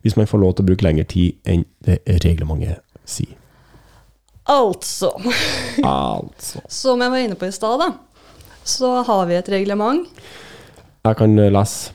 Hvis 0.05 0.16
man 0.16 0.28
får 0.28 0.40
lov 0.40 0.55
til 0.55 0.64
å 0.64 0.68
bruke 0.70 0.86
lengre 0.86 1.05
tid 1.09 1.36
enn 1.48 1.64
det 1.85 1.98
reglementet 2.24 2.85
sier. 3.09 3.35
Altså, 4.47 5.10
Altså. 5.82 6.62
som 6.70 7.02
jeg 7.02 7.10
var 7.10 7.24
inne 7.24 7.36
på 7.36 7.48
i 7.48 7.55
stad, 7.55 7.82
da, 7.82 7.90
så 8.62 9.01
har 9.09 9.27
vi 9.27 9.35
et 9.40 9.51
reglement. 9.51 10.06
Jeg 11.06 11.18
kan 11.18 11.39
eh, 11.39 11.51
lese. 11.51 11.93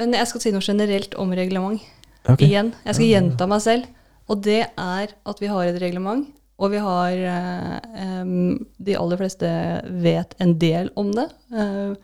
Men 0.00 0.16
jeg 0.16 0.28
skal 0.30 0.42
si 0.42 0.52
noe 0.54 0.64
generelt 0.64 1.14
om 1.20 1.32
reglement. 1.36 1.80
Ok. 2.28 2.42
Igjen. 2.44 2.74
Jeg 2.84 2.96
skal 2.98 3.08
gjenta 3.08 3.46
meg 3.50 3.62
selv. 3.64 3.88
Og 4.30 4.42
det 4.44 4.60
er 4.68 5.14
at 5.26 5.40
vi 5.42 5.48
har 5.50 5.66
et 5.66 5.80
reglement, 5.82 6.28
og 6.60 6.70
vi 6.70 6.80
har 6.84 7.22
eh, 7.32 8.24
De 8.78 8.96
aller 9.00 9.18
fleste 9.18 9.48
vet 10.04 10.36
en 10.38 10.52
del 10.60 10.90
om 11.00 11.10
det. 11.16 11.28
eh, 11.54 11.94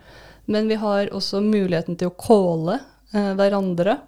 men 0.47 0.68
vi 0.70 0.78
har 0.78 1.10
også 1.10 1.40
muligheten 1.43 1.97
til 1.98 2.09
å 2.09 2.16
calle 2.18 2.78
eh, 3.12 3.32
hverandre. 3.34 3.98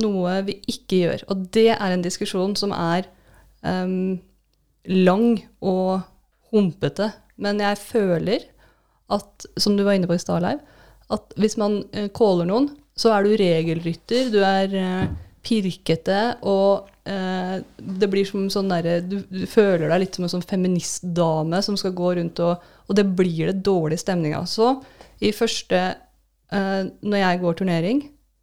Noe 0.00 0.38
vi 0.46 0.56
ikke 0.72 1.02
gjør. 1.04 1.24
Og 1.32 1.46
det 1.52 1.68
er 1.74 1.92
en 1.92 2.04
diskusjon 2.04 2.56
som 2.56 2.72
er 2.72 3.08
lang 3.60 5.26
og 5.60 6.00
humpete. 6.50 7.10
Men 7.36 7.60
jeg 7.60 7.76
føler 7.80 8.46
at, 9.12 9.46
som 9.60 9.76
du 9.76 9.84
var 9.84 9.98
inne 9.98 10.08
på 10.08 10.16
i 10.16 10.22
stad, 10.22 10.40
Leiv, 10.44 10.62
at 11.10 11.34
hvis 11.40 11.56
man 11.60 11.82
eh, 11.92 12.08
caller 12.14 12.46
noen, 12.48 12.70
så 13.00 13.14
er 13.14 13.24
du 13.24 13.34
regelrytter, 13.40 14.28
du 14.32 14.40
er 14.44 14.76
eh, 14.76 15.10
pirkete, 15.46 16.20
og 16.44 16.90
eh, 17.08 17.56
det 17.80 18.08
blir 18.12 18.28
som 18.28 18.44
sånn 18.52 18.70
derre 18.72 18.98
du, 19.04 19.20
du 19.24 19.46
føler 19.48 19.88
deg 19.88 20.02
litt 20.02 20.18
som 20.18 20.26
en 20.26 20.34
sånn 20.34 20.46
feministdame 20.46 21.62
som 21.64 21.78
skal 21.80 21.96
gå 21.96 22.14
rundt 22.20 22.42
og 22.44 22.68
Og 22.90 22.96
det 22.98 23.06
blir 23.06 23.52
det 23.52 23.62
dårlig 23.62 24.00
stemning 24.02 24.34
av. 24.34 24.48
Så 24.50 24.80
i 25.22 25.30
første 25.32 25.78
eh, 25.78 26.82
Når 26.90 27.22
jeg 27.22 27.40
går 27.40 27.54
turnering, 27.60 28.00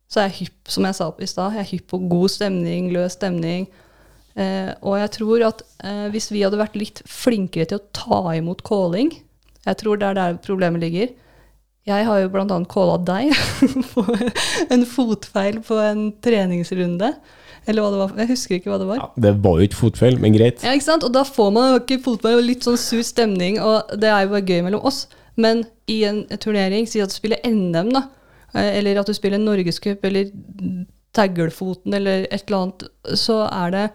så 0.08 0.22
er 0.22 0.30
jeg 0.30 0.48
hypp, 0.48 0.72
som 0.72 0.88
jeg 0.88 0.96
sa 0.96 1.10
i 1.20 1.28
stad, 1.28 1.58
jeg 1.58 1.66
er 1.66 1.72
hypp 1.74 1.90
på 1.92 2.00
god 2.08 2.32
stemning, 2.32 2.92
løs 2.96 3.18
stemning. 3.18 3.68
Eh, 4.40 4.72
og 4.86 4.96
jeg 5.02 5.12
tror 5.18 5.44
at 5.50 5.64
eh, 5.84 6.08
hvis 6.14 6.32
vi 6.32 6.46
hadde 6.46 6.60
vært 6.62 6.78
litt 6.80 7.02
flinkere 7.10 7.68
til 7.68 7.82
å 7.82 7.88
ta 7.98 8.20
imot 8.38 8.62
calling 8.68 9.10
Jeg 9.66 9.80
tror 9.82 9.98
det 9.98 10.12
er 10.12 10.18
der 10.18 10.38
problemet 10.46 10.84
ligger. 10.86 11.12
Jeg 11.88 12.06
har 12.08 12.20
jo 12.20 12.30
bl.a. 12.34 12.58
calla 12.68 12.98
deg 13.08 13.32
på 13.94 14.04
en 14.74 14.86
fotfeil 14.88 15.62
på 15.64 15.78
en 15.80 16.10
treningsrunde. 16.24 17.14
Eller 17.68 17.84
hva 17.84 17.92
det 17.92 18.00
var. 18.00 18.12
Jeg 18.22 18.32
husker 18.32 18.58
ikke 18.58 18.72
hva 18.72 18.80
det 18.80 18.88
var. 18.88 19.00
Ja, 19.02 19.08
det 19.28 19.32
var 19.44 19.60
jo 19.60 19.68
ikke 19.68 19.80
fotfeil, 19.82 20.18
men 20.24 20.36
greit. 20.36 20.64
Ja, 20.64 20.76
ikke 20.76 20.88
sant? 20.88 21.04
Og 21.04 21.12
da 21.16 21.24
får 21.28 21.50
man 21.56 21.72
jo 21.74 21.80
ikke 21.82 22.00
fotball, 22.06 22.40
og 22.40 22.48
litt 22.48 22.68
sånn 22.68 22.80
sur 22.80 23.04
stemning, 23.04 23.60
og 23.64 23.92
det 24.00 24.12
er 24.12 24.24
jo 24.24 24.34
bare 24.36 24.46
gøy 24.48 24.62
mellom 24.68 24.88
oss. 24.88 25.06
Men 25.40 25.66
i 25.92 26.02
en 26.08 26.24
turnering, 26.44 26.88
si 26.90 27.04
at 27.04 27.12
du 27.12 27.18
spiller 27.18 27.44
NM, 27.48 27.92
da, 27.96 28.06
eller 28.56 29.02
at 29.02 29.10
du 29.10 29.16
spiller 29.16 29.42
Norgescup, 29.42 30.06
eller 30.08 30.32
Taggelfoten, 31.18 31.96
eller 31.98 32.28
et 32.30 32.48
eller 32.48 32.62
annet, 32.62 32.88
så 33.18 33.42
er 33.50 33.74
det 33.74 33.86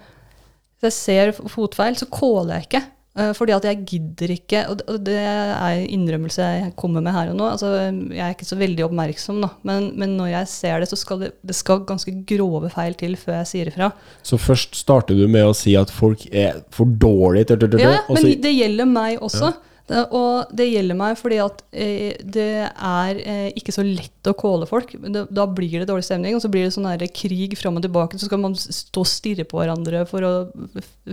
Hvis 0.83 0.99
jeg 1.07 1.33
ser 1.33 1.49
fotfeil, 1.49 1.97
så 1.97 2.09
caller 2.11 2.57
jeg 2.57 2.67
ikke. 2.67 2.83
Eh, 3.17 3.33
Fordi 3.37 3.55
at 3.57 3.65
jeg 3.69 3.85
gidder 3.87 4.33
ikke, 4.37 4.63
og 4.71 4.83
det- 5.05 5.17
er 5.17 5.87
innrømmelse 5.87 6.39
jeg 6.43 6.77
kommer 6.77 7.03
med 7.03 7.13
her 7.13 7.31
og 7.31 7.37
nå. 7.37 7.51
Altså, 7.51 7.73
jeg 8.13 8.21
er 8.21 8.35
ikke 8.35 8.49
så 8.49 8.59
veldig 8.59 8.85
oppmerksom, 8.89 9.41
da. 9.43 9.51
Men, 9.63 9.91
men 9.97 10.17
når 10.17 10.31
jeg 10.33 10.49
ser 10.49 10.81
det, 10.81 10.89
så 10.89 10.97
skal 10.97 11.19
det, 11.21 11.33
det 11.45 11.55
skal 11.55 11.85
ganske 11.89 12.15
grove 12.27 12.71
feil 12.71 12.95
til 12.95 13.17
før 13.17 13.41
jeg 13.43 13.47
sier 13.53 13.73
ifra. 13.73 13.93
Så 14.23 14.39
først 14.41 14.75
starter 14.75 15.15
du 15.19 15.27
med 15.29 15.45
å 15.45 15.55
si 15.57 15.77
at 15.77 15.91
folk 15.91 16.27
er 16.33 16.63
for 16.71 16.87
dårlige 16.87 17.59
Ja, 17.79 18.01
men 18.09 18.41
det 18.43 18.55
gjelder 18.57 18.87
meg 18.89 19.21
også. 19.21 19.53
Det, 19.91 19.99
og 20.15 20.53
det 20.55 20.69
gjelder 20.69 20.97
meg 20.97 21.17
fordi 21.19 21.39
at 21.43 21.63
eh, 21.75 22.15
det 22.23 22.49
er 22.71 23.19
eh, 23.19 23.49
ikke 23.59 23.75
så 23.75 23.85
lett 23.87 24.31
å 24.31 24.37
calle 24.39 24.69
folk. 24.71 24.95
Det, 24.95 25.25
da 25.35 25.47
blir 25.51 25.83
det 25.83 25.89
dårlig 25.91 26.07
stemning, 26.07 26.37
og 26.39 26.45
så 26.45 26.51
blir 26.53 26.69
det 26.69 26.75
sånn 26.77 26.89
krig 27.17 27.57
fram 27.59 27.81
og 27.81 27.87
tilbake. 27.87 28.21
Så 28.21 28.31
skal 28.31 28.43
man 28.45 28.55
stå 28.59 29.03
og 29.03 29.11
stirre 29.11 29.47
på 29.49 29.59
hverandre 29.59 30.05
for 30.11 30.27
å 30.27 30.33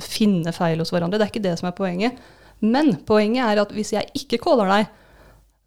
finne 0.06 0.54
feil 0.56 0.84
hos 0.84 0.94
hverandre. 0.94 1.18
Det 1.18 1.28
er 1.28 1.34
ikke 1.34 1.48
det 1.48 1.58
som 1.62 1.72
er 1.72 1.78
poenget. 1.78 2.22
Men 2.60 2.94
poenget 3.08 3.48
er 3.48 3.64
at 3.64 3.74
hvis 3.74 3.94
jeg 3.96 4.12
ikke 4.20 4.42
caller 4.44 4.70
deg, 4.70 4.96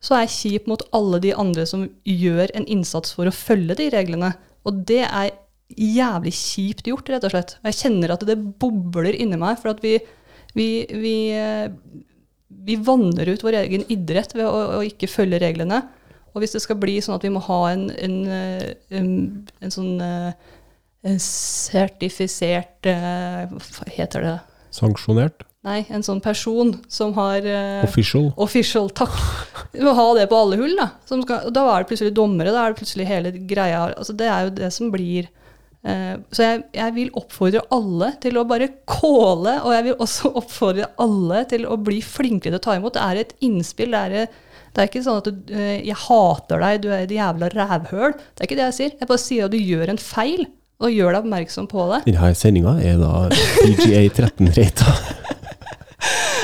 så 0.03 0.17
er 0.17 0.25
jeg 0.25 0.35
kjip 0.35 0.71
mot 0.71 0.83
alle 0.97 1.21
de 1.23 1.31
andre 1.39 1.65
som 1.69 1.87
gjør 2.09 2.51
en 2.59 2.67
innsats 2.71 3.15
for 3.15 3.29
å 3.29 3.35
følge 3.35 3.79
de 3.79 3.91
reglene. 3.95 4.33
Og 4.67 4.83
det 4.89 5.05
er 5.07 5.31
jævlig 5.73 6.35
kjipt 6.37 6.89
gjort, 6.91 7.11
rett 7.11 7.27
og 7.27 7.33
slett. 7.35 7.55
Og 7.63 7.71
jeg 7.71 7.79
kjenner 7.81 8.15
at 8.15 8.25
det 8.29 8.39
bobler 8.61 9.15
inni 9.15 9.39
meg, 9.41 9.61
for 9.63 9.73
at 9.73 9.83
vi, 9.85 9.97
vi, 10.59 10.69
vi, 10.91 11.15
eh, 11.39 11.71
vi 12.67 12.77
vanner 12.77 13.29
ut 13.29 13.45
vår 13.45 13.59
egen 13.65 13.85
idrett 13.93 14.35
ved 14.37 14.47
å, 14.47 14.79
å 14.79 14.81
ikke 14.87 15.11
følge 15.11 15.41
reglene. 15.43 15.83
Og 16.33 16.43
hvis 16.43 16.55
det 16.57 16.63
skal 16.65 16.79
bli 16.81 16.97
sånn 17.05 17.19
at 17.19 17.25
vi 17.27 17.33
må 17.33 17.43
ha 17.45 17.61
en, 17.73 17.89
en, 17.93 18.19
eh, 18.33 18.69
en, 18.97 19.09
en 19.61 19.75
sånn 19.75 19.95
eh, 20.01 20.51
en 21.03 21.19
sertifisert 21.19 22.87
eh, 22.87 23.51
Hva 23.51 23.89
heter 23.91 24.23
det? 24.23 24.37
Sanksjonert? 24.73 25.43
Nei, 25.67 25.83
en 25.95 26.03
sånn 26.03 26.23
person 26.23 26.73
som 26.91 27.13
har 27.19 27.45
Official? 27.85 28.33
Official, 28.41 28.89
takk. 28.99 29.13
Vi 29.75 29.83
må 29.85 29.93
ha 29.95 30.07
det 30.17 30.25
på 30.31 30.39
alle 30.39 30.57
hull, 30.59 30.73
da. 30.79 30.89
Som 31.07 31.23
skal, 31.23 31.53
da 31.55 31.67
er 31.71 31.85
det 31.85 31.91
plutselig 31.93 32.15
dommere, 32.17 32.55
da 32.55 32.65
er 32.65 32.73
det 32.73 32.81
plutselig 32.81 33.07
hele 33.07 33.31
greia. 33.51 33.85
Altså, 33.93 34.17
det 34.19 34.27
er 34.27 34.49
jo 34.49 34.55
det 34.57 34.73
som 34.75 34.91
blir 34.91 35.29
Så 35.83 36.45
jeg, 36.45 36.61
jeg 36.77 36.95
vil 36.95 37.09
oppfordre 37.19 37.65
alle 37.75 38.13
til 38.23 38.37
å 38.39 38.45
bare 38.47 38.69
kåle, 38.87 39.57
og 39.65 39.73
jeg 39.75 39.87
vil 39.89 40.05
også 40.05 40.31
oppfordre 40.41 40.87
alle 41.03 41.43
til 41.51 41.67
å 41.67 41.79
bli 41.81 41.99
flinkere 42.07 42.55
til 42.55 42.61
å 42.61 42.65
ta 42.69 42.77
imot. 42.79 42.95
Det 42.95 43.03
er 43.03 43.23
et 43.25 43.35
innspill. 43.43 43.97
Det 43.97 44.23
er, 44.23 44.31
det 44.73 44.85
er 44.85 44.91
ikke 44.91 45.05
sånn 45.09 45.23
at 45.25 45.31
du, 45.31 45.55
eh, 45.57 45.83
'jeg 45.83 45.99
hater 46.07 46.63
deg, 46.63 46.83
du 46.85 46.91
er 46.93 47.03
et 47.03 47.17
jævla 47.19 47.51
rævhøl'. 47.51 48.15
Det 48.15 48.45
er 48.45 48.51
ikke 48.51 48.61
det 48.61 48.69
jeg 48.71 48.79
sier. 48.79 48.99
Jeg 49.01 49.11
bare 49.11 49.25
sier 49.27 49.49
at 49.49 49.57
du 49.57 49.59
gjør 49.59 49.91
en 49.91 50.03
feil, 50.03 50.47
og 50.83 50.91
gjør 50.91 51.15
deg 51.15 51.25
oppmerksom 51.25 51.69
på 51.71 51.89
det. 51.93 52.01
Denne 52.11 52.33
sendinga 52.35 52.77
er 52.83 52.99
da 52.99 53.29
PGA 53.31 54.07
13-rata. 54.11 55.22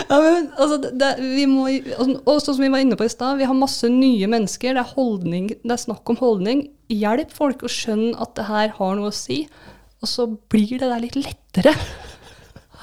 Ja, 0.08 0.18
men, 0.24 0.46
altså, 0.56 0.78
det, 0.80 1.08
vi 1.20 1.44
må, 1.48 1.66
altså, 1.68 2.16
og 2.22 2.40
sånn 2.40 2.56
som 2.56 2.64
vi 2.64 2.70
var 2.72 2.82
inne 2.84 2.96
på 2.96 3.04
i 3.04 3.12
stad, 3.12 3.36
vi 3.40 3.48
har 3.48 3.56
masse 3.56 3.90
nye 3.92 4.28
mennesker. 4.30 4.72
Det 4.76 4.82
er, 4.82 4.94
holdning, 4.96 5.50
det 5.60 5.74
er 5.74 5.82
snakk 5.82 6.08
om 6.08 6.20
holdning. 6.20 6.64
Hjelp 6.92 7.34
folk 7.36 7.64
å 7.66 7.72
skjønne 7.72 8.16
at 8.16 8.32
det 8.38 8.46
her 8.48 8.72
har 8.78 8.96
noe 8.96 9.12
å 9.12 9.16
si. 9.16 9.42
Og 10.00 10.08
så 10.08 10.28
blir 10.50 10.78
det 10.78 10.88
der 10.88 11.02
litt 11.02 11.18
lettere. 11.18 11.74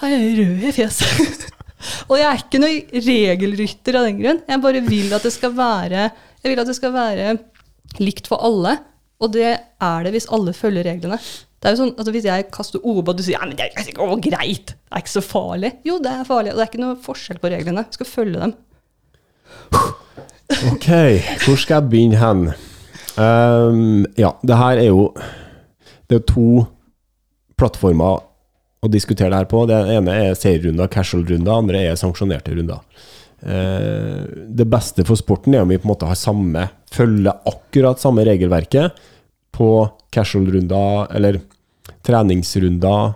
Jeg 0.01 0.19
er 0.19 0.37
rød 0.37 0.65
i 0.69 0.73
fjeset. 0.75 1.47
og 2.09 2.17
jeg 2.19 2.27
er 2.29 2.43
ikke 2.43 2.61
noen 2.61 3.03
regelrytter 3.07 3.97
av 3.97 4.09
den 4.09 4.21
grunn. 4.21 4.43
Jeg 4.45 4.63
bare 4.67 4.85
vil 4.85 5.15
at 5.15 5.25
det 5.25 5.33
skal 5.33 5.53
være 5.57 6.09
Jeg 6.09 6.51
vil 6.51 6.61
at 6.61 6.69
det 6.69 6.77
skal 6.77 6.93
være 6.93 7.37
likt 8.03 8.29
for 8.29 8.43
alle. 8.45 8.77
Og 9.23 9.31
det 9.33 9.49
er 9.55 10.05
det 10.05 10.13
hvis 10.13 10.29
alle 10.35 10.53
følger 10.53 10.85
reglene. 10.85 11.17
Det 11.65 11.71
er 11.71 11.73
jo 11.73 11.79
sånn, 11.79 11.95
altså 11.97 12.11
Hvis 12.13 12.25
jeg 12.27 12.43
kaster 12.53 12.83
OB, 12.85 13.07
og 13.09 13.15
du 13.17 13.23
sier 13.25 13.39
ja, 13.39 13.41
men 13.41 13.57
det 13.57 13.65
er 13.65 13.87
ikke 13.89 14.05
å, 14.05 14.19
greit, 14.21 14.75
det 14.75 14.91
er 14.93 15.01
ikke 15.01 15.13
så 15.15 15.23
farlig. 15.25 15.71
Jo, 15.87 15.95
det 15.97 16.11
er 16.13 16.27
farlig, 16.27 16.51
og 16.53 16.59
det 16.59 16.61
er 16.61 16.69
ikke 16.69 16.81
noe 16.83 16.97
forskjell 17.01 17.39
på 17.41 17.49
reglene. 17.49 17.83
Du 17.89 17.97
skal 17.97 18.09
følge 18.11 18.43
dem. 18.43 18.53
Ok, 20.69 20.85
hvor 21.41 21.55
skal 21.57 21.79
jeg 21.79 21.89
begynne 21.89 22.19
hen? 22.21 22.41
Um, 23.17 24.03
ja, 24.13 24.29
det 24.45 24.57
her 24.59 24.77
er 24.77 24.91
jo 24.91 25.07
Det 26.05 26.19
er 26.19 26.25
to 26.29 26.65
plattformer 27.57 28.19
å 28.85 28.91
diskutere 28.93 29.31
det 29.33 29.39
her 29.39 29.49
på. 29.49 29.63
Det 29.65 29.79
ene 29.95 30.19
er 30.27 30.37
serierunder, 30.37 30.91
casual-runder, 30.93 31.49
andre 31.49 31.81
er 31.89 31.97
sanksjonerte 31.97 32.53
runder. 32.53 32.85
Uh, 33.41 34.45
det 34.53 34.69
beste 34.69 35.07
for 35.09 35.17
sporten 35.17 35.57
er 35.57 35.65
om 35.65 35.73
vi 35.73 35.81
på 35.81 35.89
en 35.89 35.95
måte 35.95 36.13
har 36.13 36.21
samme 36.21 36.67
følger 36.93 37.41
akkurat 37.49 38.05
samme 38.05 38.29
regelverket 38.29 39.01
på 39.57 39.71
casual-runder 40.13 41.09
eller 41.17 41.41
treningsrunder 42.05 43.15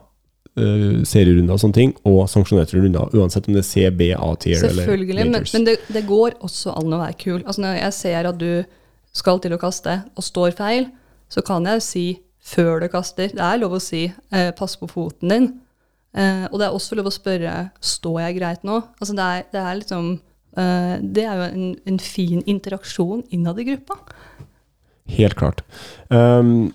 eh, 0.59 1.01
serierunder 1.07 1.55
og 1.55 1.61
sånne 1.63 1.77
ting, 1.77 1.93
og 2.09 2.23
sanksjonerte 2.31 2.77
runder, 2.77 3.13
uansett 3.15 3.47
om 3.49 3.57
det 3.57 3.63
er 3.63 3.69
C, 3.69 3.85
B, 3.89 4.11
A-tier 4.15 4.63
eller 4.63 4.85
Selvfølgelig, 4.85 5.29
men, 5.29 5.47
men 5.53 5.67
det, 5.67 5.77
det 5.93 6.05
går 6.09 6.39
også 6.45 6.75
an 6.79 6.97
å 6.97 7.01
være 7.03 7.19
kul. 7.21 7.39
Altså 7.45 7.65
Når 7.65 7.79
jeg 7.79 7.97
ser 7.99 8.31
at 8.31 8.41
du 8.41 8.51
skal 9.15 9.41
til 9.41 9.55
å 9.55 9.61
kaste 9.61 10.01
og 10.15 10.25
står 10.25 10.55
feil, 10.57 10.89
så 11.29 11.43
kan 11.45 11.65
jeg 11.69 11.85
si 11.85 12.07
før 12.49 12.83
du 12.83 12.89
kaster. 12.91 13.31
Det 13.33 13.43
er 13.43 13.59
lov 13.61 13.77
å 13.77 13.83
si 13.83 14.07
eh, 14.07 14.51
'pass 14.55 14.77
på 14.79 14.89
foten 14.89 15.29
din'. 15.29 15.51
Eh, 16.17 16.45
og 16.49 16.57
det 16.59 16.65
er 16.65 16.73
også 16.73 16.97
lov 16.97 17.09
å 17.09 17.13
spørre 17.13 17.69
'står 17.81 18.19
jeg 18.23 18.39
greit 18.39 18.65
nå'? 18.65 18.81
Altså 18.99 19.13
det 19.13 19.25
er, 19.25 19.43
det 19.53 19.61
er 19.61 19.79
liksom 19.81 20.19
eh, 20.57 20.95
Det 21.01 21.25
er 21.25 21.35
jo 21.37 21.45
en, 21.53 21.75
en 21.85 21.99
fin 21.99 22.41
interaksjon 22.45 23.23
innad 23.29 23.59
i 23.59 23.67
gruppa. 23.69 23.99
Helt 25.09 25.35
klart. 25.35 25.63
Um, 26.09 26.71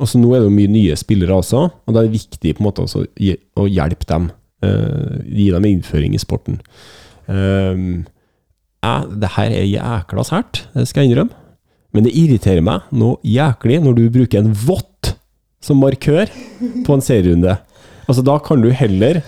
altså 0.00 0.20
nå 0.20 0.32
er 0.34 0.42
det 0.42 0.48
jo 0.48 0.56
mye 0.56 0.72
nye 0.72 0.96
spillere 0.98 1.36
også, 1.42 1.66
og 1.70 1.96
det 1.96 2.02
er 2.02 2.14
viktig 2.14 2.54
på 2.56 2.62
en 2.62 2.66
måte 2.66 2.86
også 2.86 3.04
å 3.04 3.66
hjelpe 3.70 4.08
dem. 4.08 4.30
Uh, 4.60 5.20
gi 5.24 5.46
dem 5.54 5.64
innføring 5.70 6.12
i 6.12 6.20
sporten. 6.20 6.58
Uh, 7.24 8.02
jeg, 8.84 9.20
det 9.22 9.30
her 9.36 9.54
er 9.56 9.68
jækla 9.68 10.24
sært, 10.28 10.64
det 10.74 10.84
skal 10.88 11.04
jeg 11.04 11.12
innrømme. 11.12 11.36
Men 11.96 12.06
det 12.06 12.14
irriterer 12.14 12.62
meg 12.62 12.90
noe 12.94 13.18
jæklig 13.26 13.80
når 13.82 13.96
du 13.96 14.04
bruker 14.14 14.42
en 14.42 14.52
vått 14.54 15.14
som 15.64 15.80
markør 15.82 16.30
på 16.86 16.94
en 16.94 17.02
serierunde. 17.04 17.56
Altså, 18.06 18.22
da 18.26 18.38
kan 18.42 18.62
du 18.62 18.70
heller 18.74 19.20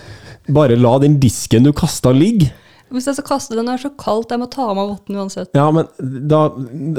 bare 0.51 0.77
la 0.79 0.95
den 1.03 1.19
disken 1.21 1.67
du 1.67 1.73
kasta 1.75 2.13
ligge. 2.15 2.51
Hvis 2.93 3.07
jeg 3.09 3.15
skal 3.17 3.25
kaste 3.25 3.55
den, 3.57 3.65
er 3.67 3.73
det 3.79 3.83
så 3.87 3.89
kaldt, 3.97 4.29
jeg 4.29 4.37
må 4.41 4.45
ta 4.53 4.63
av 4.69 4.75
meg 4.77 4.85
votten 4.91 5.15
uansett. 5.17 5.49
Ja, 5.57 5.65
men 5.73 5.85
da, 6.29 6.41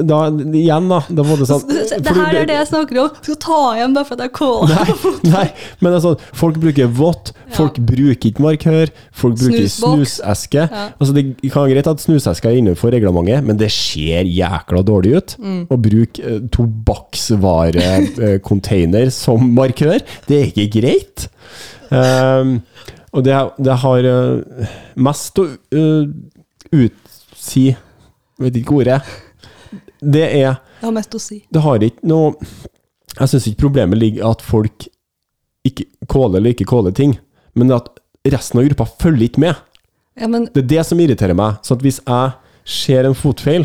da 0.03 0.19
Igjen, 0.55 0.89
da. 0.91 0.99
Da 1.07 1.23
var 1.27 1.37
det 1.39 1.47
sånn 1.49 1.63
Det, 1.71 1.99
for 2.03 2.15
her 2.19 2.35
er 2.41 2.47
det 2.49 2.57
jeg 2.57 2.67
snakker 2.73 2.97
om. 3.05 3.11
Skal 3.23 3.39
ta 3.45 3.59
igjen 3.77 3.95
bare 3.95 4.07
for 4.09 4.15
at 4.17 4.21
jeg 4.25 4.31
er 4.33 4.37
kål. 4.39 4.63
Nei, 4.73 4.89
nei, 5.37 5.49
men 5.85 5.91
altså, 5.99 6.11
folk 6.37 6.57
bruker 6.63 6.87
vått, 6.99 7.27
folk 7.55 7.75
bruker 7.79 8.29
ikke 8.31 8.43
markør, 8.43 8.87
folk 9.15 9.35
bruker 9.39 9.69
Snusboks. 9.69 10.19
snuseske. 10.19 10.63
Ja. 10.67 10.85
Altså, 10.99 11.13
det 11.17 11.23
kan 11.45 11.63
være 11.63 11.73
greit 11.77 11.89
at 11.95 12.01
snuseske 12.03 12.47
er 12.51 12.57
innenfor 12.59 12.89
reglementet, 12.95 13.45
men 13.47 13.57
det 13.61 13.71
ser 13.75 14.23
jækla 14.27 14.81
dårlig 14.87 15.11
ut. 15.15 15.31
Mm. 15.39 15.63
Å 15.71 15.77
bruke 15.87 16.19
eh, 16.25 16.41
tobakksvarecontainer 16.55 19.07
som 19.23 19.39
markør, 19.55 19.99
det 20.27 20.35
er 20.41 20.47
ikke 20.51 20.69
greit. 20.81 21.19
Um, 21.95 22.67
og 23.15 23.23
det, 23.27 23.35
det 23.63 23.77
har 23.85 24.07
eh, 24.11 24.71
mest 24.99 25.39
å 25.39 25.47
eh, 25.49 26.07
utsi 26.75 27.69
Vet 28.43 28.57
ikke 28.59 28.75
ordet. 28.81 28.97
Det 30.03 30.25
er 30.27 30.57
Det 30.81 30.89
har 30.89 30.95
mest 30.97 31.15
å 31.15 31.21
si. 31.23 31.37
det 31.55 31.61
har 31.63 31.85
ikke 31.87 32.09
noe 32.11 32.33
Jeg 33.15 33.31
syns 33.31 33.47
ikke 33.47 33.63
problemet 33.63 34.01
ligger 34.01 34.25
i 34.25 34.27
at 34.27 34.43
folk 34.43 34.89
ikke 35.65 35.87
kåler 36.11 36.41
eller 36.41 36.51
ikke 36.53 36.67
kåler 36.69 36.93
ting, 36.93 37.15
men 37.55 37.71
at 37.73 37.87
resten 38.29 38.59
av 38.61 38.67
gruppa 38.67 38.85
følger 39.01 39.29
ikke 39.31 39.45
med. 39.47 39.55
Ja, 40.19 40.27
men 40.29 40.49
Det 40.53 40.65
er 40.65 40.69
det 40.75 40.83
som 40.91 41.01
irriterer 41.01 41.39
meg. 41.39 41.61
Så 41.65 41.79
at 41.79 41.85
hvis 41.87 42.01
jeg 42.03 42.35
ser 42.69 43.07
en 43.09 43.17
fotfeil, 43.17 43.65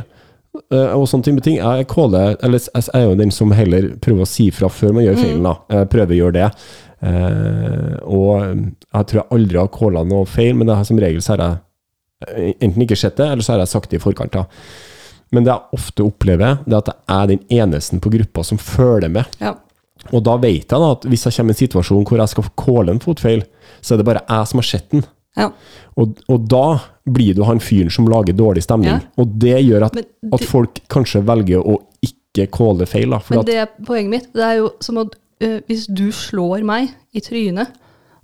og 0.70 1.04
sånne 1.06 1.28
type 1.28 1.44
ting 1.46 1.60
Jeg 1.60 1.86
kåler 1.92 2.34
Eller 2.44 2.58
jeg 2.58 2.88
er 2.98 3.04
jo 3.06 3.18
den 3.20 3.30
som 3.32 3.52
heller 3.54 3.92
prøver 4.02 4.26
å 4.26 4.30
si 4.30 4.48
fra 4.52 4.70
før 4.74 4.96
man 4.98 5.06
gjør 5.06 5.20
feilen, 5.20 5.46
da. 5.46 5.54
Jeg 5.76 5.90
prøver 5.94 6.16
å 6.16 6.20
gjøre 6.20 6.38
det. 6.40 6.48
Eh, 7.00 7.96
og 8.04 8.32
jeg 8.44 9.08
tror 9.08 9.22
jeg 9.22 9.28
aldri 9.38 9.60
har 9.62 9.72
kåla 9.72 10.04
noe 10.08 10.28
feil, 10.28 10.58
men 10.58 10.68
det 10.68 10.76
er 10.76 10.88
som 10.90 11.00
regel 11.00 11.24
så 11.24 11.36
har 11.36 11.44
jeg 11.44 11.60
eh, 12.28 12.52
enten 12.66 12.84
ikke 12.86 12.98
sett 13.00 13.20
det, 13.20 13.30
eller 13.30 13.46
så 13.46 13.54
har 13.54 13.64
jeg 13.64 13.72
sagt 13.72 13.94
det 13.94 14.02
i 14.02 14.04
forkant. 14.04 14.36
da. 14.36 14.46
Men 15.36 15.46
det 15.46 15.54
jeg 15.54 15.80
ofte 15.80 16.06
opplever, 16.08 16.60
det 16.66 16.76
er 16.76 16.82
at 16.82 16.92
jeg 16.92 17.16
er 17.20 17.32
den 17.34 17.44
eneste 17.62 18.02
på 18.02 18.12
gruppa 18.18 18.46
som 18.48 18.62
følger 18.62 19.12
med. 19.20 19.40
ja. 19.44 19.56
Og 20.16 20.24
da 20.24 20.38
vet 20.40 20.64
jeg 20.64 20.80
da 20.80 20.92
at 20.94 21.06
hvis 21.12 21.26
jeg 21.28 21.36
kommer 21.36 21.52
i 21.52 21.56
en 21.58 21.60
situasjon 21.60 22.06
hvor 22.08 22.22
jeg 22.22 22.32
skal 22.32 22.46
kåle 22.58 22.94
en 22.94 23.02
fotfeil, 23.04 23.42
så 23.84 23.94
er 23.94 24.00
det 24.00 24.06
bare 24.08 24.22
jeg 24.24 24.48
som 24.48 24.62
har 24.62 24.68
sett 24.70 24.86
den. 24.94 25.04
Ja. 25.38 25.50
Og, 26.00 26.22
og 26.32 26.48
da 26.50 26.66
blir 27.10 27.36
du 27.38 27.44
han 27.48 27.62
fyren 27.64 27.92
som 27.94 28.08
lager 28.10 28.36
dårlig 28.38 28.64
stemning. 28.66 28.92
Ja. 28.92 29.00
Og 29.22 29.36
det 29.42 29.58
gjør 29.62 29.88
at, 29.90 29.98
det, 29.98 30.08
at 30.36 30.46
folk 30.50 30.82
kanskje 30.92 31.22
velger 31.28 31.62
å 31.62 31.78
ikke 32.06 32.48
kåle 32.54 32.88
feil. 32.90 33.14
Da, 33.14 33.22
Men 33.34 33.46
det 33.48 33.60
er 33.62 33.70
poenget 33.86 34.14
mitt. 34.14 34.32
Det 34.36 34.46
er 34.46 34.60
jo 34.62 34.72
som 34.84 35.02
at 35.04 35.16
uh, 35.44 35.60
hvis 35.70 35.88
du 35.92 36.08
slår 36.16 36.66
meg 36.68 36.94
i 37.16 37.24
trynet, 37.26 37.78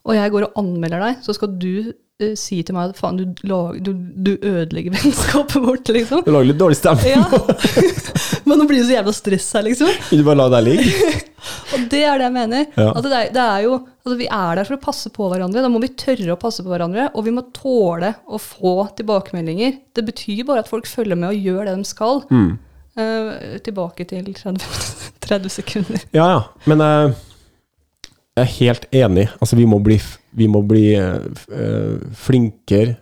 og 0.05 0.17
jeg 0.17 0.33
går 0.33 0.47
og 0.47 0.59
anmelder 0.61 1.01
deg, 1.01 1.21
så 1.25 1.33
skal 1.33 1.55
du 1.61 1.93
si 2.39 2.61
til 2.63 2.75
meg 2.77 2.93
at 2.93 2.99
faen, 2.99 3.17
du, 3.19 3.25
du, 3.35 3.89
du 3.91 4.31
ødelegger 4.39 4.93
vennskapet 4.97 5.57
vårt, 5.59 5.89
liksom. 5.91 6.23
du 6.23 6.31
lager 6.31 6.51
litt 6.53 6.61
dårlig 6.61 6.77
stemning. 6.79 7.19
Ja. 7.19 7.41
Men 8.47 8.61
nå 8.61 8.67
blir 8.69 8.79
det 8.79 8.87
så 8.87 8.95
jævla 8.95 9.13
stress 9.15 9.47
her, 9.57 9.65
liksom. 9.67 9.89
Vil 10.11 10.21
du 10.21 10.27
bare 10.27 10.39
la 10.39 10.45
deg 10.53 10.67
ligge? 10.69 11.09
Og 11.75 11.83
det 11.91 12.01
er 12.07 12.21
det 12.21 12.27
jeg 12.27 12.33
mener. 12.33 12.63
Ja. 12.77 12.87
Altså 12.91 13.09
det 13.09 13.17
er, 13.19 13.33
det 13.35 13.43
er 13.43 13.65
jo, 13.65 13.73
altså 14.05 14.15
vi 14.21 14.29
er 14.37 14.59
der 14.59 14.67
for 14.69 14.77
å 14.77 14.83
passe 14.85 15.11
på 15.13 15.27
hverandre. 15.31 15.63
Da 15.65 15.71
må 15.71 15.81
vi 15.83 15.91
tørre 15.99 16.33
å 16.33 16.39
passe 16.39 16.63
på 16.63 16.71
hverandre, 16.71 17.09
og 17.13 17.27
vi 17.27 17.33
må 17.35 17.43
tåle 17.55 18.13
å 18.25 18.39
få 18.41 18.77
tilbakemeldinger. 18.97 19.75
Det 19.97 20.05
betyr 20.07 20.45
bare 20.47 20.63
at 20.63 20.71
folk 20.71 20.87
følger 20.89 21.19
med 21.19 21.33
og 21.33 21.49
gjør 21.49 21.67
det 21.67 21.75
de 21.81 21.89
skal. 21.89 22.23
Mm. 22.31 22.49
Uh, 22.95 23.31
tilbake 23.65 24.07
til 24.07 24.29
30, 24.31 24.63
30 25.25 25.51
sekunder. 25.51 26.05
Ja, 26.15 26.29
ja. 26.37 26.43
Men 26.69 26.83
uh, 26.85 27.25
jeg 28.35 28.45
er 28.45 28.53
helt 28.53 28.87
enig. 28.95 29.27
Altså, 29.41 29.59
vi 29.59 29.67
må 29.67 29.81
bli, 29.83 29.99
vi 30.35 30.47
må 30.51 30.61
bli 30.67 30.89
eh, 30.99 31.25
eh, 31.55 32.05
flinkere, 32.25 32.97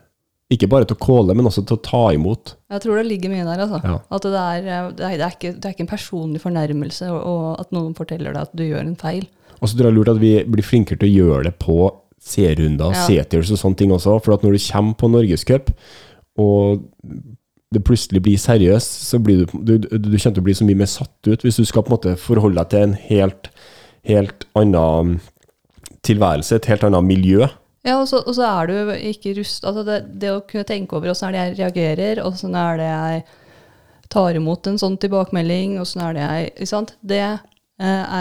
ikke 0.54 0.68
bare 0.70 0.86
til 0.86 0.98
å 0.98 1.02
kåle, 1.02 1.34
men 1.34 1.48
også 1.50 1.64
til 1.66 1.80
å 1.80 1.82
ta 1.82 2.04
imot. 2.14 2.54
Jeg 2.70 2.84
tror 2.84 3.00
det 3.00 3.08
ligger 3.08 3.32
mye 3.32 3.46
der, 3.48 3.64
altså. 3.64 3.80
Ja. 3.82 3.96
At 4.14 4.28
det 4.28 4.44
er, 4.44 4.68
eh, 4.68 4.90
det, 5.00 5.10
er, 5.10 5.34
ikke, 5.34 5.54
det 5.58 5.66
er 5.66 5.74
ikke 5.74 5.86
en 5.88 5.94
personlig 5.94 6.44
fornærmelse 6.44 7.10
og, 7.16 7.46
at 7.64 7.74
noen 7.74 7.96
forteller 7.98 8.36
deg 8.36 8.46
at 8.46 8.54
du 8.54 8.66
gjør 8.68 8.86
en 8.86 8.98
feil. 9.00 9.26
Og 9.60 9.70
så 9.70 9.74
tror 9.74 9.88
jeg 9.88 9.90
det 9.90 9.92
er 9.94 9.98
lurt 9.98 10.14
at 10.14 10.22
vi 10.22 10.34
blir 10.56 10.68
flinkere 10.68 11.02
til 11.02 11.10
å 11.10 11.14
gjøre 11.24 11.46
det 11.50 11.56
på 11.64 11.78
C-runder, 12.24 12.94
Ja. 12.94 13.06
C-tiers 13.08 13.52
og 13.52 13.60
sånne 13.60 13.80
ting 13.82 13.94
også. 13.96 14.20
For 14.24 14.36
at 14.36 14.46
når 14.46 14.56
du 14.56 14.66
kommer 14.68 15.00
på 15.00 15.10
Norgescup, 15.12 15.74
og 16.40 16.86
det 17.74 17.82
plutselig 17.88 18.22
blir 18.24 18.38
seriøst, 18.38 18.98
så 19.10 19.20
blir 19.24 19.44
du, 19.50 19.78
du, 19.80 19.88
du 19.90 20.14
kommer 20.14 20.36
til 20.38 20.44
å 20.44 20.46
bli 20.46 20.56
så 20.58 20.68
mye 20.68 20.82
mer 20.84 20.92
satt 20.92 21.30
ut 21.30 21.44
hvis 21.46 21.58
du 21.58 21.66
skal 21.66 21.86
på 21.86 21.90
en 21.90 21.98
måte 21.98 22.16
forholde 22.22 22.62
deg 22.62 22.70
til 22.70 22.86
en 22.86 22.98
helt, 23.10 23.50
helt 24.06 24.46
annen 24.60 25.16
tilværelse, 26.08 26.58
et 26.58 26.70
helt 26.72 26.84
annet 26.88 27.08
miljø. 27.08 27.48
Ja, 27.84 27.98
og 28.00 28.08
så, 28.08 28.22
og 28.24 28.36
så 28.38 28.46
er 28.48 28.70
du 28.70 28.92
ikke 28.96 29.34
rust... 29.40 29.66
Altså 29.68 29.84
det, 29.88 29.98
det 30.22 30.32
å 30.32 30.44
kunne 30.48 30.68
tenke 30.68 30.96
over 30.96 31.12
åssen 31.12 31.36
jeg 31.36 31.58
reagerer, 31.58 32.22
åssen 32.24 32.56
er 32.56 32.80
det 32.80 32.92
jeg 32.92 33.24
tar 34.14 34.38
imot 34.38 34.70
en 34.70 34.80
sånn 34.80 34.96
tilbakemelding, 35.02 35.80
åssen 35.82 36.04
er 36.06 36.16
det 36.16 36.24
jeg 36.24 36.54
Ikke 36.54 36.70
sant? 36.70 36.94
Det 37.02 37.22
eh, 37.24 37.36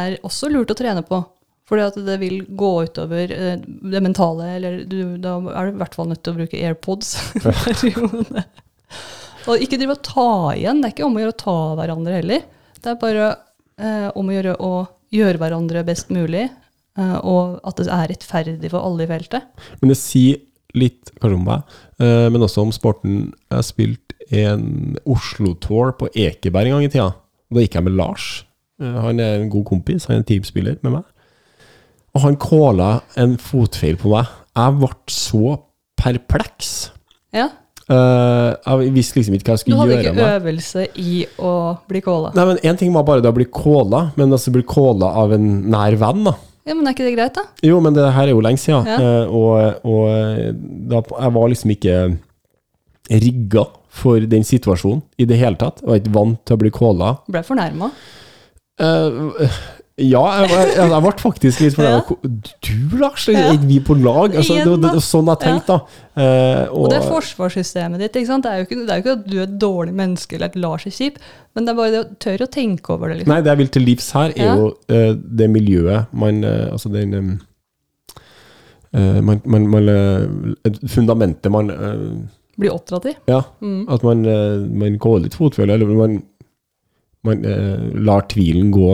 er 0.00 0.16
også 0.26 0.50
lurt 0.50 0.72
å 0.74 0.78
trene 0.78 1.04
på. 1.06 1.20
Fordi 1.68 2.02
det 2.04 2.18
vil 2.20 2.40
gå 2.58 2.70
utover 2.88 3.32
eh, 3.32 3.60
det 3.62 4.02
mentale, 4.04 4.48
eller 4.56 4.80
du, 4.88 5.16
da 5.22 5.36
er 5.52 5.70
du 5.70 5.76
i 5.76 5.82
hvert 5.84 5.94
fall 5.98 6.10
nødt 6.10 6.24
til 6.24 6.34
å 6.34 6.40
bruke 6.40 6.58
AirPods. 6.58 7.14
og 9.48 9.62
ikke 9.62 9.78
drive 9.78 9.94
og 9.94 10.02
ta 10.06 10.32
igjen. 10.56 10.82
Det 10.82 10.90
er 10.90 10.96
ikke 10.96 11.06
om 11.06 11.16
å 11.16 11.22
gjøre 11.22 11.36
å 11.36 11.42
ta 11.44 11.58
hverandre 11.78 12.18
heller. 12.18 12.50
Det 12.82 12.90
er 12.92 12.98
bare 13.00 13.30
eh, 13.78 14.08
om 14.18 14.26
å 14.26 14.36
gjøre 14.36 14.56
å 14.58 14.72
gjøre 15.12 15.38
hverandre 15.38 15.84
best 15.86 16.10
mulig, 16.12 16.48
og 17.00 17.60
at 17.64 17.76
det 17.80 17.88
er 17.88 18.10
rettferdig 18.12 18.70
for 18.72 18.84
alle 18.84 19.06
i 19.06 19.10
feltet. 19.10 19.46
Men 19.80 19.92
det 19.92 19.98
sier 20.00 20.40
litt 20.76 21.12
kanskje 21.20 21.38
om 21.38 21.44
meg, 21.46 21.62
eh, 22.00 22.28
men 22.32 22.44
også 22.44 22.64
om 22.66 22.72
sporten. 22.72 23.32
Jeg 23.50 23.56
har 23.58 23.66
spilt 23.66 24.14
en 24.32 24.96
Oslo-tour 25.08 25.92
på 25.98 26.08
Ekeberg 26.16 26.68
en 26.70 26.78
gang 26.78 26.84
i 26.88 26.92
tida. 26.92 27.10
Da 27.52 27.60
gikk 27.64 27.74
jeg 27.78 27.84
med 27.88 27.96
Lars. 27.96 28.44
Eh, 28.80 29.00
Han 29.06 29.20
er 29.20 29.40
en 29.40 29.50
god 29.52 29.64
kompis, 29.68 30.06
han 30.06 30.16
er 30.16 30.22
en 30.22 30.28
teamspiller 30.28 30.78
med 30.82 30.92
meg. 30.92 31.04
Og 32.14 32.20
han 32.26 32.36
calla 32.36 33.02
en 33.16 33.36
fotfeil 33.40 33.96
på 33.96 34.12
meg. 34.12 34.28
Jeg 34.56 34.78
ble 34.80 34.92
så 35.08 35.58
perpleks. 36.00 36.90
Ja, 37.32 37.48
Eh, 37.90 38.54
jeg 38.62 38.92
visste 38.94 39.18
liksom 39.18 39.34
ikke 39.34 39.50
hva 39.50 39.54
jeg 39.56 39.62
skulle 39.64 39.76
gjøre. 39.82 39.88
Du 39.90 40.06
hadde 40.06 40.12
ikke 40.14 40.36
øvelse 40.38 40.84
i 41.02 41.26
å 41.42 41.50
bli 41.90 42.00
calla. 42.00 42.30
Nei, 42.32 42.44
men 42.46 42.60
Én 42.62 42.78
ting 42.78 42.92
var 42.94 43.02
bare 43.02 43.20
det 43.20 43.28
å 43.28 43.34
bli 43.36 43.44
calla, 43.52 44.12
men 44.16 44.30
altså 44.32 44.52
bli 44.54 44.62
calla 44.62 45.10
av 45.18 45.34
en 45.34 45.48
nær 45.68 45.96
venn. 45.98 46.22
da 46.24 46.34
Ja, 46.68 46.74
men 46.78 46.86
er 46.86 46.94
ikke 46.94 47.06
det 47.08 47.14
greit, 47.16 47.34
da? 47.34 47.42
Jo, 47.66 47.80
men 47.82 47.94
det 47.96 48.04
her 48.14 48.28
er 48.28 48.34
jo 48.36 48.42
lenge 48.44 48.60
siden. 48.62 48.86
Ja. 48.86 48.98
eh, 49.02 49.32
Og, 49.34 49.80
og 49.82 50.56
da, 50.92 51.00
jeg 51.02 51.34
var 51.34 51.48
liksom 51.50 51.72
ikke 51.74 51.96
rigga 53.10 53.64
for 53.92 54.22
den 54.30 54.44
situasjonen 54.46 55.02
i 55.20 55.26
det 55.28 55.36
hele 55.40 55.58
tatt. 55.60 55.82
Jeg 55.82 55.90
var 55.90 55.98
ikke 56.00 56.14
vant 56.14 56.38
til 56.46 56.54
å 56.56 56.60
bli 56.62 56.70
calla. 56.72 57.10
Ble 57.28 57.42
fornærma. 57.44 57.90
Eh, 58.80 59.58
ja, 60.00 60.20
jeg, 60.40 60.48
jeg, 60.50 60.88
jeg 60.88 61.02
ble 61.04 61.10
faktisk 61.20 61.60
litt 61.60 61.74
fornærma. 61.76 62.16
Du, 62.64 62.96
Lars, 62.96 63.26
er 63.28 63.50
ikke 63.52 63.66
vi 63.68 63.76
på 63.84 63.96
lag? 64.00 64.34
Altså, 64.40 64.54
det, 64.64 64.78
var- 64.80 64.96
sånn 65.04 65.28
jeg 65.28 65.40
tenkte, 65.42 65.76
da. 65.76 66.00
Eh, 66.22 66.72
Og 66.72 66.88
det 66.90 66.96
er 66.98 67.06
forsvarssystemet 67.10 68.00
ditt. 68.00 68.14
Det 68.16 68.22
er 68.24 68.64
ikke, 68.64 68.78
det 68.86 68.94
er 68.94 68.96
jo 68.96 69.04
ikke 69.04 69.14
at 69.18 69.26
du 69.28 69.36
er 69.38 69.44
et 69.44 69.58
dårlig 69.60 69.94
menneske 70.00 70.36
eller 70.38 70.48
at 70.48 70.56
Lars 70.56 70.86
er 70.88 70.96
kjip, 70.96 71.20
men 71.54 71.64
det 71.68 71.74
er 71.74 71.78
bare 71.82 71.92
det 71.92 72.00
å 72.02 72.08
tørre 72.24 72.48
å 72.48 72.52
tenke 72.56 72.94
over 72.96 73.12
det. 73.12 73.18
liksom. 73.20 73.34
Nei, 73.34 73.40
det 73.44 73.52
jeg 73.52 73.60
vil 73.62 73.72
til 73.76 73.86
livs 73.90 74.10
her, 74.16 74.32
er 74.36 74.56
jo 74.62 74.70
eh, 74.88 75.12
det 75.42 75.50
miljøet 75.52 76.12
man 76.24 76.42
eh, 76.44 76.66
Altså 76.72 76.88
den 76.92 77.14
um, 77.14 77.30
uh, 78.96 79.20
man, 79.22 79.40
man, 79.44 79.68
man, 79.76 79.90
Fundamentet 80.88 81.52
man 81.52 81.70
uh, 81.70 82.12
Blir 82.60 82.74
oppdratt 82.74 83.06
i. 83.12 83.14
Ja, 83.28 83.42
Mm. 83.60 83.86
at 83.92 84.02
man, 84.04 84.24
uh, 84.26 84.60
man 84.68 84.96
går 85.00 85.22
litt 85.26 85.36
fotfølge, 85.36 85.72
eller 85.76 85.86
man, 85.96 86.22
man 87.24 87.44
lar 88.04 88.24
tvilen 88.28 88.72
gå 88.74 88.88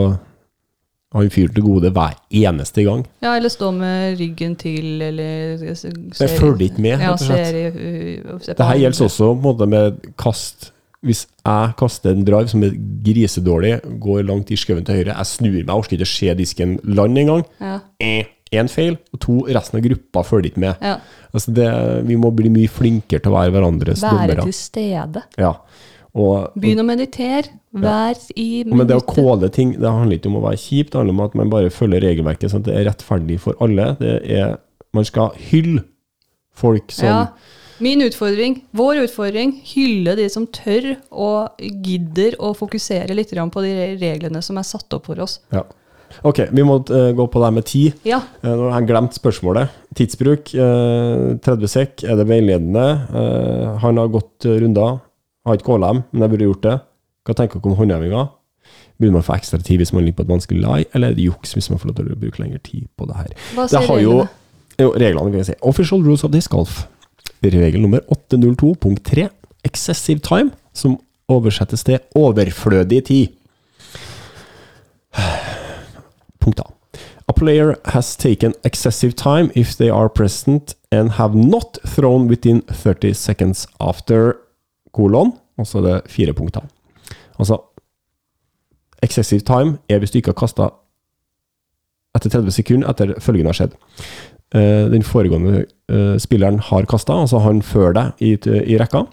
han 1.15 1.29
fyren 1.33 1.55
til 1.55 1.63
gode 1.65 1.89
hver 1.95 2.17
eneste 2.37 2.83
gang. 2.85 3.05
Ja, 3.23 3.31
eller 3.35 3.49
stå 3.49 3.71
med 3.73 4.19
ryggen 4.19 4.55
til, 4.61 5.01
eller 5.01 5.63
Jeg 5.65 6.29
følger 6.37 6.67
ikke 6.67 6.83
med, 6.85 6.99
rett 7.01 7.15
og 7.15 7.23
slett. 7.23 7.47
ser 7.47 8.43
ser 8.45 8.59
Det 8.59 8.67
her 8.67 8.81
gjelder 8.83 9.05
også 9.07 9.29
på 9.31 9.37
en 9.37 9.41
måte 9.47 9.69
med 9.69 10.11
kast. 10.21 10.71
Hvis 11.01 11.27
jeg 11.45 11.73
kaster 11.79 12.11
en 12.11 12.25
drive 12.27 12.51
som 12.51 12.63
er 12.67 12.73
grisedårlig, 13.05 13.79
går 14.03 14.25
langt 14.27 14.51
i 14.51 14.57
skauen 14.59 14.83
til 14.85 14.99
høyre, 14.99 15.15
jeg 15.15 15.25
snur 15.31 15.53
meg, 15.55 15.71
orker 15.71 15.95
ikke 15.95 16.07
å 16.09 16.11
se 16.11 16.33
disken 16.35 16.75
land 16.83 17.17
engang. 17.17 17.45
Ja, 17.63 17.79
Én 18.49 18.65
feil, 18.67 18.95
og 19.13 19.19
to, 19.21 19.33
resten 19.45 19.77
av 19.77 19.83
gruppa 19.85 20.23
følger 20.25 20.49
ikke 20.49 20.63
med. 20.63 20.79
ja. 20.81 20.95
Altså 21.29 21.51
det, 21.53 21.67
vi 22.09 22.15
må 22.17 22.31
bli 22.33 22.49
mye 22.49 22.67
flinkere 22.73 23.21
til 23.21 23.29
å 23.29 23.35
være 23.35 23.51
hverandres 23.53 24.01
Være 24.01 24.39
til 24.41 24.55
stede. 24.57 25.21
Ja. 25.37 25.51
Og, 26.15 26.49
Begynn 26.57 26.81
å 26.81 26.85
meditere. 26.87 27.51
Vær 27.71 28.17
i 28.33 28.63
minuttet. 28.63 28.77
men 28.79 28.87
det 28.89 28.95
å 28.97 29.05
kåle 29.05 29.49
ting, 29.53 29.75
det 29.77 29.85
handler 29.91 30.17
ikke 30.17 30.31
om 30.31 30.39
å 30.39 30.45
være 30.47 30.57
kjip, 30.57 30.89
det 30.89 30.97
handler 30.97 31.13
om 31.13 31.21
at 31.27 31.35
man 31.37 31.51
bare 31.53 31.69
følger 31.69 32.01
regelverket 32.01 32.49
sånn 32.49 32.63
at 32.63 32.69
det 32.71 32.77
er 32.79 32.87
rettferdig 32.89 33.37
for 33.43 33.53
alle. 33.61 33.91
Det 33.99 34.15
er, 34.25 34.55
man 34.97 35.05
skal 35.05 35.35
hylle 35.51 35.83
folk 36.57 36.91
som 36.91 37.05
Ja. 37.07 37.27
Min 37.79 38.01
utfordring, 38.03 38.63
vår 38.75 39.05
utfordring, 39.05 39.53
hylle 39.63 40.17
de 40.17 40.25
som 40.29 40.47
tør 40.51 40.97
og 41.11 41.61
gidder 41.61 42.35
å 42.43 42.51
fokusere 42.57 43.15
litt 43.15 43.29
på 43.31 43.61
de 43.63 43.95
reglene 44.01 44.41
som 44.43 44.57
er 44.57 44.63
satt 44.63 44.91
opp 44.93 45.05
for 45.05 45.19
oss. 45.19 45.39
ja. 45.53 45.63
Ok, 46.25 46.39
vi 46.51 46.63
må 46.65 46.79
eh, 46.89 47.11
gå 47.13 47.27
på 47.29 47.39
det 47.39 47.53
med 47.53 47.65
tid. 47.65 47.93
Ja, 48.03 48.17
Eh, 48.41 48.49
Nå 48.49 48.71
har 48.71 48.81
jeg 48.81 48.89
glemt 48.89 49.13
spørsmålet. 49.13 49.69
Tidsbruk. 49.93 50.55
eh, 50.55 51.37
30 51.37 51.67
sekk, 51.69 52.03
er 52.03 52.15
det 52.17 52.25
veiledende? 52.25 53.77
Han 53.79 53.97
har 53.97 54.07
gått 54.07 54.43
eh, 54.45 54.57
runder. 55.49 55.57
Har 55.57 55.57
ikke 55.57 55.65
KLM, 55.65 56.03
men 56.11 56.21
jeg 56.21 56.29
burde 56.29 56.47
gjort 56.47 56.63
det. 56.63 56.79
Hva 57.25 57.33
tenker 57.35 57.59
dere 57.59 57.71
om 57.71 57.77
håndhevinga? 57.77 58.27
Burde 58.99 59.13
man 59.13 59.23
få 59.23 59.33
ekstra 59.35 59.59
tid 59.59 59.77
hvis 59.77 59.93
man 59.93 60.03
ligger 60.05 60.17
på 60.17 60.27
et 60.27 60.33
vanskelig 60.33 60.61
lie, 60.61 60.85
eller 60.93 61.09
er 61.09 61.15
det 61.15 61.25
juks 61.25 61.53
hvis 61.53 61.69
man 61.69 61.79
får 61.79 61.89
lov 61.89 61.95
til 61.95 62.11
å 62.11 62.19
bruke 62.19 62.41
lengre 62.41 62.59
tid 62.59 62.87
på 62.97 63.05
det 63.09 63.15
her? 63.15 63.33
hva 63.55 63.65
Det 63.65 63.71
sier 63.73 63.87
har 63.87 63.99
jo 64.03 64.27
jo, 64.79 64.93
reglene, 64.95 65.31
kan 65.31 65.39
vi 65.39 65.43
si. 65.43 65.53
Official 65.61 66.03
rules 66.03 66.23
of 66.23 66.31
disc 66.31 66.51
golf. 66.51 66.87
Regel 67.43 67.81
nummer 67.81 67.99
802.3. 68.07 69.29
Excessive 69.67 70.19
time, 70.23 70.51
som 70.73 70.99
oversettes 71.27 71.83
til 71.83 71.99
overflødig 72.15 73.03
tid. 73.05 73.27
Punkt 76.39 76.59
A. 76.59 76.71
A 77.27 77.33
player 77.33 77.75
has 77.85 78.15
taken 78.15 78.53
excessive 78.63 79.13
time 79.15 79.51
if 79.55 79.75
they 79.75 79.89
are 79.89 80.09
present 80.09 80.75
and 80.91 81.11
have 81.11 81.35
not 81.35 81.77
thrown 81.85 82.27
within 82.27 82.61
30 82.61 83.13
seconds 83.13 83.67
after 83.79 84.37
kolon. 84.95 85.33
Og 85.59 85.67
så 85.67 85.81
er 85.81 85.87
det 85.87 86.11
fire 86.11 86.33
punkter. 86.33 86.65
Altså, 87.39 87.59
excessive 89.03 89.43
time 89.47 89.77
er 89.89 89.99
hvis 89.99 90.11
du 90.11 90.19
ikke 90.19 90.33
har 90.33 90.41
kasta 90.41 90.69
etter 92.17 92.31
30 92.33 92.55
sekunder 92.55 92.89
etter 92.89 93.13
følgende 93.21 93.51
har 93.51 93.59
skjedd. 93.59 93.75
Eh, 94.55 94.85
den 94.89 95.05
foregående 95.05 95.65
eh, 95.91 96.15
spilleren 96.21 96.59
har 96.71 96.87
kasta, 96.89 97.19
altså 97.25 97.41
han 97.43 97.61
før 97.61 97.93
deg 97.95 98.23
i, 98.25 98.33
i 98.65 98.79
rekka. 98.81 99.05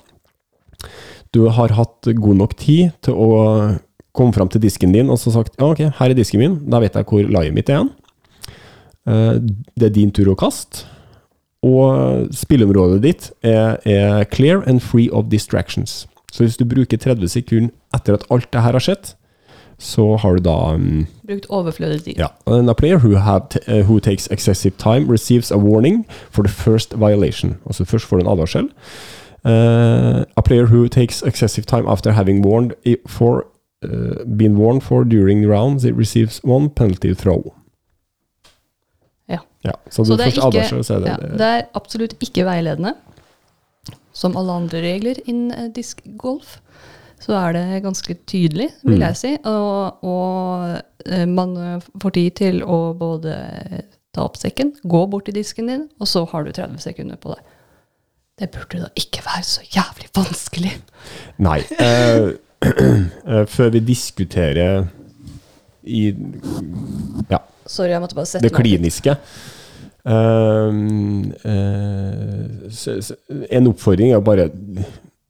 Du 1.34 1.44
har 1.52 1.74
hatt 1.76 2.08
god 2.16 2.40
nok 2.40 2.56
tid 2.56 2.94
til 3.04 3.18
å 3.20 3.30
komme 4.16 4.32
fram 4.32 4.48
til 4.48 4.62
disken 4.62 4.94
din 4.94 5.10
og 5.12 5.20
så 5.20 5.34
sagt 5.34 5.58
ja, 5.58 5.68
ok, 5.68 5.82
her 5.98 6.12
er 6.12 6.16
disken 6.16 6.40
min, 6.40 6.58
da 6.72 6.80
vet 6.80 6.96
jeg 6.96 7.08
hvor 7.10 7.26
laiet 7.28 7.56
mitt 7.56 7.68
er 7.68 7.82
igjen. 7.82 7.92
Eh, 9.06 9.34
det 9.76 9.90
er 9.90 9.96
din 9.98 10.14
tur 10.14 10.32
å 10.32 10.38
kaste. 10.38 10.88
Og 11.66 12.28
spilleområdet 12.36 13.02
ditt 13.02 13.30
er, 13.42 13.76
er 13.84 14.24
clear 14.30 14.62
and 14.66 14.80
free 14.84 15.08
of 15.12 15.30
distractions. 15.32 16.04
Så 16.32 16.44
hvis 16.44 16.56
du 16.60 16.64
bruker 16.68 16.98
30 17.00 17.28
sekunder 17.32 17.72
etter 17.96 18.14
at 18.18 18.26
alt 18.30 18.52
det 18.52 18.62
her 18.62 18.76
har 18.76 18.84
skjedd, 18.84 19.14
så 19.78 20.16
har 20.16 20.36
du 20.36 20.42
da 20.44 20.54
um, 20.74 21.06
Brukt 21.28 21.46
overflødig 21.52 22.02
tid. 22.04 22.14
ja. 22.18 22.26
And 22.46 22.70
a 22.70 22.74
player 22.74 22.98
who, 22.98 23.16
have 23.16 23.42
uh, 23.68 23.82
who 23.84 23.98
takes 24.00 24.28
excessive 24.30 24.76
time 24.78 25.10
receives 25.12 25.50
a 25.50 25.56
warning 25.56 26.06
for 26.30 26.42
the 26.42 26.52
first 26.52 26.94
violation. 26.96 27.56
Altså 27.66 27.84
først 27.84 28.06
får 28.06 28.16
du 28.16 28.22
en 28.24 28.30
advarsel. 28.32 28.70
Uh, 29.44 30.24
a 30.36 30.42
player 30.44 30.66
who 30.66 30.88
takes 30.88 31.22
excessive 31.22 31.66
time 31.66 31.86
after 31.88 32.12
having 32.12 32.46
warned 32.46 32.72
for 33.06 33.44
uh, 33.84 34.24
been 34.38 34.56
warned 34.56 34.82
for 34.82 35.04
during 35.04 35.46
rounds, 35.50 35.84
it 35.84 35.94
receives 35.94 36.40
one 36.44 36.68
penalty 36.70 37.14
throw. 37.14 37.54
Ja. 39.66 39.74
Så, 39.90 40.04
Så 40.06 40.16
det 40.18 40.26
er, 40.26 40.36
ikke, 40.36 40.50
det, 40.52 41.10
ja, 41.10 41.16
det 41.40 41.48
er 41.50 41.64
absolutt 41.78 42.14
ikke 42.22 42.44
veiledende. 42.46 42.94
Som 44.16 44.36
alle 44.40 44.54
andre 44.62 44.80
regler 44.84 45.18
innen 45.28 45.50
eh, 45.52 45.66
diskgolf, 45.76 46.58
så 47.20 47.34
er 47.38 47.52
det 47.56 47.82
ganske 47.84 48.14
tydelig, 48.28 48.70
vil 48.84 48.98
Mm. 48.98 49.04
jeg 49.08 49.16
si. 49.16 49.32
Og, 49.44 50.04
og 50.04 50.82
eh, 51.06 51.26
man 51.28 51.56
eh, 51.56 51.84
får 52.02 52.14
tid 52.16 52.30
til 52.38 52.62
å 52.64 52.78
både 52.96 53.34
ta 54.16 54.24
opp 54.24 54.36
sekken, 54.40 54.72
gå 54.84 55.02
bort 55.12 55.26
til 55.28 55.34
disken 55.36 55.68
din, 55.68 55.88
og 56.00 56.08
så 56.08 56.24
har 56.30 56.44
du 56.46 56.52
30 56.56 56.78
sekunder 56.80 57.16
på 57.20 57.34
deg. 57.34 57.42
Det 58.40 58.50
burde 58.52 58.82
da 58.84 58.88
ikke 58.96 59.22
være 59.24 59.44
så 59.48 59.62
jævlig 59.72 60.08
vanskelig. 60.16 60.72
Nei. 61.40 61.58
eh, 61.80 62.32
før 63.56 63.70
vi 63.74 63.80
diskuterer 63.84 64.86
i 65.86 66.08
ja, 67.30 67.38
Sorry, 67.66 67.90
jeg 67.92 68.00
måtte 68.02 68.16
bare 68.18 68.28
sette 68.30 68.44
det 68.46 68.52
meg 68.54 68.62
kliniske. 68.64 69.14
Så, 69.16 69.55
en 73.50 73.66
oppfordring 73.72 74.12
er 74.14 74.22
bare 74.24 74.48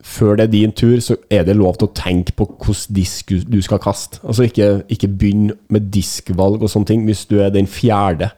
Før 0.07 0.37
det 0.39 0.45
er 0.47 0.53
din 0.53 0.73
tur, 0.77 1.01
så 1.03 1.17
er 1.35 1.43
det 1.49 1.57
lov 1.59 1.79
til 1.81 1.89
å 1.89 1.95
tenke 1.99 2.31
på 2.39 2.45
hvilken 2.47 2.95
disk 2.95 3.27
du- 3.33 3.43
du 3.57 3.63
skal 3.65 3.81
kaste. 3.83 4.21
Altså 4.23 4.45
ikke, 4.47 4.85
ikke 4.89 5.09
begynn 5.19 5.49
med 5.69 5.91
diskvalg 5.91 6.63
og 6.63 6.69
sånne 6.71 6.87
ting 6.87 7.05
hvis 7.09 7.25
du 7.27 7.41
er 7.43 7.51
den 7.51 7.67
fjerde 7.67 8.31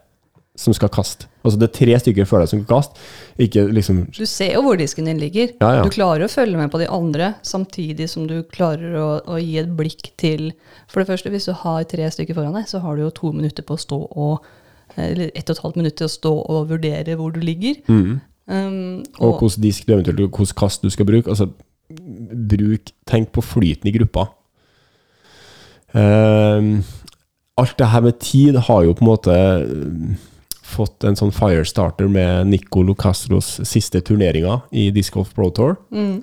som 0.56 0.72
skal 0.72 0.88
kaste. 0.88 1.26
Altså 1.44 1.58
det 1.60 1.68
er 1.68 1.76
tre 1.86 1.98
stykker 2.00 2.24
før 2.26 2.40
deg 2.40 2.48
som 2.48 2.62
skal 2.64 2.80
kaste. 2.80 2.94
Ikke 3.38 3.66
liksom 3.70 4.06
Du 4.16 4.24
ser 4.26 4.54
jo 4.54 4.62
hvor 4.62 4.78
disken 4.80 5.04
din 5.04 5.18
ligger. 5.20 5.52
Ja, 5.60 5.74
ja. 5.76 5.82
Du 5.84 5.90
klarer 5.90 6.24
å 6.24 6.32
følge 6.32 6.56
med 6.56 6.70
på 6.72 6.78
de 6.80 6.86
andre, 6.88 7.34
samtidig 7.42 8.08
som 8.08 8.26
du 8.26 8.42
klarer 8.44 8.96
å, 8.96 9.20
å 9.28 9.36
gi 9.38 9.58
et 9.58 9.68
blikk 9.76 10.16
til 10.16 10.52
For 10.88 11.04
det 11.04 11.08
første, 11.12 11.30
hvis 11.30 11.44
du 11.46 11.52
har 11.52 11.84
tre 11.84 12.08
stykker 12.10 12.34
foran 12.34 12.54
deg, 12.54 12.64
så 12.66 12.80
har 12.80 12.96
du 12.96 13.02
jo 13.02 13.10
to 13.10 13.30
minutter 13.32 13.62
på 13.62 13.74
å 13.76 13.78
stå 13.78 14.00
og 14.16 14.40
Eller 14.98 15.30
ett 15.34 15.50
og 15.50 15.56
et 15.56 15.62
halvt 15.62 15.78
minutt 15.80 15.96
til 16.00 16.08
å 16.08 16.12
stå 16.12 16.32
og 16.42 16.68
vurdere 16.72 17.16
hvor 17.18 17.34
du 17.34 17.40
ligger. 17.44 17.78
Um, 17.88 18.18
Mm. 18.48 19.04
Og 19.18 19.34
og, 19.34 19.40
hvilken 19.42 19.62
disk 19.62 19.86
du 19.86 19.92
eventuelt 19.92 20.20
hvilken 20.24 20.56
kast 20.56 20.82
du 20.82 20.90
skal 20.90 21.06
bruke. 21.06 21.28
Altså, 21.28 21.50
bruk 22.48 22.92
Tenk 23.08 23.30
på 23.32 23.44
flyten 23.44 23.88
i 23.88 23.92
gruppa. 23.92 24.28
Um, 25.92 26.82
alt 27.56 27.78
det 27.78 27.88
her 27.88 28.00
med 28.00 28.18
tid 28.20 28.56
har 28.56 28.82
jo 28.84 28.92
på 28.92 29.04
en 29.04 29.08
måte 29.08 29.34
eh, 29.34 30.16
fått 30.62 31.04
en 31.04 31.16
sånn 31.16 31.32
firestarter 31.32 32.10
med 32.12 32.50
Nicolo 32.52 32.94
Castros 32.94 33.56
siste 33.66 34.02
turneringer 34.04 34.60
i 34.70 34.90
Disc 34.94 35.14
Golf 35.16 35.34
Pro 35.34 35.50
Tour. 35.50 35.78
mm, 35.90 36.18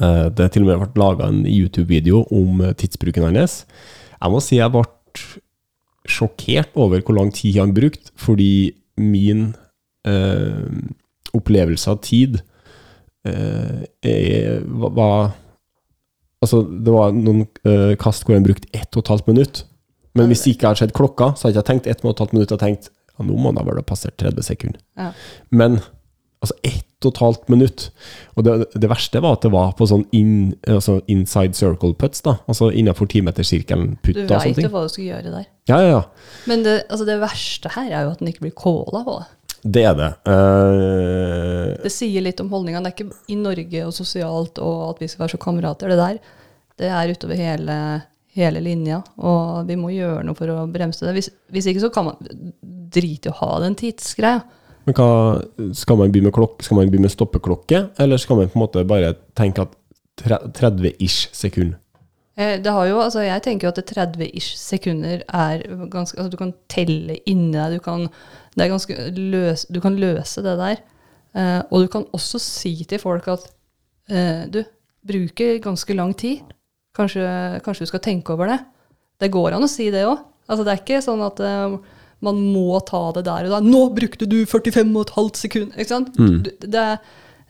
Uh, 0.00 0.32
det 0.32 0.40
har 0.40 0.48
til 0.48 0.64
og 0.64 0.70
med 0.70 0.78
vært 0.80 0.96
laga 0.98 1.26
en 1.28 1.42
YouTube-video 1.46 2.22
om 2.32 2.62
eh, 2.64 2.72
tidsbruken 2.80 3.26
hans. 3.26 3.66
Jeg 4.16 4.32
må 4.32 4.40
si 4.40 4.56
jeg 4.56 4.72
ble 4.72 4.82
sjokkert 6.08 6.74
over 6.78 7.02
hvor 7.02 7.16
lang 7.16 7.32
tid 7.34 7.60
han 7.60 7.74
brukte, 7.74 8.12
fordi 8.18 8.72
min 9.00 9.52
eh, 10.08 10.66
opplevelse 11.32 11.90
av 11.90 12.00
tid 12.04 12.40
eh, 13.28 13.84
er, 14.02 14.64
var, 14.66 15.32
Altså, 16.42 16.64
det 16.66 16.90
var 16.90 17.12
noen 17.14 17.44
eh, 17.68 17.92
kast 18.00 18.24
hvor 18.26 18.34
han 18.34 18.42
brukte 18.42 18.66
ett 18.74 18.90
og 18.96 19.04
et 19.04 19.12
halvt 19.12 19.28
minutt. 19.30 19.60
Men 20.18 20.26
hvis 20.26 20.42
det 20.42 20.56
ikke 20.56 20.72
hadde 20.72 20.82
sett 20.82 20.94
klokka, 20.96 21.28
så 21.36 21.46
hadde 21.46 21.54
jeg 21.54 21.62
ikke 21.62 21.68
tenkt 21.70 21.86
ett 21.92 22.02
og 22.02 22.10
et 22.10 22.22
halvt 22.24 22.34
minutt 22.34 22.50
Jeg 22.50 22.60
tenkt 22.60 22.88
ja, 22.90 23.24
nå 23.28 23.36
må 23.36 23.52
han 23.52 23.68
vel 23.68 23.78
ha 23.78 23.84
passert 23.86 24.16
30 24.18 24.46
sekunder. 24.48 24.80
ja. 24.98 25.12
Men 25.50 25.78
altså 26.42 26.56
ett 26.66 26.88
og 27.08 27.14
et 27.14 27.20
halvt 27.22 27.52
minutt. 27.52 27.84
Og 28.36 28.46
det, 28.46 28.56
det 28.74 28.90
verste 28.90 29.22
var 29.24 29.38
at 29.38 29.46
det 29.46 29.52
var 29.54 29.74
på 29.78 29.88
sånn 29.90 30.06
in, 30.16 30.32
altså 30.66 31.00
inside 31.12 31.58
circle 31.58 31.94
putts, 31.98 32.24
da. 32.26 32.38
Altså 32.50 32.70
innenfor 32.70 33.10
timetersirkelen 33.12 33.94
Du 34.02 34.10
og 34.12 34.22
sånne 34.24 34.42
veit 34.48 34.64
jo 34.64 34.72
hva 34.72 34.84
du 34.86 34.92
skulle 34.92 35.10
gjøre 35.12 35.34
der. 35.34 35.46
Ja, 35.70 35.78
ja, 35.82 35.92
ja. 35.98 36.02
Men 36.50 36.66
det, 36.66 36.82
altså 36.88 37.06
det 37.08 37.20
verste 37.22 37.72
her 37.76 37.90
er 37.90 38.06
jo 38.06 38.14
at 38.16 38.22
den 38.22 38.32
ikke 38.32 38.46
blir 38.48 38.56
calla 38.58 39.04
på 39.06 39.20
det. 39.20 39.30
Det 39.62 39.82
er 39.86 39.94
det. 39.94 40.12
Uh, 40.26 41.82
Det 41.84 41.92
sier 41.94 42.24
litt 42.24 42.40
om 42.42 42.50
holdninga. 42.50 42.80
Det 42.82 42.90
er 42.90 42.96
ikke 42.96 43.20
i 43.30 43.36
Norge 43.38 43.84
og 43.86 43.92
sosialt 43.94 44.58
og 44.62 44.80
at 44.88 45.02
vi 45.04 45.10
skal 45.10 45.24
være 45.26 45.36
så 45.36 45.44
kamerater. 45.44 45.92
Det 45.92 46.00
der 46.00 46.22
det 46.80 46.88
er 46.90 47.12
utover 47.12 47.38
hele, 47.38 47.76
hele 48.34 48.62
linja, 48.64 49.02
og 49.20 49.68
vi 49.68 49.76
må 49.78 49.92
gjøre 49.92 50.24
noe 50.26 50.38
for 50.38 50.50
å 50.50 50.64
bremse 50.72 51.04
det. 51.04 51.12
Hvis, 51.18 51.28
hvis 51.52 51.68
ikke 51.70 51.84
så 51.84 51.92
kan 51.94 52.08
man 52.08 52.32
drite 52.92 53.28
i 53.28 53.32
å 53.32 53.38
ha 53.42 53.50
den 53.62 53.76
tidsgreia. 53.78 54.40
Men 54.86 54.96
hva, 54.96 55.08
skal 55.76 55.98
man 56.00 56.12
begynne 56.12 56.30
med 56.30 56.36
klokk, 56.36 56.62
skal 56.64 56.78
man 56.78 56.90
begynne 56.90 57.06
med 57.08 57.14
stoppeklokke, 57.14 57.84
eller 58.02 58.20
skal 58.20 58.40
man 58.40 58.50
på 58.50 58.58
en 58.58 58.64
måte 58.64 58.84
bare 58.88 59.14
tenke 59.38 59.64
at 59.66 59.76
30-ish 60.22 61.30
sekund? 61.36 61.74
Eh, 62.36 62.58
Det 62.62 62.72
har 62.72 62.86
jo, 62.88 63.00
altså 63.00 63.20
jeg 63.24 63.42
tenker 63.42 63.68
jo 63.68 63.72
at 63.72 63.92
30-ish 63.92 64.56
sekunder 64.56 65.22
er 65.28 65.64
ganske 65.92 66.18
altså 66.18 66.30
Du 66.32 66.38
kan 66.40 66.54
telle 66.68 67.18
inni 67.26 67.52
deg, 67.52 67.78
du 67.78 67.84
kan, 67.84 68.08
det 68.56 68.64
er 68.64 68.72
ganske 68.72 68.96
løs, 69.16 69.66
du 69.68 69.80
kan 69.80 69.96
løse 70.00 70.42
det 70.44 70.56
der. 70.58 70.82
Eh, 71.34 71.60
og 71.70 71.84
du 71.84 71.88
kan 71.92 72.06
også 72.12 72.40
si 72.40 72.74
til 72.88 72.98
folk 73.00 73.28
at 73.28 73.48
eh, 74.10 74.44
du 74.48 74.62
bruker 75.06 75.60
ganske 75.62 75.94
lang 75.94 76.14
tid. 76.16 76.40
Kanskje, 76.96 77.24
kanskje 77.64 77.86
du 77.86 77.92
skal 77.92 78.04
tenke 78.04 78.32
over 78.32 78.50
det. 78.52 78.58
Det 79.20 79.32
går 79.32 79.54
an 79.56 79.64
å 79.64 79.70
si 79.70 79.90
det 79.90 80.04
òg. 80.04 80.18
Altså, 80.48 80.64
det 80.64 80.72
er 80.72 80.80
ikke 80.82 81.00
sånn 81.04 81.22
at 81.24 81.40
man 82.22 82.38
må 82.54 82.78
ta 82.86 83.02
det 83.16 83.26
der 83.26 83.48
og 83.48 83.54
da. 83.56 83.60
'Nå 83.64 83.82
brukte 83.96 84.28
du 84.30 84.42
45,5 84.46 85.36
sekunder!' 85.44 85.76
Ikke 85.76 85.92
sant? 85.92 86.16
Mm. 86.18 86.42
Det, 86.44 86.86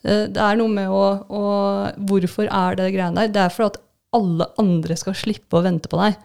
eh, 0.04 0.26
det 0.32 0.42
er 0.42 0.60
noe 0.60 0.72
med 0.72 0.88
å, 0.88 1.04
å 1.28 1.42
Hvorfor 2.08 2.48
er 2.48 2.78
det 2.80 2.92
greiene 2.94 3.26
der? 3.26 3.32
Det 3.34 3.42
er 3.44 3.54
for 3.54 3.68
at 3.70 3.80
alle 4.12 4.48
andre 4.60 4.96
skal 4.96 5.16
slippe 5.16 5.56
å 5.56 5.64
vente 5.64 5.88
på 5.88 6.00
deg. 6.00 6.18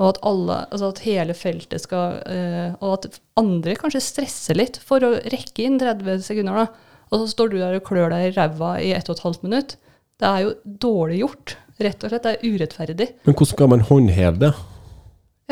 Og 0.00 0.06
at, 0.08 0.20
alle, 0.26 0.58
altså 0.72 0.88
at 0.88 1.02
hele 1.04 1.34
feltet 1.36 1.82
skal 1.84 2.22
øh, 2.24 2.70
Og 2.80 2.94
at 2.96 3.18
andre 3.36 3.74
kanskje 3.76 4.00
stresser 4.00 4.56
litt 4.56 4.78
for 4.80 5.04
å 5.04 5.18
rekke 5.20 5.66
inn 5.66 5.78
30 5.78 6.24
sekunder. 6.24 6.64
da. 6.64 6.66
Og 7.12 7.22
så 7.22 7.32
står 7.34 7.52
du 7.52 7.58
der 7.60 7.76
og 7.76 7.84
klør 7.86 8.14
deg 8.14 8.30
i 8.30 8.34
ræva 8.38 8.76
i 8.80 8.94
1 8.96 9.10
12 9.12 9.42
minutt. 9.44 9.76
Det 10.18 10.28
er 10.28 10.46
jo 10.46 10.54
dårlig 10.64 11.20
gjort. 11.22 11.56
Rett 11.82 12.04
og 12.04 12.12
slett. 12.12 12.24
Det 12.24 12.34
er 12.38 12.54
urettferdig. 12.54 13.08
Men 13.26 13.36
hvordan 13.36 13.52
skal 13.52 13.72
man 13.72 13.84
håndheve 13.88 14.40
det? 14.46 14.52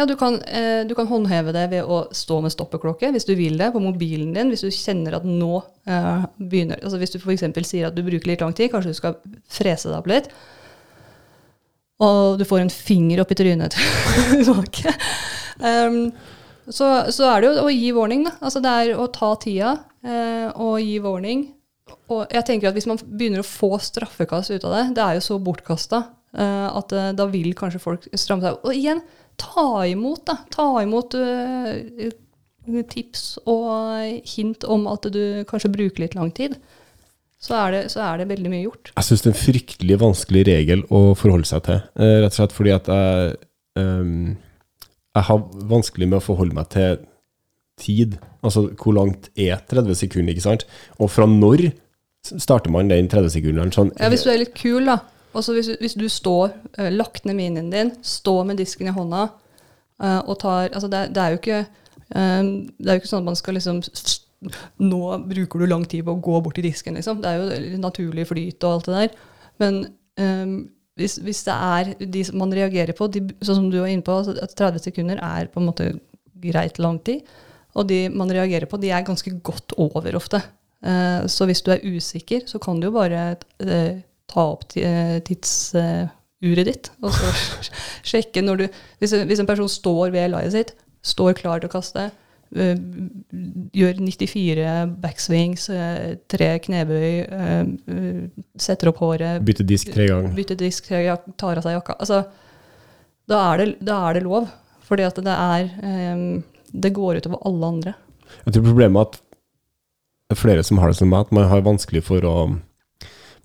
Ja, 0.00 0.06
du 0.08 0.14
kan, 0.16 0.38
eh, 0.42 0.86
du 0.88 0.94
kan 0.96 1.08
håndheve 1.10 1.52
det 1.52 1.66
ved 1.74 1.84
å 1.84 2.06
stå 2.16 2.38
med 2.40 2.54
stoppeklokke 2.54 3.10
hvis 3.12 3.26
du 3.28 3.34
vil 3.36 3.58
det, 3.60 3.66
på 3.74 3.82
mobilen 3.84 4.30
din. 4.32 4.48
Hvis 4.48 4.64
du 4.64 4.70
kjenner 4.72 5.18
at 5.18 5.26
nå 5.28 5.58
eh, 5.84 6.22
begynner 6.38 6.80
altså 6.80 6.96
Hvis 7.02 7.12
du 7.12 7.18
f.eks. 7.20 7.44
sier 7.68 7.90
at 7.90 7.98
du 7.98 8.00
bruker 8.06 8.30
litt 8.30 8.40
lang 8.40 8.54
tid, 8.56 8.70
kanskje 8.72 8.94
du 8.94 8.96
skal 8.96 9.18
frese 9.44 9.90
deg 9.90 9.98
opp 9.98 10.08
litt, 10.08 10.30
og 12.00 12.40
du 12.40 12.46
får 12.48 12.62
en 12.62 12.72
finger 12.72 13.20
opp 13.20 13.34
i 13.34 13.36
trynet 13.36 13.76
tilbake, 14.30 14.94
um, 15.60 16.06
så, 16.72 16.88
så 17.12 17.28
er 17.28 17.42
det 17.42 17.50
jo 17.50 17.66
å 17.66 17.74
gi 17.74 17.92
warning, 17.92 18.24
da. 18.24 18.38
Altså 18.40 18.62
det 18.64 18.72
er 18.72 18.94
å 18.96 19.10
ta 19.12 19.34
tida 19.42 19.74
eh, 20.00 20.48
og 20.54 20.80
gi 20.80 20.96
warning. 21.04 21.44
Og 22.08 22.24
jeg 22.32 22.46
tenker 22.48 22.70
at 22.70 22.78
hvis 22.78 22.88
man 22.88 23.00
begynner 23.04 23.44
å 23.44 23.50
få 23.50 23.74
straffekast 23.82 24.54
ut 24.54 24.64
av 24.64 24.78
det, 24.78 24.84
det 24.96 25.04
er 25.04 25.18
jo 25.18 25.26
så 25.28 25.38
bortkasta 25.44 26.06
eh, 26.32 26.68
at 26.70 26.94
eh, 26.96 27.12
da 27.18 27.26
vil 27.28 27.52
kanskje 27.58 27.82
folk 27.82 28.08
stramme 28.14 28.46
seg. 28.46 28.62
Og 28.64 28.76
igjen, 28.80 29.02
ta 29.40 29.86
imot, 29.88 30.24
da. 30.28 30.36
Ta 30.52 30.66
imot 30.84 31.16
uh, 31.16 32.10
tips 32.90 33.24
og 33.48 34.28
hint 34.34 34.66
om 34.68 34.86
at 34.90 35.08
du 35.12 35.22
kanskje 35.48 35.72
bruker 35.72 36.04
litt 36.04 36.16
lang 36.18 36.30
tid. 36.36 36.58
Så 37.40 37.56
er 37.56 37.72
det, 37.72 37.84
så 37.94 38.02
er 38.04 38.20
det 38.20 38.28
veldig 38.28 38.50
mye 38.52 38.64
gjort. 38.66 38.90
Jeg 38.92 39.06
syns 39.06 39.22
det 39.24 39.30
er 39.30 39.34
en 39.34 39.42
fryktelig 39.42 40.00
vanskelig 40.02 40.42
regel 40.50 40.82
å 40.92 41.00
forholde 41.16 41.48
seg 41.48 41.62
til. 41.64 41.78
Eh, 41.96 42.16
rett 42.20 42.34
og 42.34 42.36
slett 42.36 42.56
fordi 42.56 42.74
at 42.74 42.90
jeg 42.92 43.38
um, 43.80 44.34
Jeg 45.16 45.26
har 45.26 45.46
vanskelig 45.70 46.08
med 46.10 46.20
å 46.20 46.22
forholde 46.24 46.54
meg 46.54 46.68
til 46.74 47.00
tid. 47.80 48.18
Altså 48.44 48.68
hvor 48.76 48.94
langt 48.98 49.30
er 49.40 49.56
30 49.72 49.96
sekunder, 50.02 50.36
ikke 50.36 50.44
sant? 50.44 50.66
Og 51.00 51.08
fra 51.10 51.24
når 51.26 51.70
starter 52.20 52.72
man 52.72 52.92
den 52.92 53.08
30-sekunderen? 53.08 53.72
Sånn, 53.72 53.94
Ja, 53.98 54.10
hvis 54.12 54.26
du 54.26 54.30
er 54.32 54.42
litt 54.42 54.54
kul, 54.54 54.84
da. 54.84 55.00
Også 55.36 55.54
hvis, 55.54 55.70
hvis 55.80 55.94
du 55.98 56.08
står, 56.10 56.54
uh, 56.78 56.88
lagt 56.90 57.26
ned 57.28 57.38
minien 57.38 57.70
din, 57.70 57.92
står 58.02 58.44
med 58.48 58.58
disken 58.58 58.90
i 58.90 58.94
hånda 58.94 59.28
uh, 60.02 60.20
og 60.24 60.38
tar 60.42 60.70
Altså, 60.72 60.88
det, 60.90 61.04
det 61.14 61.22
er 61.22 61.38
ikke 61.38 61.60
um, 62.14 62.50
det 62.78 62.88
er 62.88 62.98
jo 62.98 63.02
ikke 63.02 63.12
sånn 63.12 63.24
at 63.24 63.30
man 63.30 63.38
skal 63.38 63.58
liksom 63.58 63.82
Nå 64.80 65.00
bruker 65.28 65.60
du 65.60 65.68
lang 65.68 65.82
tid 65.84 66.06
på 66.06 66.14
å 66.16 66.22
gå 66.24 66.38
bort 66.40 66.56
til 66.56 66.64
disken, 66.64 66.96
liksom. 66.96 67.18
Det 67.20 67.28
er 67.28 67.42
jo 67.42 67.80
naturlig 67.82 68.24
flyt 68.30 68.64
og 68.64 68.70
alt 68.78 68.86
det 68.88 68.94
der. 68.94 69.18
Men 69.60 69.74
um, 70.16 70.54
hvis, 70.96 71.18
hvis 71.20 71.42
det 71.44 71.56
er 71.56 71.90
de 72.00 72.22
som 72.24 72.40
man 72.40 72.54
reagerer 72.56 72.96
på, 72.96 73.10
sånn 73.44 73.58
som 73.58 73.68
du 73.68 73.76
var 73.82 73.90
inne 73.92 74.04
på, 74.06 74.16
altså 74.16 74.32
at 74.40 74.56
30 74.56 74.86
sekunder 74.86 75.20
er 75.20 75.50
på 75.52 75.60
en 75.60 75.68
måte 75.68 75.90
greit 76.40 76.80
lang 76.80 76.96
tid, 77.04 77.28
og 77.76 77.86
de 77.90 78.06
man 78.08 78.32
reagerer 78.32 78.64
på, 78.70 78.80
de 78.80 78.94
er 78.96 79.04
ganske 79.06 79.32
godt 79.44 79.76
over 79.76 80.16
ofte. 80.18 80.40
Uh, 80.80 81.28
så 81.28 81.44
hvis 81.44 81.60
du 81.66 81.74
er 81.74 81.84
usikker, 81.84 82.48
så 82.48 82.60
kan 82.62 82.80
du 82.80 82.88
jo 82.88 82.96
bare 82.96 83.34
eh, 83.60 84.00
ta 84.30 84.44
opp 84.54 84.64
eh, 84.78 85.18
tidsuret 85.26 86.66
ditt, 86.70 86.90
og 87.02 87.12
så 87.16 87.30
sjekke 88.14 88.42
når 88.46 88.62
du 88.62 88.66
hvis, 89.02 89.12
en- 89.18 89.26
hvis 89.28 89.42
en 89.42 89.48
person 89.50 89.68
står 89.70 90.12
ved 90.14 90.30
laiet 90.32 90.54
sitt, 90.54 90.74
står 91.02 91.34
klar 91.40 91.60
til 91.62 91.68
å 91.70 91.72
kaste, 91.74 92.06
eh, 92.54 92.76
gjør 93.76 94.00
94 94.04 94.68
backswings, 95.02 95.66
eh, 95.74 96.14
tre 96.30 96.52
knebøy, 96.62 97.10
setter 98.60 98.90
opp 98.92 99.00
håret, 99.02 99.42
Bytter 99.46 99.66
disk 99.68 99.92
tre 99.94 100.06
ganger. 100.10 100.34
bytter 100.36 100.58
disk, 100.60 100.90
jak- 100.92 101.28
tar 101.40 101.56
av 101.60 101.64
seg 101.66 101.76
jakka. 101.78 101.96
Altså, 102.00 102.22
da 103.30 103.42
er 103.54 103.62
det, 103.64 103.68
da 103.86 104.00
er 104.10 104.14
det 104.18 104.24
lov. 104.26 104.48
Fordi 104.90 105.04
at 105.06 105.14
det 105.22 105.30
er 105.38 105.68
Det 106.72 106.90
går 106.94 107.16
utover 107.20 107.38
alle 107.46 107.66
andre. 107.66 107.92
Jeg 108.46 108.54
tror 108.54 108.64
problemet 108.66 108.98
er 108.98 109.06
at 109.06 109.20
er 110.30 110.38
flere 110.38 110.62
som 110.66 110.78
har 110.78 110.88
det 110.90 110.96
som 110.98 111.08
meg, 111.10 111.20
at 111.26 111.32
man 111.32 111.48
har 111.50 111.62
vanskelig 111.62 112.02
for 112.06 112.20
å 112.26 112.34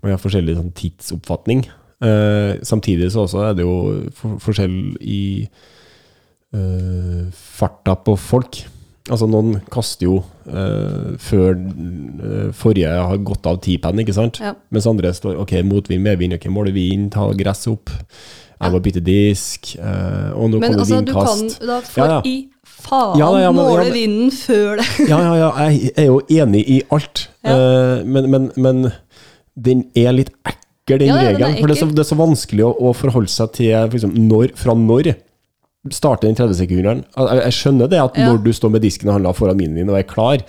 Man 0.06 0.14
har 0.14 0.20
forskjellig 0.22 0.54
sånn 0.54 0.70
tidsoppfatning. 0.78 1.64
Eh, 2.06 2.60
samtidig 2.62 3.08
så 3.10 3.24
også 3.24 3.40
er 3.48 3.54
det 3.58 3.64
jo 3.66 3.76
for, 4.14 4.36
forskjell 4.44 4.76
i 5.02 5.20
eh, 6.54 7.26
farta 7.34 7.96
på 8.06 8.14
folk. 8.20 8.60
Altså 9.06 9.28
Noen 9.30 9.60
kaster 9.70 10.08
jo 10.08 10.16
eh, 10.50 11.12
før 11.22 11.52
eh, 11.54 12.48
forrige 12.58 12.90
har 12.90 13.20
gått 13.26 13.46
av 13.46 13.60
tipen, 13.62 14.02
ikke 14.02 14.14
sant? 14.16 14.40
Ja. 14.42 14.54
Mens 14.74 14.88
andre 14.90 15.12
står 15.14 15.38
ok, 15.44 15.56
motvind, 15.66 16.02
medvind, 16.06 16.34
ok, 16.38 16.48
måle 16.54 16.74
vind, 16.74 17.12
ta 17.14 17.28
gress 17.38 17.66
opp. 17.70 17.92
Jeg 18.56 18.72
må 18.72 18.80
bytte 18.82 19.02
disk. 19.04 19.74
eh, 19.76 20.30
og 20.34 20.50
nå 20.50 20.58
Men 20.62 20.72
kommer 20.74 20.86
altså, 20.86 21.00
du 21.04 21.12
kan 21.12 21.48
da 21.68 21.80
for 21.84 22.02
Ja, 22.02 22.12
ja. 22.16 22.20
i 22.24 22.36
faen 22.64 23.18
Ja, 23.20 23.28
ja, 23.42 23.50
men- 23.52 23.62
måle 23.66 23.84
men- 23.84 23.92
vinden 23.94 24.30
før 24.32 24.76
det. 24.80 24.86
Ja, 25.10 25.18
ja, 25.22 25.34
ja, 25.42 25.50
jeg 25.68 25.92
er 25.96 26.06
jo 26.10 26.20
enig 26.42 26.64
i 26.68 26.82
alt. 26.90 27.28
Eh, 27.44 28.02
men, 28.04 28.30
men, 28.30 28.50
men 28.56 28.86
den 29.56 29.84
er 29.96 30.12
litt 30.12 30.30
ekkel, 30.44 30.98
den 31.00 31.08
Ja, 31.08 31.16
ja, 31.22 31.30
regelen. 31.32 31.56
For 31.60 31.66
det 31.72 31.76
er, 31.76 31.80
så, 31.80 31.88
det 31.90 32.02
er 32.04 32.10
så 32.10 32.18
vanskelig 32.20 32.64
å, 32.66 32.72
å 32.78 32.92
forholde 32.94 33.32
seg 33.32 33.52
til 33.56 33.72
for 33.88 33.96
eksempel, 33.98 34.22
når, 34.28 34.52
fra 34.60 34.74
når 34.78 35.14
starter 35.94 36.26
den 36.28 36.36
30-sekunderen. 36.38 37.04
Jeg, 37.16 37.40
jeg 37.44 37.52
skjønner 37.60 37.88
det 37.90 38.00
at 38.02 38.16
Ja. 38.18 38.30
når 38.32 38.42
du 38.44 38.50
står 38.52 38.70
med 38.74 38.82
disken 38.82 39.08
og 39.08 39.16
handler 39.18 39.36
foran 39.38 39.56
minien 39.60 39.88
og 39.90 39.98
er 39.98 40.06
klar, 40.08 40.42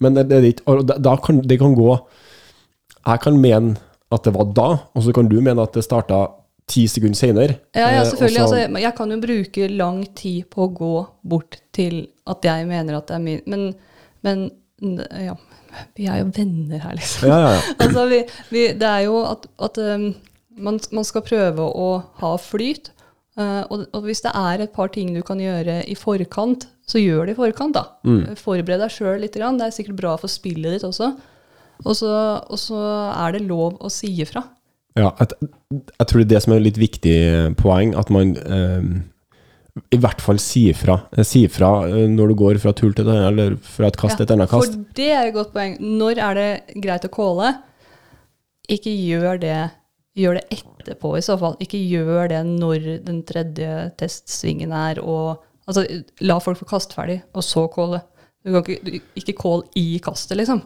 men 0.00 0.14
det, 0.16 0.28
det, 0.30 0.52
da, 1.04 1.16
kan, 1.20 1.40
det 1.44 1.58
kan 1.60 1.74
gå 1.76 1.90
Jeg 3.06 3.20
kan 3.20 3.36
mene 3.40 3.76
at 4.12 4.24
det 4.26 4.32
var 4.34 4.48
da, 4.56 4.68
og 4.94 5.02
så 5.04 5.12
kan 5.14 5.28
du 5.30 5.36
mene 5.40 5.62
at 5.62 5.72
det 5.76 5.84
starta 5.86 6.24
ti 6.70 6.84
sekunder 6.90 7.18
senere. 7.18 7.54
Ja, 7.74 7.88
ja, 7.90 8.00
Eh, 8.02 8.08
selvfølgelig. 8.10 8.36
så- 8.36 8.56
altså, 8.56 8.80
jeg 8.80 8.94
kan 8.96 9.10
jo 9.10 9.20
bruke 9.20 9.68
lang 9.76 10.04
tid 10.14 10.44
på 10.50 10.66
å 10.68 10.74
gå 10.74 11.06
bort 11.24 11.56
til 11.72 12.08
at 12.26 12.42
jeg 12.42 12.66
mener 12.66 12.96
at 12.98 13.06
det 13.06 13.14
er 13.16 13.22
min 13.24 13.40
Men, 13.46 13.74
men 14.22 14.50
ja, 15.26 15.34
vi 15.98 16.08
er 16.10 16.22
jo 16.22 16.30
venner 16.36 16.82
her, 16.82 16.96
liksom. 16.98 17.28
ja, 17.30 17.38
ja, 17.44 17.52
ja. 17.56 17.74
altså, 17.84 18.06
vi, 18.10 18.22
vi, 18.52 18.64
det 18.80 18.88
er 18.88 19.04
jo 19.06 19.20
at, 19.28 19.46
at 19.62 19.80
um, 19.82 20.10
man, 20.60 20.80
man 20.96 21.06
skal 21.06 21.26
prøve 21.26 21.66
å 21.66 21.90
ha 22.22 22.34
flyt. 22.40 22.92
Uh, 23.38 23.62
og, 23.70 23.86
og 23.96 24.04
hvis 24.08 24.24
det 24.24 24.32
er 24.36 24.64
et 24.64 24.72
par 24.74 24.90
ting 24.92 25.14
du 25.14 25.22
kan 25.26 25.40
gjøre 25.40 25.80
i 25.88 25.96
forkant, 25.96 26.66
så 26.90 27.00
gjør 27.00 27.28
det 27.28 27.36
i 27.36 27.40
forkant. 27.40 27.76
da. 27.78 27.86
Mm. 28.04 28.36
Forbered 28.38 28.82
deg 28.82 28.94
sjøl 28.94 29.20
litt. 29.22 29.36
Grann. 29.38 29.60
Det 29.60 29.68
er 29.68 29.76
sikkert 29.76 30.00
bra 30.00 30.16
for 30.20 30.32
spillet 30.32 30.76
ditt 30.76 30.86
også. 30.86 31.12
Og 31.86 31.94
så, 31.96 32.10
og 32.44 32.58
så 32.60 32.80
er 33.14 33.36
det 33.36 33.46
lov 33.46 33.78
å 33.80 33.90
si 33.92 34.10
ifra. 34.20 34.42
Ja, 34.98 35.12
jeg, 35.20 35.48
jeg 35.70 36.06
tror 36.10 36.20
det 36.20 36.26
er 36.26 36.32
det 36.34 36.42
som 36.44 36.52
er 36.52 36.60
et 36.60 36.66
litt 36.66 36.80
viktig 36.80 37.16
poeng, 37.60 37.94
at 37.96 38.10
man 38.12 38.34
eh, 38.36 38.88
i 39.92 39.98
hvert 40.00 40.20
fall 40.24 40.38
si 40.42 40.66
fra. 40.76 40.98
Si 41.26 41.44
ifra 41.48 41.70
eh, 41.88 42.06
når 42.10 42.32
du 42.32 42.38
går 42.42 42.60
fra 42.62 42.72
tull 42.76 42.94
til 42.96 43.06
et 43.08 43.12
annet, 43.14 43.28
eller 43.32 43.56
fra 43.64 43.88
et 43.90 43.98
kast 44.00 44.16
til 44.20 44.26
et 44.26 44.34
annet 44.36 44.50
kast. 44.52 44.76
For 44.76 44.96
det 45.00 45.10
er 45.16 45.28
et 45.30 45.36
godt 45.36 45.52
poeng. 45.56 45.76
Når 45.80 46.20
er 46.28 46.40
det 46.40 46.48
greit 46.84 47.06
å 47.08 47.12
calle? 47.14 47.52
Ikke 48.70 48.92
gjør 48.94 49.40
det 49.42 49.58
Gjør 50.18 50.40
det 50.40 50.56
etterpå, 50.58 51.12
i 51.16 51.22
så 51.22 51.36
fall. 51.38 51.54
Ikke 51.62 51.78
gjør 51.78 52.26
det 52.32 52.40
når 52.48 52.86
den 53.06 53.20
tredje 53.24 53.92
testsvingen 54.00 54.72
er, 54.74 54.98
og 55.00 55.46
Altså, 55.70 55.84
la 56.26 56.34
folk 56.42 56.58
få 56.58 56.66
kaste 56.66 56.96
ferdig, 56.96 57.20
og 57.36 57.44
så 57.46 57.62
calle. 57.70 58.00
Du 58.42 58.50
kan 58.50 58.64
ikke, 58.64 58.80
du, 58.82 58.96
ikke 59.20 59.34
call 59.38 59.60
i 59.78 60.00
kastet, 60.02 60.34
liksom. 60.40 60.64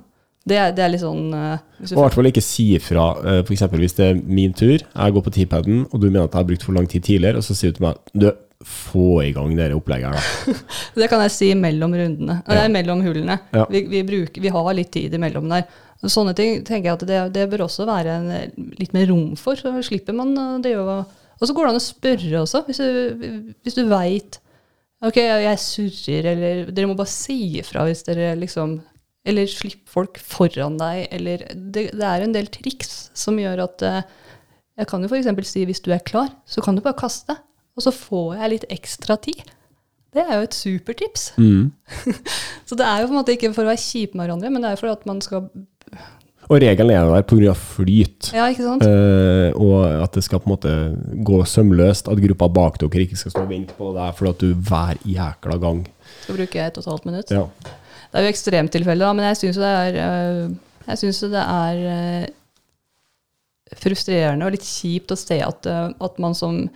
Det, 0.49 0.57
er- 0.57 0.73
det 0.77 0.85
er 0.85 0.91
litt 0.93 1.03
sånn 1.03 1.27
uh, 1.33 1.59
Og 1.83 1.93
i 1.93 1.99
hvert 1.99 2.17
fall 2.17 2.29
ikke 2.31 2.45
si 2.45 2.67
fra, 2.81 3.11
Uh, 3.21 3.43
for 3.45 3.53
eksempel 3.53 3.81
hvis 3.85 3.97
det 3.99 4.07
er 4.07 4.19
min 4.25 4.55
tur, 4.57 4.79
jeg 4.81 5.15
går 5.17 5.25
på 5.27 5.33
T-paden, 5.35 5.83
og 5.91 6.01
du 6.01 6.07
mener 6.09 6.25
at 6.25 6.33
jeg 6.33 6.41
har 6.41 6.49
brukt 6.49 6.65
for 6.65 6.77
lang 6.77 6.89
tid 6.89 7.05
tidligere, 7.05 7.41
og 7.41 7.45
så 7.45 7.57
sier 7.57 7.73
du 7.75 7.81
til 7.81 7.87
meg 7.89 8.01
du, 8.17 8.31
få 8.65 9.23
i 9.25 9.33
gang 9.37 9.55
det 9.59 9.71
opplegget 9.77 10.15
her. 10.15 10.61
Det 10.99 11.09
kan 11.13 11.23
jeg 11.25 11.33
si 11.35 11.51
mellom 11.59 11.95
rundene. 11.97 12.41
Ja. 12.47 12.61
Nei, 12.61 12.69
mellom 12.79 13.03
hullene. 13.05 13.39
Ja. 13.55 13.67
Vi, 13.71 13.85
vi, 13.91 14.05
bruker, 14.07 14.43
vi 14.45 14.53
har 14.55 14.71
litt 14.77 14.93
tid 14.95 15.15
imellom 15.17 15.51
der. 15.53 15.67
Sånne 16.05 16.35
ting 16.37 16.61
tenker 16.67 16.91
jeg 16.91 16.99
at 16.99 17.05
det, 17.09 17.21
det 17.37 17.49
bør 17.53 17.67
også 17.67 17.87
være 17.89 18.17
en, 18.21 18.33
litt 18.79 18.95
mer 18.97 19.09
rom 19.11 19.35
for. 19.41 19.59
Så 19.59 19.73
slipper 19.87 20.17
man 20.17 20.35
det 20.65 20.77
å 20.79 20.87
Og 21.03 21.45
så 21.49 21.55
går 21.55 21.67
det 21.67 21.75
an 21.75 21.81
å 21.81 21.85
spørre 21.85 22.41
også, 22.43 22.65
hvis 22.69 22.83
du, 22.83 23.45
hvis 23.65 23.79
du 23.79 23.87
veit 23.91 24.41
Ok, 25.05 25.19
jeg 25.21 25.61
surrer, 25.61 26.27
eller 26.33 26.69
Dere 26.73 26.89
må 26.89 26.97
bare 26.97 27.13
si 27.13 27.59
ifra 27.61 27.85
hvis 27.89 28.05
dere 28.07 28.33
liksom 28.41 28.79
Eller 29.27 29.49
slipp 29.51 29.89
folk 29.91 30.21
foran 30.23 30.79
deg, 30.81 31.09
eller 31.13 31.45
Det, 31.53 31.91
det 31.93 32.07
er 32.09 32.25
en 32.25 32.37
del 32.37 32.49
triks 32.53 33.11
som 33.17 33.41
gjør 33.41 33.67
at 33.67 33.85
eh, 33.85 34.05
Jeg 34.81 34.89
kan 34.91 35.05
jo 35.05 35.11
f.eks. 35.11 35.51
si 35.51 35.65
hvis 35.69 35.83
du 35.85 35.91
er 35.95 36.05
klar, 36.07 36.33
så 36.47 36.65
kan 36.65 36.75
du 36.75 36.83
bare 36.83 36.99
kaste. 36.99 37.37
Og 37.75 37.83
så 37.83 37.91
får 37.95 38.35
jeg 38.39 38.51
litt 38.55 38.65
ekstra 38.71 39.17
tid. 39.19 39.43
Det 40.15 40.23
er 40.23 40.37
jo 40.39 40.47
et 40.47 40.55
supertips. 40.55 41.33
Mm. 41.43 41.73
Så 42.69 42.77
det 42.79 42.87
er 42.87 43.01
jo 43.03 43.09
på 43.09 43.15
en 43.17 43.19
måte 43.19 43.35
ikke 43.35 43.51
for 43.55 43.67
å 43.67 43.73
være 43.73 43.83
kjip 43.83 44.13
med 44.15 44.29
hverandre, 44.29 44.51
men 44.55 44.63
det 44.63 44.71
er 44.71 44.79
for 44.79 44.93
at 44.93 45.03
man 45.11 45.19
skal 45.25 45.49
Og 46.47 46.61
regelen 46.63 46.93
er 46.95 47.09
der 47.11 47.25
pga. 47.27 47.55
flyt. 47.59 48.31
Ja, 48.37 48.47
ikke? 48.53 48.77
Eh, 48.87 49.57
og 49.59 49.89
at 50.05 50.15
det 50.15 50.23
skal 50.23 50.39
på 50.39 50.47
en 50.47 50.55
måte 50.55 50.75
gå 51.27 51.41
sømløst. 51.51 52.07
At 52.13 52.23
gruppa 52.23 52.47
bak 52.49 52.79
dere 52.79 53.03
ikke 53.09 53.19
skal 53.19 53.35
stå 53.35 53.43
og 53.43 53.51
vente 53.51 53.75
på 53.75 53.91
deg 53.97 54.15
fordi 54.15 54.31
at 54.31 54.45
du 54.45 54.55
hver 54.71 55.03
jækla 55.03 55.59
gang 55.59 55.83
Skal 56.23 56.39
bruke 56.39 56.63
et 56.63 56.79
og 56.79 56.85
et 56.85 56.91
halvt 56.93 57.07
minutt. 57.11 57.31
ja. 57.35 57.47
Det 58.15 58.21
er 58.21 58.29
jo 58.29 58.31
ekstremtilfeller, 58.31 59.07
da, 59.09 59.13
men 59.19 59.25
jeg 59.27 59.37
syns 59.41 59.57
det 59.59 59.67
er 59.67 59.97
øh, 60.07 60.51
Jeg 60.87 60.99
synes 61.01 61.19
det 61.27 61.41
er 61.43 61.81
øh, 61.91 62.27
frustrerende 63.81 64.47
og 64.47 64.55
litt 64.55 64.63
kjipt 64.67 65.11
å 65.11 65.19
se 65.19 65.41
at, 65.43 65.67
øh, 65.67 65.91
at 66.07 66.21
man 66.23 66.37
som 66.39 66.69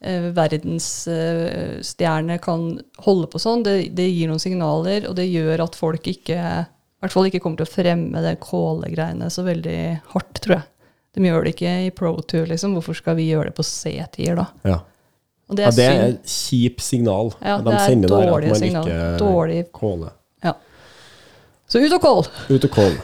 verdensstjerne 0.00 2.38
kan 2.42 2.66
holde 3.04 3.26
på 3.32 3.38
sånn. 3.42 3.62
Det, 3.66 3.74
det 3.98 4.08
gir 4.10 4.28
noen 4.30 4.42
signaler, 4.42 5.06
og 5.10 5.14
det 5.18 5.26
gjør 5.30 5.58
at 5.66 5.78
folk 5.78 6.04
ikke 6.10 6.38
i 6.38 7.04
hvert 7.04 7.14
fall 7.14 7.26
ikke 7.28 7.40
kommer 7.44 7.58
til 7.60 7.68
å 7.68 7.70
fremme 7.70 8.18
det 8.24 8.36
kålegreiene 8.42 9.28
så 9.30 9.42
veldig 9.46 9.76
hardt, 10.14 10.36
tror 10.42 10.54
jeg. 10.58 10.66
De 11.14 11.18
gjør 11.26 11.44
det 11.46 11.52
ikke 11.54 11.72
i 11.86 11.90
pro 11.94 12.10
tour, 12.26 12.46
liksom. 12.50 12.74
Hvorfor 12.76 12.94
skal 12.98 13.14
vi 13.18 13.28
gjøre 13.30 13.48
det 13.50 13.56
på 13.58 13.64
C-tier, 13.66 14.34
da? 14.38 14.46
ja. 14.68 14.78
Det 15.48 15.62
ja 15.64 15.68
er, 15.70 15.76
det 15.78 15.84
er 15.88 16.00
et 16.10 16.26
kjipt 16.28 16.82
signal. 16.84 17.30
Ja, 17.40 17.54
De 17.56 17.62
det 17.70 17.76
er 17.78 17.86
sender 17.88 18.08
der 18.12 18.28
at 18.34 18.42
man 18.50 18.58
signal. 18.60 18.84
ikke 18.90 19.06
Dårlig. 19.22 19.60
kåler. 19.72 20.10
Ja. 20.44 20.52
Så 21.72 21.80
ut 21.80 21.94
og 21.96 22.02
kål! 22.04 22.20
Ut 22.50 22.66
og 22.68 22.72
kål. 22.74 22.98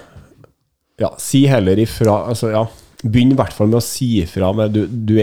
Ja, 1.00 1.08
si 1.24 1.40
heller 1.48 1.80
ifra. 1.80 2.18
Altså, 2.28 2.50
ja. 2.52 2.66
Begynn 3.00 3.32
i 3.32 3.38
hvert 3.38 3.56
fall 3.56 3.70
med 3.72 3.78
å 3.80 3.86
si 3.86 4.10
ifra. 4.20 4.50
Med, 4.58 4.76
du, 4.76 4.82
du, 4.92 5.14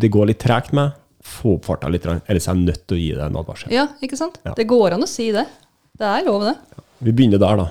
det 0.00 0.08
går 0.14 0.30
litt 0.32 0.40
tregt 0.40 0.72
med. 0.72 0.96
Få 1.30 1.56
opp 1.56 1.68
farta 1.68 1.90
litt, 1.92 2.06
ellers 2.06 2.48
er 2.48 2.56
jeg 2.56 2.64
nødt 2.66 2.86
til 2.88 2.96
å 2.96 3.00
gi 3.00 3.10
deg 3.14 3.24
en 3.28 3.38
advarsel. 3.40 3.74
Ja, 3.74 3.86
ikke 4.02 4.18
sant? 4.18 4.40
Ja. 4.46 4.54
Det 4.58 4.66
går 4.70 4.96
an 4.96 5.06
å 5.06 5.10
si 5.10 5.30
det. 5.34 5.46
Det 6.00 6.08
er 6.08 6.26
lov, 6.26 6.46
det. 6.48 6.82
Vi 7.04 7.14
begynner 7.14 7.40
der, 7.40 7.60
da. 7.60 7.68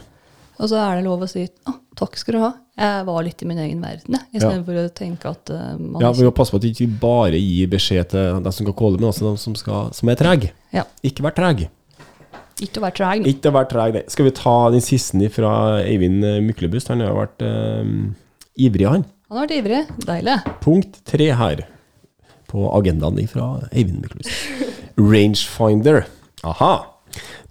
Og 0.60 0.68
så 0.72 0.80
er 0.82 1.00
det 1.00 1.06
lov 1.06 1.24
å 1.24 1.30
si 1.30 1.46
å, 1.48 1.74
takk 2.00 2.18
skal 2.20 2.36
du 2.36 2.42
ha. 2.44 2.52
Jeg 2.80 3.04
var 3.08 3.24
litt 3.26 3.42
i 3.44 3.48
min 3.48 3.60
egen 3.60 3.82
verden, 3.84 4.16
jeg. 4.32 4.44
For 4.68 4.80
å 4.80 4.86
tenke 4.96 5.32
at 5.32 5.52
uh, 5.52 5.74
man 5.80 6.04
Ja, 6.04 6.14
Vi 6.16 6.24
må 6.28 6.32
passe 6.36 6.54
på 6.54 6.60
at 6.60 6.68
vi 6.68 6.72
ikke 6.72 6.88
bare 7.02 7.40
gir 7.40 7.68
beskjed 7.72 8.12
til 8.14 8.40
de 8.44 8.54
som 8.56 8.68
skal 8.68 8.78
calle, 8.80 9.00
men 9.00 9.10
også 9.10 9.28
de 9.28 9.34
som, 9.42 9.56
skal, 9.60 9.92
som 9.96 10.12
er 10.12 10.20
trege. 10.20 10.54
Ja. 10.76 10.86
Ikke 11.04 11.26
vær 11.26 11.36
treg. 11.36 11.68
Ikke 12.60 12.82
å 12.82 12.86
være 12.86 12.98
treg. 12.98 13.28
Ikke 13.32 13.54
være 13.56 13.72
treg, 13.72 13.96
nei. 13.96 14.06
Skal 14.12 14.28
vi 14.28 14.36
ta 14.36 14.56
den 14.72 14.84
siste 14.84 15.32
fra 15.32 15.54
Eivind 15.80 16.26
eh, 16.28 16.40
Myklebust? 16.44 16.92
Han 16.92 17.04
har 17.06 17.16
vært 17.16 17.44
uh, 17.44 17.84
ivrig, 18.60 18.88
han. 18.88 19.08
Han 19.32 19.40
har 19.40 19.48
vært 19.48 19.60
ivrig. 19.62 19.84
Deilig. 20.08 20.40
Punkt 20.64 21.00
tre 21.08 21.32
her 21.40 21.68
på 22.50 22.68
agendaen 22.76 23.20
fra 23.30 23.50
Eivind 23.72 24.02
Myklus. 24.04 24.32
Rangefinder. 25.00 26.06
Aha. 26.48 26.74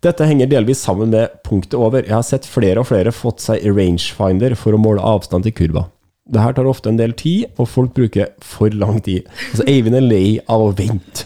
Dette 0.05 0.27
henger 0.29 0.47
delvis 0.51 0.81
sammen 0.85 1.11
med 1.11 1.33
punktet 1.47 1.75
over. 1.79 2.05
Jeg 2.07 2.15
har 2.15 2.27
sett 2.27 2.47
flere 2.47 2.83
og 2.83 2.89
flere 2.91 3.13
fått 3.15 3.43
seg 3.43 3.65
rangefinder 3.75 4.55
for 4.59 4.77
å 4.77 4.81
måle 4.81 5.03
avstand 5.03 5.49
til 5.49 5.55
kurva. 5.59 5.87
Det 6.29 6.43
her 6.45 6.53
tar 6.55 6.69
ofte 6.69 6.91
en 6.93 6.99
del 7.01 7.15
tid, 7.17 7.47
og 7.57 7.71
folk 7.73 7.95
bruker 7.97 8.29
for 8.45 8.71
lang 8.77 9.01
tid. 9.05 9.25
Altså, 9.51 9.65
Eivind 9.71 9.97
er 9.97 10.05
lei 10.05 10.37
av 10.47 10.67
å 10.67 10.75
vente. 10.77 11.25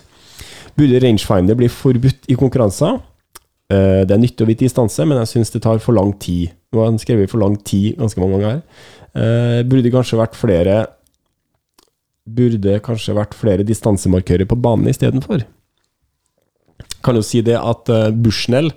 Burde 0.78 1.00
rangefinder 1.02 1.58
bli 1.58 1.68
forbudt 1.68 2.30
i 2.32 2.36
konkurranser? 2.38 3.00
Eh, 3.72 4.04
Det 4.06 4.14
er 4.14 4.22
nyttig 4.22 4.46
å 4.46 4.48
vite 4.48 4.64
distanse, 4.64 5.04
men 5.04 5.18
jeg 5.20 5.32
syns 5.34 5.50
det 5.52 5.62
tar 5.66 5.82
for 5.82 5.92
lang 5.98 6.14
tid. 6.22 6.52
Nå 6.72 6.80
har 6.80 6.88
han 6.92 6.98
skrevet 7.02 7.28
for 7.30 7.42
lang 7.42 7.58
tid 7.60 7.98
ganske 7.98 8.20
mange 8.22 8.40
ganger. 8.40 8.62
Eh, 9.14 9.62
Burde 9.68 9.90
kanskje 9.92 10.16
vært 10.22 10.38
flere 10.38 10.86
Burde 12.22 12.78
kanskje 12.84 13.16
vært 13.18 13.34
flere 13.34 13.66
distansemarkører 13.66 14.46
på 14.48 14.58
banen 14.62 14.90
istedenfor. 14.90 15.44
Kan 17.02 17.18
jo 17.18 17.24
si 17.26 17.42
det 17.42 17.58
at 17.58 17.90
uh, 17.90 18.10
Bushnell, 18.14 18.70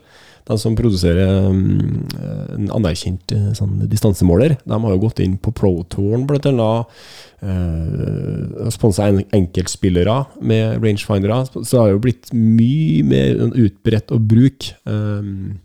de 0.45 0.57
som 0.61 0.75
produserer 0.77 1.47
um, 1.49 2.05
en 2.53 2.67
anerkjent 2.77 3.31
eh, 3.33 3.47
sånn 3.57 3.79
distansemåler, 3.89 4.53
de 4.61 4.77
har 4.77 4.91
jo 4.93 4.99
gått 5.01 5.21
inn 5.23 5.39
på 5.41 5.49
Pro-touren 5.57 6.27
blant 6.29 6.45
annet. 6.49 6.99
Uh, 7.41 8.69
Sponsa 8.73 9.07
en, 9.09 9.23
enkeltspillere 9.33 10.19
med 10.45 10.85
rangefindere. 10.85 11.39
Så 11.49 11.63
det 11.65 11.81
har 11.81 11.93
jo 11.95 12.03
blitt 12.05 12.29
mye 12.33 13.01
mer 13.09 13.41
utbredt 13.57 14.13
å 14.13 14.21
bruke 14.21 14.77
um, 14.85 15.57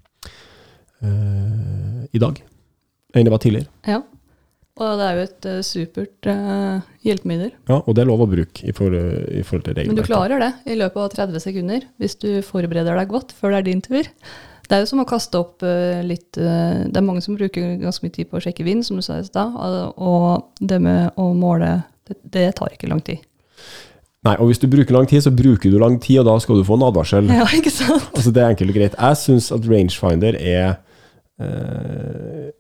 eh, 1.05 2.09
i 2.13 2.21
dag 2.21 2.41
enn 3.15 3.27
det 3.27 3.33
var 3.33 3.43
tidligere. 3.43 3.71
Ja. 3.89 4.03
Og 4.81 4.97
det 4.97 5.07
er 5.07 5.17
jo 5.19 5.25
et 5.27 5.49
eh, 5.51 5.59
supert 5.67 6.29
uh, 6.31 6.85
hjelpemiddel. 7.05 7.51
Ja, 7.69 7.81
og 7.81 7.97
det 7.97 8.03
er 8.03 8.09
lov 8.09 8.25
å 8.25 8.29
bruke 8.31 8.65
i, 8.65 8.73
for, 8.77 8.95
i 8.95 9.43
forhold 9.45 9.67
til 9.69 9.91
Men 9.91 9.99
du 9.99 10.07
klarer 10.07 10.41
det 10.41 10.53
i 10.73 10.79
løpet 10.81 11.03
av 11.05 11.11
30 11.29 11.45
sekunder 11.45 11.85
hvis 12.01 12.17
du 12.23 12.31
forbereder 12.47 12.97
deg 12.97 13.13
godt 13.13 13.35
før 13.37 13.55
det 13.55 13.61
er 13.61 13.69
din 13.69 13.85
tur. 13.85 14.09
Det 14.71 14.77
er 14.77 14.85
jo 14.85 14.89
som 14.93 15.03
å 15.03 15.09
kaste 15.09 15.37
opp 15.37 15.65
uh, 15.67 16.01
litt 16.07 16.39
uh, 16.41 16.87
Det 16.87 16.97
er 16.97 17.05
mange 17.05 17.23
som 17.25 17.37
bruker 17.37 17.77
ganske 17.83 18.07
mye 18.07 18.17
tid 18.17 18.31
på 18.31 18.41
å 18.41 18.45
sjekke 18.45 18.65
vind, 18.65 18.87
som 18.87 18.97
du 18.97 19.05
sa 19.05 19.19
i 19.21 19.27
stad. 19.27 19.57
Og 20.01 20.65
det 20.65 20.81
med 20.81 21.21
å 21.21 21.33
måle, 21.37 21.75
det, 22.09 22.17
det 22.39 22.47
tar 22.61 22.73
ikke 22.73 22.89
lang 22.89 23.05
tid. 23.05 23.21
Nei, 24.27 24.35
og 24.37 24.51
hvis 24.51 24.61
du 24.61 24.67
bruker 24.69 24.93
lang 24.93 25.07
tid, 25.09 25.23
så 25.25 25.33
bruker 25.33 25.73
du 25.73 25.79
lang 25.81 25.97
tid, 26.01 26.19
og 26.21 26.27
da 26.29 26.35
skal 26.45 26.61
du 26.61 26.65
få 26.69 26.77
en 26.77 26.85
advarsel. 26.91 27.29
Ja, 27.33 27.47
ikke 27.59 27.73
sant? 27.73 28.11
Altså, 28.13 28.33
det 28.37 28.43
er 28.43 28.53
enkelt 28.53 28.73
og 28.73 28.77
greit. 28.77 28.97
Jeg 28.99 29.21
syns 29.21 29.49
at 29.57 29.69
rangefinder 29.69 30.37
er 30.37 30.67
eh, 31.41 32.51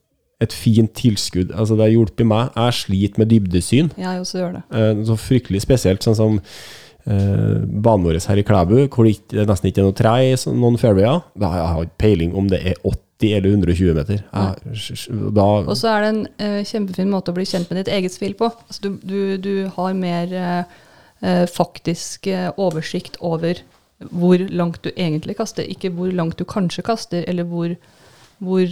et 0.40 0.54
fint 0.56 0.92
tilskudd. 0.96 1.52
Altså, 1.52 1.76
det 1.76 1.84
har 1.84 1.94
hjulpet 1.94 2.28
meg. 2.28 2.52
Jeg 2.56 2.78
sliter 2.80 3.20
med 3.20 3.28
dybdesyn. 3.32 3.90
Jeg 4.00 4.22
også 4.22 4.40
gjør 4.40 4.54
det. 4.58 4.62
Eh, 4.72 5.02
så 5.08 5.16
fryktelig 5.20 5.62
spesielt, 5.66 6.04
sånn 6.06 6.16
som 6.16 6.38
eh, 6.40 7.60
banen 7.60 8.06
vår 8.06 8.20
her 8.24 8.40
i 8.40 8.46
Klæbu, 8.46 8.76
hvor 8.88 9.08
det 9.08 9.46
nesten 9.48 9.70
ikke 9.70 9.82
er 9.84 9.88
noe 9.90 9.98
tre 10.00 10.14
i 10.30 10.34
noen 10.56 10.78
fairwayer. 10.80 11.22
Jeg 11.40 11.70
har 11.74 11.86
ikke 11.86 12.02
peiling 12.06 12.36
om 12.38 12.48
det 12.52 12.62
er 12.72 12.78
80 12.80 13.34
eller 13.36 13.50
120 13.50 13.98
meter. 13.98 14.22
Da, 14.32 15.48
Og 15.68 15.74
så 15.76 15.90
er 15.92 16.06
det 16.06 16.12
en 16.14 16.22
eh, 16.40 16.60
kjempefin 16.68 17.12
måte 17.12 17.34
å 17.34 17.36
bli 17.36 17.44
kjent 17.48 17.68
med 17.68 17.82
ditt 17.82 17.92
eget 17.92 18.16
spill 18.16 18.36
på. 18.38 18.48
Altså, 18.48 18.86
du, 18.86 18.96
du, 19.04 19.18
du 19.44 19.52
har 19.76 19.98
mer 19.98 20.32
eh, 20.32 20.78
eh, 21.20 21.44
faktisk 21.50 22.30
eh, 22.32 22.48
oversikt 22.56 23.20
over 23.20 23.60
hvor 24.08 24.40
langt 24.48 24.80
du 24.80 24.88
egentlig 24.94 25.36
kaster, 25.36 25.66
ikke 25.68 25.90
hvor 25.92 26.08
langt 26.16 26.40
du 26.40 26.46
kanskje 26.48 26.86
kaster, 26.86 27.26
eller 27.28 27.44
hvor, 27.44 27.74
hvor 28.40 28.64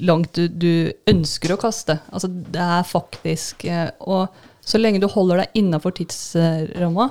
langt 0.00 0.34
du, 0.36 0.46
du 0.48 0.72
ønsker 1.10 1.54
å 1.54 1.60
kaste. 1.60 1.98
Altså, 2.12 2.30
det 2.30 2.62
er 2.62 2.86
faktisk 2.88 3.66
eh, 3.68 3.90
Og 4.00 4.28
så 4.66 4.78
lenge 4.78 5.00
du 5.02 5.08
holder 5.10 5.42
deg 5.42 5.60
innafor 5.62 5.94
tidsramma, 5.96 7.08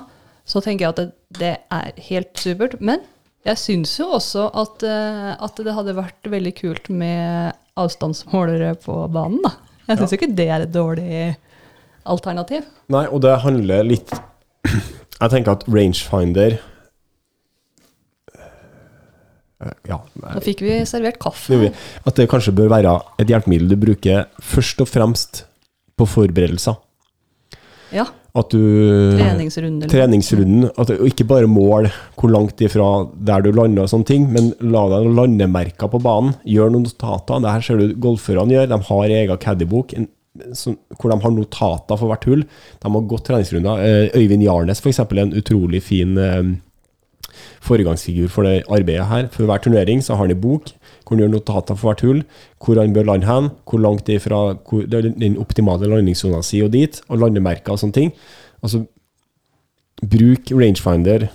så 0.48 0.62
tenker 0.64 0.86
jeg 0.86 0.94
at 0.94 1.00
det, 1.00 1.08
det 1.38 1.54
er 1.74 2.04
helt 2.08 2.40
supert. 2.40 2.78
Men 2.80 3.02
jeg 3.46 3.60
syns 3.60 3.92
jo 3.98 4.08
også 4.16 4.48
at, 4.62 4.84
eh, 4.86 5.32
at 5.34 5.60
det 5.64 5.74
hadde 5.76 5.96
vært 5.98 6.30
veldig 6.30 6.54
kult 6.58 6.90
med 6.92 7.56
avstandsmålere 7.80 8.74
på 8.82 8.96
banen, 9.12 9.40
da. 9.44 9.54
Jeg 9.90 9.98
syns 9.98 10.14
ikke 10.14 10.30
det 10.38 10.46
er 10.46 10.64
et 10.64 10.74
dårlig 10.74 11.20
alternativ. 12.10 12.66
nei, 12.92 13.06
og 13.10 13.22
det 13.24 13.40
handler 13.42 13.86
litt 13.86 14.12
Jeg 15.20 15.32
tenker 15.32 15.56
at 15.56 15.66
rangefinder 15.68 16.56
Ja. 19.88 19.98
Nå 20.16 20.40
fikk 20.44 20.62
vi 20.64 20.78
servert 20.88 21.18
kaffe. 21.20 21.58
At 22.06 22.16
det 22.16 22.28
kanskje 22.32 22.54
bør 22.56 22.70
være 22.72 22.94
et 23.20 23.28
hjelpemiddel 23.28 23.74
du 23.74 23.76
bruker 23.80 24.30
først 24.40 24.80
og 24.80 24.88
fremst 24.88 25.42
på 26.00 26.06
forberedelser. 26.08 26.78
Ja. 27.92 28.06
At 28.38 28.52
du 28.54 28.60
Treningsrunde. 29.18 29.88
Treningsrunden. 29.90 30.68
At 30.78 30.92
du 30.92 31.02
ikke 31.08 31.26
bare 31.28 31.50
mål 31.50 31.90
hvor 32.14 32.30
langt 32.32 32.62
ifra 32.62 32.86
der 33.14 33.42
du 33.44 33.50
lander 33.52 33.84
og 33.84 33.90
sånne 33.92 34.06
ting, 34.08 34.28
men 34.30 34.52
la 34.62 34.84
deg 34.92 35.08
noen 35.08 35.18
landemerker 35.18 35.90
på 35.90 36.00
banen. 36.02 36.36
Gjør 36.46 36.72
noen 36.72 36.86
notater. 36.86 37.42
Det 37.42 37.54
her 37.56 37.66
ser 37.66 37.82
du 37.82 37.98
golferne 38.00 38.54
gjør. 38.54 38.70
De 38.70 38.80
har 38.90 39.14
egen 39.18 39.44
caddybok 39.44 39.96
hvor 40.40 41.10
de 41.10 41.16
har 41.20 41.32
notater 41.34 41.98
for 41.98 42.06
hvert 42.08 42.26
hull. 42.30 42.44
De 42.80 42.92
har 42.94 43.06
gått 43.10 43.26
treningsrunder. 43.26 43.82
Eh, 43.82 44.18
Øyvind 44.22 44.46
Jarnes, 44.46 44.80
f.eks., 44.80 45.02
er 45.02 45.24
en 45.24 45.34
utrolig 45.36 45.82
fin 45.84 46.14
eh, 46.16 46.52
foregangsfigur 47.64 48.28
for 48.32 48.48
det 48.48 48.62
arbeidet 48.68 49.08
her. 49.10 49.28
For 49.34 49.48
hver 49.48 49.62
turnering 49.64 50.04
så 50.04 50.14
har 50.16 50.26
han 50.26 50.36
en 50.36 50.42
bok 50.42 50.72
hvor 51.10 51.16
han 51.16 51.24
gjør 51.24 51.32
notater 51.32 51.74
for 51.74 51.90
hvert 51.90 52.04
hull, 52.06 52.22
hvor 52.62 52.78
han 52.78 52.94
bør 52.94 53.08
lande 53.08 53.26
hen, 53.26 53.50
hvor 53.66 53.82
langt 53.82 54.06
det 54.06 54.20
er 54.20 54.22
fra 54.22 54.40
hvor, 54.54 54.84
det 54.86 54.98
er 54.98 55.10
den 55.18 55.38
optimale 55.42 55.88
landingssona 55.90 56.42
si 56.46 56.62
og 56.62 56.70
dit, 56.74 57.00
og 57.08 57.18
landemerker 57.24 57.74
og 57.74 57.82
sånne 57.82 57.96
ting. 57.96 58.12
Altså, 58.62 58.84
bruk 60.00 60.52
rangefinder 60.54 61.26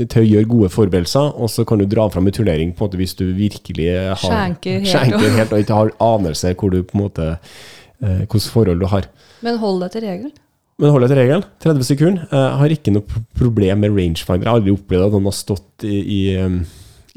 til 0.00 0.22
å 0.22 0.26
gjøre 0.26 0.50
gode 0.50 0.70
forberedelser, 0.72 1.34
og 1.36 1.50
så 1.52 1.64
kan 1.68 1.80
du 1.80 1.86
dra 1.86 2.08
fram 2.10 2.26
en 2.26 2.34
turnering 2.34 2.72
på 2.72 2.82
en 2.82 2.88
måte 2.88 3.00
hvis 3.00 3.14
du 3.18 3.26
virkelig 3.36 3.90
har 3.92 4.22
Skjenker 4.22 4.80
helt. 4.80 4.90
skjenker 4.90 5.36
helt 5.38 5.52
og 5.52 5.62
ikke 5.62 5.78
har 5.78 5.92
anelse 6.02 6.54
hvor 6.58 6.72
du 6.72 6.80
på 6.82 6.96
en 6.96 7.04
måte 7.04 7.28
eh, 7.34 8.24
hvilke 8.24 8.40
forhold 8.48 8.82
du 8.82 8.88
har. 8.90 9.08
Men 9.44 9.60
hold 9.62 9.82
deg 9.84 9.94
til 9.94 10.06
regelen. 10.08 10.32
Men 10.82 10.90
hold 10.90 11.04
deg 11.04 11.12
til 11.12 11.20
regelen. 11.20 11.44
30 11.62 11.86
sekunder. 11.86 12.22
Jeg 12.32 12.54
har 12.60 12.74
ikke 12.74 12.94
noe 12.94 13.22
problem 13.38 13.84
med 13.84 13.94
rangefinder. 13.94 14.44
Jeg 14.44 14.50
har 14.50 14.58
aldri 14.58 14.74
opplevd 14.74 15.06
at 15.06 15.14
noen 15.14 15.28
har 15.30 15.36
stått 15.38 15.86
i, 15.86 15.98
i, 16.02 16.20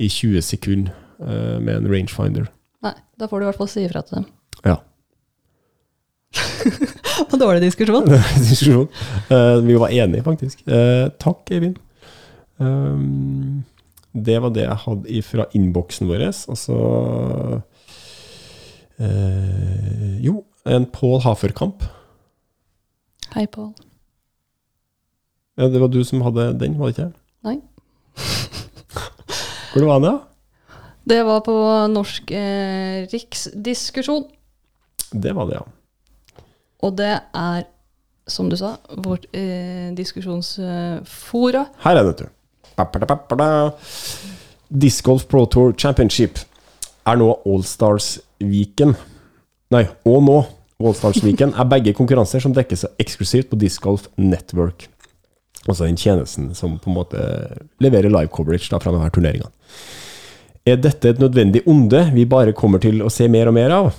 i 0.06 0.10
20 0.12 0.46
sekunder 0.46 0.94
eh, 1.26 1.56
med 1.58 1.80
en 1.80 1.90
rangefinder. 1.90 2.50
Nei, 2.86 2.94
da 3.18 3.30
får 3.32 3.42
du 3.42 3.48
i 3.48 3.50
hvert 3.50 3.62
fall 3.64 3.72
si 3.72 3.86
ifra 3.88 4.04
til 4.06 4.20
dem. 4.20 4.28
Ja. 4.70 4.78
Og 7.32 7.38
dårlig 7.42 7.64
diskusjon. 7.66 8.12
Diskusjon. 8.52 8.90
Eh, 9.34 9.58
vi 9.66 9.80
var 9.82 9.94
enige, 9.98 10.26
faktisk. 10.28 10.62
Eh, 10.70 11.08
takk, 11.22 11.42
Eivind. 11.56 11.82
Um, 12.62 13.64
det 14.16 14.38
var 14.44 14.54
det 14.56 14.64
jeg 14.68 14.84
hadde 14.86 15.24
fra 15.28 15.50
innboksen 15.58 16.08
vår. 16.12 16.30
Og 16.54 16.60
så 16.60 16.78
Eh, 18.96 20.24
jo, 20.24 20.44
en 20.66 20.86
Pål 20.86 21.22
Haferkamp. 21.26 21.84
Hei, 23.34 23.48
Pål. 23.48 23.74
Ja, 25.58 25.68
det 25.72 25.80
var 25.82 25.88
du 25.88 26.04
som 26.04 26.22
hadde 26.26 26.52
den, 26.60 26.78
var 26.80 26.92
det 26.92 26.96
ikke? 26.98 27.12
Nei. 27.48 27.58
Hvor 29.74 29.88
var 29.88 30.04
da? 30.04 30.14
Det 31.06 31.22
var 31.26 31.42
på 31.46 31.56
Norsk 31.94 32.32
eh, 32.34 33.06
Riksdiskusjon. 33.12 34.26
Det 35.14 35.36
var 35.38 35.50
det, 35.50 35.60
ja. 35.60 35.66
Og 36.86 36.96
det 36.98 37.12
er, 37.14 37.66
som 38.28 38.50
du 38.50 38.58
sa, 38.60 38.76
vårt 39.06 39.28
eh, 39.34 39.94
diskusjonsfora. 39.96 41.66
Her 41.86 42.00
er 42.00 42.04
det, 42.04 42.10
vet 42.10 42.26
du. 42.26 42.32
Disc 44.76 45.06
Golf 45.06 45.28
Pro 45.32 45.46
Tour 45.46 45.76
Championship 45.78 46.42
er 47.06 47.20
nå 47.22 47.30
Allstars-viken. 47.46 48.96
Nei, 49.72 49.86
og 50.10 50.24
nå 50.26 50.40
Allstars-viken 50.84 51.54
er 51.56 51.70
begge 51.72 51.94
konkurranser 51.96 52.44
som 52.44 52.54
dekkes 52.56 52.84
eksklusivt 53.00 53.52
på 53.52 53.60
Disc 53.60 53.84
Golf 53.84 54.10
Network. 54.20 54.90
Altså 55.66 55.88
den 55.88 55.98
tjenesten 55.98 56.52
som 56.58 56.76
på 56.82 56.92
en 56.92 56.98
måte 56.98 57.22
leverer 57.82 58.12
live 58.12 58.32
coverage 58.34 58.70
da 58.70 58.80
fra 58.82 58.94
denne 58.94 59.10
turneringa. 59.14 59.48
Er 60.66 60.82
dette 60.82 61.14
et 61.14 61.22
nødvendig 61.22 61.62
onde 61.70 62.08
vi 62.14 62.26
bare 62.26 62.54
kommer 62.58 62.82
til 62.82 63.04
å 63.06 63.12
se 63.14 63.28
mer 63.32 63.50
og 63.50 63.56
mer 63.58 63.74
av? 63.74 63.94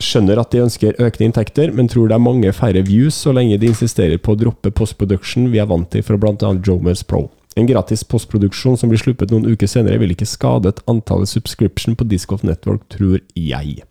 Skjønner 0.00 0.40
at 0.40 0.54
de 0.54 0.62
ønsker 0.64 0.96
økte 1.04 1.26
inntekter, 1.26 1.72
men 1.76 1.90
tror 1.92 2.08
det 2.08 2.16
er 2.16 2.24
mange 2.24 2.52
færre 2.56 2.80
views 2.86 3.18
så 3.26 3.34
lenge 3.36 3.58
de 3.60 3.68
insisterer 3.68 4.16
på 4.16 4.32
å 4.32 4.40
droppe 4.40 4.72
postproduction 4.72 5.50
vi 5.52 5.60
er 5.60 5.68
vant 5.68 5.90
til 5.92 6.04
fra 6.06 6.16
bl.a. 6.16 6.54
Jomers 6.64 7.04
Pro. 7.04 7.26
En 7.58 7.68
gratis 7.68 8.06
postproduksjon 8.08 8.78
som 8.80 8.88
blir 8.88 9.02
sluppet 9.02 9.32
noen 9.34 9.50
uker 9.52 9.68
senere, 9.68 10.00
vil 10.00 10.14
ikke 10.14 10.28
skade 10.28 10.72
et 10.72 10.82
antallet 10.88 11.28
subscription 11.28 11.98
på 11.98 12.08
Disc 12.08 12.30
Golf 12.30 12.46
Network, 12.46 12.86
tror 12.94 13.20
jeg. 13.36 13.82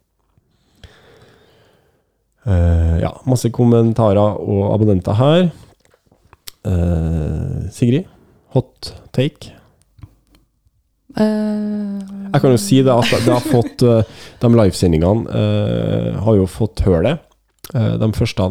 Eh, 2.49 2.95
ja, 3.03 3.11
masse 3.29 3.51
kommentarer 3.53 4.39
og 4.41 4.71
abonnenter 4.73 5.17
her. 5.19 5.49
Eh, 6.65 7.69
Sigrid, 7.73 8.07
hot 8.55 8.93
take? 9.15 9.51
Eh, 11.19 11.99
Jeg 12.29 12.41
kan 12.41 12.53
jo 12.53 12.61
si 12.61 12.81
det 12.85 12.93
at 12.93 13.09
det 13.25 13.33
har 13.33 13.41
fått 13.41 13.81
De 13.81 14.49
livesendingene 14.53 15.39
har 16.21 16.35
jo 16.37 16.45
fått 16.49 16.83
høre. 16.85 17.17
Eh, 17.73 17.95
de 18.01 18.11
første 18.13 18.49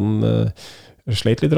sleit 1.09 1.41
litt. 1.41 1.55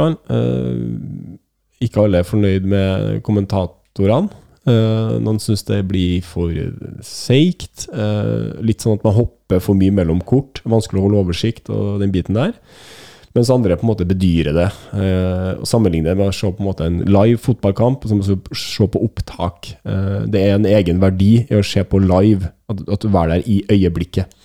Ikke 1.82 2.04
alle 2.06 2.22
er 2.22 2.28
fornøyd 2.30 2.66
med 2.70 3.22
kommentatorene. 3.26 4.30
Eh, 4.70 5.14
noen 5.24 5.40
syns 5.42 5.64
det 5.66 5.80
blir 5.90 6.22
for 6.26 6.54
seigt. 7.06 7.88
Uh, 7.90 8.58
litt 8.62 8.84
sånn 8.84 9.00
at 9.00 9.06
man 9.08 9.16
hopper 9.18 9.62
for 9.64 9.78
mye 9.78 9.94
mellom 9.94 10.22
kort. 10.22 10.62
Vanskelig 10.70 11.02
å 11.02 11.06
holde 11.08 11.24
oversikt 11.24 11.72
og 11.74 12.02
den 12.04 12.14
biten 12.14 12.38
der. 12.38 12.54
Mens 13.32 13.50
andre 13.54 13.78
på 13.80 13.86
en 13.86 13.92
måte 13.94 14.08
bedyrer 14.08 14.56
det. 14.56 14.68
Uh, 14.92 15.62
og 15.62 15.68
Sammenligner 15.70 16.12
det 16.12 16.20
med 16.20 16.34
å 16.34 16.36
se 16.36 16.52
på 16.52 16.60
en 16.60 16.68
måte 16.68 16.88
en 16.88 17.00
live 17.08 17.40
fotballkamp 17.40 18.04
som 18.10 18.20
å 18.20 18.28
se 18.28 18.88
på 18.92 19.04
opptak. 19.08 19.72
Eh, 19.88 20.28
det 20.32 20.44
er 20.44 20.58
en 20.58 20.68
egen 20.68 21.00
verdi 21.02 21.34
i 21.46 21.58
å 21.58 21.64
se 21.66 21.84
på 21.88 22.02
live, 22.04 22.52
at, 22.72 22.84
at 22.92 23.06
du 23.06 23.16
er 23.16 23.32
der 23.32 23.48
i 23.48 23.62
øyeblikket. 23.72 24.36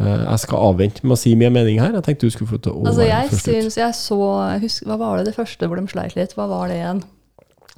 Eh, 0.00 0.24
jeg 0.24 0.42
skal 0.42 0.66
avvente 0.72 1.06
med 1.06 1.14
å 1.14 1.20
si 1.20 1.36
min 1.38 1.54
mening 1.54 1.78
her. 1.82 1.94
Jeg 2.00 2.08
tenkte 2.08 2.26
du 2.26 2.34
skulle 2.34 2.50
få 2.50 2.58
til 2.58 2.74
å 2.74 2.82
altså, 2.82 3.04
være 3.04 3.12
jeg 3.12 3.30
først 3.30 3.46
ut. 3.46 3.54
syns 3.54 3.78
jeg 3.78 3.98
så 4.00 4.20
husk, 4.66 4.86
Hva 4.88 4.98
var 5.04 5.20
det 5.20 5.30
det 5.30 5.36
første 5.38 5.70
hvor 5.70 5.78
de 5.78 5.86
sleit 5.94 6.18
litt? 6.18 6.34
Hva 6.38 6.48
var 6.50 6.72
det 6.72 6.80
igjen? 6.80 7.04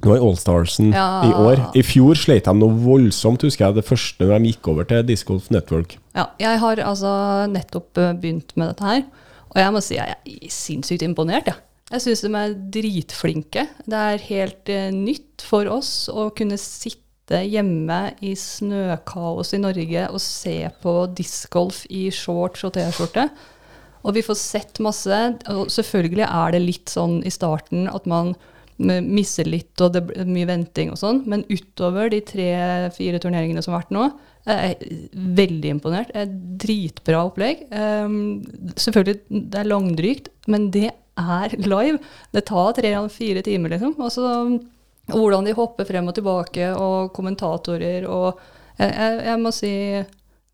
Nå 0.03 0.11
er 0.15 0.23
Allstarsen 0.25 0.91
Ja. 0.93 1.23
i 1.23 1.31
år. 1.33 1.61
I 1.75 1.81
fjor 1.81 2.15
sleit 2.19 2.45
de 2.45 2.53
noe 2.53 2.75
voldsomt, 2.83 3.41
husker 3.47 3.67
jeg. 3.67 3.75
Det 3.75 3.85
første 3.87 4.25
når 4.27 4.39
de 4.43 4.51
gikk 4.51 4.67
over 4.67 4.83
til 4.89 5.03
Disc 5.07 5.25
Golf 5.27 5.49
Network. 5.49 5.97
Ja, 6.15 6.27
jeg 6.39 6.59
har 6.59 6.75
altså 6.83 7.47
nettopp 7.51 7.97
eh, 7.97 8.11
begynt 8.13 8.51
med 8.57 8.73
dette 8.73 8.83
her, 8.83 9.05
og 9.53 9.61
jeg 9.61 9.71
må 9.73 9.81
si 9.81 9.95
jeg 9.95 10.15
er 10.15 10.49
sinnssykt 10.51 11.01
imponert. 11.07 11.47
Ja. 11.47 11.55
Jeg 11.91 12.01
syns 12.01 12.21
de 12.25 12.31
er 12.33 12.53
dritflinke. 12.73 13.67
Det 13.85 13.93
er 14.01 14.17
helt 14.27 14.69
eh, 14.73 14.89
nytt 14.91 15.45
for 15.45 15.65
oss 15.71 16.09
å 16.11 16.27
kunne 16.35 16.57
sitte 16.57 17.41
hjemme 17.45 18.13
i 18.21 18.33
snøkaos 18.37 19.53
i 19.55 19.61
Norge 19.61 20.07
og 20.11 20.19
se 20.21 20.57
på 20.83 20.95
discgolf 21.17 21.85
i 21.89 22.09
shorts 22.13 22.65
og 22.67 22.73
T-skjorte. 22.75 23.29
Og 24.05 24.13
vi 24.13 24.21
får 24.21 24.37
sett 24.37 24.81
masse. 24.85 25.21
Og 25.49 25.69
selvfølgelig 25.73 26.27
er 26.27 26.51
det 26.53 26.61
litt 26.61 26.91
sånn 26.93 27.23
i 27.25 27.31
starten 27.33 27.87
at 27.89 28.05
man 28.05 28.35
m- 28.79 29.07
misser 29.15 29.47
litt, 29.49 29.73
og 29.81 29.93
det 29.95 30.01
blir 30.09 30.25
mye 30.29 30.47
venting 30.49 30.91
og 30.93 30.99
sånn, 31.01 31.23
men 31.29 31.45
utover 31.51 32.09
de 32.13 32.19
tre-fire 32.27 33.19
turneringene 33.23 33.63
som 33.63 33.73
har 33.75 33.83
vært 33.85 33.95
nå, 33.95 34.09
jeg 34.45 34.75
er 34.75 34.99
veldig 35.39 35.71
imponert. 35.73 36.11
Det 36.13 36.21
er 36.21 36.33
Dritbra 36.61 37.23
opplegg. 37.25 37.63
Um, 37.73 38.43
selvfølgelig, 38.77 39.15
det 39.49 39.57
er 39.63 39.69
langdrygt, 39.71 40.29
men 40.53 40.67
det 40.75 40.91
er 41.17 41.55
live. 41.65 41.97
Det 42.35 42.43
tar 42.45 42.75
tre-fire 42.77 43.41
timer, 43.47 43.73
liksom. 43.73 43.95
Og 43.97 44.61
hvordan 45.15 45.45
de 45.49 45.55
hopper 45.57 45.85
frem 45.89 46.11
og 46.11 46.15
tilbake, 46.17 46.69
og 46.77 47.11
kommentatorer 47.17 48.05
og 48.09 48.39
Jeg, 48.75 48.91
jeg, 48.91 49.19
jeg 49.23 49.39
må 49.39 49.51
si 49.55 49.69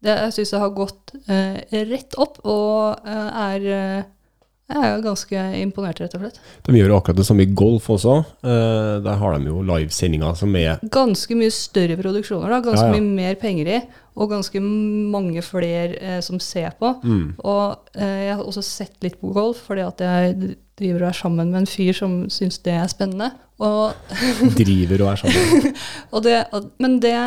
det, 0.05 0.11
Jeg 0.13 0.33
syns 0.35 0.51
det 0.53 0.59
har 0.61 0.73
gått 0.77 1.13
eh, 1.25 1.55
rett 1.89 2.17
opp, 2.21 2.35
og 2.45 2.99
eh, 3.01 3.39
er 3.43 3.65
eh, 3.75 4.03
Jeg 4.71 4.87
er 4.87 5.01
ganske 5.03 5.39
imponert, 5.59 5.99
rett 5.99 6.13
og 6.15 6.21
slett. 6.23 6.37
De 6.63 6.77
gjør 6.77 6.93
akkurat 6.95 7.17
det 7.19 7.25
samme 7.27 7.43
i 7.43 7.49
golf 7.59 7.89
også. 7.91 8.13
Eh, 8.45 8.93
der 9.03 9.17
har 9.19 9.33
de 9.35 9.49
jo 9.49 9.63
livesendinger 9.67 10.37
som 10.39 10.55
er 10.55 10.79
Ganske 10.93 11.35
mye 11.35 11.51
større 11.51 11.97
produksjoner, 11.99 12.47
da, 12.53 12.61
ganske 12.63 12.85
Ja, 12.87 12.93
ja. 12.93 13.01
mye 13.01 13.17
mer 13.17 13.35
penger 13.41 13.67
i, 13.67 13.81
og 14.15 14.29
ganske 14.31 14.61
mange 14.63 15.43
flere 15.43 15.97
eh, 15.99 16.21
som 16.23 16.39
ser 16.39 16.71
på. 16.79 16.93
mm, 17.03 17.35
Og 17.43 17.91
eh, 17.99 18.27
jeg 18.29 18.35
har 18.37 18.43
også 18.47 18.63
sett 18.63 18.95
litt 19.03 19.19
på 19.19 19.33
golf, 19.35 19.59
fordi 19.67 19.81
at 19.83 19.99
jeg 20.07 20.55
driver 20.79 21.03
og 21.03 21.09
er 21.09 21.19
sammen 21.19 21.51
med 21.51 21.61
en 21.65 21.67
fyr 21.69 21.93
som 21.93 22.17
syns 22.31 22.59
det 22.63 22.73
er 22.73 22.87
spennende. 22.87 23.31
Og, 23.59 23.91
driver 24.57 25.03
og 25.03 25.11
er 25.11 25.15
sammen. 25.25 25.75
og 26.15 26.23
det, 26.23 26.45
og, 26.55 26.71
men 26.79 26.95
det, 27.03 27.17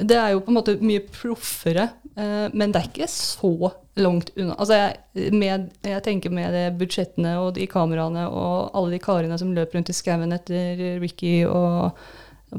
det 0.00 0.16
er 0.16 0.32
jo 0.32 0.40
på 0.40 0.50
en 0.54 0.56
måte 0.56 0.78
mye 0.80 1.04
proffere, 1.12 1.90
men 2.16 2.72
det 2.72 2.80
er 2.80 2.88
ikke 2.88 3.06
så 3.08 3.70
langt 4.00 4.32
unna. 4.34 4.56
Altså 4.58 4.76
jeg, 4.76 5.32
med, 5.32 5.68
jeg 5.86 6.02
tenker 6.04 6.32
med 6.34 6.52
de 6.52 6.64
budsjettene 6.80 7.36
og 7.40 7.54
de 7.56 7.68
kameraene 7.70 8.26
og 8.28 8.74
alle 8.76 8.96
de 8.96 9.02
karene 9.02 9.38
som 9.40 9.52
løper 9.56 9.78
rundt 9.78 9.92
i 9.92 9.96
skauen 9.96 10.34
etter 10.34 10.98
Ricky 11.00 11.44
og 11.48 11.96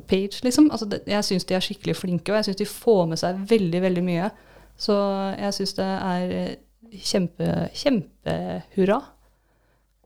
Page, 0.08 0.40
liksom. 0.46 0.70
Altså 0.72 0.88
det, 0.88 1.02
jeg 1.08 1.28
syns 1.28 1.46
de 1.46 1.56
er 1.58 1.64
skikkelig 1.64 1.98
flinke, 2.00 2.32
og 2.32 2.40
jeg 2.40 2.50
syns 2.50 2.60
de 2.62 2.68
får 2.70 3.08
med 3.12 3.20
seg 3.20 3.40
veldig, 3.50 3.82
veldig 3.84 4.04
mye. 4.06 4.30
Så 4.80 4.96
jeg 5.36 5.58
syns 5.58 5.74
det 5.78 5.88
er 5.88 6.36
eh, 6.38 6.54
kjempe, 7.04 7.50
kjempehurra. 7.76 9.02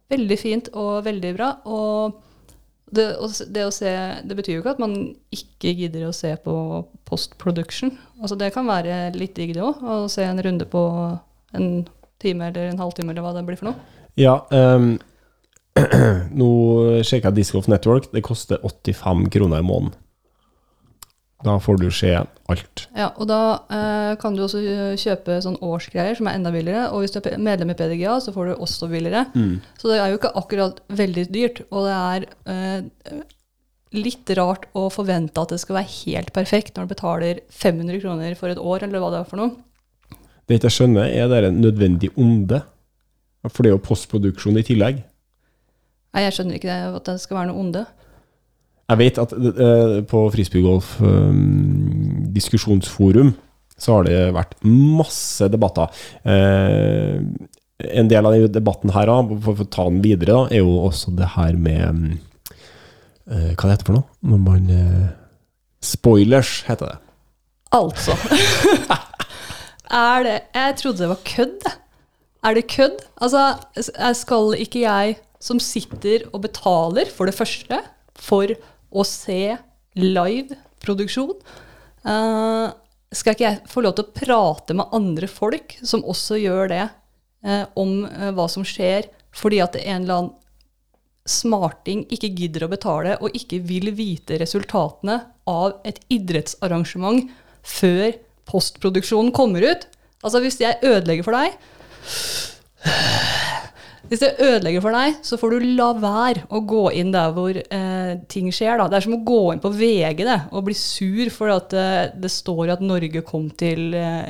Veldig 0.09 0.38
fint 0.41 0.72
og 0.73 1.05
veldig 1.05 1.34
bra. 1.38 1.51
Og 1.69 2.17
det, 2.95 3.05
det 3.53 3.65
å 3.67 3.73
se 3.73 3.91
Det 4.26 4.38
betyr 4.38 4.57
jo 4.57 4.61
ikke 4.63 4.76
at 4.76 4.81
man 4.84 4.95
ikke 5.35 5.73
gidder 5.77 6.07
å 6.07 6.15
se 6.15 6.31
på 6.43 6.55
post 7.07 7.38
production. 7.41 7.93
Altså 8.22 8.38
det 8.39 8.53
kan 8.55 8.67
være 8.69 9.11
litt 9.17 9.35
digg, 9.38 9.55
det 9.57 9.63
òg. 9.65 9.84
Å 9.84 10.05
se 10.11 10.26
en 10.26 10.41
runde 10.43 10.67
på 10.69 10.84
en 11.55 11.69
time 12.23 12.49
eller 12.49 12.72
en 12.72 12.81
halvtime 12.81 13.13
eller 13.13 13.26
hva 13.26 13.35
det 13.35 13.45
blir 13.47 13.59
for 13.59 13.72
noe. 13.72 13.99
Ja, 14.19 14.39
um, 14.49 14.95
nå 16.39 16.49
sjekka 17.03 17.31
jeg 17.31 17.41
Disc 17.41 17.55
Golf 17.55 17.69
Network. 17.72 18.09
Det 18.15 18.23
koster 18.26 18.63
85 18.63 19.27
kroner 19.35 19.63
i 19.63 19.67
måneden. 19.67 19.95
Da 21.45 21.59
får 21.61 21.77
du 21.77 21.89
se 21.93 22.09
alt. 22.17 22.85
Ja, 22.97 23.11
og 23.22 23.27
da 23.30 23.39
eh, 23.69 24.15
kan 24.17 24.34
du 24.34 24.41
også 24.47 24.63
kjøpe 24.97 25.38
sånn 25.45 25.59
årsgreier 25.61 26.17
som 26.17 26.30
er 26.30 26.39
enda 26.39 26.49
billigere. 26.53 26.88
Og 26.89 27.03
hvis 27.03 27.13
du 27.13 27.19
er 27.22 27.38
medlem 27.38 27.73
i 27.73 27.77
PDGA, 27.77 28.15
så 28.23 28.34
får 28.34 28.49
du 28.49 28.53
også 28.55 28.89
billigere. 28.89 29.27
Så 29.77 29.91
det 29.91 29.99
er 30.01 30.09
jo 30.09 30.17
ikke 30.17 30.34
akkurat 30.41 30.81
veldig 30.89 31.26
dyrt. 31.30 31.61
Og 31.69 31.85
det 31.85 31.95
er 31.99 32.26
eh, 32.49 33.19
litt 33.95 34.31
rart 34.39 34.65
å 34.73 34.88
forvente 34.93 35.41
at 35.41 35.53
det 35.53 35.61
skal 35.61 35.80
være 35.80 35.93
helt 36.01 36.31
perfekt 36.35 36.76
når 36.76 36.88
du 36.88 36.93
betaler 36.95 37.41
500 37.53 38.01
kroner 38.01 38.38
for 38.39 38.53
et 38.53 38.61
år, 38.61 38.88
eller 38.88 39.03
hva 39.03 39.11
det 39.13 39.22
er 39.22 39.30
for 39.30 39.41
noe. 39.43 39.53
Det 40.45 40.57
jeg 40.57 40.61
ikke 40.61 40.73
skjønner, 40.76 41.09
er 41.09 41.30
det 41.30 41.43
en 41.49 41.61
nødvendig 41.61 42.11
onde? 42.22 42.61
For 43.45 43.61
det 43.61 43.72
er 43.72 43.76
jo 43.76 43.85
postproduksjon 43.85 44.57
i 44.61 44.65
tillegg. 44.65 45.05
Nei, 46.15 46.26
jeg 46.26 46.35
skjønner 46.38 46.57
ikke 46.57 46.69
det, 46.72 46.97
at 46.97 47.09
det 47.09 47.15
skal 47.22 47.39
være 47.39 47.51
noe 47.51 47.61
onde. 47.61 47.85
Jeg 48.86 49.02
vet 49.02 49.18
at 49.18 49.34
uh, 49.34 49.99
på 50.06 50.22
Frisbeegolf 50.34 50.99
eh, 51.02 51.38
diskusjonsforum 52.36 53.34
så 53.76 53.98
har 53.98 54.06
det 54.07 54.20
vært 54.36 54.53
masse 54.64 55.48
debatter. 55.52 55.90
Uh, 56.24 57.18
en 57.82 58.07
del 58.07 58.30
av 58.30 58.36
debatten 58.53 58.94
her, 58.95 59.10
for 59.44 59.64
å 59.64 59.68
ta 59.68 59.88
den 59.90 60.03
videre, 60.06 60.30
da, 60.30 60.44
er 60.53 60.62
jo 60.62 60.78
også 60.86 61.12
det 61.18 61.34
her 61.34 61.57
med 61.60 62.14
eh, 63.28 63.49
Hva 63.52 63.66
det 63.66 63.74
heter 63.74 63.90
for 63.90 63.98
noe? 63.98 64.06
Når 64.24 64.40
man 64.45 64.70
Spoilers, 65.84 66.62
heter 66.70 66.94
det. 66.94 66.95
Altså. 67.76 68.16
er 70.07 70.24
det 70.24 70.38
Jeg 70.56 70.78
trodde 70.80 71.02
det 71.02 71.12
var 71.12 71.26
kødd. 71.28 71.68
Er 72.48 72.56
det 72.56 72.66
kødd? 72.72 73.03
Altså, 73.20 73.44
skal 74.22 74.56
ikke 74.62 74.86
jeg 74.86 75.20
som 75.44 75.60
sitter 75.60 76.30
og 76.32 76.45
betaler, 76.48 77.12
for 77.12 77.28
det 77.28 77.36
første, 77.36 77.82
for 78.16 78.56
å 78.95 79.03
se 79.07 79.57
live 79.99 80.55
produksjon, 80.84 81.35
Uh, 82.05 82.69
skal 83.15 83.34
ikke 83.34 83.47
jeg 83.47 83.61
få 83.72 83.81
lov 83.81 83.95
til 83.97 84.05
å 84.05 84.13
prate 84.13 84.76
med 84.77 84.91
andre 84.93 85.27
folk 85.30 85.73
som 85.81 86.05
også 86.05 86.38
gjør 86.38 86.69
det, 86.69 86.84
uh, 87.47 87.65
om 87.80 88.03
uh, 88.05 88.30
hva 88.35 88.45
som 88.51 88.65
skjer, 88.67 89.09
fordi 89.35 89.61
at 89.63 89.77
en 89.81 90.03
eller 90.03 90.19
annen 90.19 90.34
smarting 91.26 92.03
ikke 92.13 92.30
gidder 92.38 92.67
å 92.67 92.69
betale 92.69 93.15
og 93.17 93.34
ikke 93.34 93.57
vil 93.65 93.89
vite 93.97 94.38
resultatene 94.38 95.17
av 95.49 95.80
et 95.89 95.97
idrettsarrangement 96.13 97.31
før 97.65 98.13
postproduksjonen 98.45 99.34
kommer 99.34 99.65
ut? 99.65 99.88
Altså 100.22 100.43
hvis 100.43 100.61
jeg 100.61 100.77
ødelegger 100.85 101.26
for 101.26 101.34
deg 101.34 101.57
hvis 104.10 104.22
det 104.22 104.36
ødelegger 104.44 104.84
for 104.84 104.95
deg, 104.95 105.18
så 105.26 105.38
får 105.40 105.56
du 105.56 105.65
la 105.77 105.88
være 105.98 106.45
å 106.53 106.61
gå 106.68 106.84
inn 106.99 107.11
der 107.14 107.34
hvor 107.34 107.57
eh, 107.57 108.11
ting 108.32 108.52
skjer. 108.53 108.77
Da. 108.80 108.88
Det 108.91 108.99
er 108.99 109.06
som 109.07 109.18
å 109.18 109.23
gå 109.26 109.41
inn 109.53 109.64
på 109.64 109.72
VG 109.73 110.22
det, 110.27 110.38
og 110.52 110.68
bli 110.68 110.76
sur 110.77 111.32
for 111.34 111.53
at 111.56 111.73
det, 111.73 111.88
det 112.22 112.32
står 112.34 112.76
at 112.76 112.86
Norge 112.86 113.23
kom 113.26 113.48
til 113.57 113.95
eh, 113.98 114.27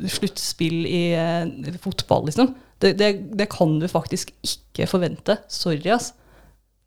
sluttspill 0.00 0.84
i 0.88 1.02
eh, 1.18 1.74
fotball, 1.82 2.28
liksom. 2.30 2.54
Det, 2.80 2.94
det, 2.96 3.10
det, 3.36 3.50
kan 3.52 3.76
du 3.80 3.88
faktisk 3.92 4.32
ikke 4.40 4.88
forvente. 4.88 5.36
Sorry, 5.52 5.82
ass. 5.92 6.14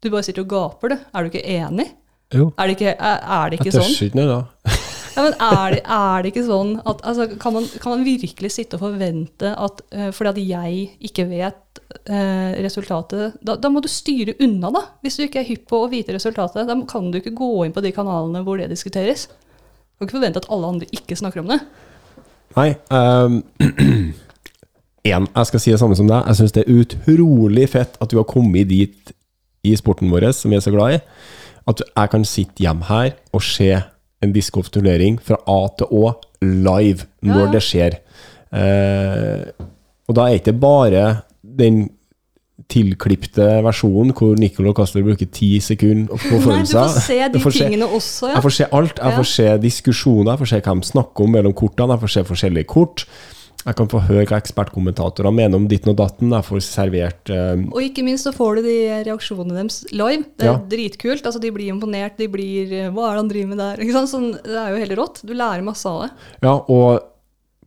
Du 0.02 0.10
bare 0.10 0.26
sitter 0.26 0.42
og 0.42 0.50
gaper, 0.50 0.96
du. 0.96 1.04
Er 1.14 1.22
du 1.22 1.30
ikke 1.30 1.46
enig? 1.46 1.92
Jo. 2.34 2.50
Er 2.58 2.70
det 2.70 2.80
ikke, 2.80 2.96
er, 2.98 3.22
er 3.38 3.52
det 3.52 3.62
ikke 3.62 3.76
sånn? 3.76 3.86
Jeg 3.92 4.00
tør 4.00 4.10
ikke 4.10 4.24
noe, 4.24 4.40
da. 4.40 4.80
Ja, 5.14 5.24
men 5.28 5.36
er 5.38 5.76
det, 5.76 5.82
er 5.86 6.24
det 6.24 6.32
ikke 6.32 6.46
sånn 6.48 6.72
at 6.90 7.04
altså, 7.06 7.28
kan, 7.38 7.54
man, 7.54 7.68
kan, 7.78 7.94
man, 7.94 8.06
virkelig 8.08 8.50
sitte 8.56 8.80
og 8.80 8.86
forvente 8.88 9.52
at 9.52 9.84
uh, 9.94 10.10
fordi 10.16 10.32
at 10.32 10.40
jeg 10.42 10.88
ikke 11.10 11.28
vet 11.30 11.82
uh, 12.10 12.52
resultatet 12.64 13.38
da, 13.46 13.56
da, 13.62 13.70
må 13.70 13.84
du 13.84 13.90
styre 13.92 14.34
unna, 14.42 14.72
da. 14.74 14.84
Hvis 15.06 15.20
du 15.20 15.28
ikke 15.28 15.44
er 15.44 15.50
hypp 15.52 15.68
på 15.70 15.84
å 15.84 15.92
vite 15.92 16.16
resultatet. 16.16 16.66
Da 16.70 16.78
kan 16.90 17.12
du 17.14 17.20
ikke 17.22 17.36
gå 17.38 17.52
inn 17.68 17.76
på 17.76 17.84
de 17.86 17.94
kanalene 17.94 18.42
hvor 18.46 18.58
det 18.58 18.72
diskuteres. 18.74 19.28
Du 19.30 20.02
kan 20.02 20.10
ikke 20.10 20.18
forvente 20.18 20.42
at 20.42 20.50
alle 20.54 20.74
andre 20.74 20.90
ikke 20.98 21.20
snakker 21.20 21.44
om 21.44 21.54
det. 21.54 21.62
Nei. 22.58 22.70
Um, 22.94 23.42
en, 25.04 25.26
jeg 25.28 25.48
skal 25.50 25.60
si 25.60 25.72
det 25.74 25.80
samme 25.82 25.98
som 26.00 26.08
deg. 26.08 26.26
Jeg 26.30 26.40
syns 26.40 26.54
det 26.56 26.64
er 26.64 26.78
utrolig 26.80 27.66
fett 27.74 27.98
at 28.00 28.12
du 28.12 28.16
har 28.22 28.28
kommet 28.30 28.70
dit 28.70 29.12
i 29.68 29.74
sporten 29.80 30.12
vår, 30.12 30.30
som 30.36 30.52
vi 30.52 30.58
er 30.58 30.64
så 30.64 30.72
glad 30.72 30.96
i. 30.96 31.00
At 31.68 31.84
jeg 31.84 32.12
kan 32.12 32.24
sitte 32.28 32.64
hjemme 32.64 32.88
her 32.88 33.14
og 33.36 33.44
se 33.44 33.70
en 34.24 34.34
discgolfturnering 34.36 35.20
fra 35.24 35.40
A 35.50 35.60
til 35.80 35.92
Å 35.92 36.14
live 36.44 37.08
når 37.26 37.46
ja. 37.46 37.52
det 37.54 37.64
skjer. 37.64 38.00
Eh, 38.54 39.68
og 40.08 40.18
da 40.18 40.30
er 40.30 40.40
ikke 40.40 40.56
bare 40.60 41.04
den 41.44 41.86
tilklipte 42.70 43.46
versjonen 43.66 44.14
hvor 44.16 44.38
Nicolo 44.40 44.74
Castler 44.78 45.04
bruker 45.06 45.28
ti 45.34 45.58
sekunder 45.64 46.14
på 46.14 46.38
å 46.38 46.42
forme 46.44 46.66
seg. 46.70 47.34
Du 47.34 47.40
får 47.42 47.56
se 47.58 47.64
de 47.66 47.70
tingene 47.70 47.88
også, 47.90 48.30
ja. 48.30 48.38
Jeg 48.38 48.46
får 48.46 48.56
se 48.58 48.68
alt. 48.80 49.00
Jeg 49.02 49.18
får 49.20 49.30
se 49.32 49.48
diskusjoner, 49.64 50.32
jeg 50.34 50.44
får 50.44 50.52
se 50.52 50.62
hva 50.64 50.76
de 50.80 50.90
snakker 50.92 51.26
om 51.26 51.34
mellom 51.38 51.56
kortene, 51.58 51.98
jeg 51.98 52.06
får 52.06 52.14
se 52.16 52.26
forskjellige 52.30 52.70
kort. 52.72 53.06
Jeg 53.64 53.78
kan 53.80 53.88
få 53.88 54.02
høre 54.04 54.26
hva 54.28 54.40
ekspertkommentatorene 54.42 55.38
mener 55.38 55.60
om 55.60 55.68
ditten 55.72 55.94
og 55.94 56.00
datten. 56.02 56.34
Jeg 56.36 56.48
får 56.48 56.64
servert 56.66 57.32
uh, 57.32 57.56
Og 57.72 57.86
ikke 57.86 58.04
minst 58.04 58.28
så 58.28 58.34
får 58.36 58.60
du 58.60 58.68
de 58.68 58.78
reaksjonene 59.08 59.56
deres 59.56 59.80
live. 59.94 60.26
Det 60.36 60.48
er 60.48 60.52
ja. 60.52 60.58
dritkult. 60.74 61.24
Altså, 61.24 61.40
de 61.44 61.52
blir 61.56 61.72
imponert. 61.72 62.18
De 62.20 62.28
blir 62.32 62.74
eh, 62.76 62.90
Hva 62.92 63.08
er 63.08 63.16
det 63.16 63.22
han 63.22 63.32
driver 63.32 63.54
med 63.54 63.64
der? 63.64 64.08
Sånn, 64.14 64.34
det 64.44 64.60
er 64.60 64.74
jo 64.74 64.82
helt 64.84 64.98
rått. 65.00 65.22
Du 65.24 65.32
lærer 65.32 65.64
masse 65.66 65.88
av 65.88 66.04
det. 66.06 66.12
Ja, 66.44 66.58
og 66.60 67.06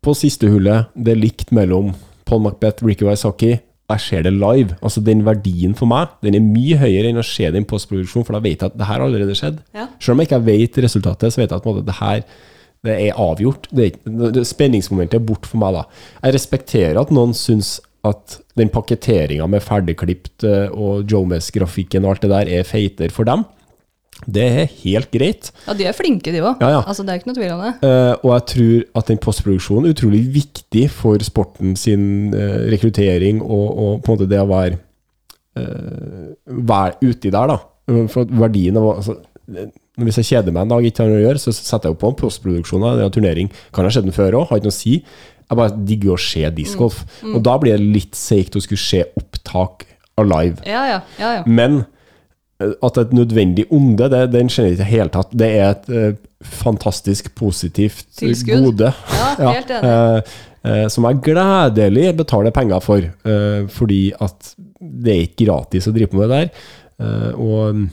på 0.05 0.14
siste 0.14 0.51
hullet, 0.52 0.93
det 0.94 1.14
er 1.14 1.23
likt 1.23 1.55
mellom 1.56 1.94
Paul 2.28 2.44
Macbeth, 2.44 2.85
Ricky 2.85 3.06
Wysocki. 3.09 3.56
Jeg 3.86 4.02
ser 4.02 4.27
det 4.27 4.35
live. 4.35 4.77
Altså 4.82 5.01
Den 5.05 5.23
verdien 5.27 5.77
for 5.78 5.89
meg 5.90 6.12
den 6.27 6.36
er 6.36 6.44
mye 6.44 6.77
høyere 6.81 7.12
enn 7.12 7.23
å 7.23 7.24
se 7.27 7.47
det 7.47 7.56
i 7.56 7.62
en 7.62 7.68
postproduksjon, 7.70 8.27
for 8.27 8.36
da 8.36 8.43
vet 8.43 8.60
jeg 8.60 8.68
at 8.68 8.77
det 8.77 8.90
her 8.90 9.05
allerede 9.05 9.36
skjedd. 9.39 9.62
Ja. 9.77 9.89
Selv 10.02 10.16
om 10.16 10.23
jeg 10.23 10.31
ikke 10.31 10.43
vet 10.48 10.78
resultatet, 10.85 11.32
så 11.32 11.43
vet 11.43 11.55
jeg 11.55 11.62
at 11.62 11.86
det 11.86 11.98
her 12.02 12.24
det 12.85 12.97
er 13.09 13.19
avgjort. 13.19 13.69
Det 13.73 13.86
er 13.89 14.31
det, 14.35 14.47
spenningsmomentet 14.47 15.20
er 15.20 15.27
bort 15.27 15.48
for 15.48 15.61
meg, 15.62 15.78
da. 15.78 15.86
Jeg 16.23 16.36
respekterer 16.36 17.01
at 17.01 17.12
noen 17.15 17.35
syns 17.36 17.77
at 18.07 18.39
den 18.59 18.70
pakketeringa 18.73 19.48
med 19.51 19.65
ferdigklipt 19.65 20.44
eh, 20.47 20.69
og 20.70 21.11
Jomes-grafikken 21.11 22.07
og 22.07 22.15
alt 22.15 22.27
det 22.27 22.32
der 22.32 22.51
er 22.61 22.69
feitere 22.69 23.15
for 23.15 23.28
dem. 23.28 23.43
Det 24.24 24.43
er 24.43 24.70
helt 24.81 25.11
greit. 25.12 25.51
Ja, 25.66 25.74
de 25.77 25.85
er 25.85 25.97
flinke, 25.97 26.32
de 26.32 26.40
òg. 26.40 26.62
Ja, 26.62 26.78
ja. 26.78 26.82
altså, 26.89 27.05
det 27.05 27.12
er 27.12 27.20
ikke 27.20 27.28
noe 27.28 27.36
tvil 27.36 27.53
om 27.53 27.65
det. 27.66 27.73
Uh, 27.82 28.15
og 28.24 28.31
jeg 28.32 28.44
tror 28.53 29.01
at 29.03 29.11
den 29.11 29.20
postproduksjonen 29.20 29.89
er 29.89 29.93
utrolig 29.93 30.23
viktig 30.32 30.86
for 30.94 31.20
sporten 31.27 31.77
sin 31.77 32.32
uh, 32.32 32.65
rekruttering 32.73 33.43
og, 33.44 33.66
og, 33.69 33.90
på 34.01 34.12
en 34.12 34.16
måte 34.16 34.31
det 34.31 34.40
å 34.40 34.48
være, 34.48 34.78
uh, 35.61 36.32
være 36.48 37.11
uti 37.12 37.32
der, 37.35 37.53
da. 37.53 37.59
For 38.11 38.32
verdien 38.40 38.81
av 38.81 38.89
altså, 38.97 39.19
hvis 40.05 40.18
jeg 40.20 40.28
kjeder 40.28 40.52
meg 40.52 40.66
en 40.66 40.74
dag, 40.74 40.85
ikke 40.85 41.05
har 41.05 41.09
noe 41.09 41.23
å 41.23 41.24
gjøre, 41.24 41.40
så 41.40 41.55
setter 41.56 41.89
jeg 41.89 41.97
opp 41.97 42.02
på 42.02 42.12
en 42.12 42.20
postproduksjon 42.20 42.85
av 42.85 43.01
en 43.01 43.12
turnering. 43.14 43.48
Kan 43.73 43.89
ha 43.89 43.93
skjedd 43.93 44.09
den 44.10 44.16
før 44.16 44.43
òg, 44.43 44.51
har 44.51 44.60
ikke 44.60 44.68
noe 44.68 44.74
å 44.74 44.77
si. 44.77 44.98
Jeg 45.47 45.60
bare 45.60 45.85
digger 45.89 46.16
å 46.16 46.20
se 46.20 46.43
discgolf. 46.52 47.02
Mm. 47.06 47.28
Mm. 47.31 47.35
Og 47.39 47.44
da 47.47 47.55
blir 47.62 47.77
det 47.77 47.93
litt 47.97 48.18
seigt 48.18 48.59
å 48.59 48.62
skulle 48.62 48.82
se 48.82 49.05
opptak 49.16 49.86
alive. 50.20 50.60
Ja, 50.68 50.85
ja, 50.90 51.01
ja, 51.20 51.32
ja. 51.39 51.44
Men 51.48 51.85
eh, 52.60 52.74
at 52.85 53.01
et 53.01 53.16
nødvendig 53.16 53.66
onde, 53.73 54.10
det, 54.12 54.23
den 54.35 54.52
skjønner 54.52 54.74
jeg 54.74 54.78
ikke 54.78 54.82
i 54.82 54.85
det 54.85 54.93
hele 54.93 55.14
tatt. 55.16 55.36
Det 55.44 55.51
er 55.55 55.66
et 55.70 55.90
uh, 55.93 56.09
fantastisk 56.44 57.32
positivt 57.39 58.05
Tilskudd. 58.20 58.68
gode. 58.68 58.93
Ja, 59.16 59.32
helt 59.56 59.77
enig. 59.78 59.93
Uh, 59.93 60.40
uh, 60.66 60.86
som 60.93 61.09
jeg 61.09 61.23
gledelig 61.31 62.10
betaler 62.20 62.52
penger 62.52 62.85
for, 62.85 63.12
fordi 63.73 64.10
at 64.20 64.56
det 64.77 65.12
er 65.14 65.28
ikke 65.28 65.47
gratis 65.47 65.89
å 65.89 65.94
drive 65.94 66.12
på 66.12 66.20
med 66.20 66.28
det 66.28 66.43
der. 66.43 66.66
og 67.39 67.86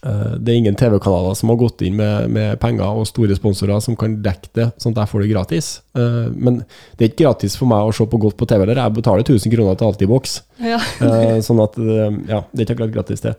det 0.00 0.52
er 0.52 0.56
ingen 0.56 0.76
TV-kanaler 0.80 1.34
som 1.36 1.50
har 1.52 1.58
gått 1.60 1.82
inn 1.84 1.98
med, 1.98 2.30
med, 2.32 2.54
penger 2.62 3.00
og 3.00 3.08
store 3.08 3.36
sponsorer 3.36 3.82
som 3.84 3.98
kan 4.00 4.14
dekke 4.24 4.52
det, 4.56 4.68
sånn 4.80 4.94
at 4.94 5.02
jeg 5.02 5.12
får 5.12 5.24
det 5.24 5.32
gratis. 5.32 5.68
Eh, 5.98 6.30
men 6.32 6.62
det 6.96 7.04
er 7.04 7.10
ikke 7.10 7.26
gratis 7.26 7.58
for 7.60 7.68
meg 7.70 7.84
å 7.84 7.92
se 7.96 8.06
på 8.08 8.20
godt 8.22 8.38
på 8.40 8.48
TV. 8.48 8.64
Eller 8.64 8.80
jeg 8.80 8.96
betaler 8.96 9.26
1000 9.26 9.52
kroner 9.52 9.76
til 9.76 9.90
Altibox. 9.90 10.38
Ja. 10.64 10.80
Eh, 11.04 11.36
sånn 11.44 11.60
at 11.62 11.76
ja, 11.80 12.40
det 12.48 12.62
er 12.62 12.66
ikke 12.66 12.78
akkurat 12.78 12.96
gratis, 13.00 13.24
det. 13.26 13.36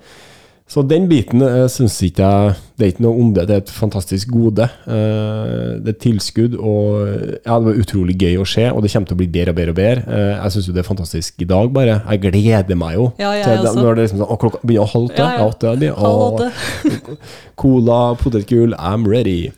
Så 0.71 0.81
den 0.87 1.09
biten 1.11 1.43
uh, 1.43 1.65
syns 1.67 1.97
ikke 2.05 2.23
jeg 2.23 2.51
Det 2.77 2.85
er 2.85 2.91
ikke 2.93 3.03
noe 3.03 3.19
onde, 3.19 3.43
det 3.47 3.55
er 3.55 3.59
et 3.61 3.71
fantastisk 3.75 4.29
gode. 4.31 4.65
Uh, 4.87 5.75
det 5.83 5.91
er 5.91 5.97
tilskudd, 6.01 6.55
og 6.55 7.09
ja, 7.43 7.57
det 7.57 7.67
var 7.67 7.81
utrolig 7.81 8.15
gøy 8.21 8.39
å 8.39 8.45
se, 8.47 8.63
og 8.71 8.79
det 8.81 8.93
kommer 8.93 9.11
til 9.11 9.17
å 9.17 9.19
bli 9.19 9.27
bedre 9.35 9.53
og 9.53 9.59
bedre 9.59 9.75
og 9.75 9.79
bedre. 9.81 10.21
Jeg 10.31 10.55
syns 10.55 10.69
jo 10.69 10.75
det 10.77 10.81
er 10.81 10.87
fantastisk 10.87 11.43
i 11.43 11.49
dag, 11.49 11.69
bare. 11.75 11.99
Jeg 12.07 12.23
gleder 12.23 12.79
meg 12.79 12.95
jo. 12.97 13.09
Ja, 13.19 13.33
jeg 13.37 13.49
til, 13.49 13.67
også. 13.67 13.83
Når 13.83 13.99
det 13.99 14.07
liksom 14.07 14.23
sånn, 14.23 14.31
å, 14.31 14.39
klokka 14.41 14.63
begynner 14.63 14.87
å 14.87 14.93
halve 14.95 15.19
ja, 15.19 15.29
ja. 15.35 15.49
åtte, 15.51 15.75
ja, 15.83 16.15
åtte. 16.31 17.19
Cola, 17.59 17.99
potetgull, 18.23 18.75
I'm 18.79 19.05
ready. 19.11 19.51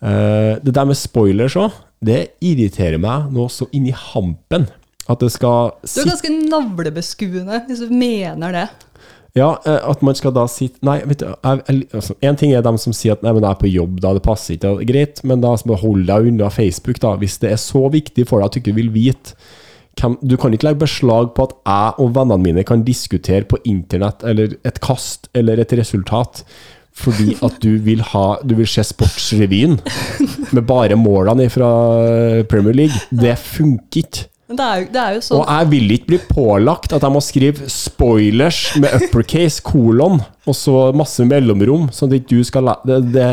Det 0.00 0.76
der 0.78 0.88
med 0.88 0.98
spoilers 1.00 1.58
òg, 1.58 1.76
det 2.06 2.22
irriterer 2.44 3.00
meg 3.02 3.32
nå 3.34 3.50
så 3.52 3.66
inn 3.74 3.90
i 3.90 3.94
hampen. 3.96 4.70
At 5.06 5.22
det 5.22 5.30
skal 5.34 5.74
Du 5.82 6.00
er 6.02 6.08
ganske 6.10 6.32
navlebeskuende 6.50 7.62
hvis 7.68 7.84
du 7.84 7.92
mener 7.94 8.54
det. 8.54 8.66
Ja, 9.36 9.50
eh, 9.68 9.82
at 9.84 10.02
man 10.06 10.16
skal 10.16 10.32
da 10.36 10.46
sitte 10.48 10.80
Nei, 10.86 10.98
vet 11.04 11.20
du, 11.20 11.28
altså, 11.44 12.16
en 12.24 12.38
ting 12.40 12.54
er 12.56 12.64
dem 12.64 12.78
som 12.80 12.94
sier 12.96 13.16
at 13.16 13.24
nei, 13.24 13.34
men 13.36 13.44
jeg 13.44 13.52
er 13.52 13.60
på 13.60 13.70
jobb, 13.70 14.00
da 14.04 14.14
det 14.16 14.24
passer 14.24 14.56
ikke. 14.56 14.78
Greit, 14.88 15.20
men 15.28 15.44
da 15.44 15.52
hold 15.82 16.06
deg 16.08 16.30
unna 16.32 16.50
Facebook, 16.52 17.00
da. 17.04 17.14
Hvis 17.20 17.38
det 17.42 17.52
er 17.52 17.60
så 17.60 17.86
viktig 17.92 18.26
for 18.30 18.40
deg 18.40 18.48
at 18.48 18.56
du 18.56 18.62
ikke 18.62 18.78
vil 18.80 18.92
vite 18.94 19.36
hvem, 19.96 20.16
Du 20.20 20.36
kan 20.36 20.52
ikke 20.52 20.68
legge 20.68 20.84
beslag 20.84 21.30
på 21.36 21.46
at 21.48 21.54
jeg 21.64 22.00
og 22.04 22.14
vennene 22.16 22.42
mine 22.42 22.64
kan 22.68 22.84
diskutere 22.84 23.48
på 23.48 23.60
internett 23.64 24.24
eller 24.28 24.56
et 24.64 24.80
kast 24.84 25.30
eller 25.34 25.60
et 25.60 25.72
resultat. 25.72 26.44
Fordi 26.96 27.34
at 27.44 27.58
du 27.60 27.76
vil, 27.84 28.00
ha, 28.00 28.38
du 28.40 28.54
vil 28.56 28.68
se 28.68 28.84
Sportsrevyen 28.84 29.76
med 30.56 30.62
bare 30.68 30.96
målene 30.96 31.48
fra 31.52 31.68
Premier 32.48 32.76
League. 32.76 33.02
Det 33.10 33.36
funker 33.40 34.04
ikke. 34.04 34.28
Men 34.46 34.58
det 34.60 34.64
er, 34.64 34.78
jo, 34.78 34.86
det 34.94 35.00
er 35.02 35.14
jo 35.16 35.22
sånn 35.26 35.40
Og 35.40 35.48
jeg 35.50 35.68
vil 35.72 35.92
ikke 35.96 36.10
bli 36.12 36.18
pålagt 36.28 36.92
at 36.94 37.02
jeg 37.02 37.14
må 37.16 37.22
skrive 37.24 37.66
'spoilers' 37.66 38.76
med 38.78 38.94
uppercase, 38.94 39.62
kolon, 39.66 40.20
og 40.46 40.54
så 40.54 40.92
masse 40.94 41.26
mellomrom, 41.26 41.88
sånn 41.90 42.14
at 42.14 42.28
du 42.30 42.38
skal 42.46 42.70
det, 42.86 43.00
det, 43.10 43.26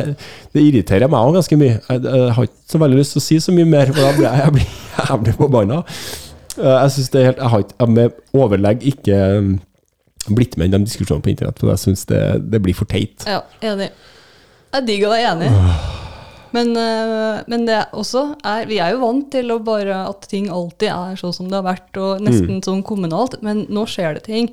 det, 0.55 0.63
irriterer 0.63 1.11
meg 1.11 1.21
òg 1.21 1.37
ganske 1.37 1.59
mye. 1.61 1.77
Jeg, 1.77 2.01
jeg, 2.07 2.33
har 2.33 2.49
ikke 2.49 2.73
så 2.73 2.81
veldig 2.81 2.97
lyst 2.97 3.13
til 3.13 3.21
å 3.21 3.25
si 3.27 3.39
så 3.45 3.53
mye 3.53 3.69
mer, 3.69 3.93
for 3.93 4.01
da 4.01 4.15
blir 4.17 4.29
jeg, 4.29 4.41
jævlig 4.41 4.57
blir, 4.57 4.73
jeg 5.03 5.21
blir 5.27 5.37
forbanna. 5.43 5.81
Eh, 6.57 6.77
jeg 6.81 6.95
synes 6.95 7.13
det 7.13 7.21
er 7.21 7.29
helt 7.29 7.43
Jeg 7.43 7.53
har 7.53 7.65
ikke 7.67 7.91
med 7.93 8.19
overlegg 8.33 8.87
ikke 8.93 9.19
mm, 9.45 9.55
blitt 10.33 10.57
med 10.57 10.71
i 10.71 10.73
de 10.73 10.85
diskusjonene 10.87 11.25
på 11.25 11.35
internett, 11.35 11.61
for 11.61 11.75
jeg 11.75 11.83
syns 11.83 12.07
det, 12.09 12.23
det, 12.49 12.61
blir 12.65 12.77
for 12.77 12.89
teit. 12.89 13.27
Ja, 13.29 13.43
enig. 13.61 13.91
Jeg 14.73 14.89
digger 14.89 15.11
å 15.11 15.13
være 15.13 15.35
enig. 15.35 15.53
Men, 16.53 16.75
eh, 16.77 17.41
men, 17.49 17.65
det 17.65 17.79
også 17.97 18.27
er, 18.45 18.67
vi 18.69 18.77
er 18.83 18.93
jo 18.93 19.01
vant 19.01 19.31
til 19.33 19.49
bare 19.65 20.03
at 20.11 20.27
ting 20.29 20.51
alltid 20.53 20.91
er 20.93 21.17
sånn 21.19 21.33
som 21.33 21.49
det 21.49 21.57
har 21.57 21.65
vært, 21.65 21.89
og 21.97 22.21
nesten 22.21 22.59
mm. 22.59 22.63
sånn 22.67 22.83
kommunalt. 22.85 23.39
Men 23.45 23.65
nå 23.73 23.87
skjer 23.89 24.19
det 24.19 24.27
ting. 24.27 24.51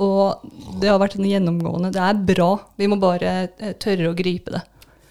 Og 0.00 0.44
det 0.80 0.88
har 0.88 1.00
vært 1.00 1.16
en 1.18 1.28
gjennomgående. 1.28 1.92
Det 1.96 2.02
er 2.04 2.20
bra. 2.28 2.50
Vi 2.80 2.88
må 2.92 3.00
bare 3.00 3.32
eh, 3.48 3.74
tørre 3.80 4.12
å 4.12 4.16
gripe 4.16 4.52
det. 4.52 4.62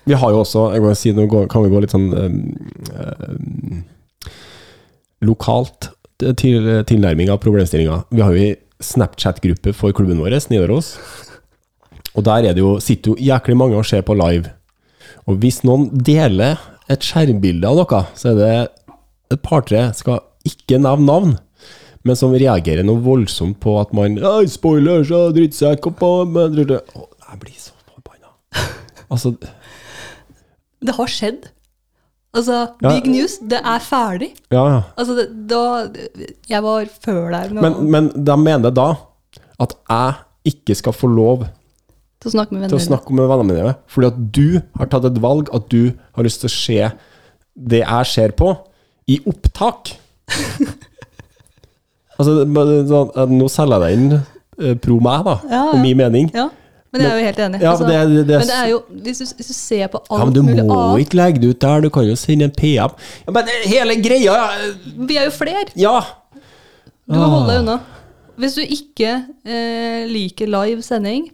Vi 0.09 0.17
har 0.17 0.33
jo 0.33 0.41
også, 0.41 0.69
jeg 0.73 0.81
må 0.81 0.93
si, 0.97 1.13
nå 1.13 1.27
kan 1.51 1.65
vi 1.65 1.69
gå 1.69 1.81
litt 1.83 1.93
sånn 1.93 2.09
øh, 2.17 2.31
lokalt 5.27 5.91
til 6.39 6.65
tilnærming 6.89 7.29
av 7.29 7.41
problemstillinga. 7.43 8.03
Vi 8.13 8.23
har 8.23 8.33
jo 8.33 8.47
ei 8.47 8.55
Snapchat-gruppe 8.79 9.73
for 9.75 9.91
klubben 9.91 10.21
vår, 10.23 10.37
Nidaros. 10.49 10.93
Og 12.15 12.23
der 12.25 12.47
er 12.47 12.55
det 12.55 12.63
jo, 12.63 12.77
sitter 12.81 13.11
jo 13.11 13.27
jæklig 13.29 13.57
mange 13.59 13.77
og 13.77 13.85
ser 13.87 14.05
på 14.07 14.15
live. 14.17 14.53
Og 15.29 15.37
hvis 15.43 15.61
noen 15.67 15.89
deler 15.93 16.57
et 16.89 17.05
skjermbilde 17.05 17.69
av 17.69 17.77
noe, 17.83 17.99
så 18.17 18.31
er 18.31 18.39
det 18.39 18.53
et 19.35 19.41
par-tre, 19.45 19.83
skal 19.93 20.23
ikke 20.47 20.79
nevne 20.81 21.05
navn, 21.05 21.35
men 22.07 22.17
som 22.17 22.33
reagerer 22.33 22.85
noe 22.87 23.01
voldsomt 23.05 23.59
på 23.61 23.75
at 23.81 23.91
man 23.93 24.15
«Oi, 24.25 24.47
Spoiler, 24.49 25.03
så 25.05 25.27
drittsekk 25.35 25.85
og 25.91 25.97
på 25.99 26.09
men- 26.31 26.55
Jeg 26.57 27.39
blir 27.43 27.57
så 27.59 27.75
forbanna. 27.85 28.33
Altså, 29.11 29.35
Det 30.81 30.95
har 30.95 31.07
skjedd. 31.07 31.49
Altså, 32.33 32.57
Ja. 32.81 32.89
big 32.93 33.07
news, 33.09 33.37
det 33.39 33.59
er 33.63 33.79
ferdig. 33.79 34.31
ja, 34.51 34.65
ja. 34.69 34.81
Altså, 34.97 35.15
det, 35.15 35.47
da 35.47 35.89
Jeg 36.49 36.63
var 36.63 36.85
før 37.05 37.31
der 37.31 37.49
Men, 37.53 37.91
men 37.91 38.09
de 38.25 38.37
mener 38.37 38.71
da 38.71 38.95
at 39.59 39.73
jeg 39.89 40.13
ikke 40.45 40.75
skal 40.75 40.93
få 40.93 41.07
lov 41.13 41.47
til 42.19 42.29
å 42.29 42.33
snakke 42.35 42.51
med 42.55 42.65
vennene, 42.65 42.83
snakke 42.83 43.15
med 43.15 43.29
vennene 43.31 43.55
mine, 43.55 43.75
fordi 43.87 44.07
at 44.11 44.17
du 44.35 44.61
har 44.79 44.89
tatt 44.91 45.05
et 45.07 45.19
valg, 45.23 45.49
at 45.55 45.69
du 45.71 45.91
har 46.17 46.25
lyst 46.27 46.41
til 46.43 46.49
å 46.51 46.55
se 46.55 46.79
det 47.69 47.79
jeg 47.85 48.09
ser 48.11 48.33
på, 48.39 48.49
i 49.09 49.19
opptak. 49.27 49.93
altså, 52.19 52.39
sånn, 52.89 53.35
nå 53.39 53.47
selger 53.51 53.75
jeg 53.75 53.83
deg 53.85 53.99
inn 53.99 54.17
eh, 54.17 54.75
pro 54.83 54.99
meg, 55.03 55.23
da, 55.27 55.37
Ja, 55.51 55.61
og 55.73 55.79
min 55.83 55.97
mening. 55.99 56.29
Ja, 56.35 56.49
men 56.91 57.03
jeg 57.05 57.09
er 57.13 57.19
jo 57.21 57.25
helt 57.29 57.41
enig. 57.45 57.61
Ja, 57.63 57.71
Altså, 57.75 57.85
men 57.87 57.93
det, 58.17 58.23
det, 58.27 58.35
er- 58.35 58.43
men 58.43 58.49
det 58.51 58.57
er 58.59 58.69
jo, 58.73 58.79
hvis 59.05 59.21
du, 59.21 59.25
hvis 59.39 59.51
du 59.51 59.55
ser 59.55 59.87
på 59.93 60.01
ja, 60.09 60.19
mulig 60.19 60.25
men 60.25 60.33
du 60.35 60.41
mulig 60.49 60.65
må 60.69 60.79
annet 60.83 61.05
ikke 61.05 61.19
legge 61.21 61.43
det 61.43 61.51
ut 61.53 61.61
der, 61.63 61.83
du 61.85 61.89
kan 61.93 62.07
jo 62.09 62.15
sende 62.19 62.47
en 62.49 62.55
PM. 62.57 62.95
Ja, 63.27 63.35
men 63.35 63.51
hele 63.69 63.95
greia 64.03 64.37
ja, 64.39 64.71
Vi 65.07 65.19
er 65.21 65.29
jo 65.29 65.35
flere! 65.37 65.67
Ja! 65.79 65.97
Du 67.09 67.15
må 67.17 67.23
Ah. 67.25 67.29
holde 67.33 67.49
deg 67.53 67.61
unna. 67.63 67.75
Hvis 68.39 68.55
du 68.55 68.61
ikke 68.63 69.13
eh, 69.43 70.03
liker 70.07 70.47
live 70.49 70.83
sending, 70.85 71.25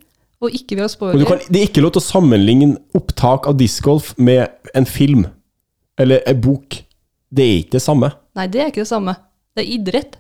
og 0.48 0.58
ikke 0.58 0.78
vil 0.78 0.86
ha 0.86 0.90
Og 0.90 0.94
spoiler 0.94 1.30
kan, 1.30 1.42
det 1.50 1.62
er 1.62 1.70
ikke 1.70 1.84
lov 1.84 1.96
til 1.96 2.04
å 2.04 2.08
sammenligne 2.08 2.76
opptak 2.98 3.48
av 3.50 3.58
discgolf 3.60 4.14
med 4.18 4.72
en 4.78 4.88
film 4.90 5.26
eller 6.02 6.24
en 6.28 6.42
bok. 6.42 6.82
Det 7.36 7.46
er 7.46 7.58
ikke 7.64 7.78
det 7.78 7.84
samme. 7.86 8.12
Nei, 8.36 8.48
det 8.52 8.62
er 8.62 8.72
ikke 8.72 8.84
det 8.84 8.92
samme. 8.92 9.16
Det 9.56 9.64
er 9.64 9.74
idrett. 9.78 10.18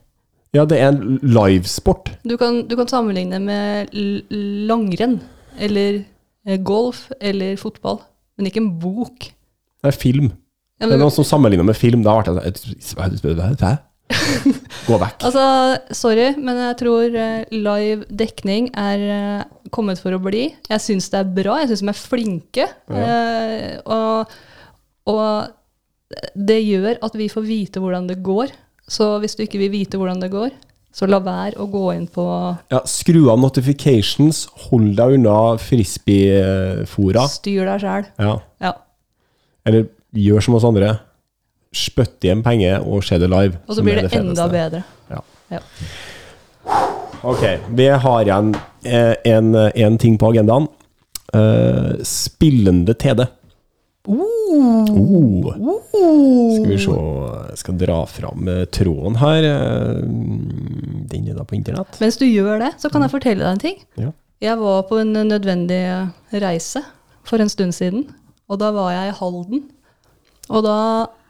Ja, 0.55 0.63
det 0.63 0.79
er 0.79 0.93
en 0.93 1.17
livesport. 1.23 2.13
Du 2.23 2.37
kan, 2.39 2.61
du 2.69 2.75
kan 2.79 2.87
sammenligne 2.87 3.41
med 3.43 3.91
langrenn, 4.69 5.17
eller 5.59 6.01
eh, 6.47 6.59
golf, 6.63 7.09
eller 7.19 7.57
fotball, 7.59 7.99
men 8.37 8.47
ikke 8.47 8.63
en 8.63 8.71
bok. 8.79 9.27
Det 9.83 9.91
er 9.91 9.99
film. 9.99 10.31
Ja, 10.79 10.87
Det 10.87 10.95
er 10.95 11.03
noen 11.03 11.13
som 11.15 11.27
sammenligner 11.27 11.67
med 11.67 11.77
film. 11.79 12.03
Da 12.03 12.17
ble 12.23 12.39
jeg 12.43 12.55
sånn? 12.83 13.77
Gå 14.87 14.97
vekk. 15.01 15.23
altså, 15.25 15.45
sorry, 15.97 16.27
men 16.37 16.59
jeg 16.61 16.77
tror 16.83 17.15
eh, 17.17 17.45
live 17.55 18.05
dekning 18.09 18.69
er 18.77 19.05
eh, 19.15 19.69
kommet 19.73 20.01
for 20.01 20.13
å 20.15 20.21
bli. 20.21 20.47
Jeg 20.69 20.83
syns 20.83 21.09
det 21.13 21.21
er 21.23 21.31
bra, 21.39 21.57
jeg 21.63 21.71
syns 21.71 21.85
de 21.85 21.89
er 21.93 21.99
flinke. 21.99 22.67
Eh, 22.93 23.71
og, 23.89 24.35
og 25.09 26.21
det 26.37 26.59
gjør 26.61 27.01
at 27.05 27.17
vi 27.17 27.31
får 27.33 27.47
vite 27.47 27.81
hvordan 27.81 28.07
det 28.11 28.21
går. 28.25 28.53
Så 28.85 29.15
hvis 29.23 29.33
du 29.37 29.41
ikke 29.45 29.63
vil 29.63 29.73
vite 29.73 29.97
hvordan 29.97 30.21
det 30.21 30.29
går, 30.33 30.53
så 30.95 31.09
la 31.09 31.17
være 31.19 31.57
å 31.59 31.65
gå 31.67 31.87
inn 31.95 32.05
på 32.07 32.23
Ja, 32.71 32.79
skru 32.87 33.25
av 33.33 33.41
notifications, 33.41 34.45
hold 34.69 34.93
deg 34.95 35.17
unna 35.17 35.57
frisbeefora. 35.59 37.25
Styr 37.33 37.65
deg 37.67 37.81
sjæl. 37.83 38.07
Ja. 38.21 38.37
Ja. 38.63 38.71
Eller 39.67 39.89
gjør 40.15 40.45
som 40.45 40.55
oss 40.55 40.67
andre. 40.67 40.93
Spytt 41.75 42.23
igjen 42.23 42.43
penger 42.45 42.85
og 42.87 43.03
se 43.03 43.19
det 43.19 43.27
live. 43.31 43.59
Og 43.67 43.75
så 43.77 43.83
blir 43.83 43.99
det, 43.99 44.09
det 44.13 44.19
enda 44.21 44.47
bedre. 44.51 44.83
Ja. 45.11 45.21
Ja. 45.51 45.61
Ok, 47.25 47.43
vi 47.75 47.87
har 47.89 48.21
igjen 48.23 48.53
eh, 48.85 49.15
en, 49.27 49.55
en 49.55 49.97
ting 50.01 50.17
på 50.21 50.31
agendaen. 50.31 50.69
Uh, 51.35 51.97
spillende 52.05 52.93
TD. 52.95 53.25
Oh. 54.07 55.49
Skal 56.55 56.69
vi 56.69 56.77
se 56.77 56.93
Jeg 56.93 57.57
skal 57.59 57.77
dra 57.79 57.97
fram 58.09 58.47
eh, 58.51 58.65
tråden 58.69 59.17
her. 59.19 59.47
Eh, 59.49 60.03
Den 61.09 61.29
er 61.31 61.39
da 61.39 61.45
på 61.47 61.57
internett. 61.57 61.97
Mens 62.01 62.19
du 62.21 62.27
gjør 62.27 62.61
det, 62.61 62.75
så 62.81 62.91
kan 62.93 63.05
jeg 63.05 63.13
fortelle 63.13 63.41
deg 63.43 63.55
en 63.55 63.63
ting. 63.63 63.81
Ja. 64.01 64.11
Jeg 64.43 64.59
var 64.61 64.85
på 64.89 64.99
en 65.01 65.13
nødvendig 65.15 65.81
reise 66.43 66.83
for 67.25 67.41
en 67.41 67.49
stund 67.49 67.73
siden, 67.73 68.05
og 68.51 68.59
da 68.61 68.69
var 68.75 68.91
jeg 68.93 69.09
i 69.13 69.17
Halden. 69.17 69.63
Og 70.51 70.65
da 70.65 70.77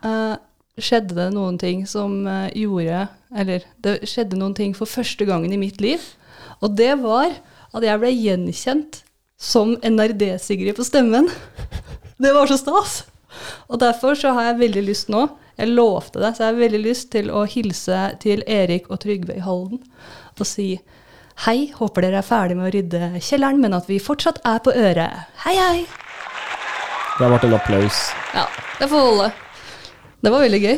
eh, 0.04 0.36
skjedde 0.82 1.16
det 1.16 1.30
noen 1.36 1.58
ting 1.62 1.86
som 1.88 2.26
uh, 2.28 2.50
gjorde 2.52 3.06
Eller 3.36 3.64
det 3.80 4.02
skjedde 4.10 4.36
noen 4.36 4.56
ting 4.58 4.74
for 4.76 4.90
første 4.90 5.24
gangen 5.28 5.54
i 5.56 5.60
mitt 5.60 5.80
liv. 5.84 6.04
Og 6.60 6.76
det 6.76 6.94
var 7.00 7.32
at 7.76 7.84
jeg 7.84 8.02
ble 8.02 8.12
gjenkjent 8.12 9.02
som 9.40 9.76
NRD-Sigrid 9.84 10.76
på 10.78 10.86
stemmen. 10.88 11.30
Det 12.18 12.32
var 12.32 12.48
så 12.48 12.56
stas! 12.56 13.02
Og 13.68 13.82
derfor 13.82 14.16
så 14.16 14.32
har 14.32 14.46
jeg 14.48 14.62
veldig 14.62 14.84
lyst 14.88 15.10
nå, 15.12 15.26
jeg 15.60 15.74
lovte 15.76 16.22
det, 16.24 16.30
så 16.36 16.46
jeg 16.46 16.54
har 16.54 16.62
veldig 16.62 16.80
lyst 16.86 17.10
til 17.12 17.28
å 17.28 17.42
hilse 17.44 18.00
til 18.24 18.44
Erik 18.48 18.88
og 18.88 19.02
Trygve 19.04 19.36
i 19.36 19.44
Halden 19.44 19.82
og 20.36 20.48
si 20.48 20.70
hei, 21.44 21.72
håper 21.76 22.08
dere 22.08 22.22
er 22.22 22.28
ferdig 22.28 22.56
med 22.60 22.70
å 22.70 22.74
rydde 22.76 23.12
kjelleren, 23.20 23.60
men 23.64 23.76
at 23.76 23.92
vi 23.92 24.00
fortsatt 24.04 24.40
er 24.48 24.64
på 24.64 24.72
øret. 24.72 25.28
Hei, 25.44 25.56
hei! 25.60 25.84
Det 27.16 27.24
har 27.24 27.32
vært 27.36 27.48
en 27.48 27.56
applaus. 27.60 28.06
Ja, 28.36 28.48
det 28.80 28.92
får 28.92 29.10
holde. 29.10 29.34
Det 30.26 30.32
var 30.34 30.42
veldig 30.42 30.58
gøy. 30.58 30.78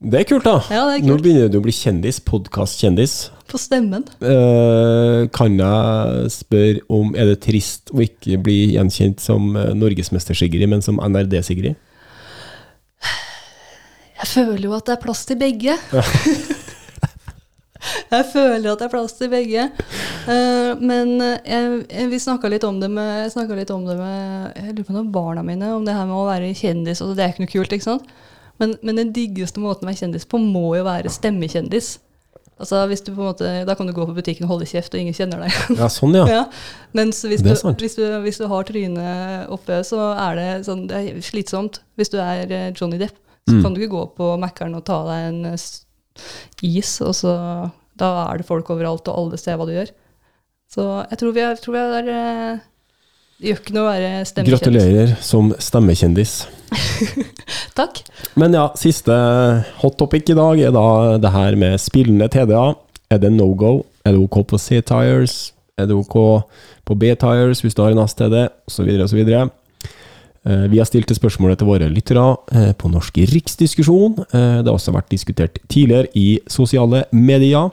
Det 0.00 0.16
er 0.16 0.24
kult, 0.24 0.46
da. 0.46 0.54
Ja, 0.72 0.86
det 0.88 0.92
er 0.94 1.02
Nå 1.04 1.18
begynner 1.20 1.50
du 1.52 1.58
å 1.58 1.64
bli 1.66 1.74
kjendis. 1.76 2.22
Podkast-kjendis. 2.24 3.16
På 3.52 3.58
stemmen. 3.60 4.06
Eh, 4.24 5.26
kan 5.36 5.58
jeg 5.60 6.30
spørre 6.32 6.80
om 6.88 7.10
Er 7.12 7.28
det 7.28 7.42
trist 7.44 7.92
å 7.92 8.00
ikke 8.00 8.38
bli 8.40 8.72
gjenkjent 8.72 9.20
som 9.20 9.52
eh, 9.60 9.74
norgesmester-Sigrid, 9.76 10.64
men 10.72 10.80
som 10.80 11.02
NRD-Sigrid? 11.04 11.76
Jeg 14.22 14.30
føler 14.30 14.64
jo 14.70 14.72
at 14.78 14.88
det 14.88 14.96
er 14.96 15.04
plass 15.04 15.26
til 15.28 15.42
begge. 15.44 15.76
jeg 18.16 18.28
føler 18.32 18.72
at 18.72 18.80
det 18.80 18.88
er 18.88 18.96
plass 18.96 19.18
til 19.20 19.34
begge. 19.36 19.68
Eh, 20.32 20.72
men 20.80 21.18
jeg, 21.20 21.84
jeg, 21.92 22.08
vi 22.16 22.24
snakka 22.24 22.48
litt 22.48 22.64
om 22.64 22.80
det 22.80 22.88
med 22.88 23.28
Jeg 23.28 23.56
litt 23.58 23.70
om 23.74 23.84
det 23.84 24.00
med 24.00 24.52
Jeg 24.56 24.78
lurer 24.78 24.88
på 24.88 24.96
noen 24.96 25.12
barna 25.12 25.44
mine, 25.44 25.76
om 25.76 25.84
det 25.84 26.00
her 26.00 26.08
med 26.08 26.24
å 26.24 26.28
være 26.32 26.54
kjendis. 26.56 27.04
Altså, 27.04 27.20
det 27.20 27.28
er 27.28 27.36
ikke 27.36 27.44
noe 27.44 27.56
kult, 27.58 27.76
ikke 27.76 27.90
sant? 27.92 28.14
Men, 28.60 28.76
men 28.82 28.96
den 29.00 29.12
diggeste 29.16 29.60
måten 29.60 29.86
å 29.86 29.90
være 29.90 30.02
kjendis 30.04 30.26
på 30.28 30.38
må 30.38 30.76
jo 30.76 30.84
være 30.86 31.10
stemmekjendis. 31.10 31.98
Altså, 32.62 32.82
hvis 32.86 33.00
du 33.02 33.08
på 33.14 33.22
en 33.24 33.30
måte, 33.32 33.48
Da 33.66 33.74
kan 33.74 33.88
du 33.88 33.92
gå 33.96 34.04
på 34.06 34.14
butikken 34.14 34.44
og 34.46 34.52
holde 34.52 34.66
kjeft, 34.70 34.92
og 34.94 35.00
ingen 35.00 35.14
kjenner 35.16 35.40
deg. 35.42 35.56
Ja, 35.80 35.88
sånn, 35.90 36.14
ja. 36.14 36.26
Ja. 36.36 36.42
Mens 36.94 37.22
hvis 37.26 37.42
du, 37.42 37.48
hvis, 37.50 37.96
du, 37.98 38.04
hvis 38.22 38.38
du 38.38 38.46
har 38.46 38.68
trynet 38.68 39.48
oppe, 39.50 39.80
så 39.88 40.12
er 40.14 40.36
det, 40.38 40.48
sånn, 40.68 40.84
det 40.90 41.00
er 41.00 41.24
slitsomt. 41.26 41.80
Hvis 41.98 42.12
du 42.12 42.20
er 42.22 42.44
eh, 42.52 42.68
Johnny 42.78 43.00
Depp, 43.02 43.16
så 43.48 43.56
Mm. 43.56 43.62
kan 43.64 43.74
du 43.74 43.80
ikke 43.82 43.90
gå 43.96 44.02
på 44.14 44.26
Mækkern 44.38 44.76
og 44.78 44.84
ta 44.86 45.00
deg 45.08 45.24
en 45.32 45.46
eh, 45.50 45.62
is, 46.62 46.92
og 47.02 47.16
så 47.18 47.32
Da 47.98 48.10
er 48.30 48.38
det 48.38 48.46
folk 48.46 48.70
overalt, 48.70 49.08
og 49.10 49.18
alle 49.18 49.36
ser 49.40 49.56
hva 49.58 49.66
du 49.66 49.72
gjør. 49.74 49.90
Så 50.70 50.84
jeg 51.10 51.18
tror 51.18 51.32
vi 51.34 51.42
er, 51.42 51.58
tror 51.60 51.74
vi 51.74 51.80
er 51.82 51.90
der, 52.06 52.60
Det 53.40 53.48
gjør 53.50 53.58
ikke 53.64 53.74
noe 53.74 53.82
å 53.82 53.90
være 53.90 54.12
stemmekjendis. 54.30 54.62
Gratulerer 54.62 55.16
som 55.20 55.50
stemmekjendis. 55.58 56.36
Takk. 57.78 58.02
Men 58.40 58.54
ja, 58.56 58.66
siste 58.78 59.14
hot 59.82 59.96
topic 60.00 60.30
i 60.32 60.36
dag 60.38 60.60
er 60.60 60.74
da 60.74 60.86
det 61.22 61.32
her 61.34 61.56
med 61.60 61.80
spillende 61.82 62.28
TDA. 62.32 62.64
Er 63.12 63.20
det 63.22 63.32
no 63.34 63.50
go? 63.58 63.82
Er 64.04 64.16
det 64.16 64.22
ok 64.24 64.42
på 64.50 64.58
C-tires? 64.60 65.52
Er 65.78 65.88
det 65.88 65.96
ok 65.96 66.16
på 66.88 66.96
B-tires 66.98 67.62
hvis 67.64 67.76
du 67.76 67.82
har 67.84 67.92
en 67.94 68.02
ASTD? 68.02 68.38
Osv. 68.68 68.88
osv. 69.04 69.20
Vi 70.42 70.80
har 70.80 70.88
stilt 70.88 71.12
spørsmålet 71.14 71.60
til 71.60 71.68
våre 71.68 71.86
lyttere 71.92 72.24
eh, 72.50 72.72
på 72.74 72.88
Norsk 72.90 73.20
Riksdiskusjon. 73.30 74.16
Eh, 74.24 74.56
Det 74.58 74.66
har 74.66 74.74
også 74.74 74.94
vært 74.96 75.12
diskutert 75.12 75.60
tidligere 75.70 76.08
i 76.18 76.40
sosiale 76.50 77.04
medier. 77.14 77.70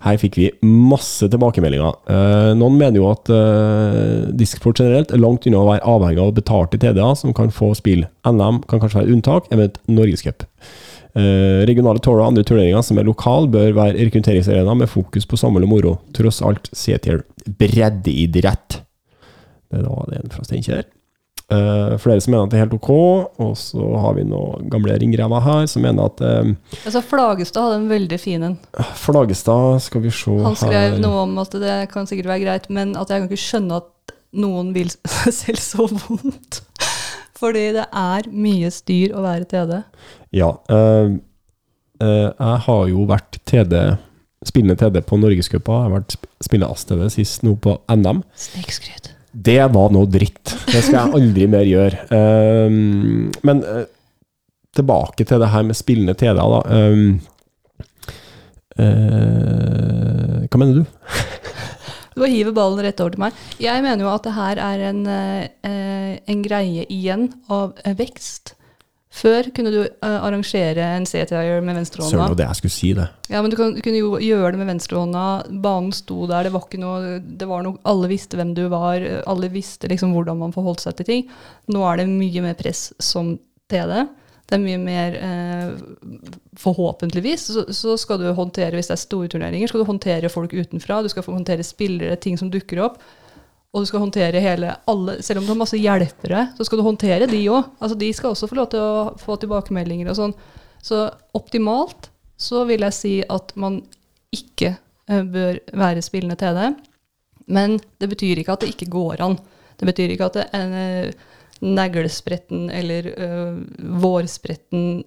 Her 0.00 0.16
fikk 0.16 0.38
vi 0.40 0.46
masse 0.64 1.28
tilbakemeldinger. 1.28 1.96
Eh, 2.08 2.52
Noen 2.56 2.78
mener 2.80 2.96
jo 2.96 3.08
at 3.10 3.28
eh, 3.34 4.30
disksport 4.32 4.80
generelt 4.80 5.12
er 5.12 5.20
langt 5.20 5.44
unna 5.48 5.60
å 5.60 5.66
være 5.68 5.84
avhengig 5.92 6.22
av 6.24 6.36
betalte 6.38 6.80
TDA 6.80 7.10
som 7.20 7.34
kan 7.36 7.52
få 7.52 7.74
spill. 7.76 8.06
NM 8.24 8.62
kan 8.70 8.80
kanskje 8.80 9.02
være 9.02 9.12
unntak, 9.12 9.50
eventuelt 9.52 9.92
Norgescup. 9.92 10.46
Eh, 11.18 11.66
regionale 11.68 12.00
tour 12.00 12.20
og 12.20 12.30
andre 12.30 12.46
turneringer 12.46 12.84
som 12.86 13.00
er 13.00 13.08
lokale, 13.08 13.50
bør 13.52 13.76
være 13.76 13.98
rekrutteringsarena 13.98 14.78
med 14.78 14.88
fokus 14.88 15.28
på 15.28 15.40
samhold 15.40 15.68
og 15.68 15.74
moro. 15.74 15.96
Tross 16.16 16.40
alt 16.46 16.72
C-tier 16.72 17.20
breddeidrett. 17.60 18.80
Det 19.70 19.84
var 19.84 20.08
det 20.08 20.22
en 20.22 20.32
fra 20.32 20.46
Steinkjer. 20.48 20.86
Eh, 21.50 21.96
flere 21.98 22.22
som 22.22 22.30
mener 22.30 22.46
at 22.46 22.52
det 22.52 22.58
er 22.60 22.62
helt 22.62 22.76
ok, 22.76 22.90
og 23.42 23.54
så 23.58 23.86
har 24.04 24.14
vi 24.14 24.22
noen 24.28 24.68
gamle 24.70 24.94
ringrever 25.02 25.42
her 25.42 25.64
som 25.70 25.82
mener 25.82 26.06
at 26.06 26.22
uh, 26.22 26.52
Altså, 26.84 27.02
Flagestad 27.02 27.66
hadde 27.66 27.80
en 27.80 27.88
veldig 27.90 28.18
fin 28.22 28.44
en. 28.46 28.54
Flagestad, 29.00 29.80
skal 29.82 30.04
vi 30.04 30.12
se 30.14 30.36
Han 30.44 30.54
skrev 30.58 30.76
her 30.78 31.02
noe 31.02 31.24
om 31.24 31.34
at 31.42 31.58
det 31.58 31.80
kan 31.90 32.06
sikkert 32.06 32.30
være 32.30 32.44
greit, 32.44 32.70
men 32.70 32.94
at 32.94 33.10
jeg 33.10 33.24
kan 33.24 33.26
ikke 33.26 33.48
skjønne 33.48 33.80
at 33.82 34.14
noen 34.38 34.70
vil 34.76 34.94
selv 35.40 35.58
så 35.64 35.88
vondt. 35.90 36.62
Fordi 37.40 37.66
det 37.74 37.88
er 37.88 38.30
mye 38.30 38.70
styr 38.70 39.16
å 39.16 39.26
være 39.26 39.50
TD. 39.50 39.76
Ja. 40.36 40.54
Uh, 40.70 41.18
jeg 42.00 42.64
har 42.70 42.84
jo 42.92 43.10
vært 43.10 43.42
TD, 43.50 43.74
spillende 44.46 44.78
TD 44.78 45.02
på 45.02 45.18
Norgescupa. 45.18 45.82
Jeg 45.82 45.90
har 45.90 45.98
vært 45.98 46.20
spillende 46.46 46.70
AS-TD 46.70 47.08
sist 47.18 47.42
nå 47.42 47.58
på 47.58 47.80
NM. 47.90 48.22
Snikskryt. 48.38 49.16
Det 49.30 49.62
var 49.72 49.92
noe 49.94 50.08
dritt. 50.10 50.56
Det 50.66 50.82
skal 50.82 50.96
jeg 50.96 51.18
aldri 51.20 51.46
mer 51.50 51.66
gjøre. 51.68 52.04
Eh, 52.10 52.78
men 53.46 53.62
uh, 53.62 53.84
tilbake 54.76 55.26
til 55.26 55.42
det 55.42 55.50
her 55.52 55.66
med 55.66 55.78
spillende 55.78 56.16
TD, 56.18 56.40
da. 56.40 56.60
Um, 56.66 57.20
uh, 58.78 60.40
hva 60.46 60.62
mener 60.62 60.80
du? 60.80 60.84
Du 62.10 62.24
bare 62.24 62.34
hiver 62.34 62.52
ballen 62.52 62.82
rett 62.84 62.98
over 63.00 63.14
til 63.14 63.22
meg. 63.22 63.36
Jeg 63.62 63.80
mener 63.84 64.02
jo 64.02 64.10
at 64.10 64.24
det 64.26 64.32
her 64.34 64.58
er 64.60 64.80
en, 64.90 64.98
eh, 65.06 66.16
en 66.28 66.40
greie 66.42 66.82
igjen 66.90 67.28
av 67.48 67.78
vekst. 67.96 68.56
Før 69.10 69.48
kunne 69.50 69.72
du 69.74 69.80
eh, 69.82 70.04
arrangere 70.06 70.84
en 70.94 71.06
C-tier 71.08 71.64
med 71.66 71.74
venstrehånda. 71.80 72.14
Søren, 72.14 72.36
det 72.38 72.46
jeg 72.46 72.58
skulle 72.60 72.74
si, 72.76 72.92
det. 72.94 73.08
Ja, 73.32 73.40
men 73.42 73.50
du, 73.50 73.56
kan, 73.58 73.74
du 73.74 73.82
kunne 73.82 73.98
jo 73.98 74.12
gjøre 74.22 74.52
det 74.54 74.60
med 74.60 74.70
venstrehånda. 74.70 75.24
Banen 75.64 75.90
sto 75.96 76.28
der, 76.30 76.46
det 76.46 76.54
var 76.54 76.68
ikke 76.68 76.78
noe, 76.82 77.18
det 77.18 77.48
var 77.50 77.66
noe 77.66 77.82
Alle 77.90 78.10
visste 78.12 78.38
hvem 78.38 78.54
du 78.54 78.62
var, 78.70 79.02
alle 79.26 79.50
visste 79.50 79.90
liksom 79.90 80.14
hvordan 80.14 80.38
man 80.44 80.54
forholdt 80.54 80.84
seg 80.86 81.00
til 81.00 81.10
ting. 81.10 81.28
Nå 81.74 81.82
er 81.90 82.00
det 82.00 82.06
mye 82.12 82.46
mer 82.46 82.56
press 82.60 82.92
som 83.02 83.34
TD. 83.70 83.98
Det 84.50 84.58
er 84.58 84.62
mye 84.62 84.78
mer 84.82 85.16
eh, 85.22 85.74
Forhåpentligvis 86.58 87.44
så, 87.54 87.64
så 87.74 87.96
skal 87.98 88.18
du 88.22 88.30
håndtere, 88.34 88.74
hvis 88.78 88.90
det 88.90 88.96
er 88.96 89.04
store 89.04 89.30
turneringer, 89.30 89.70
skal 89.70 89.82
du 89.82 89.90
håndtere 89.90 90.30
folk 90.30 90.54
utenfra. 90.54 91.02
Du 91.02 91.10
skal 91.10 91.26
få 91.26 91.34
håndtere 91.34 91.66
spillere, 91.66 92.18
ting 92.22 92.38
som 92.38 92.50
dukker 92.52 92.82
opp. 92.86 93.02
Og 93.70 93.84
du 93.84 93.86
skal 93.86 94.02
håndtere 94.02 94.42
hele 94.42 94.72
alle 94.90 95.20
Selv 95.22 95.40
om 95.40 95.46
du 95.46 95.52
har 95.52 95.60
masse 95.60 95.78
hjelpere, 95.78 96.48
så 96.56 96.66
skal 96.66 96.80
du 96.80 96.86
håndtere 96.86 97.28
de 97.30 97.42
òg. 97.52 97.68
Altså, 97.78 97.98
de 97.98 98.10
skal 98.14 98.34
også 98.34 98.48
få 98.50 98.58
lov 98.58 98.70
til 98.72 98.82
å 98.82 99.12
få 99.20 99.36
tilbakemeldinger 99.38 100.10
og 100.10 100.18
sånn. 100.18 100.34
Så 100.82 101.04
optimalt 101.36 102.10
så 102.40 102.64
vil 102.66 102.82
jeg 102.86 102.96
si 102.96 103.14
at 103.22 103.52
man 103.60 103.82
ikke 104.34 104.72
eh, 104.74 105.22
bør 105.22 105.60
være 105.76 106.02
spillende 106.02 106.38
TD. 106.40 106.72
Men 107.50 107.78
det 108.00 108.10
betyr 108.10 108.40
ikke 108.40 108.56
at 108.56 108.64
det 108.64 108.72
ikke 108.74 108.90
går 108.90 109.22
an. 109.22 109.38
Det 109.78 109.88
betyr 109.88 110.14
ikke 110.14 110.30
at 110.30 110.38
det, 110.40 110.46
eh, 110.56 111.30
neglespretten 111.60 112.70
eller 112.72 113.10
eh, 113.12 113.56
vårspretten 114.02 115.02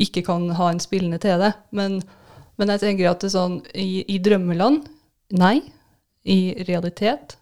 ikke 0.00 0.22
kan 0.24 0.48
ha 0.56 0.70
en 0.70 0.80
spillende 0.80 1.18
TD. 1.20 1.50
Men, 1.76 2.00
men 2.56 2.74
jeg 2.74 2.84
tenker 2.84 3.10
at 3.10 3.24
det 3.24 3.34
sånn 3.34 3.60
i, 3.74 4.04
i 4.08 4.20
drømmeland 4.24 4.86
nei. 5.36 5.58
I 6.24 6.64
realitet 6.64 7.34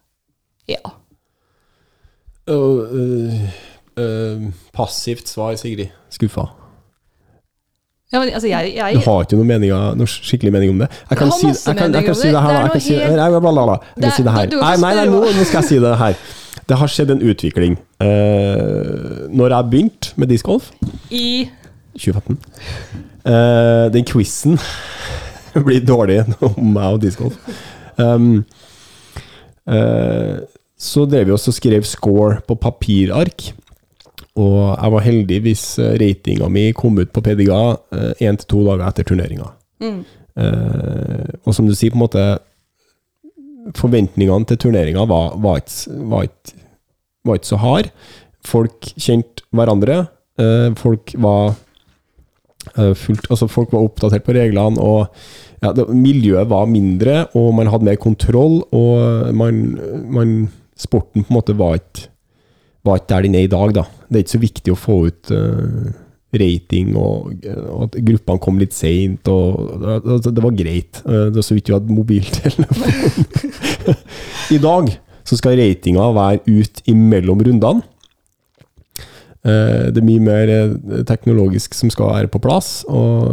ja. 0.68 0.78
Uh, 2.51 3.30
uh, 3.98 4.51
passivt 4.74 5.28
svar, 5.28 5.55
Sigrid. 5.56 5.89
Skuffa. 6.10 6.47
ja 8.12 8.20
men, 8.20 8.28
altså, 8.34 8.48
jeg, 8.48 8.72
jeg, 8.76 8.94
Du 8.94 9.01
har 9.10 9.22
ikke 9.22 9.36
noe, 9.39 9.47
meninger, 9.48 9.94
noe 9.97 10.10
skikkelig 10.10 10.52
mening 10.52 10.70
om 10.74 10.82
det? 10.82 10.89
Jeg 11.10 11.18
kan 11.18 11.32
si, 11.32 11.47
jeg 11.47 11.76
kan, 11.78 11.94
jeg 11.94 12.05
kan 12.05 12.14
si 12.18 12.26
det. 12.28 12.34
det 12.34 12.43
her. 12.43 12.48
Det 12.48 12.59
er 12.59 12.62
Jeg 12.62 12.72
kan 12.72 12.80
si, 12.80 12.94
helt- 12.94 13.16
nei, 13.16 13.78
Det- 13.97 14.12
si 14.16 14.22
det 14.22 14.32
her. 14.32 14.47
du 14.47 14.56
Nei, 14.60 14.76
nei, 14.76 14.94
nei, 14.94 15.06
nå, 15.06 15.20
nå 15.39 15.44
skal 15.44 15.62
jeg 15.62 15.68
si 15.68 15.78
det 15.78 15.97
her. 15.98 16.14
Det 16.68 16.78
har 16.78 16.86
skjedd 16.86 17.10
en 17.10 17.22
utvikling. 17.22 17.78
Uh, 18.01 19.28
når 19.32 19.55
jeg 19.56 19.70
begynte 19.70 20.12
med 20.16 20.28
discgolf, 20.28 20.70
I 21.10 21.48
2015 21.97 22.39
uh, 23.26 23.89
Den 23.93 24.05
quizen 24.05 24.59
blir 25.66 25.80
dårlig 25.86 26.24
om 26.40 26.72
meg 26.72 26.84
og 26.97 27.01
discgolf. 27.02 27.36
Um, 27.98 28.44
så 29.66 31.05
drev 31.06 31.28
vi 31.28 31.34
også 31.36 31.52
og 31.52 31.59
skrev 31.59 31.84
score 31.86 32.40
på 32.48 32.56
papirark. 32.59 33.52
Og 34.40 34.56
jeg 34.72 34.93
var 34.94 35.05
heldig 35.05 35.39
hvis 35.44 35.64
eh, 35.78 35.93
ratinga 36.01 36.48
mi 36.48 36.70
kom 36.76 36.97
ut 36.98 37.12
på 37.12 37.20
PDGA 37.20 37.60
én 38.24 38.39
til 38.40 38.48
to 38.48 38.62
dager 38.66 38.89
etter 38.89 39.06
turneringa. 39.12 39.51
mm, 39.84 40.02
Eh, 40.32 41.28
og 41.44 41.52
som 41.52 41.66
du 41.68 41.74
sier, 41.76 41.93
på 41.93 41.98
en 41.98 42.06
måte 42.06 42.22
Forventningene 43.76 44.48
til 44.48 44.59
turneringa 44.59 45.05
var, 45.06 45.34
var, 45.39 45.60
ikke, 45.60 45.93
var, 46.09 46.22
ikke, 46.24 46.55
var 47.28 47.36
ikke 47.39 47.51
så 47.51 47.59
hard. 47.62 47.90
Folk 48.48 48.89
kjente 48.97 49.44
hverandre. 49.55 49.98
eh, 50.40 50.72
folk 50.80 51.12
var 51.14 51.52
eh, 52.78 52.94
fullt 52.97 53.28
Altså, 53.30 53.47
folk 53.47 53.70
var 53.76 53.84
oppdatert 53.84 54.24
på 54.26 54.34
reglene, 54.34 54.80
og 54.80 55.12
ja, 55.62 55.72
det, 55.76 55.86
miljøet 55.94 56.51
var 56.51 56.70
mindre, 56.70 57.26
og 57.39 57.52
man 57.55 57.70
hadde 57.70 57.86
mer 57.86 58.01
kontroll, 58.02 58.60
og 58.74 59.34
man, 59.36 59.62
man 60.10 60.34
Sporten 60.82 61.22
på 61.22 61.30
en 61.30 61.36
måte 61.36 61.55
var 61.55 61.78
ikke 61.78 62.09
der 62.82 63.22
den 63.22 63.36
er 63.39 63.44
i 63.47 63.51
dag, 63.51 63.74
da. 63.76 63.84
Det 64.09 64.16
er 64.16 64.24
ikke 64.24 64.34
så 64.34 64.43
viktig 64.43 64.72
å 64.72 64.78
få 64.78 64.97
ut 65.06 65.30
uh, 65.30 65.93
rating, 66.34 66.97
og, 66.98 67.44
og 67.47 67.84
at 67.86 67.98
gruppene 68.09 68.43
kom 68.43 68.59
litt 68.59 68.74
seint, 68.74 69.22
det, 69.22 70.18
det 70.26 70.43
var 70.43 70.56
greit. 70.59 71.02
Uh, 71.06 71.28
det 71.30 71.39
var 71.39 71.47
så 71.47 71.55
vidt 71.55 71.70
vi 71.70 71.76
hadde 71.76 71.94
mobiltelefon. 71.94 72.66
I 74.56 74.60
dag 74.62 74.90
så 75.22 75.39
skal 75.39 75.60
ratinga 75.60 76.09
være 76.16 76.43
ut 76.48 76.82
imellom 76.90 77.47
rundene. 77.47 77.86
Eh, 79.43 79.90
det 79.90 79.98
er 79.98 80.06
mye 80.06 80.23
mer 80.23 80.51
eh, 80.55 81.02
teknologisk 81.09 81.74
som 81.74 81.90
skal 81.90 82.12
være 82.12 82.31
på 82.31 82.39
plass, 82.44 82.85
og 82.86 83.32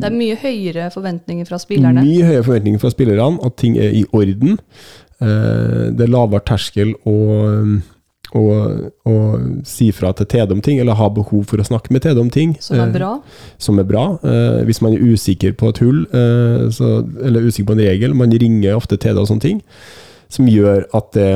det 0.00 0.08
er 0.08 0.16
mye 0.16 0.36
høyere 0.40 0.88
forventninger 0.94 1.48
fra 1.48 1.58
spillerne. 1.60 2.04
mye 2.06 2.24
høyere 2.24 2.46
forventninger 2.46 2.80
fra 2.80 2.92
spillerne, 2.94 3.38
at 3.44 3.56
ting 3.60 3.76
er 3.76 3.92
i 4.00 4.04
orden. 4.16 4.56
Eh, 5.20 5.90
det 5.92 6.06
er 6.06 6.12
lavere 6.14 6.40
terskel 6.48 6.94
å, 7.04 7.16
å, 8.32 8.44
å 9.04 9.14
si 9.68 9.90
fra 9.92 10.14
til 10.16 10.30
TD 10.32 10.56
om 10.56 10.64
ting, 10.64 10.80
eller 10.80 10.96
ha 10.96 11.10
behov 11.12 11.44
for 11.52 11.60
å 11.60 11.68
snakke 11.68 11.92
med 11.92 12.06
TD 12.06 12.22
om 12.22 12.32
ting. 12.32 12.56
Som 12.64 12.80
er 12.80 12.86
eh, 12.88 12.96
bra. 12.96 13.12
som 13.60 13.80
er 13.82 13.88
bra. 13.92 14.06
Eh, 14.24 14.62
hvis 14.68 14.80
man 14.80 14.96
er 14.96 15.04
usikker 15.04 15.52
på 15.60 15.74
et 15.74 15.84
hull, 15.84 16.06
eh, 16.16 16.82
eller 17.28 17.44
usikker 17.44 17.74
på 17.74 17.76
en 17.76 17.84
regel, 17.84 18.16
man 18.16 18.32
ringer 18.32 18.78
ofte 18.78 18.96
TD 18.96 19.20
og 19.20 19.28
sånne 19.28 19.44
ting, 19.50 19.64
som 20.32 20.48
gjør 20.48 20.86
at 20.96 21.12
det 21.12 21.32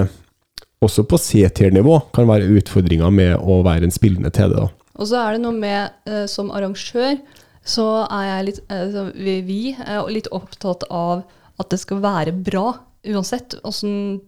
også 0.87 1.05
på 1.09 1.19
C-tier-nivå 1.21 1.99
kan 2.15 2.29
være 2.29 2.51
utfordringer 2.59 3.13
med 3.15 3.37
å 3.41 3.63
være 3.67 3.89
en 3.89 3.95
spillende 3.95 4.33
TD. 4.35 4.57
Da. 4.57 4.69
Og 4.95 5.11
så 5.11 5.21
er 5.23 5.35
det 5.35 5.43
noe 5.45 5.57
med, 5.57 5.97
eh, 6.07 6.27
som 6.31 6.53
arrangør, 6.55 7.19
så 7.65 7.87
er 8.13 8.25
jeg 8.29 8.47
litt, 8.51 8.61
eh, 8.71 9.43
vi, 9.49 9.61
er 9.81 10.05
litt 10.13 10.29
opptatt 10.37 10.85
av 10.93 11.25
at 11.61 11.71
det 11.73 11.81
skal 11.81 12.03
være 12.05 12.35
bra, 12.45 12.75
uansett 13.05 13.55
åssen 13.69 14.21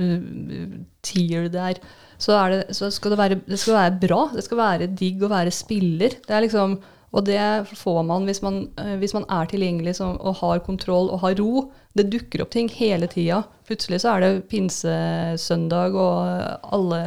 uh, 0.00 0.78
tier 1.04 1.46
det 1.52 1.60
er. 1.60 1.80
Så, 2.18 2.32
er 2.34 2.50
det, 2.50 2.74
så 2.74 2.88
skal 2.94 3.12
det, 3.12 3.18
være, 3.20 3.38
det 3.46 3.58
skal 3.60 3.76
være 3.76 4.00
bra, 4.02 4.20
det 4.34 4.44
skal 4.46 4.58
være 4.58 4.88
digg 4.96 5.22
å 5.22 5.30
være 5.30 5.52
spiller. 5.54 6.16
Det 6.24 6.34
er 6.34 6.44
liksom, 6.46 6.78
og 7.14 7.22
det 7.28 7.40
får 7.78 8.00
man 8.08 8.24
hvis 8.26 8.40
man, 8.42 8.64
eh, 8.80 8.96
hvis 8.98 9.14
man 9.14 9.26
er 9.30 9.46
tilgjengelig 9.50 9.96
som, 10.00 10.16
og 10.18 10.40
har 10.40 10.62
kontroll 10.66 11.12
og 11.14 11.20
har 11.22 11.36
ro. 11.38 11.68
Det 11.94 12.08
dukker 12.10 12.42
opp 12.42 12.50
ting 12.50 12.66
hele 12.74 13.06
tida. 13.10 13.44
Plutselig 13.68 14.00
så 14.02 14.16
er 14.16 14.24
det 14.24 14.48
pinsesøndag, 14.50 15.94
og 15.94 16.74
alle 16.74 17.00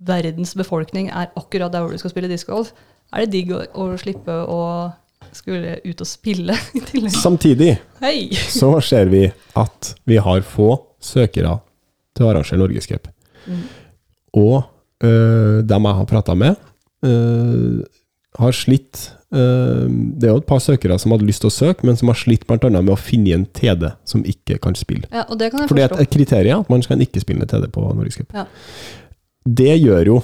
verdens 0.00 0.54
befolkning 0.56 1.10
er 1.12 1.28
akkurat 1.36 1.74
der 1.74 1.84
hvor 1.84 1.92
du 1.92 2.00
skal 2.00 2.14
spille 2.14 2.32
discgolf. 2.32 2.72
Er 3.12 3.26
det 3.26 3.34
digg 3.34 3.52
å, 3.52 3.60
å 3.74 3.90
slippe 4.00 4.32
å 4.32 4.60
skulle 5.36 5.76
ut 5.84 6.00
og 6.00 6.08
spille 6.08 6.56
i 6.78 6.80
tillegg? 6.80 7.14
Samtidig 7.20 7.74
Hei! 8.00 8.30
så 8.32 8.72
ser 8.84 9.12
vi 9.12 9.26
at 9.60 9.94
vi 10.08 10.20
har 10.24 10.46
få 10.46 10.72
søkere 11.00 11.58
til 12.16 12.26
å 12.26 12.32
arrangere 12.32 12.62
Norgescup. 12.62 13.12
Mm. 13.44 13.62
Og 14.40 14.56
øh, 15.04 15.60
dem 15.68 15.88
jeg 15.90 15.98
har 16.00 16.08
prata 16.08 16.36
med, 16.38 16.56
øh, 17.04 17.84
har 18.38 18.54
slitt 18.54 19.10
øh, 19.34 19.86
Det 19.90 20.28
er 20.28 20.34
jo 20.34 20.40
et 20.42 20.46
par 20.46 20.60
søkere 20.62 20.98
som 21.02 21.14
hadde 21.14 21.26
lyst 21.26 21.42
til 21.42 21.50
å 21.50 21.54
søke, 21.54 21.86
men 21.86 21.98
som 21.98 22.12
har 22.12 22.18
slitt 22.18 22.46
bl.a. 22.46 22.58
med 22.70 22.92
å 22.94 22.98
finne 22.98 23.34
en 23.34 23.46
TD 23.46 23.88
som 24.06 24.22
ikke 24.26 24.60
kan 24.62 24.76
spille. 24.78 25.08
Ja, 25.10 25.24
og 25.26 25.40
det 25.40 25.50
kan 25.50 25.64
jeg 25.64 25.70
For 25.70 25.78
det 25.78 25.88
er 25.88 25.96
et 26.04 26.12
kriterium 26.12 26.64
at 26.64 26.70
man 26.72 26.84
skal 26.86 27.02
ikke 27.02 27.22
spille 27.22 27.42
en 27.42 27.50
TD 27.50 27.70
på 27.74 27.86
Norgescup. 27.88 28.30
Ja. 28.36 28.46
Det 29.46 29.74
gjør 29.80 30.14
jo 30.14 30.20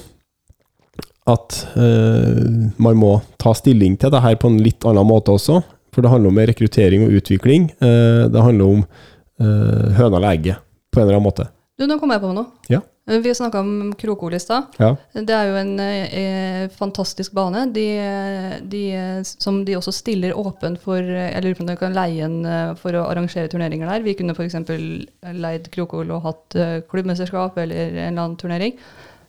at 1.27 1.57
uh, 1.75 2.71
man 2.79 2.99
må 3.01 3.17
ta 3.43 3.51
stilling 3.59 3.97
til 3.99 4.13
det 4.15 4.23
her 4.23 4.37
på 4.39 4.51
en 4.53 4.61
litt 4.63 4.85
annen 4.87 5.09
måte 5.09 5.35
også. 5.35 5.59
For 5.95 6.05
det 6.05 6.13
handler 6.13 6.31
om 6.31 6.39
rekruttering 6.39 7.07
og 7.07 7.17
utvikling. 7.19 7.71
Uh, 7.83 8.29
det 8.31 8.45
handler 8.45 8.77
om 8.77 8.85
uh, 8.85 9.87
høna 9.97 10.21
eller 10.21 10.29
egget, 10.35 10.63
på 10.93 11.01
en 11.01 11.09
eller 11.09 11.19
annen 11.19 11.27
måte. 11.27 11.49
Du, 11.77 11.89
nå 11.91 11.99
kom 11.99 12.15
jeg 12.15 12.23
på 12.23 12.31
noe. 12.37 12.47
Ja. 12.71 12.85
Eh, 13.07 13.19
Vi 13.23 13.35
snakka 13.35 13.61
om 13.61 13.95
Krokol 13.99 14.35
i 14.35 14.41
stad. 14.43 14.63
Ja. 14.83 14.97
Det 15.13 15.31
er 15.35 15.51
jo 15.51 15.57
en 15.61 15.81
eh, 15.81 16.69
fantastisk 16.75 17.33
bane, 17.37 17.67
de, 17.73 17.85
de, 18.67 18.83
som 19.25 19.61
de 19.65 19.77
også 19.79 19.93
stiller 19.95 20.35
åpen 20.39 20.75
for 20.83 20.99
eh, 20.99 21.29
Jeg 21.33 21.45
lurer 21.45 21.59
på 21.59 21.63
om 21.67 21.71
de 21.71 21.77
kan 21.81 21.95
leie 21.97 22.25
en 22.27 22.41
eh, 22.45 22.73
for 22.81 22.97
å 22.99 23.05
arrangere 23.11 23.51
turneringer 23.53 23.87
der. 23.93 24.03
Vi 24.07 24.17
kunne 24.19 24.35
f.eks. 24.35 24.59
leid 25.39 25.71
Krokol 25.75 26.11
og 26.17 26.25
hatt 26.27 26.59
eh, 26.59 26.81
klubbmesterskap 26.91 27.59
eller 27.63 27.93
en 27.95 28.01
eller 28.11 28.25
annen 28.25 28.37
turnering. 28.43 28.75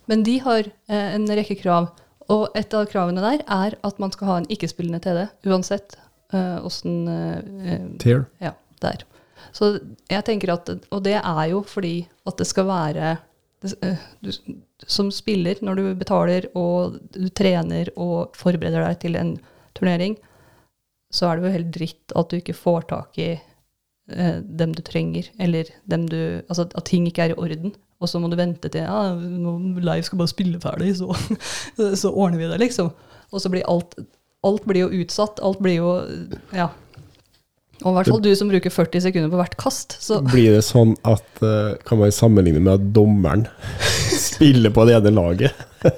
Men 0.08 0.24
de 0.24 0.38
har 0.42 0.64
eh, 0.66 1.14
en 1.18 1.28
rekke 1.38 1.60
krav, 1.62 1.92
og 2.32 2.50
et 2.60 2.74
av 2.76 2.88
kravene 2.92 3.22
der 3.24 3.44
er 3.46 3.78
at 3.88 4.00
man 4.04 4.12
skal 4.12 4.28
ha 4.32 4.40
en 4.42 4.50
ikke-spillende 4.52 5.00
TD, 5.04 5.22
uansett 5.48 5.96
eh, 6.34 6.58
åssen 6.66 7.06
eh, 7.08 7.86
Tier. 8.02 8.26
ja, 8.44 8.56
der. 8.84 9.06
Så 9.56 9.78
jeg 10.12 10.26
tenker 10.28 10.52
at, 10.54 10.68
Og 10.92 11.00
det 11.06 11.16
er 11.22 11.46
jo 11.52 11.62
fordi 11.66 12.02
at 12.28 12.36
det 12.42 12.48
skal 12.50 12.68
være 12.68 13.12
eh, 13.14 13.22
du, 13.62 14.32
Som 14.86 15.12
spiller, 15.12 15.58
når 15.66 15.80
du 15.80 15.84
betaler 15.98 16.48
og 16.58 17.00
du 17.16 17.28
trener 17.34 17.90
og 17.98 18.36
forbereder 18.38 18.86
deg 18.86 19.00
til 19.02 19.18
en 19.20 19.36
turnering, 19.78 20.18
så 21.14 21.30
er 21.30 21.38
det 21.38 21.48
jo 21.48 21.56
helt 21.56 21.74
dritt 21.76 22.16
at 22.20 22.30
du 22.30 22.38
ikke 22.40 22.58
får 22.58 22.88
tak 22.92 23.18
i 23.22 23.30
eh, 23.38 24.40
dem 24.42 24.76
du 24.76 24.84
trenger, 24.86 25.30
eller 25.40 25.70
dem 25.90 26.08
du 26.12 26.20
Altså 26.48 26.68
at 26.68 26.86
ting 26.90 27.08
ikke 27.08 27.28
er 27.28 27.36
i 27.36 27.40
orden. 27.40 27.76
Og 27.98 28.12
så 28.12 28.20
må 28.22 28.30
du 28.30 28.38
vente 28.38 28.70
til 28.70 28.84
ja, 28.86 29.16
nå 29.18 29.56
live 29.82 30.06
skal 30.06 30.20
bare 30.20 30.30
spille 30.30 30.62
ferdig, 30.62 30.92
så, 31.00 31.10
så 32.02 32.12
ordner 32.12 32.44
vi 32.44 32.52
det, 32.52 32.60
liksom. 32.62 32.92
og 33.32 33.42
så 33.42 33.50
blir 33.54 33.66
alt 33.68 33.98
Alt 34.46 34.68
blir 34.70 34.86
jo 34.86 35.02
utsatt. 35.02 35.40
Alt 35.44 35.58
blir 35.66 35.80
jo 35.80 35.88
Ja. 36.54 36.70
Og 37.84 37.92
i 37.92 37.96
hvert 37.98 38.10
fall 38.10 38.22
du 38.26 38.32
som 38.38 38.50
bruker 38.50 38.74
40 38.74 39.04
sekunder 39.06 39.30
på 39.30 39.38
hvert 39.38 39.58
kast. 39.62 39.98
Så 40.02 40.18
Blir 40.26 40.56
det 40.56 40.64
sånn 40.66 40.96
at 41.06 41.44
eh, 41.46 41.76
Kan 41.86 42.02
man 42.02 42.14
sammenligne 42.16 42.62
med 42.64 42.74
at 42.74 42.88
dommeren 42.96 43.46
spiller 44.28 44.74
på 44.74 44.88
det 44.90 44.98
ene 44.98 45.14
laget? 45.14 45.54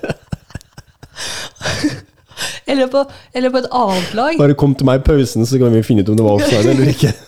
eller, 2.69 2.87
på, 2.91 3.03
eller 3.33 3.53
på 3.53 3.61
et 3.63 3.69
annet 3.81 4.13
lag. 4.19 4.39
Bare 4.43 4.59
kom 4.59 4.75
til 4.75 4.89
meg 4.89 5.01
i 5.01 5.05
pausen, 5.07 5.47
så 5.47 5.59
kan 5.61 5.73
vi 5.75 5.85
finne 5.87 6.03
ut 6.03 6.11
om 6.11 6.19
det 6.19 6.27
var 6.27 6.39
offside 6.39 6.75
eller 6.75 6.91
ikke. 6.95 7.15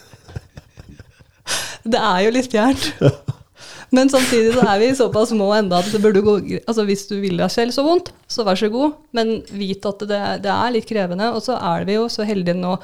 Det 1.81 1.97
er 1.97 2.19
jo 2.21 2.31
litt 2.35 2.51
fjernt. 2.53 2.83
Men 3.91 4.09
samtidig 4.11 4.53
så 4.53 4.61
er 4.69 4.77
vi 4.79 4.91
såpass 4.95 5.31
små 5.33 5.47
enda 5.55 5.79
at 5.81 5.89
det 5.91 5.99
burde 6.03 6.21
gå 6.23 6.35
Altså 6.61 6.85
hvis 6.87 7.07
du 7.09 7.15
vil 7.19 7.41
deg 7.41 7.49
selv 7.51 7.73
så 7.75 7.83
vondt, 7.83 8.11
så 8.29 8.45
vær 8.47 8.59
så 8.59 8.69
god, 8.71 8.93
men 9.17 9.41
vit 9.49 9.83
at 9.89 10.05
det, 10.07 10.19
det 10.45 10.51
er 10.53 10.75
litt 10.75 10.87
krevende. 10.87 11.31
Og 11.33 11.41
så 11.43 11.57
er 11.57 11.87
vi 11.89 11.97
jo 11.97 12.05
så 12.11 12.27
heldige 12.27 12.55
nå 12.59 12.75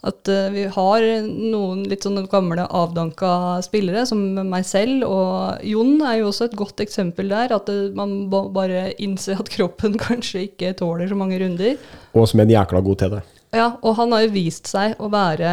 at 0.00 0.28
uh, 0.32 0.48
vi 0.52 0.64
har 0.72 1.04
noen 1.28 1.82
litt 1.88 2.06
sånne 2.06 2.24
gamle 2.32 2.64
avdanka 2.64 3.60
spillere, 3.64 4.06
som 4.08 4.20
meg 4.48 4.64
selv. 4.64 5.04
Og 5.04 5.66
Jon 5.68 5.98
er 6.08 6.20
jo 6.20 6.30
også 6.30 6.48
et 6.48 6.56
godt 6.56 6.80
eksempel 6.80 7.28
der. 7.32 7.52
At 7.56 7.68
uh, 7.68 7.90
man 7.96 8.30
ba 8.32 8.46
bare 8.52 8.86
innser 9.02 9.42
at 9.42 9.50
kroppen 9.52 9.98
kanskje 10.06 10.46
ikke 10.48 10.72
tåler 10.78 11.10
så 11.10 11.18
mange 11.20 11.40
runder. 11.42 11.76
Og 12.14 12.30
som 12.30 12.40
er 12.40 12.48
en 12.48 12.54
jækla 12.56 12.80
god 12.86 13.02
til 13.02 13.18
det. 13.18 13.24
Ja, 13.56 13.66
og 13.82 13.98
han 13.98 14.14
har 14.14 14.24
jo 14.24 14.32
vist 14.32 14.70
seg 14.70 14.96
å 15.02 15.10
være 15.12 15.52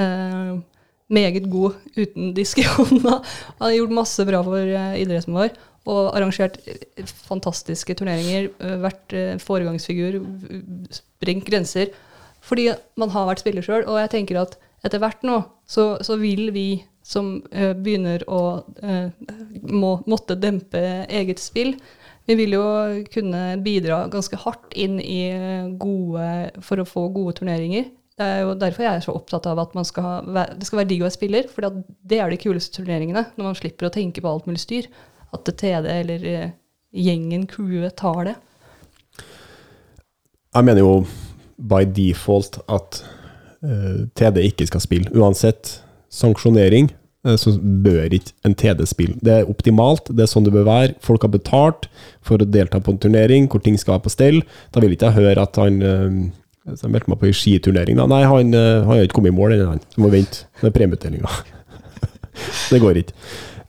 uh, 0.00 0.56
meget 1.12 1.46
god 1.52 1.78
uten 1.94 2.34
disk 2.34 2.64
i 2.64 2.66
hånda. 2.66 3.20
Han 3.60 3.68
har 3.68 3.76
gjort 3.76 3.96
masse 4.00 4.26
bra 4.26 4.42
for 4.46 4.76
idretten 4.98 5.38
vår. 5.38 5.54
Og 5.86 6.10
arrangert 6.18 6.58
fantastiske 7.28 7.94
turneringer. 7.94 8.48
Vært 8.82 9.14
foregangsfigur. 9.38 10.18
Sprengt 10.90 11.46
grenser. 11.46 11.94
Fordi 12.46 12.70
man 13.00 13.12
har 13.14 13.28
vært 13.28 13.42
spiller 13.42 13.64
sjøl. 13.64 13.84
Og 13.90 13.98
jeg 14.00 14.12
tenker 14.14 14.40
at 14.42 14.56
etter 14.86 15.02
hvert 15.02 15.24
nå, 15.26 15.40
så, 15.66 15.96
så 16.04 16.18
vil 16.20 16.50
vi 16.54 16.68
som 17.06 17.36
uh, 17.54 17.72
begynner 17.74 18.22
å 18.30 18.40
uh, 18.62 19.08
må, 19.70 19.96
måtte 20.06 20.38
dempe 20.38 20.82
eget 21.06 21.42
spill, 21.42 21.74
vi 22.26 22.34
vil 22.34 22.56
jo 22.56 22.64
kunne 23.14 23.40
bidra 23.62 24.00
ganske 24.10 24.38
hardt 24.42 24.72
inn 24.74 24.96
i 24.98 25.20
gode 25.78 26.24
For 26.66 26.82
å 26.82 26.86
få 26.88 27.04
gode 27.14 27.36
turneringer. 27.38 27.84
Det 28.16 28.26
er 28.26 28.40
jo 28.42 28.56
derfor 28.58 28.82
jeg 28.82 28.98
er 28.98 29.04
så 29.04 29.14
opptatt 29.14 29.46
av 29.46 29.60
at 29.62 29.76
skal 29.86 30.06
ha, 30.06 30.46
det 30.56 30.66
skal 30.66 30.80
være 30.80 30.90
digg 30.90 31.04
å 31.04 31.06
være 31.06 31.14
spiller. 31.14 31.46
For 31.52 31.68
det 31.86 32.18
er 32.18 32.32
de 32.32 32.40
kuleste 32.42 32.80
turneringene, 32.80 33.28
når 33.36 33.50
man 33.50 33.58
slipper 33.58 33.86
å 33.86 33.92
tenke 33.94 34.24
på 34.24 34.32
alt 34.32 34.48
mulig 34.50 34.64
styr. 34.64 34.88
At 35.36 35.46
TD 35.46 35.86
eller 35.92 36.26
uh, 36.26 36.48
gjengen, 36.90 37.46
crewet, 37.50 37.94
tar 38.00 38.32
det. 38.32 38.34
Jeg 40.56 40.66
mener 40.66 40.82
jo 40.82 40.92
by 41.56 41.84
default 41.88 42.58
at 42.68 43.00
uh, 43.64 43.70
eh, 43.70 44.00
TD 44.18 44.42
ikke 44.50 44.68
skal 44.68 44.82
spille. 44.84 45.12
Uansett 45.16 45.78
sanksjonering, 46.12 46.90
uh, 47.26 47.36
så 47.40 47.54
bør 47.60 48.12
ikke 48.18 48.34
en 48.46 48.56
TD 48.58 48.84
spille. 48.88 49.18
Det 49.24 49.32
er 49.32 49.50
optimalt, 49.50 50.10
det 50.12 50.26
er 50.26 50.32
sånn 50.32 50.46
det 50.46 50.54
bør 50.54 50.68
være. 50.68 50.96
Folk 51.04 51.26
har 51.26 51.32
betalt 51.34 51.88
for 52.24 52.42
å 52.42 52.48
delta 52.48 52.80
på 52.80 52.94
en 52.94 53.00
turnering 53.02 53.50
hvor 53.50 53.64
ting 53.64 53.78
skal 53.80 53.96
være 53.96 54.06
på 54.06 54.14
stell. 54.16 54.42
Da 54.74 54.84
vil 54.84 54.96
ikke 54.96 55.10
jeg 55.10 55.20
høre 55.22 55.48
at 55.48 55.60
han 55.62 55.82
uh, 55.82 56.22
jeg 56.66 56.90
meldte 56.90 57.12
meg 57.12 57.20
på 57.20 57.28
en 57.28 57.36
skiturnering. 57.40 57.98
Da. 58.00 58.08
Nei, 58.10 58.24
han 58.26 58.56
har 58.88 59.04
ikke 59.04 59.20
kommet 59.20 59.30
i 59.30 59.36
mål 59.36 59.52
ennå, 59.54 59.68
han. 59.76 59.84
Så 59.94 60.00
må 60.02 60.08
vente. 60.10 60.48
Det 60.58 60.66
er 60.66 60.72
premieutdelinga. 60.74 61.30
det 62.72 62.80
går 62.82 63.04
ikke. 63.04 63.14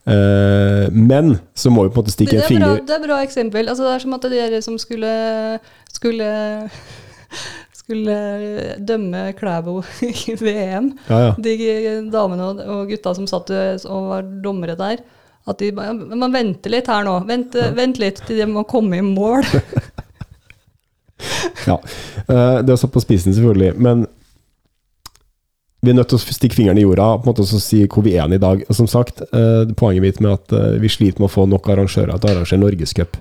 Uh, 0.08 0.88
men 0.94 1.34
så 1.58 1.68
må 1.70 1.82
vi 1.84 1.90
på 1.92 2.00
en 2.00 2.06
måte 2.06 2.14
stikke 2.14 2.38
en 2.38 2.46
finger 2.48 2.78
Det 2.80 2.94
er 2.94 3.02
et 3.02 3.04
bra 3.04 3.18
eksempel. 3.20 3.68
Altså, 3.68 3.84
det 3.84 3.92
er 3.92 4.04
som 4.06 4.14
at 4.16 4.24
dere 4.32 4.60
som 4.64 4.78
skulle, 4.80 5.10
skulle 5.92 6.28
skulle 7.88 8.16
dømme 8.84 9.30
Klæbo 9.38 9.78
i 10.12 10.36
VM. 10.36 10.92
Ja, 11.08 11.20
ja. 11.28 11.30
De 11.40 11.54
damene 12.12 12.52
og 12.68 12.90
gutta 12.92 13.14
som 13.16 13.28
satt 13.30 13.50
og 13.88 14.10
var 14.12 14.28
dommere 14.44 14.76
der. 14.78 15.00
At 15.48 15.62
de 15.62 15.72
Man 15.72 16.34
venter 16.34 16.74
litt 16.74 16.90
her 16.92 17.06
nå. 17.06 17.22
Vent, 17.24 17.56
ja. 17.56 17.72
vent 17.72 17.96
litt 18.02 18.20
til 18.28 18.42
de 18.42 18.50
må 18.52 18.68
komme 18.68 19.00
i 19.00 19.06
mål. 19.06 19.48
ja. 21.66 21.80
Eh, 22.28 22.58
det 22.64 22.72
er 22.72 22.80
satt 22.80 22.94
på 22.94 23.02
spissen, 23.02 23.34
selvfølgelig. 23.34 23.74
Men 23.80 24.06
vi 25.82 25.92
er 25.92 25.98
nødt 25.98 26.10
til 26.10 26.18
å 26.18 26.34
stikke 26.34 26.58
fingeren 26.58 26.80
i 26.80 26.84
jorda 26.84 27.12
på 27.18 27.26
en 27.26 27.30
måte 27.30 27.44
og 27.46 27.62
si 27.62 27.84
hvor 27.86 28.06
vi 28.06 28.16
er 28.18 28.34
i 28.34 28.42
dag. 28.42 28.64
Og 28.66 28.76
som 28.76 28.90
sagt, 28.90 29.22
eh, 29.30 29.64
poenget 29.78 30.04
mitt 30.04 30.20
med 30.24 30.34
at 30.34 30.54
eh, 30.56 30.78
vi 30.82 30.90
sliter 30.90 31.22
med 31.22 31.30
å 31.30 31.34
få 31.36 31.46
nok 31.50 31.70
arrangører 31.70 32.18
til 32.18 32.30
å 32.30 32.34
arrangere 32.34 32.62
Norgescup. 32.62 33.18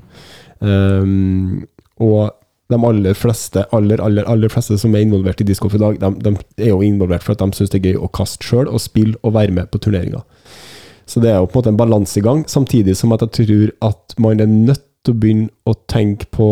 Um, 0.57 1.67
og 2.01 2.31
de 2.67 2.77
aller 2.83 3.15
fleste 3.15 3.63
aller, 3.75 4.01
aller, 4.03 4.25
aller 4.27 4.51
fleste 4.51 4.75
som 4.81 4.95
er 4.95 5.05
involvert 5.05 5.39
i 5.41 5.47
discgolf 5.47 5.77
i 5.77 5.81
dag, 5.81 5.99
de, 6.01 6.09
de, 6.25 6.33
er 6.65 6.73
jo 6.73 6.81
involvert 6.83 7.23
for 7.23 7.35
at 7.35 7.43
de 7.43 7.55
syns 7.55 7.71
det 7.71 7.79
er 7.79 7.93
gøy 7.93 8.01
å 8.03 8.11
kaste 8.11 8.43
sjøl 8.43 8.67
og 8.67 8.83
spille 8.83 9.15
og 9.23 9.37
være 9.37 9.55
med 9.55 9.71
på 9.71 9.79
turneringer. 9.83 10.25
Så 11.07 11.23
det 11.23 11.31
er 11.31 11.39
jo 11.39 11.47
på 11.47 11.55
en 11.55 11.61
måte 11.61 11.71
en 11.71 11.79
balansegang, 11.79 12.43
samtidig 12.51 12.97
som 12.99 13.15
at 13.15 13.23
jeg 13.23 13.35
tror 13.39 13.71
at 13.87 14.17
man 14.19 14.43
er 14.43 14.51
nødt 14.51 14.83
til 15.07 15.15
å 15.15 15.19
begynne 15.21 15.51
å 15.63 15.75
tenke 15.87 16.27
på 16.35 16.49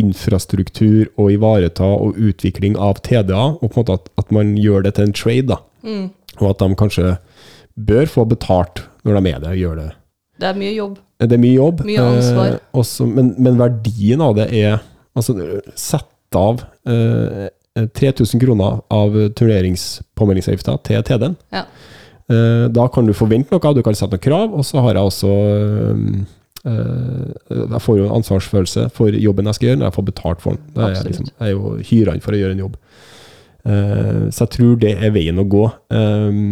infrastruktur 0.00 1.10
og 1.20 1.34
ivareta 1.34 1.84
og 1.84 2.16
utvikling 2.16 2.78
av 2.80 3.02
TDA, 3.04 3.42
og 3.58 3.66
på 3.66 3.74
en 3.74 3.82
måte 3.82 3.98
at, 3.98 4.08
at 4.22 4.32
man 4.32 4.54
gjør 4.56 4.86
det 4.86 4.94
til 4.96 5.10
en 5.10 5.16
trade, 5.16 5.48
da. 5.52 5.60
Mm. 5.84 6.06
Og 6.40 6.46
at 6.48 6.62
de 6.62 6.78
kanskje 6.80 7.16
bør 7.76 8.08
få 8.08 8.24
betalt 8.30 8.86
når 9.04 9.18
de 9.18 9.34
er 9.34 9.42
det, 9.42 9.50
og 9.52 9.60
gjør 9.60 9.82
det. 9.82 9.90
Det 10.40 10.48
er 10.48 10.56
mye 10.58 10.72
jobb. 10.72 10.96
Det 11.22 11.36
er 11.36 11.42
mye 11.42 11.58
jobb. 11.58 11.82
Mye 11.86 12.06
ansvar. 12.06 12.54
Eh, 12.56 12.64
også, 12.80 13.06
men, 13.06 13.34
men 13.38 13.60
verdien 13.60 14.24
av 14.24 14.34
det 14.38 14.48
er 14.56 14.80
Altså, 15.18 15.36
sette 15.76 16.38
av 16.38 16.62
eh, 16.88 17.48
3000 17.96 18.40
kroner 18.40 18.80
av 18.92 19.16
turneringspåmeldingsavgifta 19.38 20.76
til 20.88 21.04
TD-en. 21.08 21.36
Ja. 21.52 21.66
Eh, 22.32 22.66
da 22.72 22.86
kan 22.92 23.08
du 23.08 23.14
forvente 23.16 23.52
noe, 23.52 23.74
du 23.74 23.82
kan 23.84 23.96
sette 23.98 24.16
noen 24.16 24.24
krav, 24.24 24.54
og 24.56 24.66
så 24.66 24.82
har 24.84 24.96
jeg 24.96 25.10
også 25.10 25.32
eh, 26.68 26.98
Jeg 27.52 27.82
får 27.82 27.98
jo 27.98 28.04
en 28.06 28.18
ansvarsfølelse 28.20 28.88
for 28.96 29.16
jobben 29.18 29.50
jeg 29.50 29.58
skal 29.58 29.70
gjøre, 29.70 29.80
når 29.80 29.90
jeg 29.90 29.98
får 29.98 30.08
betalt 30.10 30.44
for 30.44 30.56
den. 30.56 30.68
Er 30.76 30.94
jeg, 30.94 31.08
liksom, 31.10 31.32
jeg, 31.32 31.48
er 31.48 31.54
jo 31.56 31.74
hyra 31.90 32.14
inn 32.14 32.24
for 32.24 32.36
å 32.36 32.42
gjøre 32.42 32.56
en 32.56 32.64
jobb. 32.66 32.78
Eh, 33.62 34.22
så 34.30 34.46
jeg 34.46 34.54
tror 34.58 34.78
det 34.84 34.94
er 34.98 35.14
veien 35.14 35.42
å 35.42 35.48
gå. 35.48 35.66
Eh, 35.96 36.42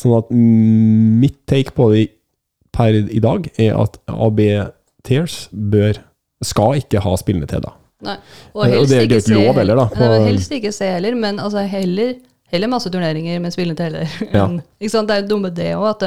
sånn 0.00 0.16
at 0.16 0.30
mitt 0.32 1.42
take 1.50 1.76
på 1.76 1.90
det 1.94 2.06
per 2.70 2.94
i 2.94 3.20
dag 3.22 3.48
er 3.58 3.74
at 3.74 3.98
AB 4.06 4.40
Tears 5.04 5.48
bør 5.50 5.98
skal 6.44 6.80
ikke 6.80 7.02
ha 7.04 7.14
spillende 7.20 7.48
til, 7.50 7.62
da. 7.64 7.74
Nei. 8.04 8.16
Og, 8.54 8.64
helst 8.64 8.80
og 8.80 8.88
det, 8.88 8.98
er 8.98 9.18
ikke 9.20 9.36
lov 9.36 9.60
heller, 9.60 9.80
da. 9.82 9.86
Nei, 10.00 10.20
helst 10.30 10.54
ikke 10.56 10.72
se 10.72 10.88
heller, 10.88 11.16
men 11.20 11.40
altså 11.42 11.64
heller, 11.68 12.14
heller 12.52 12.72
masse 12.72 12.92
turneringer 12.92 13.42
med 13.44 13.54
spillende 13.54 13.88
heller. 13.88 14.14
Ja. 14.32 14.46
ikke 14.80 14.92
sant? 14.94 15.10
Det 15.10 15.18
er 15.18 15.24
jo 15.24 15.32
dumme 15.34 15.52
det 15.54 15.72
òg, 15.76 15.88
at, 15.92 16.06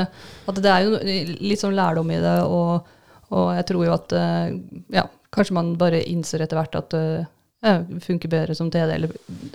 at, 0.50 0.64
det 0.64 0.72
er 0.74 0.88
jo 0.88 1.20
litt 1.44 1.62
sånn 1.62 1.78
lærdom 1.78 2.10
i 2.14 2.22
det. 2.24 2.38
Og, 2.48 2.96
og 3.34 3.52
jeg 3.60 3.68
tror 3.70 3.86
jo 3.88 3.94
at 3.94 4.16
eh, 4.18 4.56
ja, 4.98 5.06
kanskje 5.34 5.58
man 5.60 5.76
bare 5.82 6.02
innser 6.10 6.44
etter 6.46 6.60
hvert 6.60 6.80
at 6.82 6.98
eh, 6.98 7.28
ja, 7.64 7.76
funker 8.02 8.32
bedre 8.32 8.58
som 8.58 8.72
TD. 8.74 8.88
Eller, 8.96 9.14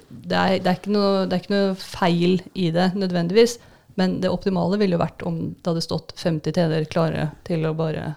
det, 0.09 0.37
er, 0.39 0.55
det, 0.63 0.77
er 0.77 0.95
noe, 0.95 1.27
det, 1.27 1.35
er, 1.35 1.43
ikke 1.43 1.57
noe, 1.57 1.75
feil 1.81 2.39
i 2.55 2.71
det 2.75 2.93
nødvendigvis, 2.99 3.59
men 3.99 4.21
det 4.23 4.31
optimale 4.31 4.79
ville 4.79 4.95
jo 4.95 5.03
vært 5.03 5.27
om 5.27 5.41
det 5.51 5.67
hadde 5.67 5.83
stått 5.83 6.15
50 6.23 6.55
TD-er 6.55 6.87
klare 6.93 7.33
til 7.49 7.67
å 7.67 7.75
bare 7.75 8.13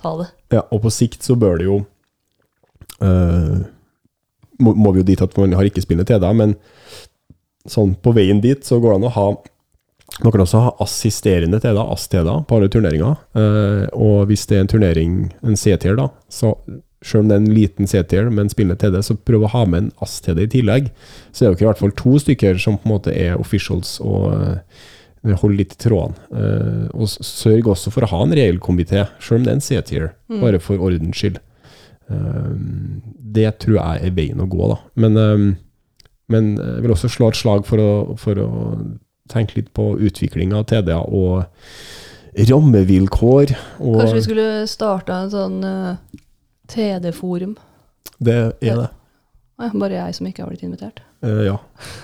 ta 0.00 0.14
det. 0.22 0.30
Ja, 0.56 0.64
og 0.72 0.80
på 0.86 0.92
sikt 0.94 1.26
så 1.26 1.36
bør 1.38 1.60
det 1.60 1.68
jo 1.68 1.82
må, 3.02 4.72
må, 4.72 4.92
vi 4.94 5.02
jo 5.02 5.08
dit 5.10 5.20
at 5.20 5.34
man 5.36 5.52
har 5.58 5.68
ikke 5.68 5.84
spillet 5.84 6.08
til 6.08 6.22
deg, 6.22 6.38
men 6.38 6.54
sånn 7.68 7.96
på 8.00 8.14
veien 8.16 8.40
dit 8.40 8.64
så 8.64 8.78
går 8.80 8.94
det 8.94 9.00
an 9.00 9.08
å 9.10 9.14
ha 9.16 9.26
man 10.22 10.32
kan 10.32 10.42
også 10.44 10.62
ha 10.64 10.72
assisterende 10.80 11.58
TD, 11.60 11.76
AST-TD, 11.82 12.30
på 12.48 12.56
alle 12.56 12.70
turneringer. 12.72 13.18
Uh, 13.36 13.84
og 13.92 14.30
hvis 14.30 14.46
det 14.48 14.56
er 14.56 14.64
en 14.64 14.70
turnering, 14.72 15.16
en 15.44 15.58
C-tier, 15.60 15.96
da, 15.98 16.08
så 16.32 16.54
selv 17.04 17.24
om 17.24 17.28
det 17.28 17.36
er 17.36 17.42
en 17.42 17.54
liten 17.54 17.90
C-tier 17.90 18.30
med 18.30 18.46
en 18.46 18.52
spillende 18.52 18.78
TD, 18.80 19.00
så 19.04 19.18
prøv 19.28 19.44
å 19.44 19.52
ha 19.52 19.64
med 19.68 19.82
en 19.82 19.90
AST-TD 20.06 20.44
i 20.46 20.50
tillegg. 20.56 20.92
Så 21.30 21.42
det 21.42 21.46
er 21.46 21.50
jo 21.50 21.58
ikke 21.58 21.66
i 21.66 21.70
hvert 21.70 21.82
fall 21.82 21.96
to 21.98 22.20
stykker 22.22 22.62
som 22.62 22.78
på 22.80 22.88
en 22.88 22.94
måte 22.94 23.12
er 23.12 23.36
officials 23.36 23.98
og 24.04 24.30
uh, 24.32 24.86
holder 25.26 25.58
litt 25.58 25.76
i 25.76 25.82
trådene. 25.84 26.30
Uh, 26.32 26.86
og 26.96 27.12
sørg 27.12 27.74
også 27.74 27.92
for 27.92 28.06
å 28.06 28.10
ha 28.14 28.22
en 28.24 28.36
reell 28.38 28.62
komité, 28.62 29.04
selv 29.20 29.42
om 29.42 29.46
det 29.46 29.52
er 29.52 29.60
en 29.60 29.68
C-tier, 29.68 30.08
mm. 30.32 30.40
bare 30.40 30.62
for 30.62 30.80
ordens 30.88 31.20
skyld. 31.20 31.42
Ehm, 32.10 33.02
det 33.36 33.58
tror 33.62 33.78
jeg 33.80 34.06
er 34.06 34.14
veien 34.16 34.42
å 34.42 34.48
gå, 34.50 34.68
da. 34.70 34.78
Men, 34.94 35.16
ehm, 35.20 35.46
men 36.32 36.52
jeg 36.56 36.84
vil 36.84 36.94
også 36.94 37.10
slå 37.12 37.30
et 37.30 37.38
slag 37.38 37.66
for 37.66 37.82
å, 37.82 37.92
for 38.20 38.38
å 38.42 38.50
tenke 39.30 39.58
litt 39.58 39.72
på 39.74 39.92
utvikling 39.98 40.54
av 40.54 40.66
TDA 40.70 40.98
og 41.02 41.46
rammevilkår. 42.36 43.54
Og 43.80 44.00
Kanskje 44.00 44.18
vi 44.18 44.26
skulle 44.26 44.48
starta 44.70 45.22
en 45.24 45.32
sånn 45.32 45.58
uh, 45.64 45.94
eh, 45.94 46.22
TD-forum? 46.72 47.56
Det 48.18 48.36
er 48.60 48.82
det. 48.82 48.90
Ja, 49.56 49.70
bare 49.72 49.96
jeg 49.96 50.18
som 50.18 50.28
ikke 50.28 50.44
har 50.44 50.52
blitt 50.52 50.66
invitert? 50.66 51.00
Uh, 51.24 51.42
ja. 51.46 51.56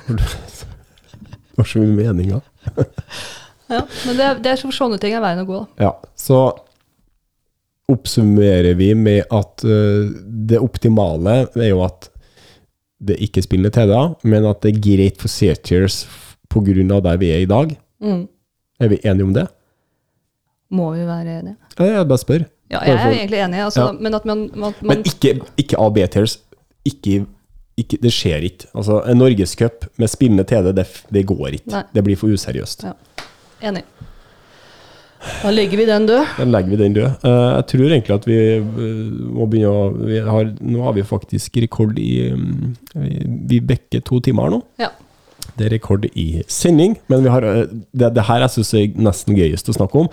Det 0.09 1.59
var 1.61 1.69
så 1.69 1.83
mye 1.83 1.99
meninger. 1.99 2.41
ja, 3.75 3.83
men 4.07 4.17
det, 4.17 4.29
det 4.47 4.55
er 4.55 4.63
sånne 4.63 4.99
ting 5.03 5.15
er 5.15 5.25
veien 5.25 5.43
å 5.43 5.49
gå. 5.49 5.65
Da. 5.77 5.91
Ja, 5.91 5.93
så 6.17 6.39
oppsummerer 7.91 8.75
vi 8.79 8.93
med 8.95 9.25
at 9.31 9.65
uh, 9.67 10.11
det 10.49 10.61
optimale 10.63 11.47
er 11.59 11.69
jo 11.73 11.83
at 11.85 12.09
det 13.03 13.17
ikke 13.25 13.43
spillende 13.43 13.73
til 13.75 13.91
da, 13.91 14.03
men 14.23 14.45
at 14.47 14.63
det 14.63 14.77
er 14.77 14.83
greit 14.85 15.19
for 15.19 15.29
searchers 15.33 16.05
pga. 16.53 17.01
der 17.01 17.17
vi 17.19 17.31
er 17.35 17.43
i 17.43 17.49
dag. 17.51 17.77
Mm. 18.01 18.29
Er 18.81 18.89
vi 18.89 19.01
enige 19.05 19.25
om 19.25 19.35
det? 19.35 19.47
Må 20.71 20.93
vi 20.95 21.07
være 21.07 21.39
enige? 21.41 21.57
Ja, 21.79 21.85
Jeg 21.85 22.09
bare 22.09 22.19
spør. 22.19 22.45
Ja, 22.71 22.79
jeg 22.87 22.95
er 22.95 23.11
egentlig 23.11 23.39
enig, 23.45 23.59
altså, 23.61 23.87
Ja. 23.87 23.93
men 23.93 24.15
at 24.15 24.25
man, 24.25 24.51
man, 24.55 24.73
Men 24.83 24.99
ikke, 25.05 25.41
ikke 25.59 25.77
A-B-tiers. 25.79 26.39
Ikke, 26.85 27.27
ikke, 27.77 27.99
det 28.03 28.13
skjer 28.13 28.37
ikke. 28.49 28.67
Altså, 28.75 29.03
En 29.11 29.17
norgescup 29.17 29.85
med 29.99 30.09
spillende 30.09 30.45
TD, 30.45 30.73
det, 30.77 30.87
det 31.13 31.27
går 31.27 31.47
ikke. 31.59 31.71
Nei. 31.71 31.83
Det 31.95 32.05
blir 32.05 32.17
for 32.17 32.33
useriøst. 32.33 32.85
Ja. 32.85 32.93
Enig. 33.69 33.83
Da 35.43 35.53
legger 35.55 35.79
vi 35.79 35.87
den 35.87 36.09
død. 36.09 36.35
Da 36.39 36.47
legger 36.49 36.75
vi 36.75 36.81
den 36.81 36.97
død. 36.97 37.23
Eh, 37.29 37.53
jeg 37.59 37.69
tror 37.73 37.87
egentlig 37.87 38.17
at 38.17 38.27
vi 38.27 38.39
eh, 38.57 38.67
må 39.37 39.47
begynne 39.51 39.71
å 39.71 39.87
vi 39.95 40.19
har, 40.27 40.51
Nå 40.59 40.83
har 40.87 40.97
vi 40.97 41.07
faktisk 41.07 41.61
rekord 41.63 41.99
i 42.03 42.13
mm, 42.35 42.75
Vi, 43.51 43.63
bekker 43.73 44.03
to 44.07 44.21
timer 44.25 44.51
nå. 44.53 44.63
Ja. 44.83 44.91
Det 45.59 45.67
er 45.67 45.73
rekord 45.75 46.07
i 46.17 46.43
sending, 46.51 46.95
men 47.13 47.25
vi 47.25 47.31
har, 47.33 47.45
eh, 47.45 47.67
det, 47.93 48.13
det 48.17 48.25
her 48.29 48.45
jeg 48.45 48.55
syns 48.55 48.73
er 48.79 49.01
nesten 49.09 49.37
gøyest 49.37 49.69
å 49.69 49.77
snakke 49.77 50.05
om. 50.05 50.09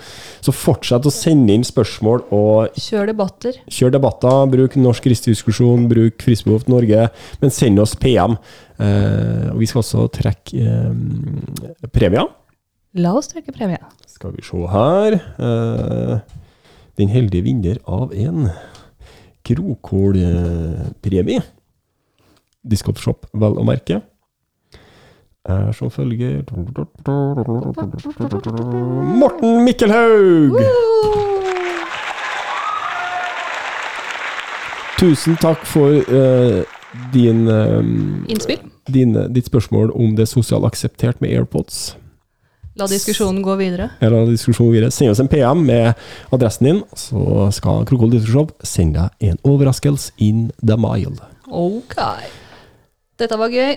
Så 0.46 0.54
fortsett 0.56 1.06
å 1.08 1.14
sende 1.14 1.56
inn 1.56 1.66
spørsmål 1.68 2.26
og 2.36 2.76
Kjør 2.80 3.14
debatter. 3.14 3.62
kjør 3.72 3.96
debatter. 3.96 4.42
Bruk 4.52 4.76
Norsk 4.80 5.08
Ristdiskusjon, 5.10 5.88
bruk 5.92 6.26
Frisbehoft 6.26 6.70
Norge, 6.72 7.08
men 7.42 7.56
send 7.56 7.82
oss 7.82 7.96
PM. 8.00 8.38
Eh, 8.80 9.48
og 9.54 9.62
vi 9.62 9.70
skal 9.70 9.84
også 9.86 10.10
trekke 10.20 10.60
eh, 10.60 11.88
premier. 11.96 12.28
La 12.98 13.12
oss 13.14 13.28
trekke 13.30 13.54
premien. 13.54 13.84
Skal 14.10 14.32
vi 14.34 14.42
se 14.42 14.58
her 14.72 15.14
eh, 15.14 16.20
Den 16.98 17.12
heldige 17.14 17.44
vinner 17.46 17.78
av 17.86 18.14
en 18.18 18.50
Krokålpremie. 19.46 21.42
Discount-shop, 22.66 23.30
vel 23.34 23.56
å 23.62 23.64
merke. 23.66 24.02
Er 25.50 25.72
som 25.74 25.90
følger 25.94 26.42
Morten 29.22 29.64
Mikkelhaug! 29.66 30.58
Tusen 35.00 35.38
takk 35.40 35.62
for 35.64 35.96
eh, 35.96 36.60
din, 37.14 37.48
eh, 37.48 37.80
Innspill. 38.34 38.60
din, 38.92 39.16
ditt 39.34 39.48
spørsmål 39.48 39.94
om 39.96 40.18
det 40.18 40.26
er 40.28 40.34
sosialt 40.34 40.68
akseptert 40.68 41.22
med 41.22 41.32
AirPods. 41.38 41.96
La 42.80 42.88
diskusjonen 42.88 43.42
gå 43.44 43.56
videre. 43.60 43.90
La 44.00 44.22
diskusjonen 44.28 44.70
gå 44.70 44.78
videre. 44.78 44.92
Send 44.96 45.12
oss 45.12 45.20
en 45.20 45.28
PM 45.28 45.66
med 45.68 45.94
adressen 46.32 46.70
din, 46.70 46.84
så 46.96 47.50
skal 47.56 47.84
Krokol 47.90 48.14
Diskusjon 48.14 48.54
sende 48.64 49.10
deg 49.20 49.34
en 49.34 49.42
overraskelse 49.44 50.14
in 50.24 50.48
the 50.64 50.78
mile. 50.80 51.18
Ok. 51.50 51.98
Dette 53.20 53.40
var 53.40 53.52
gøy. 53.52 53.76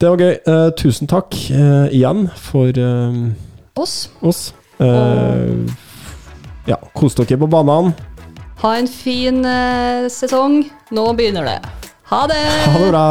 Det 0.00 0.10
var 0.10 0.24
gøy. 0.24 0.34
Uh, 0.48 0.70
tusen 0.80 1.10
takk 1.10 1.36
uh, 1.52 1.86
igjen 1.94 2.26
for 2.40 2.74
uh, 2.74 3.30
Oss. 3.78 4.08
oss. 4.20 4.48
Ja, 6.66 6.76
kos 6.96 7.14
dere 7.18 7.38
på 7.38 7.48
banene. 7.50 7.94
Ha 8.64 8.74
en 8.76 8.88
fin 8.90 9.44
sesong. 10.12 10.64
Nå 10.92 11.06
begynner 11.16 11.46
det. 11.48 11.58
Ha 12.10 12.26
det! 12.28 12.42
Ha 12.66 12.78
det 12.82 12.90
bra. 12.90 13.06